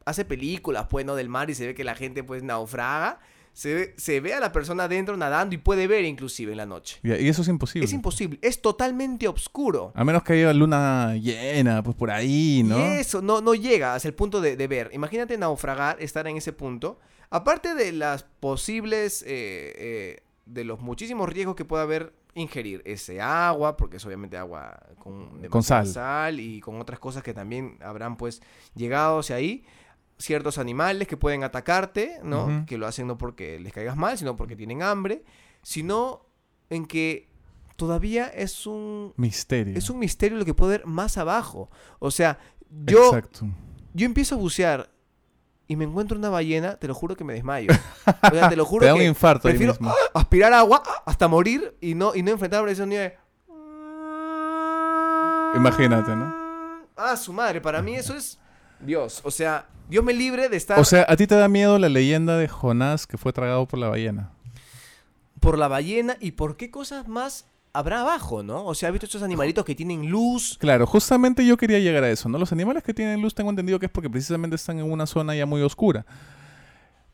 hace 0.05 0.25
películas, 0.25 0.88
pues, 0.89 1.05
¿no? 1.05 1.15
Del 1.15 1.30
mar 1.30 1.49
y 1.49 1.55
se 1.55 1.67
ve 1.67 1.75
que 1.75 1.84
la 1.84 1.95
gente, 1.95 2.23
pues, 2.23 2.43
naufraga, 2.43 3.19
se 3.53 3.73
ve, 3.73 3.93
se 3.97 4.21
ve 4.21 4.34
a 4.34 4.39
la 4.39 4.51
persona 4.51 4.86
adentro 4.86 5.17
nadando 5.17 5.53
y 5.53 5.57
puede 5.57 5.86
ver 5.88 6.05
inclusive 6.05 6.51
en 6.51 6.57
la 6.57 6.65
noche. 6.65 6.99
Y 7.03 7.27
eso 7.27 7.41
es 7.41 7.47
imposible. 7.47 7.86
Es 7.86 7.93
imposible, 7.93 8.39
es 8.41 8.61
totalmente 8.61 9.27
oscuro. 9.27 9.91
A 9.95 10.03
menos 10.03 10.23
que 10.23 10.34
haya 10.34 10.53
luna 10.53 11.15
llena, 11.15 11.84
pues 11.84 11.95
por 11.95 12.09
ahí, 12.09 12.63
¿no? 12.63 12.77
Y 12.77 12.99
eso 12.99 13.21
no, 13.21 13.41
no 13.41 13.53
llega 13.53 13.95
hasta 13.95 14.07
el 14.07 14.13
punto 14.13 14.39
de, 14.39 14.55
de 14.55 14.67
ver. 14.67 14.91
Imagínate 14.93 15.38
naufragar, 15.38 15.97
estar 15.99 16.25
en 16.27 16.38
ese 16.38 16.53
punto. 16.53 16.99
Aparte 17.32 17.75
de 17.75 17.91
las 17.91 18.23
posibles, 18.23 19.23
eh, 19.23 19.27
eh, 19.27 20.23
de 20.50 20.64
los 20.64 20.80
muchísimos 20.80 21.30
riesgos 21.30 21.56
que 21.56 21.66
puede 21.66 21.84
haber 21.84 22.14
ingerir 22.34 22.82
ese 22.86 23.22
agua, 23.22 23.78
porque 23.78 23.97
es 23.97 24.06
obviamente 24.06 24.38
agua 24.38 24.80
con, 24.97 25.64
sal. 25.64 26.39
y 26.39 26.60
con 26.60 26.82
otras 26.82 27.00
cosas 27.00 27.24
que 27.24 27.34
también 27.34 27.78
habrán 27.82 28.18
pues 28.18 28.41
llegado 28.76 29.20
hacia 29.20 29.36
ahí. 29.36 29.64
Ciertos 30.18 30.58
animales 30.58 31.08
que 31.08 31.16
pueden 31.16 31.43
atacarte, 31.43 32.20
¿no? 32.24 32.66
Que 32.66 32.78
lo 32.78 32.88
hacen 32.88 33.08
no 33.08 33.18
porque 33.18 33.58
les 33.60 33.72
caigas 33.72 33.95
mal, 33.95 34.18
sino 34.18 34.36
porque 34.36 34.58
tienen 34.58 34.82
hambre, 34.82 35.24
sino 35.62 36.26
en 36.70 36.86
que 36.86 37.30
todavía 37.78 38.28
es 38.28 38.68
un 38.68 39.14
Misterio. 39.16 39.78
es 39.78 39.89
un 39.89 40.00
misterio 40.00 40.38
lo 40.38 40.43
que 40.43 40.54
puede 40.54 40.76
haber 40.76 40.88
más 40.88 41.18
abajo. 41.18 41.70
O 42.00 42.12
sea, 42.12 42.38
yo, 42.86 43.06
Exacto. 43.06 43.47
yo 43.93 44.06
empiezo 44.06 44.36
a 44.36 44.38
bucear 44.39 44.89
y 45.70 45.76
me 45.78 45.86
encuentro 45.86 46.17
una 46.17 46.30
ballena, 46.30 46.76
te 46.76 46.88
lo 46.88 46.93
juro 46.93 47.15
que 47.15 47.24
me 47.24 47.34
desmayo. 47.34 47.72
O 48.22 48.36
sea, 48.36 48.49
te 48.49 48.55
lo 48.55 48.65
juro 48.65 48.82
Te 48.82 48.88
da 48.88 48.95
un 48.95 49.01
infarto 49.01 49.47
ahí 49.47 49.53
prefiero 49.53 49.74
mismo. 49.74 49.93
aspirar 50.13 50.51
agua 50.51 50.84
hasta 51.05 51.28
morir 51.28 51.78
y 51.80 51.95
no, 51.95 52.13
y 52.13 52.24
no 52.24 52.32
enfrentarme 52.32 52.70
a 52.70 52.74
ese 52.74 52.82
sonido 52.82 53.01
de... 53.03 53.17
Imagínate, 55.55 56.15
¿no? 56.15 56.36
Ah, 56.97 57.15
su 57.15 57.32
madre, 57.32 57.61
para 57.61 57.82
mí 57.82 57.95
eso 57.95 58.15
es 58.15 58.39
Dios. 58.80 59.22
O 59.24 59.32
sea, 59.32 59.67
Dios 59.88 60.03
me 60.03 60.13
libre 60.13 60.49
de 60.49 60.57
estar 60.57 60.80
O 60.80 60.84
sea, 60.84 61.05
¿a 61.07 61.15
ti 61.15 61.28
te 61.28 61.36
da 61.36 61.47
miedo 61.47 61.80
la 61.80 61.88
leyenda 61.89 62.36
de 62.38 62.47
Jonás 62.47 63.07
que 63.07 63.17
fue 63.17 63.32
tragado 63.32 63.67
por 63.67 63.80
la 63.80 63.88
ballena? 63.89 64.32
por 65.39 65.57
la 65.57 65.67
ballena 65.67 66.17
y 66.20 66.32
por 66.32 66.57
qué 66.57 66.70
cosas 66.70 67.07
más 67.07 67.45
habrá 67.74 68.01
abajo, 68.01 68.43
¿no? 68.43 68.65
O 68.65 68.74
sea, 68.76 68.89
¿has 68.89 68.93
visto 68.93 69.05
estos 69.05 69.22
animalitos 69.24 69.63
que 69.65 69.76
tienen 69.76 70.09
luz? 70.09 70.57
Claro, 70.59 70.86
justamente 70.88 71.45
yo 71.45 71.55
quería 71.57 71.80
llegar 71.80 72.03
a 72.03 72.09
eso, 72.09 72.28
¿no? 72.30 72.38
Los 72.38 72.51
animales 72.51 72.84
que 72.84 72.93
tienen 72.93 73.22
luz 73.22 73.34
tengo 73.36 73.49
entendido 73.49 73.80
que 73.80 73.86
es 73.88 73.91
porque 73.91 74.09
precisamente 74.09 74.55
están 74.55 74.80
en 74.80 74.91
una 74.91 75.05
zona 75.05 75.36
ya 75.36 75.45
muy 75.45 75.61
oscura. 75.61 76.05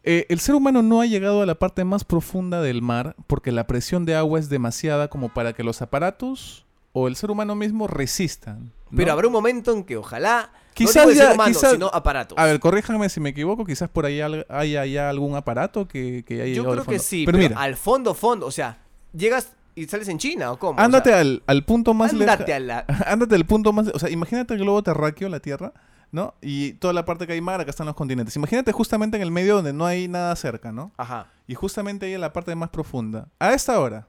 Eh, 0.03 0.27
el 0.29 0.39
ser 0.39 0.53
humano 0.55 0.81
no 0.83 1.01
ha 1.01 1.05
llegado 1.07 1.41
a 1.41 1.45
la 1.47 1.55
parte 1.55 1.83
más 1.83 2.03
profunda 2.03 2.61
del 2.61 2.81
mar 2.83 3.15
porque 3.27 3.51
la 3.51 3.65
presión 3.65 4.05
de 4.05 4.15
agua 4.15 4.39
es 4.39 4.49
demasiada 4.49 5.07
como 5.07 5.29
para 5.33 5.53
que 5.53 5.63
los 5.63 5.81
aparatos 5.81 6.65
o 6.93 7.07
el 7.07 7.15
ser 7.15 7.31
humano 7.31 7.55
mismo 7.55 7.87
resistan. 7.87 8.71
¿no? 8.91 8.97
Pero 8.97 9.11
habrá 9.11 9.27
un 9.27 9.33
momento 9.33 9.71
en 9.73 9.83
que 9.83 9.97
ojalá. 9.97 10.51
Quizás 10.75 10.95
no 10.95 11.01
digo 11.03 11.11
el 11.11 11.17
ya- 11.17 11.23
ser 11.25 11.33
humano, 11.33 11.53
quizás- 11.53 11.71
sino 11.71 11.87
aparatos. 11.87 12.37
A 12.37 12.45
ver, 12.45 12.59
corríjanme 12.59 13.09
si 13.09 13.19
me 13.19 13.29
equivoco, 13.29 13.65
quizás 13.65 13.89
por 13.89 14.05
ahí 14.05 14.21
haya 14.21 14.85
ya 14.85 15.09
algún 15.09 15.35
aparato 15.35 15.87
que, 15.87 16.23
que 16.27 16.35
haya 16.41 16.53
Yo 16.53 16.63
llegado 16.63 16.71
al 16.73 16.75
creo 16.79 16.85
que 16.85 16.99
fondo. 16.99 17.03
sí, 17.03 17.25
Pero, 17.25 17.37
pero, 17.39 17.49
mira, 17.49 17.61
al 17.61 17.75
fondo, 17.75 18.13
fondo. 18.13 18.45
O 18.45 18.51
sea, 18.51 18.77
llegas 19.11 19.53
y 19.75 19.85
sales 19.85 20.07
en 20.07 20.17
China 20.17 20.51
o 20.53 20.59
cómo. 20.59 20.79
O 20.79 20.81
ándate 20.83 21.09
sea, 21.11 21.19
al, 21.19 21.43
al 21.47 21.63
punto 21.65 21.93
más 21.93 22.11
ándate 22.13 22.43
leja- 22.45 22.55
a 22.55 22.59
la. 22.59 22.85
Ándate 23.07 23.35
al 23.35 23.45
punto 23.45 23.73
más... 23.73 23.89
O 23.93 23.99
sea, 23.99 24.09
imagínate 24.09 24.53
el 24.53 24.61
globo 24.61 24.81
terráqueo, 24.83 25.27
la 25.29 25.39
Tierra, 25.41 25.73
¿no? 26.11 26.33
Y 26.41 26.73
toda 26.73 26.93
la 26.93 27.03
parte 27.05 27.27
que 27.27 27.33
hay 27.33 27.41
mar, 27.41 27.59
acá 27.61 27.71
están 27.71 27.85
los 27.85 27.95
continentes. 27.95 28.35
Imagínate 28.35 28.71
justamente 28.71 29.17
en 29.17 29.23
el 29.23 29.31
medio 29.31 29.55
donde 29.55 29.73
no 29.73 29.85
hay 29.85 30.07
nada 30.07 30.35
cerca, 30.35 30.71
¿no? 30.71 30.93
Ajá. 30.97 31.27
Y 31.47 31.55
justamente 31.55 32.05
ahí 32.05 32.13
en 32.13 32.21
la 32.21 32.31
parte 32.33 32.55
más 32.55 32.69
profunda. 32.69 33.27
A 33.39 33.53
esta 33.53 33.79
hora, 33.79 34.07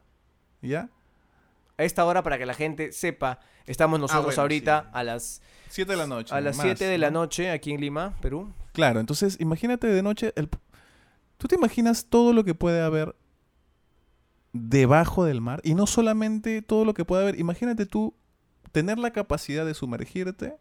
¿ya? 0.63 0.89
A 1.79 1.85
esta 1.85 2.05
hora, 2.05 2.23
para 2.23 2.39
que 2.39 2.47
la 2.47 2.55
gente 2.55 2.93
sepa, 2.93 3.41
estamos 3.67 3.99
nosotros 4.01 4.23
Ah, 4.23 4.27
bueno, 4.27 4.43
ahorita 4.43 4.81
sí. 4.85 4.89
a 4.93 5.05
las, 5.05 5.43
7 5.69 5.91
de 5.93 5.97
la 5.99 6.07
noche. 6.07 6.35
a 6.35 6.41
las 6.41 6.57
más, 6.57 6.65
7 6.65 6.85
de 6.87 6.97
la 6.99 7.11
¿no? 7.11 7.21
noche 7.21 7.51
aquí 7.51 7.73
en 7.73 7.81
Lima, 7.81 8.15
Perú. 8.23 8.51
Claro, 8.73 9.01
entonces 9.01 9.37
imagínate 9.41 9.87
de 9.89 10.03
noche... 10.03 10.33
El... 10.37 10.49
¿Tú 11.39 11.49
te 11.49 11.57
imaginas 11.57 12.07
todo 12.09 12.33
lo 12.33 12.45
que 12.45 12.55
puede 12.55 12.81
haber 12.81 13.15
debajo 14.61 15.25
del 15.25 15.41
mar? 15.41 15.61
Y 15.65 15.75
no 15.75 15.87
solamente 15.87 16.63
todo 16.63 16.85
lo 16.85 16.95
que 16.95 17.05
puede 17.05 17.23
haber. 17.23 17.41
Imagínate 17.41 17.87
tú 17.87 18.15
tener 18.73 18.99
la 18.99 19.11
capacidad 19.13 19.65
de 19.67 19.75
sumergirte. 19.75 20.57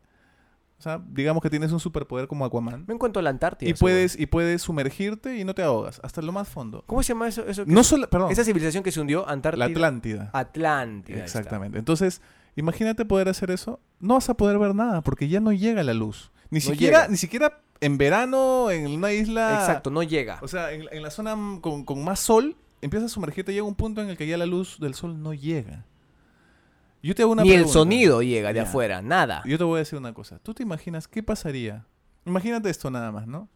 O 0.78 0.82
sea, 0.82 1.02
digamos 1.10 1.42
que 1.42 1.50
tienes 1.50 1.72
un 1.72 1.80
superpoder 1.80 2.28
como 2.28 2.44
Aquaman. 2.46 2.84
Me 2.88 2.94
encuentro 2.94 3.22
en 3.22 3.24
la 3.26 3.30
Antártida. 3.30 3.70
Y 3.70 3.74
seguro. 3.74 3.94
puedes, 3.94 4.20
y 4.20 4.26
puedes 4.26 4.62
sumergirte 4.62 5.38
y 5.38 5.46
no 5.46 5.56
te 5.56 5.64
ahogas, 5.64 6.02
hasta 6.04 6.22
lo 6.22 6.34
más 6.34 6.50
fondo. 6.50 6.84
¿Cómo 6.86 7.02
se 7.02 7.14
llama 7.14 7.30
eso? 7.30 7.46
eso 7.48 7.64
que- 7.66 7.72
No 7.72 7.84
solo, 7.84 8.10
perdón, 8.10 8.30
Esa 8.32 8.44
civilización 8.44 8.84
que 8.84 8.92
se 8.92 9.00
hundió, 9.00 9.24
la 9.26 9.32
Antártida. 9.34 9.66
Atlántida. 9.66 10.30
Atlántida. 10.34 11.24
está. 11.24 11.40
Exactamente. 11.40 11.80
Entonces, 11.80 12.22
imagínate 12.58 13.06
poder 13.06 13.30
hacer 13.30 13.52
eso. 13.52 13.80
No 14.02 14.16
vas 14.16 14.30
a 14.30 14.34
poder 14.36 14.60
ver 14.60 14.76
nada 14.76 15.02
porque 15.02 15.30
ya 15.30 15.40
no 15.40 15.54
llega 15.54 15.82
la 15.84 15.94
luz. 15.94 16.32
Ni 16.50 16.60
No 16.60 16.66
siquiera, 16.66 16.98
llega. 17.00 17.08
ni 17.10 17.18
siquiera 17.18 17.62
en 17.80 17.98
verano, 17.98 18.70
en 18.70 18.86
una 18.88 19.14
isla. 19.14 19.54
Exacto, 19.62 19.90
no 19.92 20.04
llega. 20.04 20.40
O 20.42 20.48
sea, 20.50 20.74
en, 20.74 20.84
en 20.92 21.02
la 21.04 21.10
zona 21.10 21.36
con, 21.62 21.86
con 21.86 22.04
más 22.04 22.20
sol, 22.20 22.58
empiezas 22.86 23.12
a 23.12 23.14
sumergirte, 23.14 23.52
llega 23.54 23.66
un 23.66 23.76
punto 23.76 24.02
en 24.02 24.10
el 24.10 24.18
que 24.18 24.28
ya 24.28 24.38
la 24.38 24.46
luz 24.46 24.80
del 24.80 24.94
sol 24.96 25.22
no 25.22 25.34
llega. 25.34 25.86
Yo 27.04 27.14
te 27.14 27.22
hago 27.22 27.34
una 27.34 27.44
Ni 27.44 27.52
el 27.52 27.68
sonido 27.68 28.22
llega 28.24 28.50
de 28.50 28.56
Ya. 28.56 28.64
afuera, 28.64 29.02
nada. 29.02 29.44
Yo 29.46 29.58
te 29.58 29.64
voy 29.64 29.76
a 29.76 29.80
decir 29.80 30.00
una 30.00 30.14
cosa. 30.14 30.40
¿Tú 30.40 30.54
te 30.56 30.64
imaginas 30.64 31.08
qué 31.08 31.22
pasaría? 31.22 31.86
Imagínate 32.26 32.70
esto 32.70 32.90
nada 32.90 33.12
más, 33.12 33.28
¿no? 33.28 33.48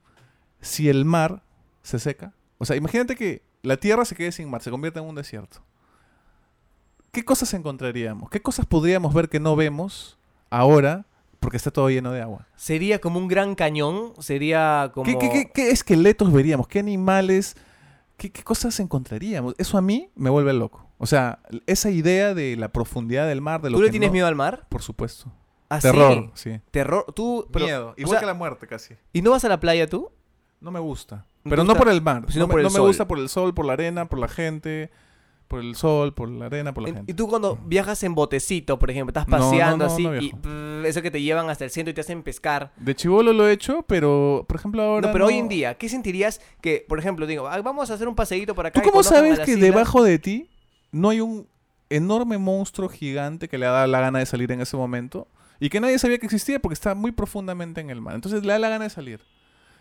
Si 0.61 0.88
el 0.89 1.03
mar 1.05 1.41
se 1.82 1.97
seca. 1.97 2.34
O 2.59 2.65
sea, 2.65 2.75
imagínate 2.75 3.15
que 3.15 3.41
la 3.63 3.77
tierra 3.77 4.05
se 4.05 4.15
quede 4.15 4.32
sin 4.32 4.49
mar, 4.51 4.61
se 4.61 4.69
convierte 4.69 4.99
en 4.99 5.05
un 5.05 5.15
desierto. 5.15 5.63
¿Qué 7.11 7.25
cosas 7.25 7.53
encontraríamos? 7.55 8.30
¿Qué 8.30 8.41
cosas 8.41 8.65
podríamos 8.67 9.13
ver 9.13 9.30
que 9.30 9.39
no 9.39 9.55
vemos 9.55 10.17
ahora 10.51 11.05
porque 11.39 11.57
está 11.57 11.71
todo 11.71 11.89
lleno 11.89 12.11
de 12.11 12.21
agua? 12.21 12.45
Sería 12.55 12.99
como 13.01 13.17
un 13.17 13.27
gran 13.27 13.55
cañón, 13.55 14.13
sería 14.19 14.91
como... 14.93 15.05
¿Qué, 15.05 15.17
qué- 15.17 15.30
qué- 15.32 15.51
qué 15.51 15.71
esqueletos 15.71 16.32
veríamos? 16.32 16.67
¿Qué 16.67 16.77
animales? 16.80 17.55
¿Qué, 18.20 18.32
qué 18.32 18.43
cosas 18.43 18.80
encontraríamos? 18.80 19.55
Eso 19.57 19.78
a 19.80 19.82
mí 19.82 20.11
me 20.15 20.30
vuelve 20.30 20.53
loco. 20.53 20.86
O 20.99 21.07
sea, 21.07 21.39
esa 21.65 21.89
idea 21.89 22.36
de 22.36 22.55
la 22.57 22.67
profundidad 22.72 23.28
del 23.28 23.41
mar, 23.41 23.61
de 23.63 23.72
lo 23.72 23.78
¿Tú 23.78 23.82
le 23.84 23.88
que 23.88 23.91
tienes 23.93 24.09
no- 24.09 24.13
miedo 24.13 24.28
al 24.28 24.36
mar? 24.36 24.67
Por 24.70 24.82
supuesto. 24.84 25.32
¿Ah, 25.70 25.80
Terror, 25.80 26.32
sí? 26.36 26.51
sí. 26.51 26.61
Terror. 26.72 27.05
Tú, 27.15 27.47
pero- 27.51 27.65
Miedo. 27.65 27.89
o 27.89 27.93
Igual 27.97 28.11
sea, 28.11 28.20
que 28.20 28.26
la 28.26 28.34
muerte 28.36 28.67
casi. 28.67 28.95
¿Y 29.13 29.22
no 29.22 29.32
vas 29.32 29.43
a 29.45 29.49
la 29.49 29.59
playa 29.59 29.88
tú? 29.88 30.11
No 30.61 30.70
me 30.72 30.80
gusta. 30.80 31.26
¿No 31.43 31.49
Pero 31.49 31.63
no 31.63 31.76
por 31.76 31.89
el 31.89 32.01
mar. 32.01 32.26
Sino 32.28 32.41
no 32.43 32.47
me, 32.47 32.51
por 32.51 32.59
el 32.59 32.63
no 32.67 32.72
me 32.72 32.80
gusta 32.80 33.07
por 33.07 33.17
el 33.17 33.30
sol, 33.30 33.53
por 33.53 33.65
la 33.65 33.74
arena, 33.74 34.09
por 34.09 34.20
la 34.20 34.28
gente. 34.28 34.91
Por 35.50 35.62
el 35.62 35.76
sol, 35.76 36.14
por 36.14 36.30
la 36.30 36.45
arena, 36.45 36.74
por 36.76 36.84
la 36.84 36.89
En- 36.89 36.95
gente. 36.97 37.12
Y 37.12 37.16
tú 37.16 37.28
cuando 37.28 37.58
viajas 37.66 38.02
en 38.04 38.14
botecito, 38.14 38.78
por 38.80 38.91
ejemplo, 38.91 39.10
estás 39.10 39.28
No, 39.28 39.38
no, 39.39 39.43
paseando 39.50 39.86
no, 39.88 39.91
así 39.91 40.04
y 40.22 40.32
eso 40.88 41.02
que 41.02 41.10
te 41.12 41.22
llevan 41.22 41.50
hasta 41.50 41.66
el 41.66 41.72
centro 41.72 41.89
y 41.89 41.93
te 41.95 42.02
hacen 42.02 42.22
pescar. 42.24 42.72
De 42.78 42.95
chivolo 42.95 43.34
lo 43.34 43.47
he 43.50 43.52
hecho, 43.52 43.84
pero 43.88 44.45
por 44.47 44.58
ejemplo 44.58 44.82
ahora. 44.84 45.08
no, 45.08 45.12
pero 45.12 45.26
hoy 45.26 45.34
en 45.39 45.50
día, 45.50 45.74
¿qué 45.74 45.89
sentirías 45.89 46.39
que, 46.62 46.86
por 46.88 47.00
ejemplo, 47.00 47.26
digo, 47.26 47.47
"Ah, 47.47 47.60
vamos 47.62 47.89
a 47.89 47.95
hacer 47.95 48.08
un 48.08 48.14
paseíto 48.16 48.54
por 48.54 48.68
acá? 48.68 48.80
¿Tú 48.80 48.88
cómo 48.88 49.02
sabes 49.04 49.39
que 49.39 49.52
islas"? 49.54 49.62
debajo 49.62 50.04
de 50.04 50.20
ti 50.20 50.50
no 50.91 51.10
hay 51.10 51.20
un 51.22 51.47
enorme 51.89 52.38
monstruo 52.38 52.88
gigante 52.88 53.47
que 53.50 53.58
le 53.58 53.66
da 53.66 53.88
la 53.88 54.00
gana 54.02 54.20
de 54.20 54.28
salir 54.28 54.52
en 54.52 54.62
ese 54.62 54.78
momento? 54.78 55.28
Y 55.60 55.70
que 55.70 55.80
nadie 55.82 55.97
sabía 55.97 56.20
que 56.20 56.28
existía 56.28 56.60
porque 56.60 56.76
está 56.76 56.93
muy 56.95 57.12
profundamente 57.12 57.82
en 57.82 57.89
el 57.89 58.00
mar. 58.02 58.14
Entonces 58.16 58.43
le 58.45 58.54
da 58.54 58.60
la 58.60 58.70
gana 58.70 58.84
de 58.84 58.89
salir. 58.91 59.20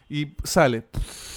Y 0.08 0.34
sale. 0.44 0.84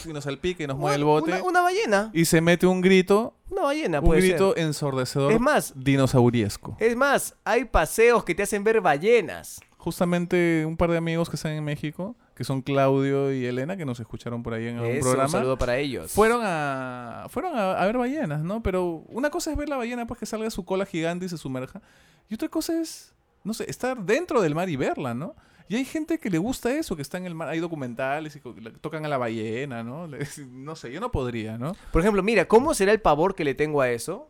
Y 0.05 0.13
nos 0.13 0.24
salpica 0.24 0.63
y 0.63 0.67
nos 0.67 0.78
mueve 0.78 0.95
el 0.95 1.03
bote. 1.03 1.32
Una, 1.34 1.43
una 1.43 1.61
ballena. 1.61 2.09
Y 2.13 2.26
se 2.26 2.39
mete 2.41 2.65
un 2.67 2.82
grito. 2.82 3.36
Una 3.49 3.63
ballena 3.63 3.99
Un 3.99 4.05
puede 4.05 4.22
grito 4.22 4.53
ser. 4.53 4.63
ensordecedor. 4.63 5.32
Es 5.34 5.39
más, 5.39 5.74
dinosauriesco. 5.76 6.78
es 6.80 6.95
más, 6.95 7.36
hay 7.43 7.65
paseos 7.65 8.24
que 8.24 8.34
te 8.34 8.43
hacen 8.43 8.63
ver 8.63 8.80
ballenas. 8.82 9.59
Justamente 9.78 10.63
un 10.65 10.78
par 10.78 10.89
de 10.91 10.97
amigos 10.97 11.30
que 11.30 11.36
están 11.36 11.51
en 11.53 11.63
México, 11.63 12.15
que 12.36 12.43
son 12.43 12.61
Claudio 12.61 13.34
y 13.34 13.45
Elena, 13.45 13.76
que 13.76 13.84
nos 13.86 13.99
escucharon 13.99 14.41
por 14.43 14.53
ahí 14.53 14.67
en 14.67 14.78
algún 14.78 14.91
Eso, 14.91 15.01
programa. 15.01 15.26
un 15.26 15.32
saludo 15.32 15.57
para 15.57 15.78
ellos. 15.78 16.11
Fueron 16.11 16.41
a 16.43 17.26
fueron 17.30 17.57
a, 17.57 17.74
a 17.74 17.86
ver 17.88 17.97
ballenas, 17.97 18.41
¿no? 18.41 18.63
Pero 18.63 19.03
una 19.09 19.30
cosa 19.32 19.51
es 19.51 19.57
ver 19.57 19.67
la 19.69 19.78
ballena 19.78 20.07
pues 20.07 20.19
que 20.19 20.26
salga 20.26 20.49
su 20.49 20.63
cola 20.63 20.86
gigante 20.86 21.26
y 21.26 21.30
se 21.30 21.38
sumerja. 21.38 21.82
Y 22.30 22.36
otra 22.36 22.47
cosa 22.47 22.80
es, 22.80 23.13
no 23.43 23.53
sé, 23.53 23.69
estar 23.69 24.01
dentro 24.05 24.41
del 24.41 24.55
mar 24.55 24.69
y 24.69 24.76
verla, 24.78 25.13
¿no? 25.13 25.36
Y 25.72 25.76
hay 25.78 25.86
gente 25.86 26.19
que 26.19 26.30
le 26.30 26.38
gusta 26.38 26.69
eso, 26.74 26.97
que 26.97 27.01
está 27.01 27.17
en 27.17 27.26
el 27.26 27.34
mar, 27.34 27.47
hay 27.47 27.59
documentales 27.61 28.36
y 28.36 28.41
tocan 28.82 29.05
a 29.05 29.07
la 29.07 29.17
ballena, 29.17 29.84
¿no? 29.86 30.05
No 30.51 30.76
sé, 30.76 30.91
yo 30.91 30.99
no 30.99 31.13
podría, 31.13 31.57
¿no? 31.57 31.78
Por 31.93 32.01
ejemplo, 32.01 32.22
mira, 32.22 32.45
¿cómo 32.45 32.74
será 32.74 32.91
el 32.91 32.99
pavor 32.99 33.36
que 33.36 33.45
le 33.45 33.55
tengo 33.55 33.80
a 33.80 33.89
eso? 33.89 34.30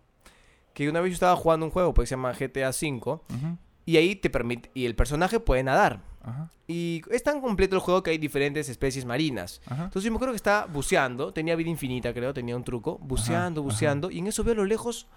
Que 0.76 0.88
una 0.88 1.02
vez 1.02 1.10
yo 1.10 1.14
estaba 1.16 1.36
jugando 1.36 1.66
un 1.66 1.72
juego 1.72 1.96
pues, 1.96 2.10
se 2.10 2.14
llama 2.14 2.32
GTA 2.34 2.70
V 2.70 2.92
Ujú, 2.96 3.58
y 3.88 3.98
ahí 3.98 4.16
te 4.16 4.30
permite 4.30 4.70
y 4.76 4.86
el 4.86 4.94
personaje 4.94 5.40
puede 5.40 5.64
nadar. 5.64 6.04
Ajá, 6.22 6.52
Y 6.68 7.02
es 7.10 7.24
tan 7.24 7.42
completo 7.42 7.76
el 7.76 7.82
juego 7.82 8.04
que 8.04 8.12
hay 8.12 8.20
diferentes 8.20 8.70
especies 8.70 9.06
marinas. 9.06 9.64
ajá. 9.66 9.86
Entonces 9.86 10.04
yo 10.04 10.12
me 10.12 10.18
acuerdo 10.18 10.34
que 10.34 10.38
estaba 10.44 10.68
buceando, 10.68 11.34
tenía 11.34 11.56
vida 11.56 11.72
infinita 11.72 12.14
creo, 12.14 12.36
tenía 12.36 12.56
un 12.56 12.64
truco, 12.64 13.00
buceando, 13.00 13.62
ajá. 13.62 13.66
buceando, 13.66 14.12
y 14.12 14.20
en 14.20 14.28
eso 14.28 14.44
veo 14.44 14.54
a 14.54 14.58
lo 14.58 14.66
lejos 14.66 15.08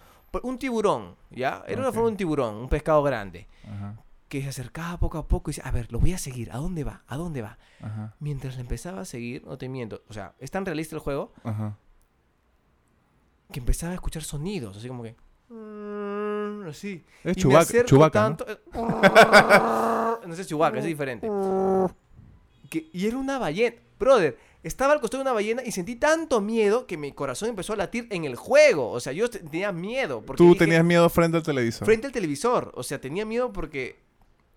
un 0.42 0.58
tiburón, 0.58 1.16
¿ya? 1.30 1.62
Era 1.68 1.82
una 1.82 1.92
forma 1.92 2.06
de 2.06 2.12
un 2.12 2.16
tiburón, 2.16 2.54
un 2.56 2.68
pescado 2.70 3.02
grande, 3.02 3.46
Ajá, 3.62 3.94
que 4.41 4.43
se 4.43 4.49
acercaba 4.49 4.99
poco 4.99 5.18
a 5.18 5.28
poco 5.28 5.51
y 5.51 5.55
decía, 5.55 5.68
a 5.68 5.72
ver, 5.72 5.93
lo 5.93 6.01
voy 6.01 6.12
a 6.12 6.18
seguir, 6.18 6.51
¿a 6.53 6.57
dónde 6.57 6.82
va? 6.85 7.03
¿A 7.07 7.16
dónde 7.16 7.41
va? 7.43 7.59
ajá, 7.80 8.14
Mientras 8.20 8.57
le 8.57 8.62
empezaba 8.62 9.01
a 9.03 9.05
seguir, 9.05 9.45
no 9.47 9.57
te 9.59 9.68
miento, 9.68 10.03
o 10.09 10.12
sea, 10.12 10.35
es 10.41 10.51
tan 10.51 10.64
realista 10.66 10.97
el 10.97 11.01
juego 11.01 11.32
ajá. 11.45 11.78
que 13.53 13.61
empezaba 13.61 13.93
a 13.93 13.95
escuchar 13.95 14.22
sonidos, 14.24 14.76
así 14.76 14.89
como 14.89 15.03
que... 15.05 15.14
mm, 15.51 16.66
Así. 16.68 17.05
Es 17.22 17.37
Chubaca, 17.37 17.85
Chubaca, 17.85 18.28
¿no? 18.30 18.37
tanto- 18.37 18.61
no 20.26 20.35
es 20.35 20.47
Chewbacca, 20.47 20.78
es 20.78 20.85
diferente. 20.85 21.28
Que- 22.70 22.89
y 22.93 23.07
era 23.07 23.16
una 23.18 23.39
ballena. 23.39 23.76
Brother, 23.99 24.37
estaba 24.62 24.93
al 24.95 25.01
costado 25.01 25.22
de 25.22 25.28
una 25.28 25.35
ballena 25.35 25.62
y 25.64 25.70
sentí 25.72 25.97
tanto 25.97 26.41
miedo 26.41 26.87
que 26.87 26.97
mi 26.97 27.12
corazón 27.12 27.51
empezó 27.51 27.74
a 27.74 27.76
latir 27.76 28.07
en 28.11 28.24
el 28.24 28.35
juego. 28.37 28.91
O 28.91 28.99
sea, 29.01 29.12
yo 29.12 29.28
te- 29.30 29.39
tenía 29.41 29.72
miedo. 29.72 30.22
Porque 30.22 30.39
Tú 30.39 30.49
dije, 30.55 30.59
tenías 30.61 30.85
miedo 30.85 31.09
frente 31.11 31.37
al 31.37 31.43
televisor. 31.43 31.85
Frente 31.85 32.07
al 32.07 32.12
televisor. 32.12 32.72
O 32.74 32.82
sea, 32.82 33.01
tenía 33.01 33.24
miedo 33.24 33.53
porque... 33.53 34.03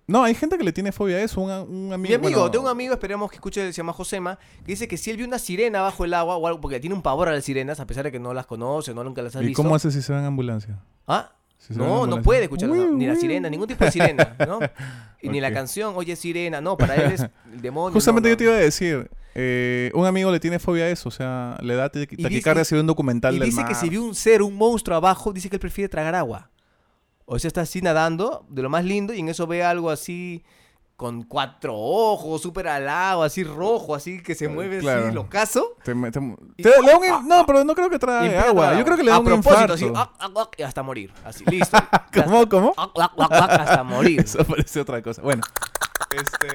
No, 0.09 0.23
hay 0.23 0.33
gente 0.35 0.57
que 0.57 0.63
le 0.63 0.71
tiene 0.71 0.93
fobia 0.93 1.17
a 1.17 1.21
eso. 1.21 1.41
Un, 1.41 1.51
un 1.51 1.93
amigo. 1.93 1.97
Mi 2.09 2.13
amigo, 2.13 2.39
bueno, 2.39 2.51
tengo 2.51 2.63
un 2.65 2.71
amigo, 2.71 2.93
esperemos 2.93 3.29
que 3.29 3.35
escuche, 3.35 3.61
se 3.73 3.73
llama 3.73 3.91
Josema, 3.91 4.39
que 4.65 4.71
dice 4.71 4.87
que 4.87 4.95
si 4.95 5.11
él 5.11 5.17
vio 5.17 5.27
una 5.27 5.37
sirena 5.37 5.81
bajo 5.81 6.05
el 6.05 6.13
agua 6.13 6.37
o 6.37 6.47
algo, 6.47 6.61
porque 6.61 6.79
tiene 6.79 6.95
un 6.95 7.01
pavor 7.01 7.27
a 7.27 7.33
las 7.33 7.43
sirenas, 7.43 7.81
a 7.81 7.85
pesar 7.85 8.05
de 8.05 8.11
que 8.13 8.19
no 8.19 8.33
las 8.33 8.45
conoce, 8.45 8.93
no 8.93 9.03
nunca 9.03 9.21
las 9.21 9.35
ha 9.35 9.43
¿Y 9.43 9.47
visto. 9.47 9.61
cómo 9.61 9.75
hace 9.75 9.91
si 9.91 10.01
se 10.01 10.13
va 10.13 10.19
en 10.19 10.25
ambulancia? 10.25 10.79
¿Ah? 11.07 11.31
Si 11.57 11.73
No, 11.73 12.07
no 12.07 12.21
puede 12.21 12.43
escuchar 12.43 12.69
Uy, 12.69 12.87
ni 12.95 13.05
la 13.05 13.15
sirena, 13.15 13.49
ningún 13.49 13.67
tipo 13.67 13.83
de 13.83 13.91
sirena, 13.91 14.35
¿no? 14.47 14.59
Y 15.21 15.29
ni 15.29 15.41
la 15.41 15.51
canción, 15.51 15.93
oye 15.97 16.15
sirena, 16.15 16.61
no, 16.61 16.77
para 16.77 16.95
él 16.95 17.11
es 17.11 17.21
el 17.51 17.61
demonio. 17.61 17.91
Justamente 17.93 18.29
no, 18.29 18.33
yo 18.33 18.37
te 18.37 18.43
iba 18.45 18.53
a 18.53 18.57
decir, 18.57 19.09
eh, 19.33 19.91
un 19.95 20.05
amigo 20.05 20.31
le 20.31 20.39
tiene 20.39 20.59
fobia 20.59 20.85
a 20.85 20.89
eso, 20.89 21.09
o 21.09 21.11
sea, 21.11 21.57
le 21.61 21.75
da 21.75 21.91
taqui- 21.91 22.15
Y 22.17 22.23
taquicardia 22.23 22.63
si 22.63 22.75
ve 22.75 22.81
un 22.81 22.87
documental 22.87 23.35
Y 23.35 23.39
del 23.39 23.49
dice 23.49 23.65
que 23.65 23.73
si 23.75 23.89
vio 23.89 24.03
un 24.05 24.13
ser, 24.15 24.41
un 24.43 24.55
monstruo 24.55 24.95
abajo, 24.95 25.33
dice 25.33 25.49
que 25.49 25.55
él 25.55 25.59
prefiere 25.59 25.89
tragar 25.89 26.13
agua. 26.15 26.49
O 27.29 27.37
sea, 27.39 27.49
está 27.49 27.61
así 27.61 27.81
nadando, 27.81 28.45
de 28.47 28.61
lo 28.61 28.69
más 28.69 28.85
lindo, 28.85 29.13
y 29.13 29.19
en 29.19 29.27
eso 29.27 29.45
ve 29.47 29.61
algo 29.61 29.89
así 29.89 30.45
con 30.95 31.23
cuatro 31.23 31.75
ojos, 31.75 32.41
súper 32.41 32.69
alado, 32.69 33.21
así 33.21 33.43
rojo, 33.43 33.93
así 33.93 34.23
que 34.23 34.33
se 34.33 34.47
mueve 34.47 34.79
claro. 34.79 35.07
así, 35.07 35.13
locazo. 35.13 35.75
Te 35.83 35.93
me- 35.93 36.09
te- 36.09 36.19
Y- 36.55 36.63
te- 36.63 36.69
le 36.81 36.95
un 36.95 37.27
no, 37.27 37.45
pero 37.45 37.65
no 37.65 37.75
creo 37.75 37.89
que 37.89 37.99
a 38.09 38.41
agua. 38.47 38.75
Yo 38.77 38.85
creo 38.85 38.95
que 38.95 39.03
le 39.03 39.11
da 39.11 39.19
un 39.19 39.25
propósito, 39.25 39.51
infarto. 39.51 39.73
así, 39.73 39.91
ah, 39.93 40.09
ah, 40.19 40.31
ah, 40.35 40.49
hasta 40.65 40.83
morir. 40.83 41.11
Así, 41.25 41.43
listo. 41.51 41.77
¿Cómo? 42.13 42.47
¿Cómo? 42.47 42.73
hasta 42.77 43.83
morir. 43.83 44.21
Eso 44.21 44.45
parece 44.45 44.79
otra 44.79 45.01
cosa. 45.01 45.21
Bueno, 45.21 45.43
este... 46.15 46.47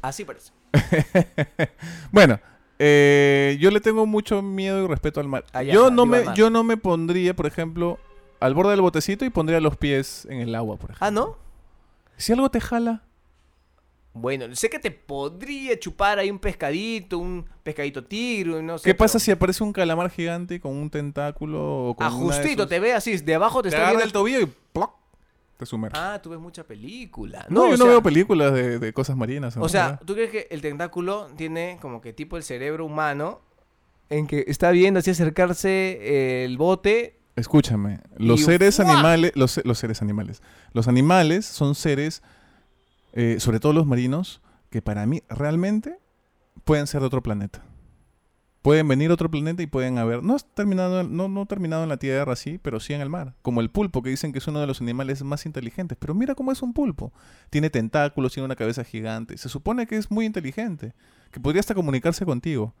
Así 0.00 0.24
parece. 0.24 0.52
bueno, 2.12 2.38
eh, 2.78 3.58
yo 3.60 3.70
le 3.72 3.80
tengo 3.80 4.06
mucho 4.06 4.42
miedo 4.42 4.84
y 4.84 4.86
respeto 4.86 5.18
al 5.18 5.26
mar. 5.26 5.44
Yo, 5.70 5.90
no 5.90 6.06
me, 6.06 6.24
yo 6.34 6.50
no 6.50 6.62
me 6.62 6.76
pondría, 6.76 7.34
por 7.34 7.46
ejemplo, 7.46 7.98
al 8.40 8.54
borde 8.54 8.70
del 8.72 8.80
botecito 8.80 9.24
y 9.24 9.30
pondría 9.30 9.60
los 9.60 9.76
pies 9.76 10.26
en 10.30 10.40
el 10.40 10.54
agua, 10.54 10.76
por 10.76 10.90
ejemplo. 10.90 11.06
Ah, 11.06 11.10
¿no? 11.10 11.36
Si 12.16 12.32
algo 12.32 12.50
te 12.50 12.60
jala, 12.60 13.02
Bueno, 14.12 14.52
sé 14.56 14.68
que 14.68 14.80
te 14.80 14.90
podría 14.90 15.78
chupar 15.78 16.18
ahí 16.18 16.30
un 16.32 16.40
pescadito, 16.40 17.16
un 17.18 17.46
pescadito 17.62 18.02
tigre, 18.04 18.60
no 18.60 18.76
sé. 18.76 18.84
¿qué 18.90 18.94
pasa 18.94 19.12
pero- 19.14 19.24
si 19.24 19.30
aparece 19.30 19.62
un 19.62 19.72
calamar 19.72 20.10
gigante 20.10 20.58
con 20.60 20.72
un 20.76 20.90
tentáculo 20.90 21.90
o 21.90 21.94
con 21.94 22.06
Ah, 22.06 22.10
justito, 22.10 22.62
esos- 22.62 22.68
te 22.68 22.80
ve 22.80 22.92
así, 22.92 23.16
de 23.18 23.34
abajo 23.36 23.62
te, 23.62 23.70
te 23.70 23.76
está 23.76 23.86
viendo 23.88 24.04
el 24.04 24.10
tobillo 24.12 24.40
y 24.40 24.46
¡ploc! 24.72 24.90
te 25.56 25.64
sumerge. 25.64 25.96
Ah, 25.96 26.18
tú 26.20 26.30
ves 26.30 26.40
mucha 26.40 26.64
película. 26.64 27.46
no, 27.50 27.66
yo 27.66 27.70
no 27.72 27.76
sea- 27.76 27.86
veo 27.86 28.02
películas 28.02 28.52
de, 28.52 28.78
de 28.80 28.92
cosas 28.92 29.16
marinas. 29.16 29.56
O 29.56 29.68
sea. 29.68 30.00
¿tú 30.04 30.14
crees 30.14 30.30
que 30.30 30.48
el 30.50 30.60
tentáculo 30.60 31.28
tiene 31.36 31.78
como 31.80 32.00
que 32.00 32.12
tipo 32.12 32.36
el 32.36 32.42
cerebro 32.42 32.84
humano 32.86 33.40
en 34.08 34.26
que 34.26 34.44
está 34.48 34.72
viendo 34.72 34.98
así 34.98 35.10
acercarse 35.10 36.44
el 36.44 36.58
bote? 36.58 37.19
Escúchame, 37.40 38.00
los 38.16 38.40
seres 38.44 38.80
animales, 38.80 39.32
los, 39.34 39.60
los 39.64 39.78
seres 39.78 40.02
animales, 40.02 40.42
los 40.72 40.88
animales 40.88 41.46
son 41.46 41.74
seres, 41.74 42.22
eh, 43.12 43.36
sobre 43.40 43.60
todo 43.60 43.72
los 43.72 43.86
marinos, 43.86 44.40
que 44.70 44.82
para 44.82 45.06
mí 45.06 45.22
realmente 45.28 45.98
pueden 46.64 46.86
ser 46.86 47.00
de 47.00 47.06
otro 47.06 47.22
planeta. 47.22 47.62
Pueden 48.62 48.86
venir 48.88 49.10
a 49.10 49.14
otro 49.14 49.30
planeta 49.30 49.62
y 49.62 49.66
pueden 49.66 49.96
haber, 49.96 50.22
no, 50.22 50.36
terminado, 50.38 51.00
en- 51.00 51.16
no, 51.16 51.28
no 51.28 51.46
terminado 51.46 51.82
en 51.82 51.88
la 51.88 51.96
tierra 51.96 52.34
así, 52.34 52.58
pero 52.58 52.78
sí 52.78 52.92
en 52.92 53.00
el 53.00 53.08
mar. 53.08 53.34
Como 53.40 53.62
el 53.62 53.70
pulpo, 53.70 54.02
que 54.02 54.10
dicen 54.10 54.32
que 54.32 54.38
es 54.38 54.46
uno 54.48 54.60
de 54.60 54.66
los 54.66 54.82
animales 54.82 55.22
más 55.22 55.46
inteligentes. 55.46 55.96
Pero 55.98 56.14
mira 56.14 56.34
cómo 56.34 56.52
es 56.52 56.60
un 56.60 56.74
pulpo. 56.74 57.10
Tiene 57.48 57.70
tentáculos, 57.70 58.34
tiene 58.34 58.44
una 58.44 58.56
cabeza 58.56 58.84
gigante. 58.84 59.38
Se 59.38 59.48
supone 59.48 59.86
que 59.86 59.96
es 59.96 60.10
muy 60.10 60.26
inteligente, 60.26 60.92
que 61.30 61.40
podría 61.40 61.60
hasta 61.60 61.74
comunicarse 61.74 62.26
contigo. 62.26 62.74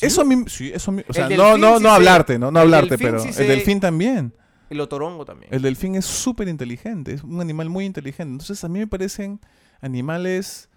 Eso 0.00 0.22
a 0.22 0.24
mí, 0.24 0.44
sí, 0.48 0.70
eso 0.74 0.90
a 0.90 0.94
mí- 0.94 1.02
o 1.08 1.12
sea, 1.12 1.28
no, 1.28 1.56
no, 1.56 1.76
sí 1.78 1.82
no 1.84 1.90
hablarte, 1.90 2.38
no, 2.38 2.50
no 2.50 2.58
el 2.60 2.64
hablarte, 2.64 2.90
delfín 2.96 3.06
pero 3.06 3.18
sí 3.20 3.28
el 3.42 3.48
delfín 3.48 3.80
también. 3.80 4.32
El 4.70 4.80
otorongo 4.80 5.24
también. 5.24 5.52
El 5.54 5.62
delfín 5.62 5.94
es 5.94 6.04
súper 6.04 6.48
inteligente, 6.48 7.14
es 7.14 7.22
un 7.24 7.40
animal 7.40 7.70
muy 7.70 7.84
inteligente. 7.86 8.32
Entonces 8.32 8.62
a 8.64 8.68
mí 8.68 8.78
me 8.80 8.86
parecen 8.86 9.40
animales 9.80 10.68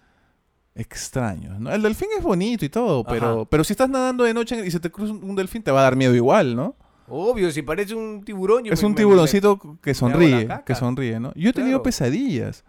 extraños. 0.74 1.60
¿no? 1.60 1.70
El 1.72 1.82
delfín 1.82 2.08
es 2.16 2.22
bonito 2.24 2.64
y 2.64 2.68
todo, 2.68 3.04
pero, 3.04 3.40
Ajá. 3.40 3.44
pero 3.50 3.64
si 3.64 3.72
estás 3.74 3.90
nadando 3.90 4.24
de 4.24 4.32
noche 4.34 4.64
y 4.66 4.70
se 4.70 4.80
te 4.80 4.90
cruza 4.90 5.12
un 5.12 5.22
un 5.24 5.36
delfín, 5.36 5.62
te 5.62 5.70
va 5.70 5.80
a 5.80 5.82
dar 5.84 5.96
miedo 5.96 6.14
igual, 6.14 6.56
¿no? 6.56 6.76
Obvio, 7.08 7.50
si 7.50 7.60
parece 7.62 7.94
un 7.94 8.24
tiburón. 8.24 8.64
yo 8.64 8.72
es 8.72 8.80
me- 8.80 8.86
un 8.86 8.92
me- 8.92 8.96
tiburoncito 8.96 9.58
que 9.58 9.66
hago 9.68 9.76
la 9.86 9.94
sonríe, 9.94 10.48
que 10.64 10.74
sonríe, 10.74 11.20
¿no? 11.20 11.32
Yo 11.34 11.50
he 11.50 11.52
tenido 11.52 11.78
Claro. 11.78 11.82
pesadillas. 11.82 12.64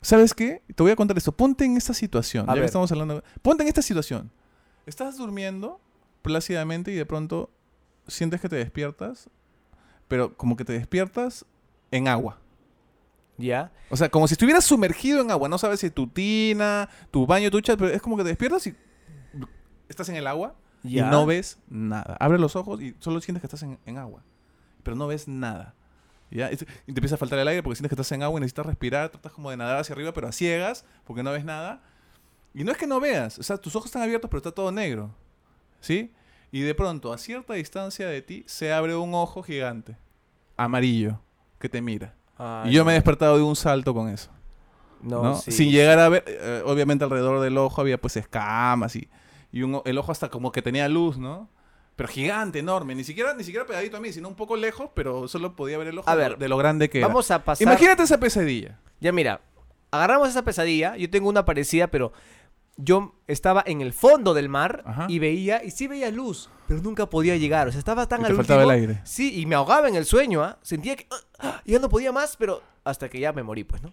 ¿Sabes 0.00 0.34
qué? 0.34 0.62
Te 0.74 0.82
voy 0.82 0.92
a 0.92 0.96
contar 0.96 1.16
esto. 1.16 1.32
Ponte 1.32 1.64
en 1.64 1.76
esta 1.76 1.94
situación. 1.94 2.48
A 2.50 2.54
ya 2.54 2.60
que 2.60 2.66
estamos 2.66 2.90
hablando. 2.90 3.22
Ponte 3.42 3.62
en 3.62 3.68
esta 3.68 3.82
situación. 3.82 4.30
Estás 4.86 5.16
durmiendo 5.18 5.80
plácidamente 6.22 6.90
y 6.92 6.94
de 6.94 7.06
pronto 7.06 7.50
sientes 8.06 8.40
que 8.40 8.48
te 8.48 8.56
despiertas, 8.56 9.28
pero 10.08 10.36
como 10.36 10.56
que 10.56 10.64
te 10.64 10.72
despiertas 10.72 11.44
en 11.90 12.08
agua. 12.08 12.38
Ya. 13.38 13.72
O 13.90 13.96
sea, 13.96 14.08
como 14.08 14.26
si 14.28 14.34
estuvieras 14.34 14.64
sumergido 14.64 15.20
en 15.20 15.30
agua. 15.30 15.48
No 15.48 15.58
sabes 15.58 15.80
si 15.80 15.90
tu 15.90 16.06
tina, 16.06 16.88
tu 17.10 17.26
baño, 17.26 17.50
tu 17.50 17.60
chat, 17.60 17.78
pero 17.78 17.90
es 17.92 18.00
como 18.00 18.16
que 18.16 18.22
te 18.22 18.30
despiertas 18.30 18.66
y 18.66 18.74
estás 19.88 20.08
en 20.08 20.16
el 20.16 20.26
agua 20.26 20.54
Ya. 20.82 21.06
y 21.06 21.10
no 21.10 21.26
ves 21.26 21.58
nada. 21.68 22.16
Abres 22.18 22.40
los 22.40 22.56
ojos 22.56 22.80
y 22.80 22.94
solo 22.98 23.20
sientes 23.20 23.40
que 23.42 23.46
estás 23.46 23.62
en, 23.62 23.78
en 23.84 23.98
agua. 23.98 24.22
Pero 24.82 24.96
no 24.96 25.06
ves 25.06 25.28
nada. 25.28 25.74
¿Ya? 26.30 26.50
Y 26.50 26.56
te 26.56 26.66
empieza 26.86 27.14
a 27.16 27.18
faltar 27.18 27.38
el 27.38 27.46
aire 27.48 27.62
porque 27.62 27.76
sientes 27.76 27.90
que 27.90 27.94
estás 27.94 28.10
en 28.12 28.22
agua 28.22 28.38
y 28.38 28.40
necesitas 28.40 28.66
respirar. 28.66 29.10
Tratas 29.10 29.32
como 29.32 29.50
de 29.50 29.56
nadar 29.56 29.78
hacia 29.80 29.94
arriba, 29.94 30.12
pero 30.12 30.28
a 30.28 30.32
ciegas 30.32 30.84
porque 31.04 31.22
no 31.22 31.30
ves 31.32 31.44
nada. 31.44 31.82
Y 32.56 32.64
no 32.64 32.72
es 32.72 32.78
que 32.78 32.86
no 32.86 32.98
veas. 33.00 33.38
O 33.38 33.42
sea, 33.42 33.58
tus 33.58 33.76
ojos 33.76 33.86
están 33.86 34.00
abiertos, 34.00 34.30
pero 34.30 34.38
está 34.38 34.50
todo 34.50 34.72
negro. 34.72 35.10
¿Sí? 35.80 36.10
Y 36.50 36.62
de 36.62 36.74
pronto, 36.74 37.12
a 37.12 37.18
cierta 37.18 37.52
distancia 37.52 38.08
de 38.08 38.22
ti, 38.22 38.44
se 38.46 38.72
abre 38.72 38.96
un 38.96 39.12
ojo 39.12 39.42
gigante. 39.42 39.98
Amarillo. 40.56 41.20
Que 41.58 41.68
te 41.68 41.82
mira. 41.82 42.14
Ay, 42.38 42.70
y 42.70 42.72
yo 42.72 42.82
me 42.86 42.92
he 42.92 42.94
despertado 42.94 43.36
de 43.36 43.42
un 43.42 43.56
salto 43.56 43.92
con 43.92 44.08
eso. 44.08 44.30
No, 45.02 45.22
¿no? 45.22 45.34
sí. 45.36 45.52
Sin 45.52 45.70
llegar 45.70 45.98
a 45.98 46.08
ver, 46.08 46.24
eh, 46.26 46.62
obviamente 46.64 47.04
alrededor 47.04 47.40
del 47.40 47.58
ojo 47.58 47.82
había 47.82 48.00
pues 48.00 48.16
escamas 48.16 48.96
y, 48.96 49.10
y 49.52 49.62
un 49.62 49.82
el 49.84 49.98
ojo 49.98 50.10
hasta 50.10 50.30
como 50.30 50.50
que 50.50 50.62
tenía 50.62 50.88
luz, 50.88 51.18
¿no? 51.18 51.50
Pero 51.94 52.08
gigante, 52.08 52.60
enorme, 52.60 52.94
ni 52.94 53.04
siquiera, 53.04 53.34
ni 53.34 53.44
siquiera 53.44 53.66
pegadito 53.66 53.98
a 53.98 54.00
mí, 54.00 54.14
sino 54.14 54.28
un 54.28 54.34
poco 54.34 54.56
lejos, 54.56 54.88
pero 54.94 55.28
solo 55.28 55.54
podía 55.54 55.76
ver 55.76 55.88
el 55.88 55.98
ojo 55.98 56.08
A 56.08 56.14
ver, 56.14 56.38
de 56.38 56.48
lo 56.48 56.56
grande 56.56 56.88
que 56.88 56.98
era. 56.98 57.06
Vamos 57.06 57.30
a 57.30 57.44
pasar. 57.44 57.62
Imagínate 57.62 58.02
esa 58.02 58.18
pesadilla. 58.18 58.78
Ya 59.00 59.12
mira, 59.12 59.42
agarramos 59.90 60.28
esa 60.28 60.42
pesadilla. 60.42 60.96
Yo 60.96 61.10
tengo 61.10 61.28
una 61.28 61.44
parecida, 61.44 61.88
pero 61.88 62.12
yo 62.76 63.14
estaba 63.26 63.62
en 63.66 63.80
el 63.80 63.92
fondo 63.92 64.34
del 64.34 64.48
mar 64.48 64.82
Ajá. 64.86 65.06
y 65.08 65.18
veía, 65.18 65.64
y 65.64 65.70
sí 65.70 65.86
veía 65.86 66.10
luz, 66.10 66.50
pero 66.68 66.80
nunca 66.82 67.06
podía 67.08 67.36
llegar. 67.36 67.68
O 67.68 67.70
sea, 67.72 67.78
estaba 67.78 68.06
tan 68.06 68.20
Y 68.20 68.24
al 68.24 68.30
te 68.32 68.36
faltaba 68.36 68.60
último. 68.66 68.72
el 68.74 68.80
aire. 68.90 69.00
Sí, 69.04 69.40
y 69.40 69.46
me 69.46 69.54
ahogaba 69.54 69.88
en 69.88 69.96
el 69.96 70.04
sueño, 70.04 70.42
¿ah? 70.42 70.58
Sentía 70.62 70.96
que 70.96 71.06
ah, 71.10 71.16
ah, 71.40 71.62
ya 71.64 71.78
no 71.78 71.88
podía 71.88 72.12
más, 72.12 72.36
pero 72.36 72.62
hasta 72.84 73.08
que 73.08 73.18
ya 73.20 73.32
me 73.32 73.42
morí, 73.42 73.64
pues, 73.64 73.82
¿no? 73.82 73.92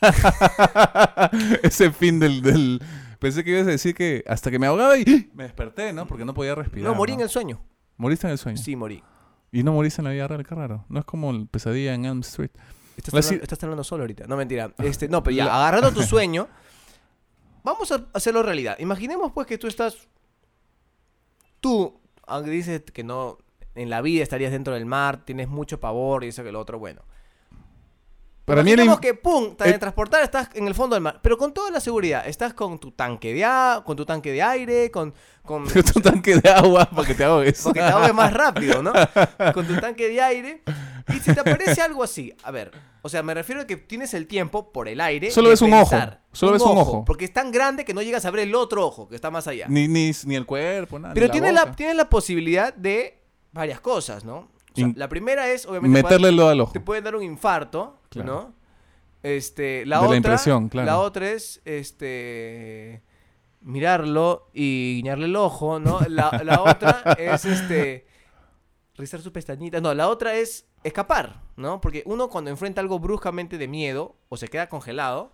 ese 1.62 1.90
fin 1.92 2.18
del, 2.18 2.42
del- 2.42 2.82
Pensé 3.18 3.44
que 3.44 3.50
ibas 3.50 3.66
a 3.66 3.70
decir 3.70 3.94
que 3.94 4.24
hasta 4.26 4.50
que 4.50 4.58
me 4.58 4.66
ahogaba 4.66 4.96
y 4.96 5.30
me 5.34 5.42
desperté, 5.42 5.92
¿no? 5.92 6.06
Porque 6.06 6.24
no 6.24 6.32
podía 6.32 6.54
respirar. 6.54 6.88
no, 6.90 6.94
morí 6.96 7.12
en 7.12 7.20
el 7.20 7.28
sueño. 7.28 7.60
Moriste 7.98 8.26
en 8.26 8.32
el 8.32 8.38
sueño. 8.38 8.56
Sí, 8.56 8.76
morí. 8.76 9.02
Y 9.52 9.62
no 9.62 9.72
moriste 9.74 10.00
en 10.00 10.06
la 10.06 10.12
vida 10.12 10.26
real, 10.26 10.46
qué 10.46 10.54
raro. 10.54 10.86
No 10.88 11.00
es 11.00 11.04
como 11.04 11.30
el 11.30 11.46
pesadilla 11.46 11.92
en 11.92 12.06
Elm 12.06 12.20
Street. 12.20 12.50
Estás, 12.96 13.12
La 13.12 13.20
hablando, 13.20 13.42
estás 13.42 13.62
hablando 13.62 13.84
solo 13.84 14.04
ahorita. 14.04 14.24
No, 14.26 14.36
mentira. 14.38 14.72
Este, 14.78 15.06
no, 15.08 15.22
pero 15.22 15.36
ya, 15.36 15.54
agarrando 15.54 15.92
tu 15.92 16.02
sueño, 16.02 16.48
vamos 17.62 17.92
a 17.92 18.06
hacerlo 18.12 18.42
realidad. 18.42 18.78
Imaginemos, 18.78 19.32
pues, 19.32 19.46
que 19.46 19.58
tú 19.58 19.66
estás... 19.66 20.08
Tú, 21.60 22.00
dices 22.44 22.82
que 22.82 23.04
no... 23.04 23.38
En 23.74 23.88
la 23.88 24.02
vida 24.02 24.22
estarías 24.22 24.50
dentro 24.50 24.74
del 24.74 24.84
mar, 24.84 25.24
tienes 25.24 25.48
mucho 25.48 25.78
pavor 25.78 26.24
y 26.24 26.28
eso 26.28 26.42
que 26.42 26.50
lo 26.50 26.60
otro, 26.60 26.78
bueno. 26.78 27.02
Para 28.50 28.62
mí 28.62 28.72
el 28.72 29.00
que, 29.00 29.14
pum, 29.14 29.54
te 29.56 29.68
el- 29.68 29.78
transportar, 29.78 30.22
estás 30.22 30.48
en 30.54 30.66
el 30.66 30.74
fondo 30.74 30.94
del 30.94 31.02
mar, 31.02 31.20
pero 31.22 31.38
con 31.38 31.52
toda 31.54 31.70
la 31.70 31.80
seguridad. 31.80 32.26
Estás 32.26 32.52
con 32.54 32.78
tu 32.78 32.90
tanque 32.92 33.32
de 33.32 33.44
a- 33.44 33.82
con 33.84 33.96
tu 33.96 34.04
tanque 34.04 34.32
de 34.32 34.42
aire, 34.42 34.90
con... 34.90 35.14
con 35.42 35.64
tu 35.92 36.00
tanque 36.00 36.36
de 36.36 36.48
agua 36.50 36.88
para 36.90 37.06
que 37.06 37.14
te 37.14 37.24
ahogues. 37.24 37.60
porque 37.64 37.80
te 37.80 37.86
ahogues 37.86 38.14
más 38.14 38.32
rápido, 38.32 38.82
¿no? 38.82 38.92
Con 39.54 39.66
tu 39.66 39.76
tanque 39.80 40.08
de 40.08 40.20
aire. 40.20 40.62
Y 41.08 41.18
si 41.20 41.32
te 41.34 41.40
aparece 41.40 41.80
algo 41.80 42.02
así, 42.04 42.32
a 42.42 42.50
ver, 42.50 42.70
o 43.02 43.08
sea, 43.08 43.22
me 43.22 43.34
refiero 43.34 43.62
a 43.62 43.66
que 43.66 43.76
tienes 43.76 44.14
el 44.14 44.26
tiempo 44.26 44.72
por 44.72 44.86
el 44.88 45.00
aire. 45.00 45.30
Solo 45.30 45.48
de 45.48 45.54
ves 45.54 45.62
un 45.62 45.72
ojo, 45.72 45.96
solo 46.32 46.52
ves 46.52 46.62
un 46.62 46.78
ojo. 46.78 47.04
Porque 47.04 47.24
es 47.24 47.32
tan 47.32 47.50
grande 47.50 47.84
que 47.84 47.94
no 47.94 48.02
llegas 48.02 48.24
a 48.26 48.30
ver 48.30 48.40
el 48.40 48.54
otro 48.54 48.86
ojo, 48.86 49.08
que 49.08 49.14
está 49.16 49.30
más 49.30 49.46
allá. 49.46 49.66
Ni, 49.68 49.88
ni, 49.88 50.12
ni 50.24 50.34
el 50.36 50.46
cuerpo, 50.46 50.98
nada. 50.98 51.14
Pero 51.14 51.30
tienes 51.30 51.52
la, 51.54 51.62
boca. 51.64 51.76
tienes 51.76 51.96
la 51.96 52.08
posibilidad 52.08 52.74
de 52.74 53.18
varias 53.52 53.80
cosas, 53.80 54.24
¿no? 54.24 54.48
O 54.72 54.76
sea, 54.76 54.86
In- 54.86 54.94
la 54.96 55.08
primera 55.08 55.48
es, 55.50 55.66
obviamente, 55.66 56.02
Meterle 56.02 56.28
el 56.28 56.36
dedo 56.36 56.48
al 56.48 56.60
ojo. 56.60 56.72
te 56.72 56.80
puede 56.80 57.02
dar 57.02 57.16
un 57.16 57.22
infarto, 57.22 57.98
Claro. 58.08 58.32
¿no? 58.32 58.54
Este, 59.22 59.84
la 59.86 59.96
De 59.96 60.00
la 60.02 60.06
otra, 60.06 60.16
impresión, 60.16 60.68
claro. 60.68 60.86
La 60.86 60.98
otra 60.98 61.30
es, 61.30 61.60
este, 61.64 63.02
mirarlo 63.60 64.48
y 64.54 64.94
guiñarle 64.96 65.26
el 65.26 65.36
ojo, 65.36 65.78
¿no? 65.80 66.00
La, 66.08 66.40
la 66.44 66.62
otra 66.62 67.02
es, 67.18 67.44
este, 67.44 68.06
rizar 68.96 69.20
sus 69.20 69.32
pestañitas. 69.32 69.82
No, 69.82 69.92
la 69.94 70.08
otra 70.08 70.34
es 70.34 70.66
escapar, 70.84 71.42
¿no? 71.56 71.80
Porque 71.80 72.02
uno 72.06 72.28
cuando 72.30 72.50
enfrenta 72.50 72.80
algo 72.80 72.98
bruscamente 72.98 73.58
de 73.58 73.68
miedo, 73.68 74.16
o 74.30 74.36
se 74.36 74.48
queda 74.48 74.68
congelado, 74.68 75.32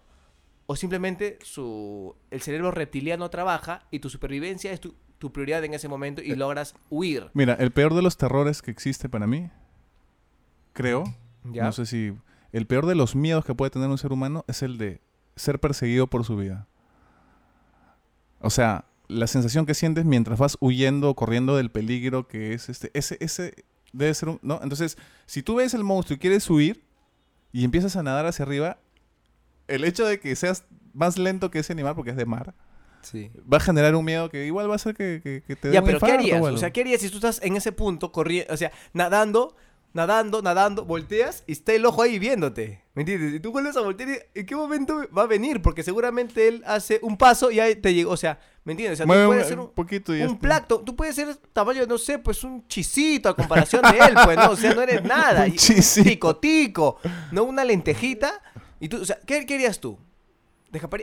o 0.66 0.74
simplemente 0.74 1.38
su, 1.44 2.16
el 2.32 2.40
cerebro 2.40 2.72
reptiliano 2.72 3.30
trabaja 3.30 3.86
y 3.92 4.00
tu 4.00 4.10
supervivencia 4.10 4.72
es 4.72 4.80
tu, 4.80 4.96
tu 5.18 5.32
prioridad 5.32 5.64
en 5.64 5.74
ese 5.74 5.88
momento 5.88 6.22
y 6.22 6.32
Eh, 6.32 6.36
logras 6.36 6.74
huir. 6.90 7.30
Mira, 7.34 7.54
el 7.54 7.70
peor 7.70 7.94
de 7.94 8.02
los 8.02 8.16
terrores 8.16 8.62
que 8.62 8.70
existe 8.70 9.08
para 9.08 9.26
mí, 9.26 9.50
creo, 10.72 11.04
¿ya? 11.44 11.64
no 11.64 11.72
sé 11.72 11.86
si... 11.86 12.16
El 12.52 12.66
peor 12.66 12.86
de 12.86 12.94
los 12.94 13.14
miedos 13.16 13.44
que 13.44 13.54
puede 13.54 13.70
tener 13.70 13.88
un 13.88 13.98
ser 13.98 14.12
humano 14.12 14.44
es 14.48 14.62
el 14.62 14.78
de 14.78 15.00
ser 15.34 15.60
perseguido 15.60 16.06
por 16.06 16.24
su 16.24 16.36
vida. 16.36 16.66
O 18.40 18.50
sea, 18.50 18.86
la 19.08 19.26
sensación 19.26 19.66
que 19.66 19.74
sientes 19.74 20.04
mientras 20.04 20.38
vas 20.38 20.56
huyendo 20.60 21.10
o 21.10 21.16
corriendo 21.16 21.56
del 21.56 21.70
peligro 21.70 22.28
que 22.28 22.54
es 22.54 22.68
este... 22.68 22.90
Ese, 22.94 23.18
ese 23.20 23.64
debe 23.92 24.14
ser 24.14 24.30
un... 24.30 24.38
¿No? 24.42 24.60
Entonces, 24.62 24.96
si 25.26 25.42
tú 25.42 25.56
ves 25.56 25.74
el 25.74 25.84
monstruo 25.84 26.16
y 26.16 26.18
quieres 26.18 26.48
huir 26.48 26.82
y 27.52 27.64
empiezas 27.64 27.96
a 27.96 28.02
nadar 28.02 28.26
hacia 28.26 28.44
arriba, 28.44 28.78
el 29.68 29.84
hecho 29.84 30.06
de 30.06 30.20
que 30.20 30.34
seas 30.36 30.64
más 30.94 31.18
lento 31.18 31.50
que 31.50 31.58
ese 31.58 31.72
animal, 31.72 31.94
porque 31.94 32.10
es 32.10 32.16
de 32.16 32.26
mar, 32.26 32.54
Sí. 33.10 33.30
va 33.52 33.58
a 33.58 33.60
generar 33.60 33.94
un 33.94 34.04
miedo 34.04 34.28
que 34.28 34.46
igual 34.46 34.68
va 34.68 34.72
a 34.72 34.76
hacer 34.76 34.94
que, 34.94 35.20
que- 35.22 35.42
que 35.46 35.56
te 35.56 35.68
dé 35.68 35.74
Ya, 35.74 35.80
un 35.80 35.86
pero 35.86 36.00
¿qué 36.00 36.06
infarto 36.06 36.22
harías? 36.36 36.54
o 36.54 36.58
sea, 36.58 36.72
¿qué 36.72 36.80
harías 36.80 37.00
si 37.00 37.08
tú 37.10 37.16
estás 37.16 37.40
en 37.42 37.56
ese 37.56 37.72
punto 37.72 38.10
corriendo, 38.12 38.52
o 38.52 38.56
sea, 38.56 38.72
nadando, 38.92 39.54
nadando, 39.92 40.42
nadando, 40.42 40.84
volteas 40.84 41.44
y 41.46 41.52
está 41.52 41.72
el 41.72 41.86
ojo 41.86 42.02
ahí 42.02 42.18
viéndote? 42.18 42.82
¿Me 42.94 43.02
entiendes? 43.02 43.34
Y 43.34 43.40
tú 43.40 43.52
vuelves 43.52 43.76
a 43.76 43.80
voltear 43.82 44.08
y 44.10 44.40
¿en 44.40 44.46
qué 44.46 44.56
momento 44.56 45.02
va 45.16 45.22
a 45.22 45.26
venir? 45.26 45.62
Porque 45.62 45.82
seguramente 45.82 46.48
él 46.48 46.62
hace 46.66 46.98
un 47.02 47.16
paso 47.16 47.50
y 47.50 47.60
ahí 47.60 47.76
te 47.76 47.92
llegó, 47.94 48.10
o 48.12 48.16
sea, 48.16 48.38
¿me 48.64 48.72
entiendes? 48.72 48.96
O 48.96 48.98
sea, 48.98 49.06
Mueve 49.06 49.22
tú 49.22 49.28
un, 49.28 49.34
puedes 49.34 49.48
ser 49.48 49.58
un 49.58 49.64
un, 49.66 49.70
poquito 49.72 50.14
y 50.14 50.18
ya 50.18 50.24
un 50.24 50.30
está. 50.32 50.40
plato, 50.40 50.80
tú 50.80 50.96
puedes 50.96 51.14
ser 51.14 51.36
tamaño, 51.52 51.86
no 51.86 51.98
sé, 51.98 52.18
pues 52.18 52.42
un 52.44 52.66
chisito 52.66 53.28
a 53.28 53.36
comparación 53.36 53.82
de 53.82 53.98
él, 53.98 54.14
pues, 54.24 54.36
¿no? 54.36 54.50
O 54.50 54.56
sea, 54.56 54.74
no 54.74 54.80
eres 54.82 55.02
nada. 55.04 55.44
Un 55.44 55.52
Y- 55.52 55.56
chisito. 55.56 56.08
Tico, 56.10 56.36
tico, 56.36 56.98
no 57.32 57.44
una 57.44 57.64
lentejita. 57.64 58.42
Y 58.80 58.88
tú, 58.88 59.00
o 59.00 59.04
sea, 59.04 59.18
¿qué, 59.26 59.44
qué 59.46 59.54
harías 59.54 59.78
tú? 59.80 59.98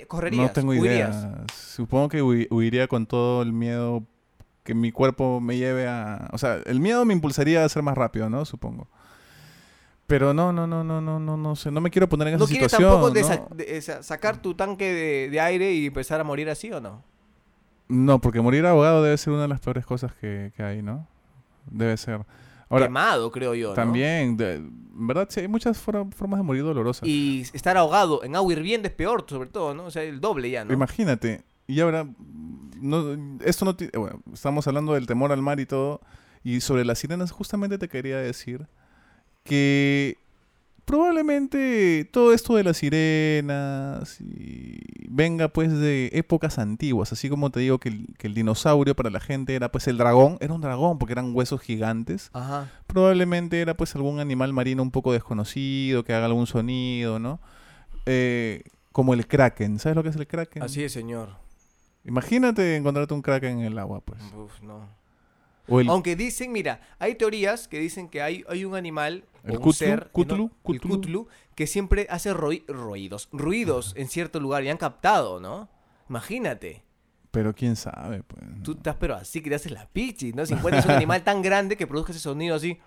¿Correrías? 0.07 0.43
No 0.47 0.51
tengo 0.51 0.71
¿Huirías? 0.71 1.15
idea. 1.23 1.43
Supongo 1.55 2.09
que 2.09 2.21
hui- 2.21 2.47
huiría 2.51 2.87
con 2.87 3.05
todo 3.05 3.41
el 3.41 3.53
miedo 3.53 4.03
que 4.63 4.73
mi 4.75 4.91
cuerpo 4.91 5.39
me 5.41 5.57
lleve 5.57 5.87
a... 5.87 6.29
O 6.31 6.37
sea, 6.37 6.59
el 6.65 6.79
miedo 6.79 7.03
me 7.05 7.13
impulsaría 7.13 7.65
a 7.65 7.69
ser 7.69 7.83
más 7.83 7.97
rápido, 7.97 8.29
¿no? 8.29 8.45
Supongo. 8.45 8.87
Pero 10.07 10.33
no, 10.33 10.53
no, 10.53 10.67
no, 10.67 10.83
no, 10.83 11.01
no, 11.01 11.19
no, 11.19 11.37
no 11.37 11.55
sé. 11.55 11.71
No 11.71 11.81
me 11.81 11.89
quiero 11.89 12.07
poner 12.07 12.27
en 12.29 12.37
¿No 12.37 12.45
esa 12.45 12.51
quieres 12.51 12.71
situación. 12.71 13.01
tampoco 13.01 13.19
¿no? 13.19 13.25
sa- 13.49 13.55
de- 13.55 13.81
sa- 13.81 14.03
sacar 14.03 14.41
tu 14.41 14.53
tanque 14.53 14.85
de, 14.93 15.29
de 15.29 15.39
aire 15.39 15.73
y 15.73 15.87
empezar 15.87 16.19
a 16.19 16.23
morir 16.23 16.49
así 16.49 16.71
o 16.71 16.79
no? 16.79 17.03
No, 17.87 18.19
porque 18.19 18.41
morir 18.41 18.65
ahogado 18.65 19.03
debe 19.03 19.17
ser 19.17 19.33
una 19.33 19.43
de 19.43 19.47
las 19.47 19.59
peores 19.59 19.85
cosas 19.85 20.13
que, 20.13 20.51
que 20.55 20.63
hay, 20.63 20.81
¿no? 20.81 21.07
Debe 21.69 21.97
ser. 21.97 22.21
Ahora, 22.73 22.85
Quemado, 22.87 23.31
creo 23.31 23.53
yo. 23.55 23.69
¿no? 23.69 23.73
también, 23.75 24.35
de- 24.37 24.55
en 24.55 25.07
verdad, 25.07 25.27
sí, 25.29 25.39
hay 25.39 25.47
muchas 25.47 25.77
for- 25.79 26.07
formas 26.13 26.39
de 26.39 26.43
morir 26.43 26.63
dolorosas. 26.63 27.07
Y 27.07 27.41
estar 27.53 27.77
ahogado 27.77 28.23
en 28.23 28.35
agua 28.35 28.51
hirviendo 28.53 28.87
es 28.87 28.93
peor, 28.93 29.25
sobre 29.27 29.49
todo, 29.49 29.73
¿no? 29.73 29.85
O 29.85 29.91
sea, 29.91 30.03
el 30.03 30.19
doble 30.21 30.49
ya, 30.51 30.63
¿no? 30.65 30.73
Imagínate. 30.73 31.43
Y 31.67 31.79
ahora, 31.79 32.07
no, 32.79 33.37
esto 33.43 33.65
no 33.65 33.75
tiene... 33.75 33.91
Bueno, 33.97 34.21
estamos 34.33 34.67
hablando 34.67 34.93
del 34.93 35.07
temor 35.07 35.31
al 35.31 35.41
mar 35.41 35.59
y 35.59 35.65
todo. 35.65 36.01
Y 36.43 36.59
sobre 36.61 36.83
las 36.85 36.99
sirenas, 36.99 37.31
justamente 37.31 37.77
te 37.77 37.87
quería 37.87 38.17
decir 38.17 38.67
que 39.43 40.17
probablemente 40.85 42.07
todo 42.11 42.33
esto 42.33 42.55
de 42.55 42.63
las 42.63 42.77
sirenas 42.77 44.19
y 44.21 44.79
venga 45.09 45.47
pues 45.47 45.71
de 45.71 46.09
épocas 46.13 46.59
antiguas. 46.59 47.11
Así 47.11 47.29
como 47.29 47.49
te 47.49 47.59
digo 47.59 47.79
que 47.79 47.89
el, 47.89 48.07
que 48.17 48.27
el 48.27 48.33
dinosaurio 48.33 48.95
para 48.95 49.09
la 49.09 49.19
gente 49.19 49.55
era 49.55 49.71
pues 49.71 49.87
el 49.87 49.97
dragón. 49.97 50.37
Era 50.39 50.53
un 50.53 50.61
dragón 50.61 50.99
porque 50.99 51.13
eran 51.13 51.35
huesos 51.35 51.61
gigantes. 51.61 52.29
Ajá. 52.33 52.71
Probablemente 52.87 53.61
era 53.61 53.75
pues 53.75 53.95
algún 53.95 54.19
animal 54.19 54.53
marino 54.53 54.83
un 54.83 54.91
poco 54.91 55.13
desconocido 55.13 56.03
que 56.03 56.13
haga 56.13 56.25
algún 56.25 56.47
sonido, 56.47 57.19
¿no? 57.19 57.39
Eh, 58.05 58.63
como 58.91 59.13
el 59.13 59.27
kraken. 59.27 59.79
¿Sabes 59.79 59.95
lo 59.95 60.03
que 60.03 60.09
es 60.09 60.15
el 60.15 60.27
kraken? 60.27 60.63
Así 60.63 60.83
es, 60.83 60.91
señor. 60.91 61.29
Imagínate 62.05 62.75
encontrarte 62.75 63.13
un 63.13 63.21
kraken 63.21 63.59
en 63.59 63.65
el 63.65 63.77
agua, 63.77 64.01
pues. 64.01 64.21
Uf, 64.35 64.61
no. 64.61 64.87
El, 65.67 65.87
Aunque 65.89 66.15
dicen, 66.15 66.51
mira, 66.51 66.81
hay 66.99 67.15
teorías 67.15 67.67
que 67.67 67.79
dicen 67.79 68.09
que 68.09 68.21
hay, 68.21 68.43
hay 68.49 68.65
un 68.65 68.75
animal, 68.75 69.23
o 69.43 69.47
El 69.51 69.57
un 69.57 69.73
ser, 69.73 69.99
no- 69.99 70.05
el 70.05 70.11
cutlu. 70.11 70.51
cutlu, 70.89 71.27
que 71.55 71.67
siempre 71.67 72.07
hace 72.09 72.33
roi- 72.33 72.63
ruidos, 72.67 73.27
ruidos 73.31 73.93
en 73.97 74.07
cierto 74.07 74.39
lugar 74.39 74.63
y 74.63 74.69
han 74.69 74.77
captado, 74.77 75.39
¿no? 75.39 75.69
Imagínate. 76.09 76.83
pero 77.31 77.53
quién 77.55 77.75
sabe, 77.75 78.21
pues. 78.23 78.43
¿no? 78.47 78.61
Tú 78.63 78.73
estás 78.73 78.95
pero 78.99 79.15
así 79.15 79.41
que 79.41 79.49
te 79.49 79.55
haces 79.55 79.71
la 79.71 79.87
pichi, 79.87 80.33
¿no? 80.33 80.45
Si 80.45 80.53
encuentras 80.53 80.85
un 80.85 80.91
animal 80.91 81.23
tan 81.23 81.41
grande 81.41 81.75
que 81.75 81.87
produzca 81.87 82.11
ese 82.11 82.19
sonido 82.21 82.55
así. 82.55 82.77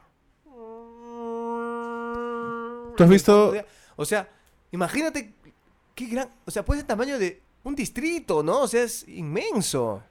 ¿Tú 2.96 3.02
has 3.04 3.11
visto- 3.11 3.52
O 3.96 4.04
sea, 4.04 4.28
imagínate 4.70 5.34
qué 5.94 6.07
gran... 6.07 6.28
O 6.46 6.50
sea, 6.50 6.64
puede 6.64 6.80
ser 6.80 6.84
el 6.84 6.88
tamaño 6.88 7.18
de 7.18 7.42
un 7.64 7.74
distrito, 7.74 8.42
¿no? 8.42 8.61
O 8.62 8.68
sea, 8.68 8.82
es 8.84 9.07
inmenso. 9.09 10.02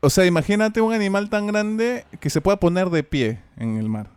O 0.00 0.10
sea, 0.10 0.26
imagínate 0.26 0.80
un 0.80 0.92
animal 0.92 1.30
tan 1.30 1.46
grande 1.46 2.04
que 2.20 2.28
se 2.30 2.40
pueda 2.40 2.58
poner 2.60 2.90
de 2.90 3.02
pie 3.04 3.40
en 3.56 3.76
el 3.76 3.88
mar. 3.88 4.10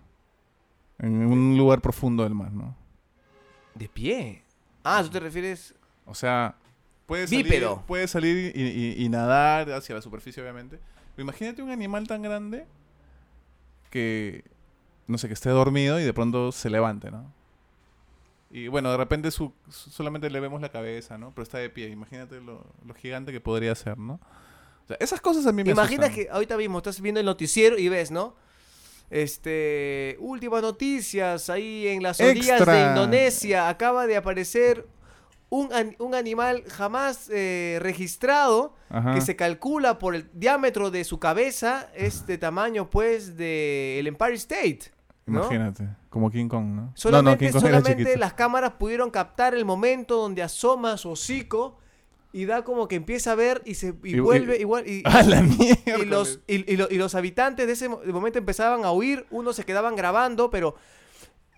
En 1.00 1.16
un 1.26 1.58
lugar 1.58 1.82
profundo 1.82 2.24
del 2.24 2.34
mar, 2.34 2.52
¿no? 2.52 2.76
De 3.76 3.88
pie. 3.88 4.44
Ah, 4.84 5.02
¿tú 5.04 5.10
te 5.10 5.20
refieres...? 5.20 5.74
O 6.06 6.16
sea, 6.16 6.56
puede 7.06 7.28
salir, 7.28 7.44
Bípedo. 7.46 7.84
puede 7.86 8.08
salir 8.08 8.56
y, 8.56 8.62
y- 8.62 9.06
y 9.06 9.10
nadar 9.10 9.72
hacia 9.72 9.94
la 9.96 10.02
superficie, 10.02 10.42
obviamente. 10.42 10.80
Pero 11.16 11.24
imagínate 11.24 11.62
un 11.62 11.70
animal 11.70 12.08
tan 12.08 12.22
grande 12.22 12.66
que, 13.90 14.44
no 15.08 15.18
sé, 15.18 15.28
que 15.28 15.34
esté 15.34 15.50
dormido 15.50 16.00
y 16.00 16.04
de 16.04 16.14
pronto 16.14 16.52
se 16.52 16.70
levante, 16.70 17.12
¿no? 17.12 17.32
Y 18.50 18.70
bueno, 18.70 18.90
de 18.92 18.98
repente 18.98 19.30
su, 19.32 19.52
su- 19.70 19.90
solamente 19.90 20.30
le 20.30 20.40
vemos 20.40 20.62
la 20.62 20.70
cabeza, 20.70 21.18
¿no? 21.18 21.32
Pero 21.32 21.44
está 21.44 21.58
de 21.58 21.70
pie. 21.70 21.90
Imagínate 21.90 22.40
lo, 22.40 22.66
lo 22.86 22.94
gigante 22.94 23.32
que 23.34 23.42
podría 23.42 23.76
ser, 23.76 23.98
¿no? 23.98 24.14
O 24.86 24.88
sea, 24.88 24.98
esas 25.02 25.20
cosas 25.20 25.46
a 25.46 25.52
mí 25.52 25.64
me 25.66 25.72
Imagina 25.72 26.06
asustan. 26.06 26.26
que 26.26 26.32
ahorita 26.32 26.56
mismo 26.58 26.78
estás 26.78 27.02
viendo 27.02 27.20
el 27.20 27.26
noticiero 27.26 27.78
y 27.78 27.90
ves, 27.90 28.10
¿no? 28.10 28.36
Este, 29.10 30.18
últimas 30.20 30.62
noticias 30.62 31.50
ahí 31.50 31.88
en 31.88 32.04
las 32.04 32.20
orillas 32.20 32.66
de. 32.66 32.82
Indonesia 32.90 33.70
acaba 33.70 34.06
de 34.08 34.18
aparecer 34.18 34.86
un, 35.50 35.72
an- 35.74 35.96
un 36.00 36.14
animal 36.14 36.64
jamás 36.68 37.30
eh, 37.32 37.80
registrado 37.82 38.76
Ajá. 38.90 39.14
que 39.14 39.22
se 39.22 39.36
calcula 39.36 39.98
por 39.98 40.14
el 40.14 40.30
diámetro 40.34 40.92
de 40.92 41.04
su 41.06 41.20
cabeza 41.20 41.90
es 41.96 42.28
de 42.28 42.38
tamaño 42.38 42.90
pues 42.90 43.38
de 43.38 43.98
el 44.00 44.08
Empire 44.08 44.34
State. 44.34 44.92
¿no? 45.26 45.40
Imagínate, 45.40 45.88
como 46.10 46.30
King 46.30 46.48
Kong, 46.48 46.66
¿no? 46.68 46.92
Solamente, 46.96 47.26
no, 47.26 47.32
no, 47.32 47.38
King 47.38 47.52
Kong 47.52 47.62
solamente 47.62 48.18
las 48.18 48.34
cámaras 48.34 48.72
pudieron 48.74 49.10
captar 49.10 49.54
el 49.56 49.66
momento 49.66 50.18
donde 50.18 50.44
asoma 50.44 50.98
su 50.98 51.10
hocico 51.12 51.78
y 52.40 52.46
da 52.46 52.64
como 52.64 52.88
que 52.88 52.96
empieza 52.96 53.32
a 53.32 53.36
ver 53.36 53.62
y 53.66 53.74
se 53.76 53.96
y 54.04 54.16
Y- 54.16 54.20
vuelve 54.20 54.58
igual 54.58 54.88
y, 54.88 55.02
¡A 55.06 55.24
la 55.24 55.42
mierda! 55.42 55.98
y 56.00 56.06
los, 56.06 56.40
lo- 56.48 56.88
y 56.90 56.98
los 56.98 57.16
habitantes 57.16 57.66
de 57.68 57.74
ese 57.74 57.90
momento 57.90 58.38
empezaban 58.40 58.86
a 58.86 58.92
huir, 58.92 59.26
unos 59.32 59.56
se 59.56 59.64
quedaban 59.66 59.96
grabando, 59.96 60.50
pero 60.50 60.76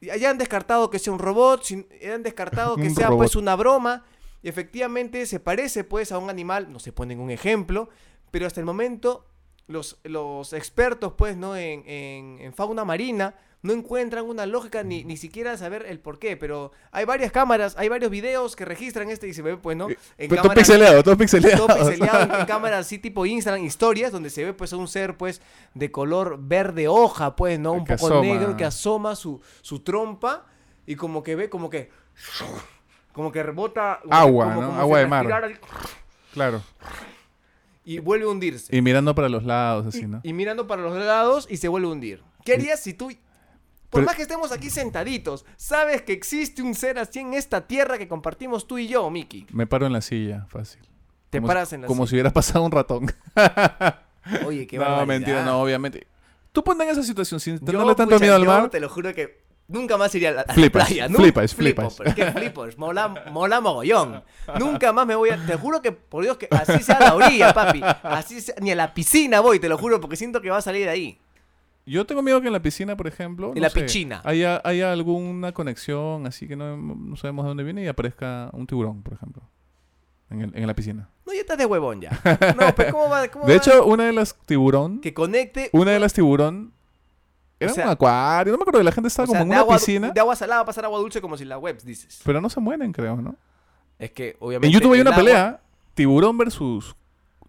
ya 0.02 0.30
han 0.30 0.38
descartado 0.38 0.90
que 0.90 1.00
sea 1.00 1.12
un 1.12 1.20
robot, 1.20 1.64
ya 2.02 2.16
han 2.16 2.24
descartado 2.24 2.76
que 2.78 2.84
Un 2.84 2.96
sea 2.96 3.10
pues 3.10 3.36
una 3.36 3.56
broma, 3.56 4.06
y 4.42 4.48
efectivamente 4.48 5.26
se 5.26 5.40
parece 5.42 5.84
pues 5.84 6.12
a 6.14 6.18
un 6.18 6.30
animal, 6.30 6.72
no 6.72 6.80
se 6.80 6.94
pone 6.94 7.14
ningún 7.16 7.30
ejemplo, 7.32 7.90
pero 8.32 8.48
hasta 8.48 8.62
el 8.62 8.66
momento 8.66 9.26
los, 9.68 10.00
los 10.04 10.54
expertos 10.54 11.14
pues 11.18 11.36
no 11.36 11.56
en, 11.58 11.84
en- 11.88 12.40
en 12.40 12.54
fauna 12.54 12.86
marina 12.86 13.36
no 13.62 13.74
encuentran 13.74 14.24
una 14.26 14.46
lógica 14.46 14.84
ni, 14.84 15.04
ni 15.04 15.18
siquiera 15.18 15.58
saber 15.58 15.86
el 15.88 16.00
por 16.00 16.18
qué, 16.18 16.38
pero 16.38 16.72
hay 16.92 17.04
varias 17.06 17.32
cámaras, 17.32 17.76
hay 17.78 17.90
varios 17.90 18.10
videos 18.10 18.56
que 18.56 18.64
registran 18.64 19.10
este 19.10 19.28
y 19.28 19.34
se 19.34 19.42
ve 19.42 19.58
pues 19.58 19.76
no, 19.76 19.90
en 19.90 19.98
Pero 20.30 20.42
todo 20.44 20.54
pixeleado, 20.54 21.04
todo 21.04 21.18
pixeleado. 21.18 21.68
todo 21.68 21.76
pixeleado 21.78 22.22
en, 22.36 22.40
en 22.42 22.46
cámaras 22.48 22.86
así 22.86 23.00
tipo 23.00 23.26
Instagram, 23.26 23.66
historias, 23.66 24.12
donde 24.14 24.30
se 24.30 24.46
ve 24.46 24.54
pues 24.54 24.72
a 24.72 24.78
un 24.78 24.88
ser 24.88 25.18
pues 25.18 25.42
de 25.74 25.92
color 25.92 26.38
verde 26.40 26.88
hoja, 26.88 27.36
pues, 27.36 27.60
¿no? 27.60 27.74
Un 27.74 27.84
Que 27.86 27.96
poco 27.96 28.08
asoma. 28.08 28.22
negro 28.22 28.56
que 28.56 28.64
asoma 28.66 29.16
su, 29.16 29.42
su 29.62 29.80
trompa 29.82 30.46
y 30.86 30.96
como 30.96 31.22
que 31.22 31.36
ve 31.36 31.50
como 31.50 31.70
que... 31.70 31.92
Como 33.12 33.32
que 33.32 33.44
rebota... 33.44 34.00
como- 34.02 34.16
Agua, 34.16 34.46
como- 34.46 34.62
¿no? 34.62 34.68
como 34.70 34.80
Agua 34.80 35.00
de 35.00 35.08
mar. 35.08 35.28
Claro. 36.34 36.62
Y 37.84 38.00
vuelve 38.00 38.26
a 38.26 38.30
hundirse. 38.30 38.76
Y 38.76 38.82
mirando 38.82 39.16
para 39.16 39.30
los 39.30 39.44
lados, 39.44 39.88
así, 39.88 40.02
Y, 40.02 40.08
¿no? 40.08 40.22
y 40.24 40.32
mirando 40.34 40.68
para 40.68 40.82
los 40.84 40.96
lados 40.98 41.48
y 41.50 41.58
se 41.58 41.68
vuelve 41.68 41.88
a 41.88 41.92
hundir. 41.92 42.24
¿Qué 42.46 42.54
harías 42.54 42.80
si 42.82 42.94
tú... 42.94 43.12
Por 43.90 44.02
Pero- 44.02 44.06
más 44.08 44.16
que 44.16 44.22
estemos 44.24 44.52
aquí 44.52 44.70
sentaditos, 44.70 45.46
sabes 45.58 46.04
que 46.04 46.14
existe 46.14 46.62
un 46.62 46.76
ser 46.76 47.00
así 47.00 47.20
en 47.20 47.34
esta 47.34 47.66
tierra 47.68 47.98
que 47.98 48.08
compartimos 48.08 48.68
tú 48.68 48.78
y 48.78 48.88
yo, 48.88 49.10
Miki. 49.10 49.48
Me 49.52 49.66
paro 49.68 49.88
en 49.88 49.94
la 49.94 50.02
silla, 50.02 50.46
fácil. 50.50 50.82
Te 51.32 51.40
Como 51.40 51.48
paras 51.48 51.70
si- 51.70 51.76
en 51.76 51.82
la 51.82 51.88
Como 51.88 52.06
si 52.06 52.10
silla. 52.12 52.16
hubiera 52.18 52.34
pasado 52.34 52.64
un 52.66 52.72
ratón. 52.72 53.12
Oye, 54.46 54.68
qué 54.68 54.78
no, 54.78 54.84
barbaridad. 54.84 55.08
mentira, 55.08 55.46
no, 55.46 55.62
obviamente. 55.62 56.08
Tú 56.52 56.64
ponte 56.64 56.84
en 56.84 56.90
esa 56.90 57.04
situación 57.04 57.40
sin 57.40 57.60
tenerle 57.60 57.96
tanto 57.96 58.16
pucha, 58.16 58.20
miedo 58.20 58.36
al 58.36 58.44
yo 58.44 58.48
mar. 58.48 58.70
te 58.70 58.80
lo 58.80 58.90
juro 58.90 59.14
que 59.14 59.44
nunca 59.68 59.98
más 59.98 60.14
iría 60.16 60.30
a 60.30 60.32
la, 60.34 60.42
a 60.42 60.46
la 60.48 60.54
Flipas, 60.54 60.88
playa. 60.88 61.08
flipas, 61.10 61.56
Flipo, 61.56 61.90
flipas. 61.92 62.16
que 62.16 62.26
flipas, 62.32 62.78
mola, 62.78 63.08
mola 63.32 63.62
mogollón. 63.62 64.24
Nunca 64.60 64.92
más 64.92 65.06
me 65.06 65.14
voy 65.16 65.30
a... 65.30 65.46
Te 65.46 65.56
juro 65.58 65.80
que, 65.82 65.92
por 65.92 66.24
Dios, 66.24 66.38
que 66.38 66.48
así 66.50 66.82
sea 66.84 67.00
la 67.00 67.14
orilla, 67.16 67.54
papi. 67.54 67.82
Así 68.02 68.42
sea- 68.42 68.56
ni 68.62 68.72
a 68.72 68.76
la 68.76 68.94
piscina 68.96 69.40
voy, 69.42 69.60
te 69.60 69.70
lo 69.70 69.78
juro, 69.78 70.02
porque 70.02 70.16
siento 70.16 70.42
que 70.42 70.50
va 70.50 70.58
a 70.58 70.62
salir 70.62 70.86
de 70.86 70.90
ahí. 70.90 71.20
Yo 71.90 72.06
tengo 72.06 72.22
miedo 72.22 72.40
que 72.42 72.48
en 72.48 72.54
la 72.54 72.62
piscina, 72.62 72.96
por 72.96 73.08
ejemplo. 73.08 73.50
En 73.50 73.56
no 73.56 73.62
la 73.62 73.70
sé, 73.70 73.82
piscina. 73.82 74.22
Haya, 74.24 74.62
haya 74.64 74.92
alguna 74.92 75.52
conexión 75.54 76.26
así 76.28 76.48
que 76.48 76.56
no, 76.56 76.78
no 76.78 77.16
sabemos 77.16 77.46
de 77.46 77.50
dónde 77.50 77.64
viene 77.64 77.84
y 77.84 77.88
aparezca 77.88 78.50
un 78.54 78.68
tiburón, 78.68 79.02
por 79.04 79.14
ejemplo. 79.14 79.44
En, 80.30 80.42
el- 80.42 80.52
en 80.56 80.68
la 80.68 80.76
piscina. 80.76 81.10
No, 81.26 81.34
ya 81.34 81.40
estás 81.42 81.58
de 81.58 81.66
huevón 81.66 82.02
ya. 82.02 82.12
No, 82.60 82.74
pero 82.76 82.92
¿cómo 82.92 83.10
va? 83.10 83.28
cómo 83.30 83.46
De 83.46 83.54
va 83.54 83.58
hecho, 83.58 83.86
una 83.86 84.06
de 84.06 84.14
las 84.14 84.36
tiburón. 84.46 85.00
Que 85.02 85.14
conecte... 85.14 85.70
Una 85.74 85.92
de 85.92 86.00
las 86.00 86.14
tiburón. 86.14 86.72
Era 87.60 87.72
O 87.72 87.76
sea, 87.76 87.86
un 87.86 87.92
acuario. 87.92 88.52
No 88.54 88.58
me 88.60 88.62
acuerdo. 88.64 88.84
La 88.84 88.92
gente 88.92 89.08
estaba 89.08 89.24
o 89.26 89.28
sea, 89.32 89.40
como 89.40 89.44
en 89.46 89.50
una 89.50 89.60
agua, 89.62 89.76
piscina. 89.78 90.12
de 90.12 90.20
agua 90.20 90.36
salada 90.36 90.62
a 90.62 90.66
pasar 90.66 90.86
agua 90.86 91.00
dulce 91.00 91.20
como 91.20 91.36
si 91.38 91.46
la 91.46 91.58
webs, 91.58 91.84
dices. 91.84 92.22
Pero 92.24 92.40
no 92.40 92.50
se 92.50 92.60
mueren, 92.60 92.92
creo, 92.94 93.18
¿no? 93.18 93.36
Es 93.98 94.12
que, 94.12 94.38
obviamente... 94.40 94.68
En 94.68 94.74
YouTube 94.74 94.94
hay 94.94 95.02
una 95.02 95.10
agua- 95.12 95.24
pelea. 95.24 95.62
Tiburón 95.96 96.38
versus. 96.38 96.96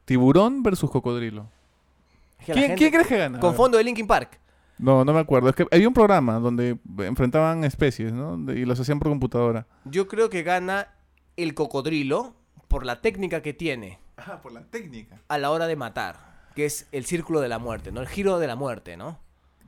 Tiburón 0.06 0.62
versus 0.62 0.90
cocodrilo. 0.90 1.46
Es 2.40 2.46
que 2.46 2.52
la 2.52 2.58
¿Quién, 2.60 2.68
gente- 2.70 2.76
¿Quién 2.78 2.90
crees 2.92 3.06
que 3.06 3.18
gana? 3.18 3.38
Con 3.40 3.54
fondo 3.54 3.78
de 3.78 3.84
Linkin 3.84 4.06
Park. 4.06 4.38
No, 4.78 5.04
no 5.04 5.12
me 5.12 5.20
acuerdo. 5.20 5.48
Es 5.50 5.54
que 5.54 5.66
había 5.70 5.86
un 5.86 5.94
programa 5.94 6.38
donde 6.38 6.78
enfrentaban 6.98 7.64
especies, 7.64 8.12
¿no? 8.12 8.36
De- 8.38 8.58
Y 8.58 8.64
los 8.64 8.80
hacían 8.80 8.98
por 8.98 9.08
computadora. 9.10 9.66
Yo 9.84 10.08
creo 10.08 10.30
que 10.30 10.42
gana 10.42 10.88
el 11.36 11.54
cocodrilo 11.54 12.34
por 12.68 12.86
la 12.86 13.00
técnica 13.02 13.42
que 13.42 13.52
tiene. 13.52 13.98
Ah, 14.16 14.40
por 14.42 14.52
la 14.52 14.62
técnica. 14.62 15.16
a 15.28 15.38
la 15.38 15.50
hora 15.50 15.66
de 15.66 15.76
matar, 15.76 16.16
que 16.54 16.66
es 16.66 16.86
el 16.92 17.04
círculo 17.06 17.40
de 17.40 17.48
la 17.48 17.58
muerte, 17.58 17.90
¿no? 17.92 18.00
El 18.00 18.08
giro 18.08 18.38
de 18.38 18.46
la 18.46 18.56
muerte, 18.56 18.96
¿no? 18.96 19.18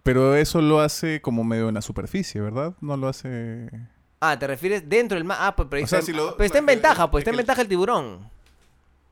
Pero 0.03 0.35
eso 0.35 0.61
lo 0.61 0.81
hace 0.81 1.21
como 1.23 1.45
medio 1.45 1.69
en 1.69 1.75
la 1.75 1.81
superficie, 1.83 2.41
¿verdad? 2.41 2.75
No 2.81 2.97
lo 2.97 3.09
hace. 3.09 3.69
Ah, 4.21 4.39
¿te 4.39 4.47
refieres 4.47 4.89
dentro 4.89 5.17
del 5.17 5.25
mar? 5.25 5.39
Ah, 5.41 5.57
pues 5.57 5.69
pero, 5.71 5.85
O 5.85 5.87
sea, 5.87 6.01
está, 6.01 6.11
si 6.11 6.17
lo- 6.17 6.37
pero 6.37 6.45
está 6.47 6.59
en 6.59 6.67
ventaja, 6.67 7.11
pues 7.11 7.23
es 7.23 7.23
está 7.23 7.31
en 7.31 7.37
ventaja 7.39 7.63
el 7.63 7.69
tiburón. 7.69 8.31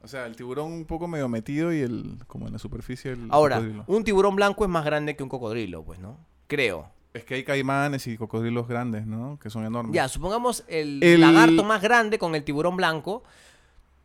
O 0.02 0.08
sea, 0.08 0.26
el 0.26 0.34
tiburón 0.36 0.72
un 0.72 0.84
poco 0.86 1.06
medio 1.08 1.28
metido 1.28 1.72
y 1.72 1.80
el. 1.80 2.16
como 2.26 2.46
en 2.46 2.52
la 2.54 2.58
superficie 2.58 3.12
el 3.12 3.26
Ahora, 3.30 3.56
cocodrilo. 3.56 3.84
un 3.86 4.04
tiburón 4.04 4.36
blanco 4.36 4.64
es 4.64 4.70
más 4.70 4.84
grande 4.84 5.14
que 5.16 5.22
un 5.22 5.28
cocodrilo, 5.28 5.82
pues, 5.82 5.98
¿no? 5.98 6.16
Creo. 6.46 6.86
Es 7.12 7.24
que 7.24 7.34
hay 7.34 7.44
caimanes 7.44 8.06
y 8.06 8.16
cocodrilos 8.16 8.66
grandes, 8.68 9.06
¿no? 9.06 9.38
Que 9.42 9.50
son 9.50 9.64
enormes. 9.66 9.92
Ya, 9.94 10.08
supongamos 10.08 10.64
el, 10.68 11.02
El- 11.02 11.20
lagarto 11.20 11.64
más 11.64 11.82
grande 11.82 12.18
con 12.18 12.34
el 12.34 12.44
tiburón 12.44 12.76
blanco. 12.76 13.22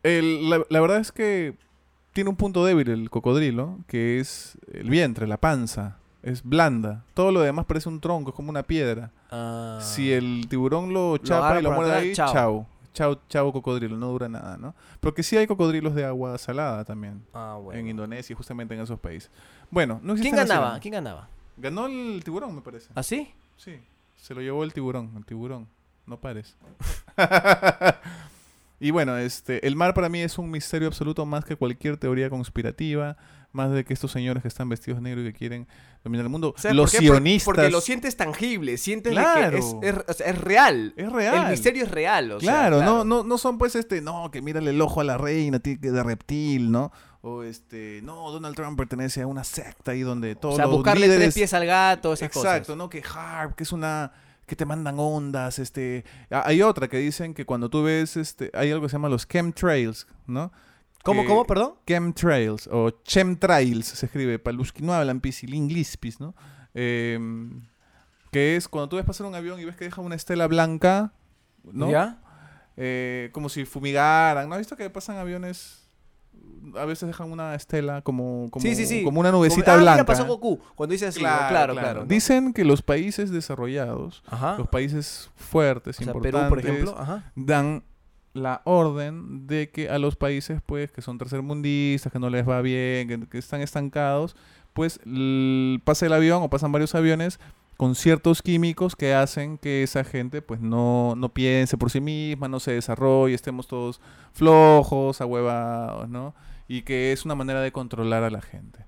El- 0.03 0.49
la, 0.49 0.63
la 0.69 0.81
verdad 0.81 0.97
es 0.99 1.11
que 1.11 1.55
tiene 2.13 2.29
un 2.29 2.35
punto 2.35 2.65
débil 2.65 2.89
el 2.89 3.09
cocodrilo, 3.09 3.77
que 3.87 4.19
es 4.19 4.57
el 4.73 4.89
vientre, 4.89 5.27
la 5.27 5.37
panza. 5.37 5.97
es 6.23 6.41
blanda. 6.43 7.03
Todo 7.13 7.31
lo 7.31 7.41
demás 7.41 7.65
parece 7.65 7.87
un 7.87 8.01
tronco, 8.01 8.31
es 8.31 8.35
como 8.35 8.49
una 8.49 8.63
piedra. 8.63 9.11
Ah. 9.29 9.77
Si 9.81 10.11
el 10.11 10.47
tiburón 10.49 10.91
lo 10.91 11.17
chapa 11.19 11.59
y 11.59 11.63
lo 11.63 11.71
muerde 11.71 11.93
ahí, 11.93 12.13
chao. 12.13 12.33
chao. 12.33 12.67
Chao, 12.95 13.19
chao 13.27 13.51
cocodrilo, 13.51 13.97
no 13.97 14.07
dura 14.07 14.29
nada, 14.29 14.55
¿no? 14.55 14.73
Porque 15.01 15.21
sí 15.21 15.35
hay 15.35 15.45
cocodrilos 15.47 15.93
de 15.95 16.05
agua 16.05 16.37
salada 16.37 16.85
también. 16.85 17.21
Ah, 17.33 17.59
bueno. 17.61 17.77
En 17.77 17.89
Indonesia, 17.89 18.33
justamente 18.33 18.73
en 18.73 18.79
esos 18.79 18.97
países. 18.97 19.29
Bueno, 19.69 19.99
no 20.01 20.15
¿Quién 20.15 20.33
ganaba? 20.33 20.79
¿Quién 20.79 20.93
ganaba? 20.93 21.27
Ganó 21.57 21.87
el 21.87 22.23
tiburón, 22.23 22.55
me 22.55 22.61
parece. 22.61 22.89
¿Así? 22.95 23.33
Sí, 23.57 23.81
se 24.15 24.33
lo 24.33 24.39
llevó 24.39 24.63
el 24.63 24.71
tiburón, 24.71 25.11
el 25.17 25.25
tiburón. 25.25 25.67
No 26.05 26.17
pares. 26.17 26.55
y 28.79 28.91
bueno, 28.91 29.17
este, 29.17 29.65
el 29.67 29.75
mar 29.75 29.93
para 29.93 30.09
mí 30.09 30.19
es 30.21 30.37
un 30.37 30.51
misterio 30.51 30.87
absoluto 30.87 31.25
más 31.25 31.45
que 31.45 31.55
cualquier 31.55 31.97
teoría 31.97 32.29
conspirativa, 32.29 33.17
más 33.51 33.71
de 33.71 33.85
que 33.85 33.93
estos 33.93 34.11
señores 34.11 34.41
que 34.41 34.49
están 34.49 34.67
vestidos 34.67 34.97
de 34.97 35.03
negro 35.03 35.21
y 35.21 35.31
que 35.31 35.33
quieren 35.33 35.67
dominar 36.03 36.25
el 36.25 36.29
mundo, 36.29 36.53
¿Sabes 36.57 36.75
los 36.75 36.91
por 36.91 36.99
sionistas. 36.99 37.45
Porque 37.45 37.69
lo 37.69 37.79
sientes 37.79 38.17
tangible, 38.17 38.77
sientes 38.77 39.13
Claro. 39.13 39.51
que 39.51 39.57
es, 39.59 39.75
es- 39.95 40.03
o 40.07 40.13
sea, 40.13 40.27
es 40.27 40.37
real. 40.39 40.93
es 40.97 41.09
real. 41.11 41.45
El 41.45 41.51
misterio 41.51 41.83
es 41.85 41.91
real, 41.91 42.31
o 42.33 42.39
sea, 42.41 42.51
claro, 42.51 42.83
No, 42.83 43.05
no, 43.05 43.23
no 43.23 43.37
son 43.37 43.57
pues 43.57 43.75
este, 43.75 44.01
no, 44.01 44.29
que 44.29 44.41
mírale 44.41 44.71
el 44.71 44.81
ojo 44.81 44.99
a 44.99 45.03
la 45.05 45.17
reina, 45.17 45.59
de 45.63 46.03
reptil, 46.03 46.69
¿no? 46.69 46.91
O 47.21 47.43
este, 47.43 48.01
no, 48.03 48.29
Donald 48.29 48.55
Trump 48.55 48.77
pertenece 48.77 49.21
a 49.21 49.27
una 49.27 49.43
secta 49.45 49.91
ahí 49.93 50.01
donde 50.01 50.35
todos 50.35 50.55
O 50.55 50.57
sea, 50.57 50.65
los 50.65 50.75
buscarle 50.75 51.07
líderes 51.07 51.23
tres 51.23 51.33
pies 51.35 51.53
al 51.53 51.65
gato, 51.65 52.13
esas 52.13 52.27
Exacto, 52.27 52.59
cosas. 52.73 52.77
¿no? 52.77 52.89
Que 52.89 53.01
HARP, 53.01 53.55
que 53.55 53.63
es 53.63 53.71
una 53.71 54.11
que 54.45 54.55
te 54.55 54.65
mandan 54.65 54.99
ondas, 54.99 55.59
este, 55.59 56.05
hay 56.29 56.61
otra 56.61 56.87
que 56.87 56.97
dicen 56.97 57.33
que 57.33 57.45
cuando 57.45 57.69
tú 57.69 57.83
ves 57.83 58.17
este 58.17 58.51
hay 58.53 58.71
algo 58.71 58.83
que 58.83 58.89
se 58.89 58.93
llama 58.93 59.09
los 59.09 59.27
chemtrails, 59.27 60.07
¿no? 60.27 60.51
¿Cómo, 61.03 61.23
cómo, 61.25 61.45
perdón? 61.45 61.75
Chemtrails 61.85 62.67
o 62.71 62.89
chemtrails 63.03 63.85
se 63.85 64.07
escribe 64.07 64.39
para 64.39 64.57
los 64.57 64.73
que 64.73 64.81
no 64.81 64.93
hablan 64.93 65.21
pis, 65.21 65.43
¿no? 66.19 66.33
Em, 66.73 67.61
que 68.31 68.55
es 68.55 68.67
cuando 68.67 68.89
tú 68.89 68.95
ves 68.95 69.05
pasar 69.05 69.27
un 69.27 69.35
avión 69.35 69.59
y 69.59 69.65
ves 69.65 69.75
que 69.75 69.85
deja 69.85 70.01
una 70.01 70.15
estela 70.15 70.47
blanca, 70.47 71.13
¿no? 71.63 71.91
¿Ya? 71.91 72.19
Eh, 72.75 73.29
como 73.33 73.49
si 73.49 73.65
fumigaran, 73.65 74.49
¿no? 74.49 74.55
¿Has 74.55 74.61
visto 74.61 74.75
que 74.75 74.89
pasan 74.89 75.17
aviones? 75.17 75.84
A 76.77 76.85
veces 76.85 77.07
dejan 77.07 77.31
una 77.31 77.55
estela 77.55 78.01
como, 78.01 78.49
como, 78.51 78.61
sí, 78.61 78.75
sí, 78.75 78.85
sí. 78.85 79.03
como 79.03 79.19
una 79.19 79.31
nubecita 79.31 79.75
ah, 79.75 79.77
mira, 79.77 79.93
blanca. 79.93 80.05
pasó 80.05 80.25
Goku. 80.25 80.59
Cuando 80.75 80.91
dice 80.91 81.09
claro, 81.11 81.73
claro. 81.73 82.01
¿no? 82.01 82.05
Dicen 82.05 82.51
que 82.53 82.65
los 82.65 82.81
países 82.81 83.31
desarrollados, 83.31 84.23
Ajá. 84.27 84.57
los 84.57 84.67
países 84.67 85.29
fuertes, 85.35 85.97
O 85.97 86.03
sea, 86.03 86.07
importantes, 86.07 86.41
Perú, 86.41 86.49
por 86.49 86.59
ejemplo. 86.59 86.95
Ajá. 86.99 87.31
dan 87.35 87.83
la 88.33 88.61
orden 88.65 89.47
de 89.47 89.69
que 89.69 89.89
a 89.89 89.97
los 89.97 90.17
países, 90.17 90.59
pues, 90.65 90.91
que 90.91 91.01
son 91.01 91.17
tercermundistas, 91.17 92.11
que 92.11 92.19
no 92.19 92.29
les 92.29 92.47
va 92.47 92.61
bien, 92.61 93.07
que, 93.07 93.29
que 93.29 93.37
están 93.37 93.61
estancados, 93.61 94.35
pues 94.73 94.99
pasa 95.85 96.05
el 96.05 96.11
avión 96.13 96.43
o 96.43 96.49
pasan 96.49 96.73
varios 96.73 96.93
aviones 96.95 97.39
con 97.77 97.95
ciertos 97.95 98.41
químicos 98.41 98.95
que 98.95 99.13
hacen 99.13 99.57
que 99.57 99.83
esa 99.83 100.03
gente 100.03 100.41
pues 100.41 100.61
no, 100.61 101.13
no 101.17 101.29
piense 101.33 101.77
por 101.77 101.91
sí 101.91 101.99
misma, 101.99 102.47
no 102.47 102.59
se 102.59 102.71
desarrolle, 102.71 103.35
estemos 103.35 103.67
todos 103.67 103.99
flojos, 104.33 105.19
ahuevados, 105.21 106.07
¿no? 106.09 106.33
Y 106.67 106.81
que 106.83 107.11
es 107.11 107.25
una 107.25 107.35
manera 107.35 107.61
de 107.61 107.71
controlar 107.71 108.23
a 108.23 108.29
la 108.29 108.41
gente. 108.41 108.79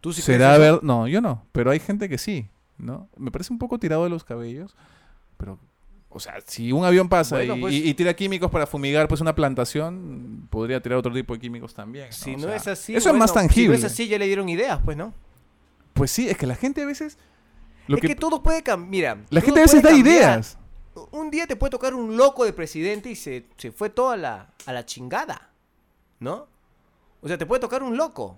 ¿Tú 0.00 0.12
sí 0.12 0.20
¿Será 0.22 0.52
eso? 0.54 0.60
ver? 0.60 0.82
No, 0.84 1.06
yo 1.08 1.20
no, 1.20 1.44
pero 1.52 1.70
hay 1.70 1.78
gente 1.78 2.08
que 2.08 2.18
sí, 2.18 2.48
¿no? 2.78 3.08
Me 3.16 3.30
parece 3.30 3.52
un 3.52 3.58
poco 3.58 3.78
tirado 3.78 4.04
de 4.04 4.10
los 4.10 4.24
cabellos, 4.24 4.74
pero, 5.36 5.58
o 6.10 6.20
sea, 6.20 6.34
si 6.44 6.72
un 6.72 6.84
avión 6.84 7.08
pasa 7.08 7.36
Bueno, 7.36 7.56
y, 7.56 7.60
pues- 7.60 7.74
y- 7.74 7.88
y 7.88 7.94
tira 7.94 8.12
químicos 8.14 8.50
para 8.50 8.66
fumigar 8.66 9.08
pues 9.08 9.20
una 9.20 9.34
plantación, 9.34 10.48
podría 10.50 10.80
tirar 10.82 10.98
otro 10.98 11.12
tipo 11.12 11.34
de 11.34 11.40
químicos 11.40 11.72
también. 11.72 12.06
¿no? 12.06 12.12
Si 12.12 12.34
O 12.34 12.38
no 12.38 12.42
sea, 12.48 12.56
es 12.56 12.66
así. 12.68 12.94
Eso 12.96 13.10
es 13.10 13.16
más 13.16 13.32
tangible. 13.32 13.76
Si 13.76 13.82
no 13.82 13.86
es 13.86 13.92
así, 13.92 14.08
ya 14.08 14.18
le 14.18 14.26
dieron 14.26 14.48
ideas, 14.48 14.80
pues, 14.84 14.96
¿no? 14.96 15.14
Pues 15.94 16.10
sí, 16.10 16.28
es 16.28 16.36
que 16.36 16.46
la 16.46 16.56
gente 16.56 16.82
a 16.82 16.86
veces... 16.86 17.16
Lo 17.86 17.96
es 17.96 18.00
que, 18.02 18.08
que, 18.08 18.14
todo 18.14 18.42
puede 18.42 18.62
cambiar. 18.62 19.16
Mira. 19.16 19.26
la 19.30 19.40
gente 19.40 19.60
a 19.60 19.62
veces 19.64 19.82
da 19.82 19.92
ideas. 19.92 20.58
Un 21.10 21.30
día 21.30 21.46
te 21.46 21.56
puede 21.56 21.70
tocar 21.70 21.94
un 21.94 22.16
loco 22.16 22.44
de 22.44 22.52
presidente 22.52 23.10
y 23.10 23.16
se, 23.16 23.46
se 23.56 23.72
fue 23.72 23.88
toda 23.90 24.16
la, 24.16 24.50
a 24.66 24.72
la 24.72 24.84
chingada. 24.84 25.50
¿No? 26.20 26.46
O 27.20 27.28
sea, 27.28 27.38
te 27.38 27.46
puede 27.46 27.60
tocar 27.60 27.82
un 27.82 27.96
loco. 27.96 28.36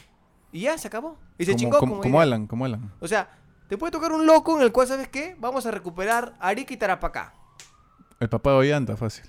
Y 0.53 0.61
ya, 0.61 0.79
se 0.79 0.87
acabó. 0.89 1.17
Y 1.37 1.45
se 1.45 1.53
como, 1.53 1.59
chingó 1.59 1.79
como, 1.79 2.01
como. 2.01 2.21
Alan, 2.21 2.47
como 2.47 2.65
Alan. 2.65 2.93
O 3.01 3.09
sea, 3.09 3.29
te 3.69 3.77
puede 3.77 3.91
tocar 3.91 4.13
un 4.13 4.25
loco 4.25 4.57
en 4.57 4.63
el 4.63 4.73
cual, 4.73 4.87
¿sabes 4.87 5.09
qué? 5.09 5.37
Vamos 5.41 5.67
a 5.67 5.71
recuperar 5.71 6.35
Arica 6.39 6.73
y 6.73 6.77
Tarapacá. 6.77 7.35
El 8.21 8.29
papá 8.29 8.51
de 8.51 8.57
Ollanta, 8.59 8.97
fácil. 8.97 9.25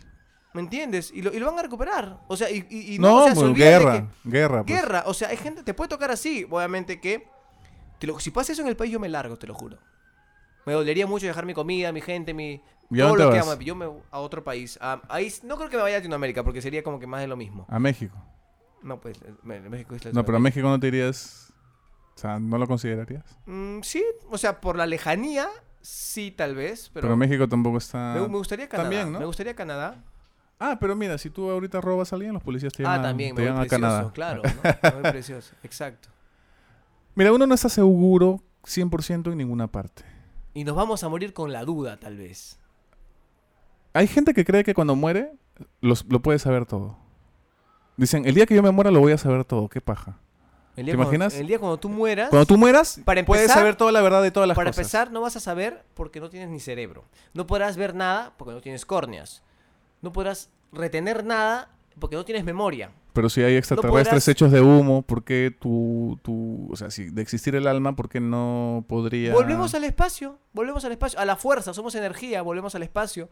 ¿Me 0.53 0.61
entiendes? 0.61 1.11
Y 1.13 1.21
lo, 1.21 1.33
y 1.33 1.39
lo 1.39 1.47
van 1.47 1.59
a 1.59 1.63
recuperar. 1.63 2.19
O 2.27 2.37
sea, 2.37 2.49
y, 2.49 2.65
y- 2.69 2.95
y 2.95 2.99
no, 2.99 3.23
o 3.23 3.25
sea, 3.25 3.35
se 3.35 3.41
pues, 3.41 3.53
guerra, 3.55 4.07
que- 4.23 4.29
guerra. 4.29 4.63
pues. 4.63 4.77
Guerra. 4.79 5.03
O 5.07 5.13
sea, 5.13 5.29
hay 5.29 5.37
gente, 5.37 5.63
te 5.63 5.73
puede 5.73 5.89
tocar 5.89 6.11
así. 6.11 6.45
Obviamente 6.49 7.01
que. 7.01 7.27
te 7.99 8.07
lo- 8.07 8.19
si 8.19 8.29
pasa 8.31 8.53
eso 8.53 8.61
en 8.61 8.67
el 8.67 8.77
país, 8.77 8.91
yo 8.91 8.99
me 8.99 9.09
largo, 9.09 9.35
te 9.37 9.47
lo 9.47 9.53
juro. 9.55 9.77
Me 10.65 10.73
dolería 10.73 11.05
mucho 11.07 11.25
dejar 11.27 11.45
mi 11.45 11.53
comida, 11.53 11.91
mi 11.91 12.01
gente, 12.01 12.33
mi. 12.33 12.61
¿Y 12.91 12.99
a 12.99 13.03
todo 13.05 13.09
dónde 13.09 13.23
lo 13.25 13.31
que 13.31 13.37
vas? 13.39 13.47
amo. 13.49 13.61
Yo 13.61 13.75
me 13.75 13.85
a 14.11 14.19
otro 14.19 14.43
país. 14.43 14.77
A- 14.81 15.01
ahí, 15.09 15.31
no 15.43 15.57
creo 15.57 15.69
que 15.69 15.77
me 15.77 15.83
vaya 15.83 15.95
a 15.97 15.99
Latinoamérica 15.99 16.43
porque 16.43 16.61
sería 16.61 16.83
como 16.83 16.99
que 16.99 17.07
más 17.07 17.21
de 17.21 17.27
lo 17.27 17.35
mismo. 17.35 17.65
A 17.69 17.79
México. 17.79 18.15
No, 18.83 18.99
pues, 19.01 19.17
eh, 19.23 19.33
me- 19.43 19.59
México 19.61 19.95
es 19.95 20.13
No, 20.13 20.23
pero 20.25 20.37
a. 20.37 20.41
México 20.41 20.67
no 20.67 20.79
te 20.79 20.87
irías... 20.87 21.51
O 22.15 22.17
sea, 22.19 22.39
¿no 22.39 22.57
lo 22.57 22.65
considerarías? 22.67 23.23
Mm, 23.45 23.81
sí, 23.81 24.03
o 24.29 24.37
sea, 24.37 24.61
por 24.61 24.77
la 24.77 24.85
lejanía, 24.85 25.47
sí, 25.81 26.31
tal 26.31 26.55
vez. 26.55 26.89
Pero, 26.93 27.07
Pero, 27.07 27.17
México 27.17 27.47
tampoco 27.49 27.77
está... 27.77 28.13
me, 28.15 28.21
me 28.21 28.37
gustaría 28.37 28.69
Canadá. 28.69 28.89
también, 28.89 29.11
¿no? 29.11 29.19
Me 29.19 29.25
gustaría 29.25 29.53
Canadá. 29.55 30.03
Ah, 30.59 30.77
pero 30.79 30.95
mira, 30.95 31.17
si 31.17 31.29
tú 31.29 31.49
ahorita 31.49 31.81
robas 31.81 32.13
a 32.13 32.15
alguien, 32.15 32.33
los 32.33 32.41
policías 32.43 32.71
te 32.71 32.83
llevan, 32.83 32.99
Ah, 33.01 33.03
también, 33.03 33.35
te 33.35 33.41
me 33.41 33.49
voy 33.51 33.57
a 33.57 33.61
precioso, 33.61 33.81
Canadá. 33.81 34.11
claro. 34.13 34.41
¿no? 34.43 34.89
Me 34.95 35.01
voy 35.01 35.11
precioso, 35.11 35.53
exacto. 35.63 36.07
Mira, 37.15 37.33
uno 37.33 37.45
no 37.45 37.53
está 37.55 37.67
seguro 37.67 38.41
100% 38.63 39.31
en 39.31 39.37
ninguna 39.37 39.67
parte. 39.67 40.03
Y 40.55 40.63
nos 40.63 40.75
vamos 40.75 41.03
a 41.03 41.09
morir 41.09 41.33
con 41.33 41.53
la 41.53 41.63
duda, 41.65 41.97
tal 41.99 42.17
vez. 42.17 42.57
Hay 43.93 44.07
gente 44.07 44.33
que 44.33 44.43
cree 44.43 44.63
que 44.63 44.73
cuando 44.73 44.95
muere 44.95 45.33
los- 45.81 46.05
lo 46.09 46.21
puede 46.21 46.39
saber 46.39 46.65
todo. 46.65 46.97
Dicen, 47.97 48.25
el 48.25 48.33
día 48.33 48.45
que 48.47 48.55
yo 48.55 48.63
me 48.63 48.71
muera 48.71 48.89
lo 48.89 48.99
voy 48.99 49.11
a 49.13 49.17
saber 49.17 49.45
todo. 49.45 49.69
Qué 49.69 49.79
paja. 49.81 50.17
El 50.75 50.85
día 50.85 50.93
¿Te 50.93 50.97
cuando- 50.97 51.13
imaginas? 51.13 51.33
el 51.39 51.47
día 51.47 51.59
cuando 51.59 51.77
tú 51.77 51.87
mueras, 51.87 52.29
Cuando 52.29 52.45
tú 52.45 52.57
mueras, 52.57 52.99
Para 53.05 53.23
puedes 53.25 53.43
empezar- 53.43 53.59
saber 53.61 53.75
toda 53.75 53.91
la 53.93 54.01
verdad 54.01 54.21
de 54.23 54.31
todas 54.31 54.47
las 54.47 54.55
para 54.55 54.71
cosas. 54.71 54.79
empezar, 54.79 55.11
no 55.11 55.21
vas 55.21 55.35
a 55.37 55.39
saber 55.39 55.85
porque 55.93 56.19
no 56.19 56.29
tienes 56.29 56.49
ni 56.49 56.59
cerebro. 56.59 57.05
No 57.33 57.45
podrás 57.47 57.77
ver 57.77 57.93
nada 57.95 58.33
porque 58.37 58.53
no 58.53 58.61
tienes 58.61 58.85
córneas. 58.85 59.43
No 60.01 60.11
podrás 60.11 60.49
retener 60.73 61.23
nada 61.23 61.69
porque 61.99 62.15
no 62.17 62.25
tienes 62.25 62.43
memoria. 62.43 62.91
Pero 63.15 63.29
si 63.29 63.41
hay 63.41 63.55
extraterrestres 63.55 64.07
podrás- 64.07 64.27
hechos 64.27 64.51
de 64.51 64.61
humo, 64.61 65.01
¿por 65.01 65.23
qué 65.23 65.55
tú, 65.57 66.19
tú, 66.21 66.67
o 66.71 66.75
sea, 66.75 66.91
si 66.91 67.05
de 67.09 67.21
existir 67.23 67.55
el 67.55 67.65
alma, 67.65 67.95
¿por 67.95 68.09
qué 68.09 68.19
no 68.19 68.85
podría... 68.87 69.33
Volvemos 69.33 69.73
al 69.73 69.85
espacio, 69.85 70.37
volvemos 70.53 70.85
al 70.85 70.91
espacio, 70.91 71.17
a 71.17 71.25
la 71.25 71.35
fuerza, 71.37 71.73
somos 71.73 71.95
energía, 71.95 72.41
volvemos 72.43 72.75
al 72.75 72.83
espacio. 72.83 73.29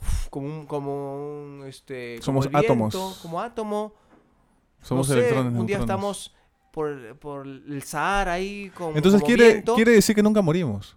Uf, 0.00 0.28
como 0.30 0.46
un, 0.46 0.66
como 0.66 1.16
un, 1.16 1.64
este, 1.66 2.14
como 2.20 2.24
Somos 2.24 2.46
el 2.46 2.50
viento, 2.52 2.66
átomos. 2.72 3.18
como 3.20 3.40
átomo. 3.40 3.94
Somos 4.80 5.08
no 5.08 5.14
sé, 5.14 5.20
electrones, 5.20 5.58
Un 5.60 5.66
día 5.66 5.78
neutrones. 5.78 5.80
estamos 5.82 6.34
por, 6.72 7.18
por 7.18 7.46
el 7.46 7.82
Sahara 7.82 8.32
ahí 8.32 8.70
como 8.76 8.96
Entonces 8.96 9.20
como 9.20 9.26
quiere, 9.26 9.52
viento. 9.52 9.74
quiere 9.74 9.92
decir 9.92 10.14
que 10.16 10.22
nunca 10.22 10.40
morimos. 10.42 10.96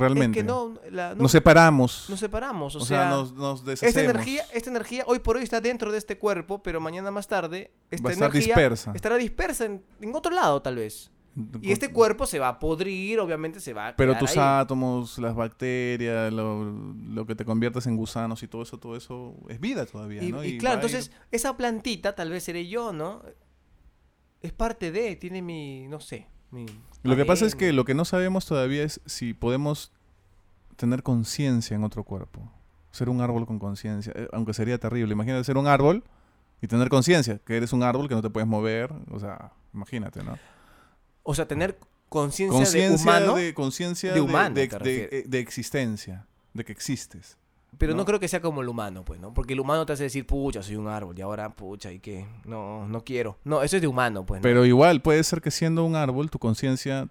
Realmente. 0.00 0.38
Es 0.40 0.44
que 0.44 0.48
no, 0.48 0.74
la- 0.90 1.14
no- 1.14 1.22
Nos 1.22 1.32
separamos. 1.32 2.06
nos 2.08 2.20
separamos, 2.20 2.74
o, 2.76 2.78
o 2.78 2.84
sea, 2.84 3.02
sea, 3.02 3.10
nos, 3.10 3.32
nos 3.34 3.58
esta 3.60 3.70
deshacemos. 3.70 4.10
energía, 4.14 4.42
esta 4.52 4.70
energía 4.70 5.04
hoy 5.06 5.18
por 5.18 5.36
hoy 5.36 5.42
está 5.42 5.60
dentro 5.60 5.92
de 5.92 5.98
este 5.98 6.18
cuerpo, 6.18 6.62
pero 6.62 6.80
mañana 6.80 7.10
más 7.10 7.26
tarde 7.28 7.72
esta 7.90 8.12
energía 8.12 8.40
dispersa. 8.54 8.92
estará 8.94 9.16
dispersa 9.16 9.64
en, 9.66 9.82
en 10.00 10.14
otro 10.14 10.32
lado 10.34 10.62
tal 10.62 10.76
vez. 10.76 11.10
Y 11.62 11.70
este 11.70 11.92
cuerpo 11.92 12.26
se 12.26 12.40
va 12.40 12.48
a 12.48 12.58
podrir, 12.58 13.20
obviamente 13.20 13.60
se 13.60 13.72
va 13.72 13.88
a 13.88 13.96
Pero 13.96 14.18
tus 14.18 14.30
ahí. 14.36 14.38
átomos, 14.60 15.18
las 15.18 15.36
bacterias, 15.36 16.32
lo, 16.32 16.64
lo 16.64 17.26
que 17.26 17.36
te 17.36 17.44
conviertes 17.44 17.86
en 17.86 17.96
gusanos 17.96 18.42
y 18.42 18.48
todo 18.48 18.62
eso, 18.62 18.78
todo 18.78 18.96
eso 18.96 19.36
es 19.48 19.60
vida 19.60 19.86
todavía, 19.86 20.20
Y, 20.24 20.32
¿no? 20.32 20.42
y 20.42 20.58
claro, 20.58 20.74
ir- 20.80 20.84
entonces 20.84 21.12
esa 21.30 21.56
plantita 21.56 22.16
tal 22.16 22.30
vez 22.30 22.42
seré 22.42 22.66
yo, 22.66 22.92
¿no? 22.92 23.22
Es 24.40 24.52
parte 24.52 24.90
de, 24.90 25.14
tiene 25.14 25.40
mi, 25.42 25.86
no 25.86 26.00
sé, 26.00 26.26
mi 26.50 26.66
Lo 27.02 27.16
que 27.16 27.24
pasa 27.24 27.46
es 27.46 27.54
que 27.54 27.72
lo 27.72 27.84
que 27.84 27.94
no 27.94 28.04
sabemos 28.04 28.46
todavía 28.46 28.82
es 28.82 29.00
si 29.06 29.34
podemos 29.34 29.92
tener 30.76 31.02
conciencia 31.02 31.74
en 31.74 31.84
otro 31.84 32.04
cuerpo. 32.04 32.50
Ser 32.90 33.08
un 33.08 33.20
árbol 33.20 33.46
con 33.46 33.58
conciencia, 33.58 34.12
eh, 34.16 34.28
aunque 34.32 34.54
sería 34.54 34.78
terrible. 34.78 35.12
Imagínate 35.12 35.44
ser 35.44 35.58
un 35.58 35.66
árbol 35.66 36.04
y 36.62 36.66
tener 36.66 36.88
conciencia, 36.88 37.38
que 37.44 37.56
eres 37.56 37.72
un 37.72 37.82
árbol 37.82 38.08
que 38.08 38.14
no 38.14 38.22
te 38.22 38.30
puedes 38.30 38.48
mover, 38.48 38.92
o 39.10 39.20
sea, 39.20 39.52
imagínate, 39.74 40.22
¿no? 40.22 40.38
O 41.22 41.34
sea, 41.34 41.46
tener 41.46 41.78
conciencia 42.08 42.88
de 42.88 42.94
humano, 42.94 43.36
de 43.36 43.54
conciencia 43.54 44.10
de 44.10 44.14
de, 44.14 44.20
humano, 44.20 44.54
eh, 44.56 45.24
de 45.26 45.38
existencia, 45.38 46.26
de 46.54 46.64
que 46.64 46.72
existes. 46.72 47.36
Pero 47.78 47.92
no. 47.92 47.98
¿no? 47.98 48.04
creo 48.04 48.20
que 48.20 48.28
sea 48.28 48.40
como 48.40 48.60
el 48.62 48.68
humano, 48.68 49.04
pues, 49.04 49.20
¿no? 49.20 49.32
Porque 49.32 49.54
el 49.54 49.60
humano 49.60 49.86
te 49.86 49.92
hace 49.94 50.02
decir, 50.04 50.26
pucha, 50.26 50.62
soy 50.62 50.76
un 50.76 50.88
árbol, 50.88 51.18
y 51.18 51.22
ahora, 51.22 51.50
pucha, 51.54 51.90
¿y 51.92 52.00
qué? 52.00 52.26
No, 52.44 52.86
no 52.88 53.02
quiero. 53.04 53.38
No, 53.44 53.62
eso 53.62 53.76
es 53.76 53.82
de 53.82 53.88
humano, 53.88 54.26
pues, 54.26 54.40
¿no? 54.40 54.42
Pero 54.42 54.64
igual 54.66 55.00
puede 55.00 55.22
ser 55.24 55.40
que 55.40 55.50
siendo 55.50 55.84
un 55.84 55.96
árbol 55.96 56.30
tu 56.30 56.38
conciencia 56.38 57.08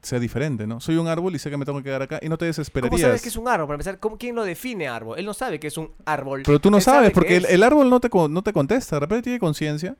sea 0.00 0.20
diferente, 0.20 0.66
¿no? 0.66 0.80
Soy 0.80 0.96
un 0.96 1.08
árbol 1.08 1.34
y 1.34 1.38
sé 1.40 1.50
que 1.50 1.56
me 1.56 1.64
tengo 1.64 1.78
que 1.78 1.84
quedar 1.84 2.02
acá 2.02 2.20
y 2.22 2.28
no 2.28 2.38
te 2.38 2.44
desesperarías. 2.44 2.90
¿Cómo 2.90 3.02
sabes 3.02 3.20
que 3.22 3.28
es 3.30 3.36
un 3.36 3.48
árbol? 3.48 3.66
Para 3.66 3.74
empezar, 3.74 3.98
¿cómo- 3.98 4.16
¿quién 4.16 4.34
lo 4.36 4.44
define 4.44 4.86
árbol? 4.86 5.18
Él 5.18 5.26
no 5.26 5.34
sabe 5.34 5.58
que 5.58 5.66
es 5.66 5.76
un 5.76 5.90
árbol. 6.04 6.42
Pero 6.44 6.60
tú 6.60 6.70
no 6.70 6.76
Él 6.76 6.82
sabes, 6.84 7.10
porque 7.10 7.36
el, 7.36 7.62
árbol 7.64 7.90
no 7.90 7.98
te, 7.98 8.08
no 8.30 8.42
te 8.42 8.52
contesta. 8.52 8.96
De 8.96 9.00
repente 9.00 9.24
tiene 9.24 9.38
conciencia. 9.40 9.96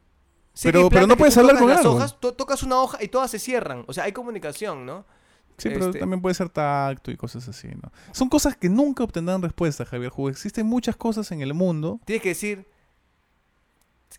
Y 0.55 0.61
Pero- 0.63 0.89
pero 0.89 1.07
no 1.07 1.17
puedes 1.17 1.37
hablar 1.37 1.59
con 1.59 1.69
las 1.69 1.79
algo. 1.81 1.95
hojas, 1.95 2.19
to- 2.21 2.33
tocas 2.33 2.63
una 2.63 2.81
hoja 2.81 2.99
y 3.03 3.09
todas 3.09 3.31
se 3.31 3.39
cierran. 3.41 3.85
O 3.87 3.93
sea, 3.93 4.05
hay 4.05 4.13
comunicación, 4.13 4.87
¿no? 4.87 5.05
Sí, 5.59 5.69
pero 5.71 5.87
Este- 5.87 5.99
también 5.99 6.23
puede 6.23 6.35
ser 6.35 6.49
tacto 6.49 7.11
y 7.11 7.17
cosas 7.17 7.49
así, 7.49 7.69
¿no? 7.69 7.91
Son 8.13 8.29
cosas 8.29 8.57
que 8.57 8.69
nunca 8.69 9.05
obtendrán 9.05 9.43
respuesta, 9.43 9.85
Javier 9.85 10.11
Jugo. 10.11 10.31
Existen 10.31 10.65
muchas 10.67 10.97
cosas 10.97 11.31
en 11.33 11.41
el 11.43 11.53
mundo. 11.53 12.01
Tienes 12.05 12.23
que 12.23 12.29
decir, 12.31 12.67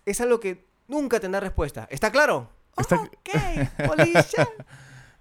es 0.06 0.22
algo 0.22 0.40
que 0.40 0.66
nunca 0.88 1.20
tendrá 1.20 1.40
respuesta. 1.40 1.88
¿Está 1.90 2.12
claro? 2.12 2.50
Está- 2.78 2.98
Ok, 3.02 3.10
polilla. 3.88 4.48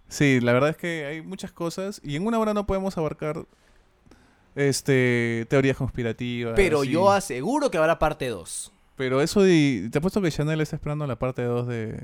Sí, 0.09 0.41
la 0.41 0.53
verdad 0.53 0.71
es 0.71 0.77
que 0.77 1.07
hay 1.07 1.23
muchas 1.23 1.53
cosas 1.53 2.01
y 2.03 2.17
en 2.17 2.27
una 2.27 2.39
hora 2.39 2.53
no 2.55 2.67
podemos 2.67 2.97
abarcar 2.99 3.47
este 4.55 5.47
teorías 5.49 5.77
conspirativas. 5.77 6.55
Pero 6.57 6.85
yo 6.85 7.11
aseguro 7.13 7.71
que 7.71 7.79
habrá 7.79 7.99
parte 7.99 8.29
2. 8.29 8.73
Pero 8.99 9.23
eso 9.23 9.43
de... 9.43 9.89
Te 9.93 9.99
apuesto 9.99 10.21
que 10.21 10.31
Chanel 10.33 10.61
está 10.61 10.75
esperando 10.75 11.07
la 11.07 11.17
parte 11.17 11.45
2 11.45 11.69
de... 11.69 11.97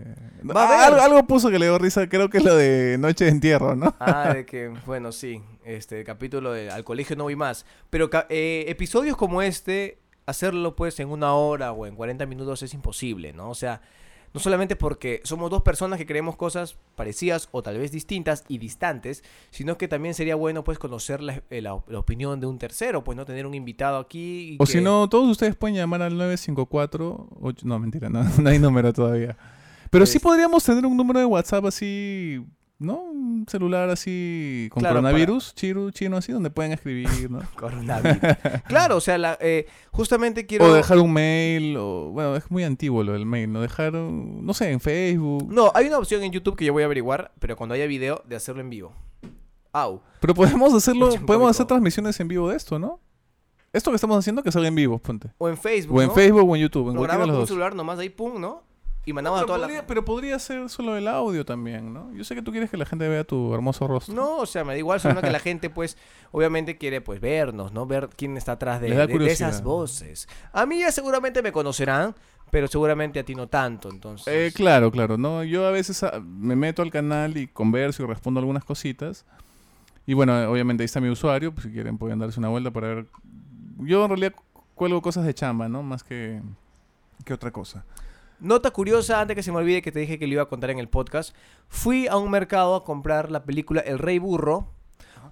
Ah, 0.55 0.86
algo, 0.86 1.01
algo 1.01 1.26
puso 1.26 1.51
que 1.51 1.59
le 1.59 1.66
dio 1.66 1.76
risa, 1.76 2.09
creo 2.09 2.30
que 2.30 2.38
es 2.38 2.45
lo 2.45 2.55
de 2.55 2.97
Noche 3.01 3.24
de 3.24 3.32
Entierro, 3.32 3.74
¿no? 3.74 3.97
Ah, 3.99 4.32
de 4.32 4.47
que, 4.47 4.68
bueno, 4.86 5.11
sí, 5.11 5.42
este 5.64 6.05
capítulo 6.05 6.53
de 6.53 6.70
Al 6.70 6.84
colegio 6.84 7.16
no 7.16 7.24
voy 7.24 7.34
más. 7.34 7.66
Pero 7.90 8.09
eh, 8.28 8.66
episodios 8.68 9.16
como 9.16 9.42
este, 9.42 9.99
hacerlo 10.24 10.76
pues 10.76 11.01
en 11.01 11.09
una 11.09 11.34
hora 11.34 11.72
o 11.72 11.84
en 11.84 11.97
40 11.97 12.26
minutos 12.26 12.62
es 12.62 12.72
imposible, 12.74 13.32
¿no? 13.32 13.51
O 13.51 13.55
sea, 13.57 13.80
no 14.35 14.41
solamente 14.41 14.74
porque 14.76 15.20
somos 15.24 15.49
dos 15.51 15.62
personas 15.62 15.99
que 15.99 16.05
creemos 16.07 16.37
cosas 16.37 16.76
parecidas 16.97 17.49
o 17.53 17.62
tal 17.62 17.78
vez 17.78 17.93
distintas 17.93 18.45
y 18.49 18.59
distantes, 18.59 19.22
sino 19.51 19.78
que 19.78 19.87
también 19.89 20.12
sería 20.14 20.35
bueno 20.35 20.64
pues 20.64 20.78
conocer 20.78 21.22
la, 21.22 21.41
eh, 21.51 21.62
la- 21.62 21.82
la 21.87 21.99
opinión 22.01 22.41
de 22.41 22.47
un 22.47 22.59
tercero, 22.59 23.05
pues 23.05 23.16
no 23.16 23.24
tener 23.24 23.47
un 23.47 23.55
invitado 23.55 23.97
aquí. 23.99 24.55
y 24.55 24.57
O 24.61 24.66
que- 24.66 24.72
si 24.72 24.80
no, 24.80 25.09
todos 25.09 25.28
ustedes 25.30 25.55
pueden 25.57 25.76
llamar 25.76 26.03
al 26.03 26.18
954... 26.18 27.28
ocho- 27.41 27.66
No, 27.66 27.78
mentira, 27.78 28.09
no, 28.11 28.22
no 28.43 28.51
hay 28.51 28.59
número 28.59 28.93
todavía. 28.93 29.37
Pero 29.91 30.05
sí 30.07 30.16
Es- 30.18 30.22
podríamos 30.22 30.64
tener 30.64 30.85
un 30.85 30.97
número 30.97 31.20
de 31.20 31.26
WhatsApp 31.26 31.64
así... 31.66 32.45
¿No? 32.79 32.97
Un 33.03 33.47
celular 33.49 33.89
así 33.89 34.68
con 34.72 34.81
Claro, 34.81 34.97
coronavirus, 34.97 35.55
chiru- 35.55 35.93
chino 35.93 36.16
así, 36.16 36.33
donde 36.33 36.51
pueden 36.51 36.72
escribir, 36.72 37.31
¿no? 37.31 37.41
Coronavirus. 37.57 38.18
claro, 38.66 38.97
o 38.97 39.01
sea, 39.01 39.16
la- 39.16 39.39
eh, 39.41 39.66
justamente 39.93 40.45
quiero... 40.45 40.66
O 40.66 40.75
dejar 40.75 40.99
un 40.99 41.12
mail, 41.12 41.77
o... 41.79 42.11
Bueno, 42.11 42.35
es 42.37 42.51
muy 42.51 42.64
antiguo 42.64 43.03
lo 43.05 43.12
del 43.12 43.27
mail, 43.27 43.53
¿no? 43.53 43.61
Dejar, 43.61 43.95
un- 43.95 44.45
no 44.45 44.53
sé, 44.55 44.70
en 44.72 44.81
Facebook. 44.81 45.51
No, 45.53 45.70
hay 45.75 45.87
una 45.87 45.99
opción 45.99 46.22
en 46.25 46.33
YouTube 46.33 46.57
que 46.57 46.64
yo 46.64 46.72
voy 46.72 46.83
a 46.83 46.87
averiguar, 46.87 47.33
pero 47.39 47.57
cuando 47.57 47.75
haya 47.75 47.87
video, 47.87 48.22
de 48.27 48.37
hacerlo 48.37 48.61
en 48.61 48.70
vivo. 48.70 48.93
Au. 49.72 50.03
Pero 50.20 50.35
podemos 50.35 50.75
hacerlo, 50.75 51.11
podemos 51.27 51.51
hacer 51.51 51.66
transmisiones 51.66 52.18
en 52.20 52.29
vivo 52.29 52.51
de 52.51 52.57
esto, 52.57 52.79
¿no? 52.79 53.01
Esto 53.72 53.91
que 53.91 53.97
estamos 53.97 54.16
haciendo 54.18 54.43
que 54.43 54.53
salga 54.53 54.68
en 54.68 54.75
vivo, 54.75 54.99
ponte. 54.99 55.31
O 55.39 55.49
en 55.49 55.57
Facebook. 55.57 55.97
O 55.99 56.03
en 56.03 56.09
¿no? 56.09 56.14
Facebook 56.14 56.49
o 56.49 56.55
en 56.57 56.62
YouTube, 56.62 56.91
en 56.91 56.95
Lo 56.97 57.03
grabas 57.03 57.27
con 57.29 57.37
un 57.37 57.47
celular 57.47 57.75
nomás 57.75 57.99
ahí, 57.99 58.09
pum, 58.09 58.41
¿no? 58.41 58.62
Y 59.07 59.12
mandamos 59.12 59.38
a 59.38 59.42
pero, 59.42 59.55
toda 59.55 59.66
podría, 59.66 59.80
la... 59.82 59.86
pero 59.86 60.05
podría 60.05 60.38
ser 60.38 60.68
solo 60.70 60.96
el 60.96 61.07
audio 61.09 61.44
también, 61.44 61.92
¿no? 61.92 62.11
Yo 62.14 62.24
sé 62.24 62.34
que 62.34 62.40
tú 62.42 62.50
quieres 62.52 62.70
que 62.70 62.76
la 62.78 62.86
gente 62.86 63.07
vea 63.07 63.22
tu 63.24 63.52
hermoso 63.55 63.86
rostro. 63.86 64.14
No, 64.14 64.38
o 64.38 64.46
sea, 64.46 64.64
me 64.64 64.72
da 64.72 64.78
igual, 64.78 64.98
sino 64.98 65.20
que 65.20 65.30
la 65.30 65.40
gente, 65.40 65.68
pues, 65.68 65.98
obviamente 66.32 66.78
quiere, 66.78 67.00
pues, 67.02 67.20
vernos, 67.20 67.72
¿no? 67.72 67.86
Ver 67.86 68.09
quién 68.16 68.36
está 68.38 68.52
atrás 68.52 68.80
de, 68.80 68.88
de- 68.88 69.07
de 69.18 69.26
esas 69.30 69.62
voces. 69.62 70.26
A 70.52 70.64
mí 70.64 70.80
ya 70.80 70.90
seguramente 70.90 71.42
me 71.42 71.52
conocerán, 71.52 72.14
pero 72.50 72.66
seguramente 72.66 73.18
a 73.20 73.24
ti 73.24 73.34
no 73.34 73.46
tanto, 73.48 73.90
entonces... 73.90 74.26
Eh, 74.28 74.52
claro, 74.55 74.90
claro, 74.90 75.18
¿no? 75.18 75.42
Yo 75.44 75.66
a 75.66 75.70
veces 75.70 76.02
ah, 76.02 76.20
me 76.24 76.57
meto 76.57 76.80
al 76.82 76.90
canal 76.90 77.36
y 77.36 77.46
converso 77.48 78.05
y 78.05 78.07
respondo 78.07 78.40
algunas 78.40 78.64
cositas. 78.64 79.26
Y 80.07 80.14
bueno, 80.14 80.34
obviamente 80.50 80.82
ahí 80.82 80.86
está 80.86 81.00
mi 81.00 81.09
usuario, 81.09 81.52
pues 81.52 81.66
si 81.66 81.72
quieren 81.72 81.98
pueden 81.98 82.18
darse 82.18 82.38
una 82.38 82.48
vuelta 82.48 82.70
para 82.70 82.88
ver. 82.88 83.07
Yo 83.78 84.02
en 84.05 84.09
realidad 84.09 84.34
cuelgo 84.74 85.02
cosas 85.02 85.24
de 85.26 85.34
chamba, 85.34 85.68
¿no? 85.68 85.82
Más 85.82 86.05
que, 86.05 86.40
que 87.24 87.34
otra 87.34 87.50
cosa. 87.50 87.84
Nota 88.45 88.72
curiosa, 88.72 89.22
antes 89.22 89.36
que 89.36 89.42
se 89.42 89.53
me 89.53 89.57
olvide 89.57 89.80
que 89.80 89.90
te 89.90 90.01
dije 90.01 90.18
que 90.18 90.26
lo 90.26 90.34
iba 90.34 90.42
a 90.42 90.49
contar 90.51 90.68
en 90.68 90.78
el 90.78 90.90
podcast. 90.90 91.34
Fui 91.66 92.09
a 92.09 92.18
un 92.18 92.30
mercado 92.30 92.74
a 92.74 92.84
comprar 92.84 93.30
la 93.30 93.45
película 93.45 93.80
El 93.80 93.99
Rey 93.99 94.18
Burro. 94.18 94.68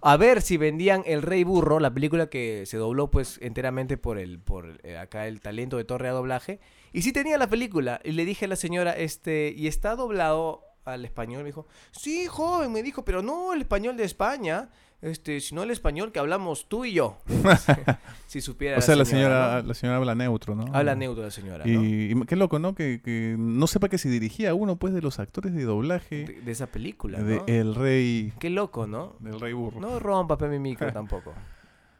A 0.01 0.17
ver 0.17 0.41
si 0.41 0.57
vendían 0.57 1.03
El 1.05 1.21
Rey 1.21 1.45
Burro, 1.45 1.79
la 1.79 1.93
película 1.93 2.31
que 2.31 2.65
se 2.65 2.79
dobló 2.79 3.11
pues 3.11 3.39
enteramente 3.43 3.99
por 3.99 4.17
el 4.17 4.39
por 4.39 4.81
eh, 4.83 4.97
acá 4.97 5.27
el 5.27 5.43
talento 5.43 5.77
de 5.77 5.85
Torre 5.85 6.09
a 6.09 6.13
doblaje. 6.13 6.59
Y 6.95 7.03
sí 7.03 7.13
tenía 7.13 7.37
la 7.37 7.51
película. 7.51 8.01
Y 8.03 8.13
le 8.13 8.25
dije 8.25 8.47
a 8.47 8.49
la 8.49 8.57
señora, 8.57 8.93
este, 8.93 9.53
¿y 9.55 9.67
está 9.67 9.95
doblado 9.95 10.63
al 10.87 11.05
español? 11.05 11.43
Me 11.43 11.51
dijo, 11.51 11.67
sí, 11.91 12.29
joven, 12.29 12.73
me 12.73 12.83
dijo, 12.83 13.05
pero 13.05 13.21
no 13.23 13.53
el 13.53 13.61
español 13.61 13.99
de 13.99 14.05
España, 14.05 14.71
este, 15.03 15.41
sino 15.41 15.65
el 15.65 15.71
español 15.71 16.13
que 16.13 16.21
hablamos 16.21 16.69
tú 16.69 16.85
y 16.85 16.93
yo. 16.93 17.19
si 18.29 18.41
supiera 18.41 18.79
O 18.79 18.81
sea, 18.81 18.97
la 18.97 19.05
señora, 19.05 19.35
señora, 19.35 19.63
¿no? 19.63 19.69
la 19.69 19.75
señora 19.75 19.97
habla 19.99 20.15
neutro, 20.15 20.55
¿no? 20.55 20.65
Habla 20.73 20.95
neutro 20.95 21.25
la 21.25 21.31
señora, 21.31 21.65
¿no? 21.67 21.71
Y, 21.71 22.13
y 22.13 22.27
qué 22.27 22.37
loco, 22.37 22.59
¿no? 22.61 22.75
Que, 22.75 23.01
que 23.05 23.35
no 23.37 23.67
sepa 23.67 23.89
que 23.89 23.99
se 23.99 24.09
dirigía 24.09 24.51
a 24.51 24.55
uno, 24.55 24.77
pues, 24.77 24.95
de 24.95 25.03
los 25.03 25.19
actores 25.19 25.53
de 25.55 25.65
doblaje 25.65 26.25
de, 26.25 26.41
de 26.41 26.53
esa 26.53 26.69
película, 26.69 27.21
de 27.21 27.37
¿no? 27.37 27.45
El 27.47 27.75
Rey... 27.75 28.33
Qué 28.39 28.49
loco, 28.49 28.87
¿no? 28.87 29.17
Del 29.19 29.41
Rey 29.41 29.53
Burro. 29.53 29.81
No 29.81 29.99
rompa 29.99 30.37
mi 30.49 30.59
micro 30.59 30.93
tampoco. 30.93 31.35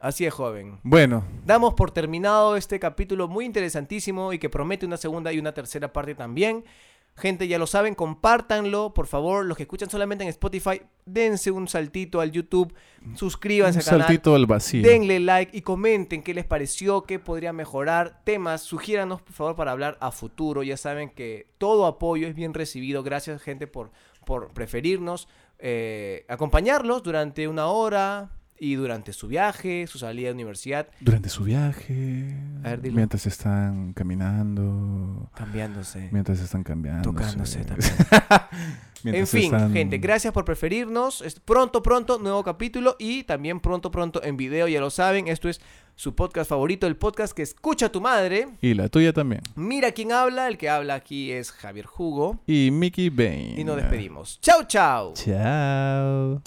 Así 0.03 0.27
es, 0.27 0.35
joven. 0.35 0.81
Bueno, 0.83 1.25
Damos 1.47 1.75
por 1.75 1.93
terminado 1.93 2.57
este 2.57 2.81
capítulo 2.81 3.29
muy 3.29 3.45
interesantísimo 3.45 4.33
y 4.33 4.39
que 4.41 4.51
promete 4.51 4.85
una 4.85 4.97
segunda 4.97 5.33
y 5.33 5.39
una 5.39 5.53
tercera 5.53 5.93
parte 5.93 6.17
también. 6.17 6.65
Gente, 7.15 7.47
ya 7.47 7.59
lo 7.59 7.67
saben, 7.67 7.95
compártanlo, 7.95 8.95
por 8.95 9.07
favor. 9.07 9.45
Los 9.45 9.57
que 9.57 9.65
escuchan 9.65 9.91
solamente 9.91 10.25
en 10.25 10.31
Spotify, 10.31 10.81
dense 11.05 11.51
un 11.51 11.69
saltito 11.69 12.21
al 12.21 12.33
YouTube, 12.33 12.75
un 13.05 13.19
suscríbanse 13.19 13.81
al 13.81 13.85
canal, 13.85 14.01
saltito 14.07 14.35
al 14.35 14.47
vacío. 14.47 14.83
denle 14.83 15.21
like 15.21 15.57
y 15.57 15.61
comenten 15.61 16.23
qué 16.23 16.33
les 16.33 16.47
pareció, 16.47 17.03
qué 17.03 17.19
podría 17.19 17.53
mejorar, 17.53 18.23
temas, 18.25 18.63
sugiéranos 18.63 19.21
por 19.21 19.35
favor 19.35 19.57
para 19.57 19.73
hablar 19.73 19.99
a 20.01 20.11
futuro. 20.11 20.63
Ya 20.63 20.79
saben 20.79 21.11
que 21.11 21.49
todo 21.59 21.87
apoyo 21.87 22.27
es 22.27 22.35
bien 22.35 22.55
recibido. 22.55 23.03
Gracias, 23.03 23.43
gente, 23.43 23.67
por, 23.67 23.91
por 24.25 24.53
preferirnos, 24.55 25.29
eh, 25.59 26.25
acompañarlos 26.29 27.03
durante 27.03 27.47
una 27.47 27.67
hora 27.67 28.31
y 28.65 28.77
durante 28.77 29.13
su 29.13 29.27
viaje, 29.27 29.89
su 29.89 29.99
salida 29.99 30.29
de 30.29 30.35
universidad, 30.35 30.87
Durante 31.01 31.29
su 31.29 31.43
viaje, 31.43 32.37
A 32.63 32.69
ver, 32.71 32.81
dilo. 32.83 32.95
mientras 32.95 33.27
están 33.27 33.93
caminando, 33.93 35.29
cambiándose, 35.35 36.09
mientras 36.13 36.39
están 36.39 36.63
cambiando. 36.63 37.03
tocándose 37.11 37.65
también. 37.65 37.93
En 39.05 39.27
fin, 39.27 39.47
están- 39.53 39.73
gente, 39.73 39.99
gracias 39.99 40.33
por 40.33 40.45
preferirnos. 40.45 41.25
Pronto, 41.45 41.83
pronto, 41.83 42.21
nuevo 42.21 42.45
capítulo 42.45 42.95
y 43.01 43.25
también 43.25 43.59
pronto, 43.59 43.91
pronto 43.91 44.23
en 44.23 44.37
video, 44.37 44.69
ya 44.69 44.79
lo 44.81 44.91
saben. 44.91 45.27
Esto 45.27 45.49
es 45.49 45.61
su 45.97 46.15
podcast 46.15 46.49
favorito, 46.49 46.87
el 46.87 46.97
podcast 46.97 47.33
que 47.35 47.43
escucha 47.43 47.91
tu 47.91 48.01
madre. 48.01 48.47
Y 48.61 48.75
la 48.75 48.89
tuya 48.89 49.13
también. 49.13 49.43
Mira 49.57 49.91
quién 49.91 50.13
habla, 50.13 50.47
el 50.47 50.57
que 50.57 50.69
habla 50.71 50.95
aquí 50.95 51.33
es 51.33 51.51
Javier 51.51 51.87
Jugo. 51.87 52.41
Y 52.47 52.71
Mickey 52.71 53.11
Bain. 53.11 53.59
Y 53.59 53.65
nos 53.65 53.75
despedimos. 53.77 54.39
Chau, 54.41 54.63
chau. 54.69 55.15
Chao. 55.15 56.41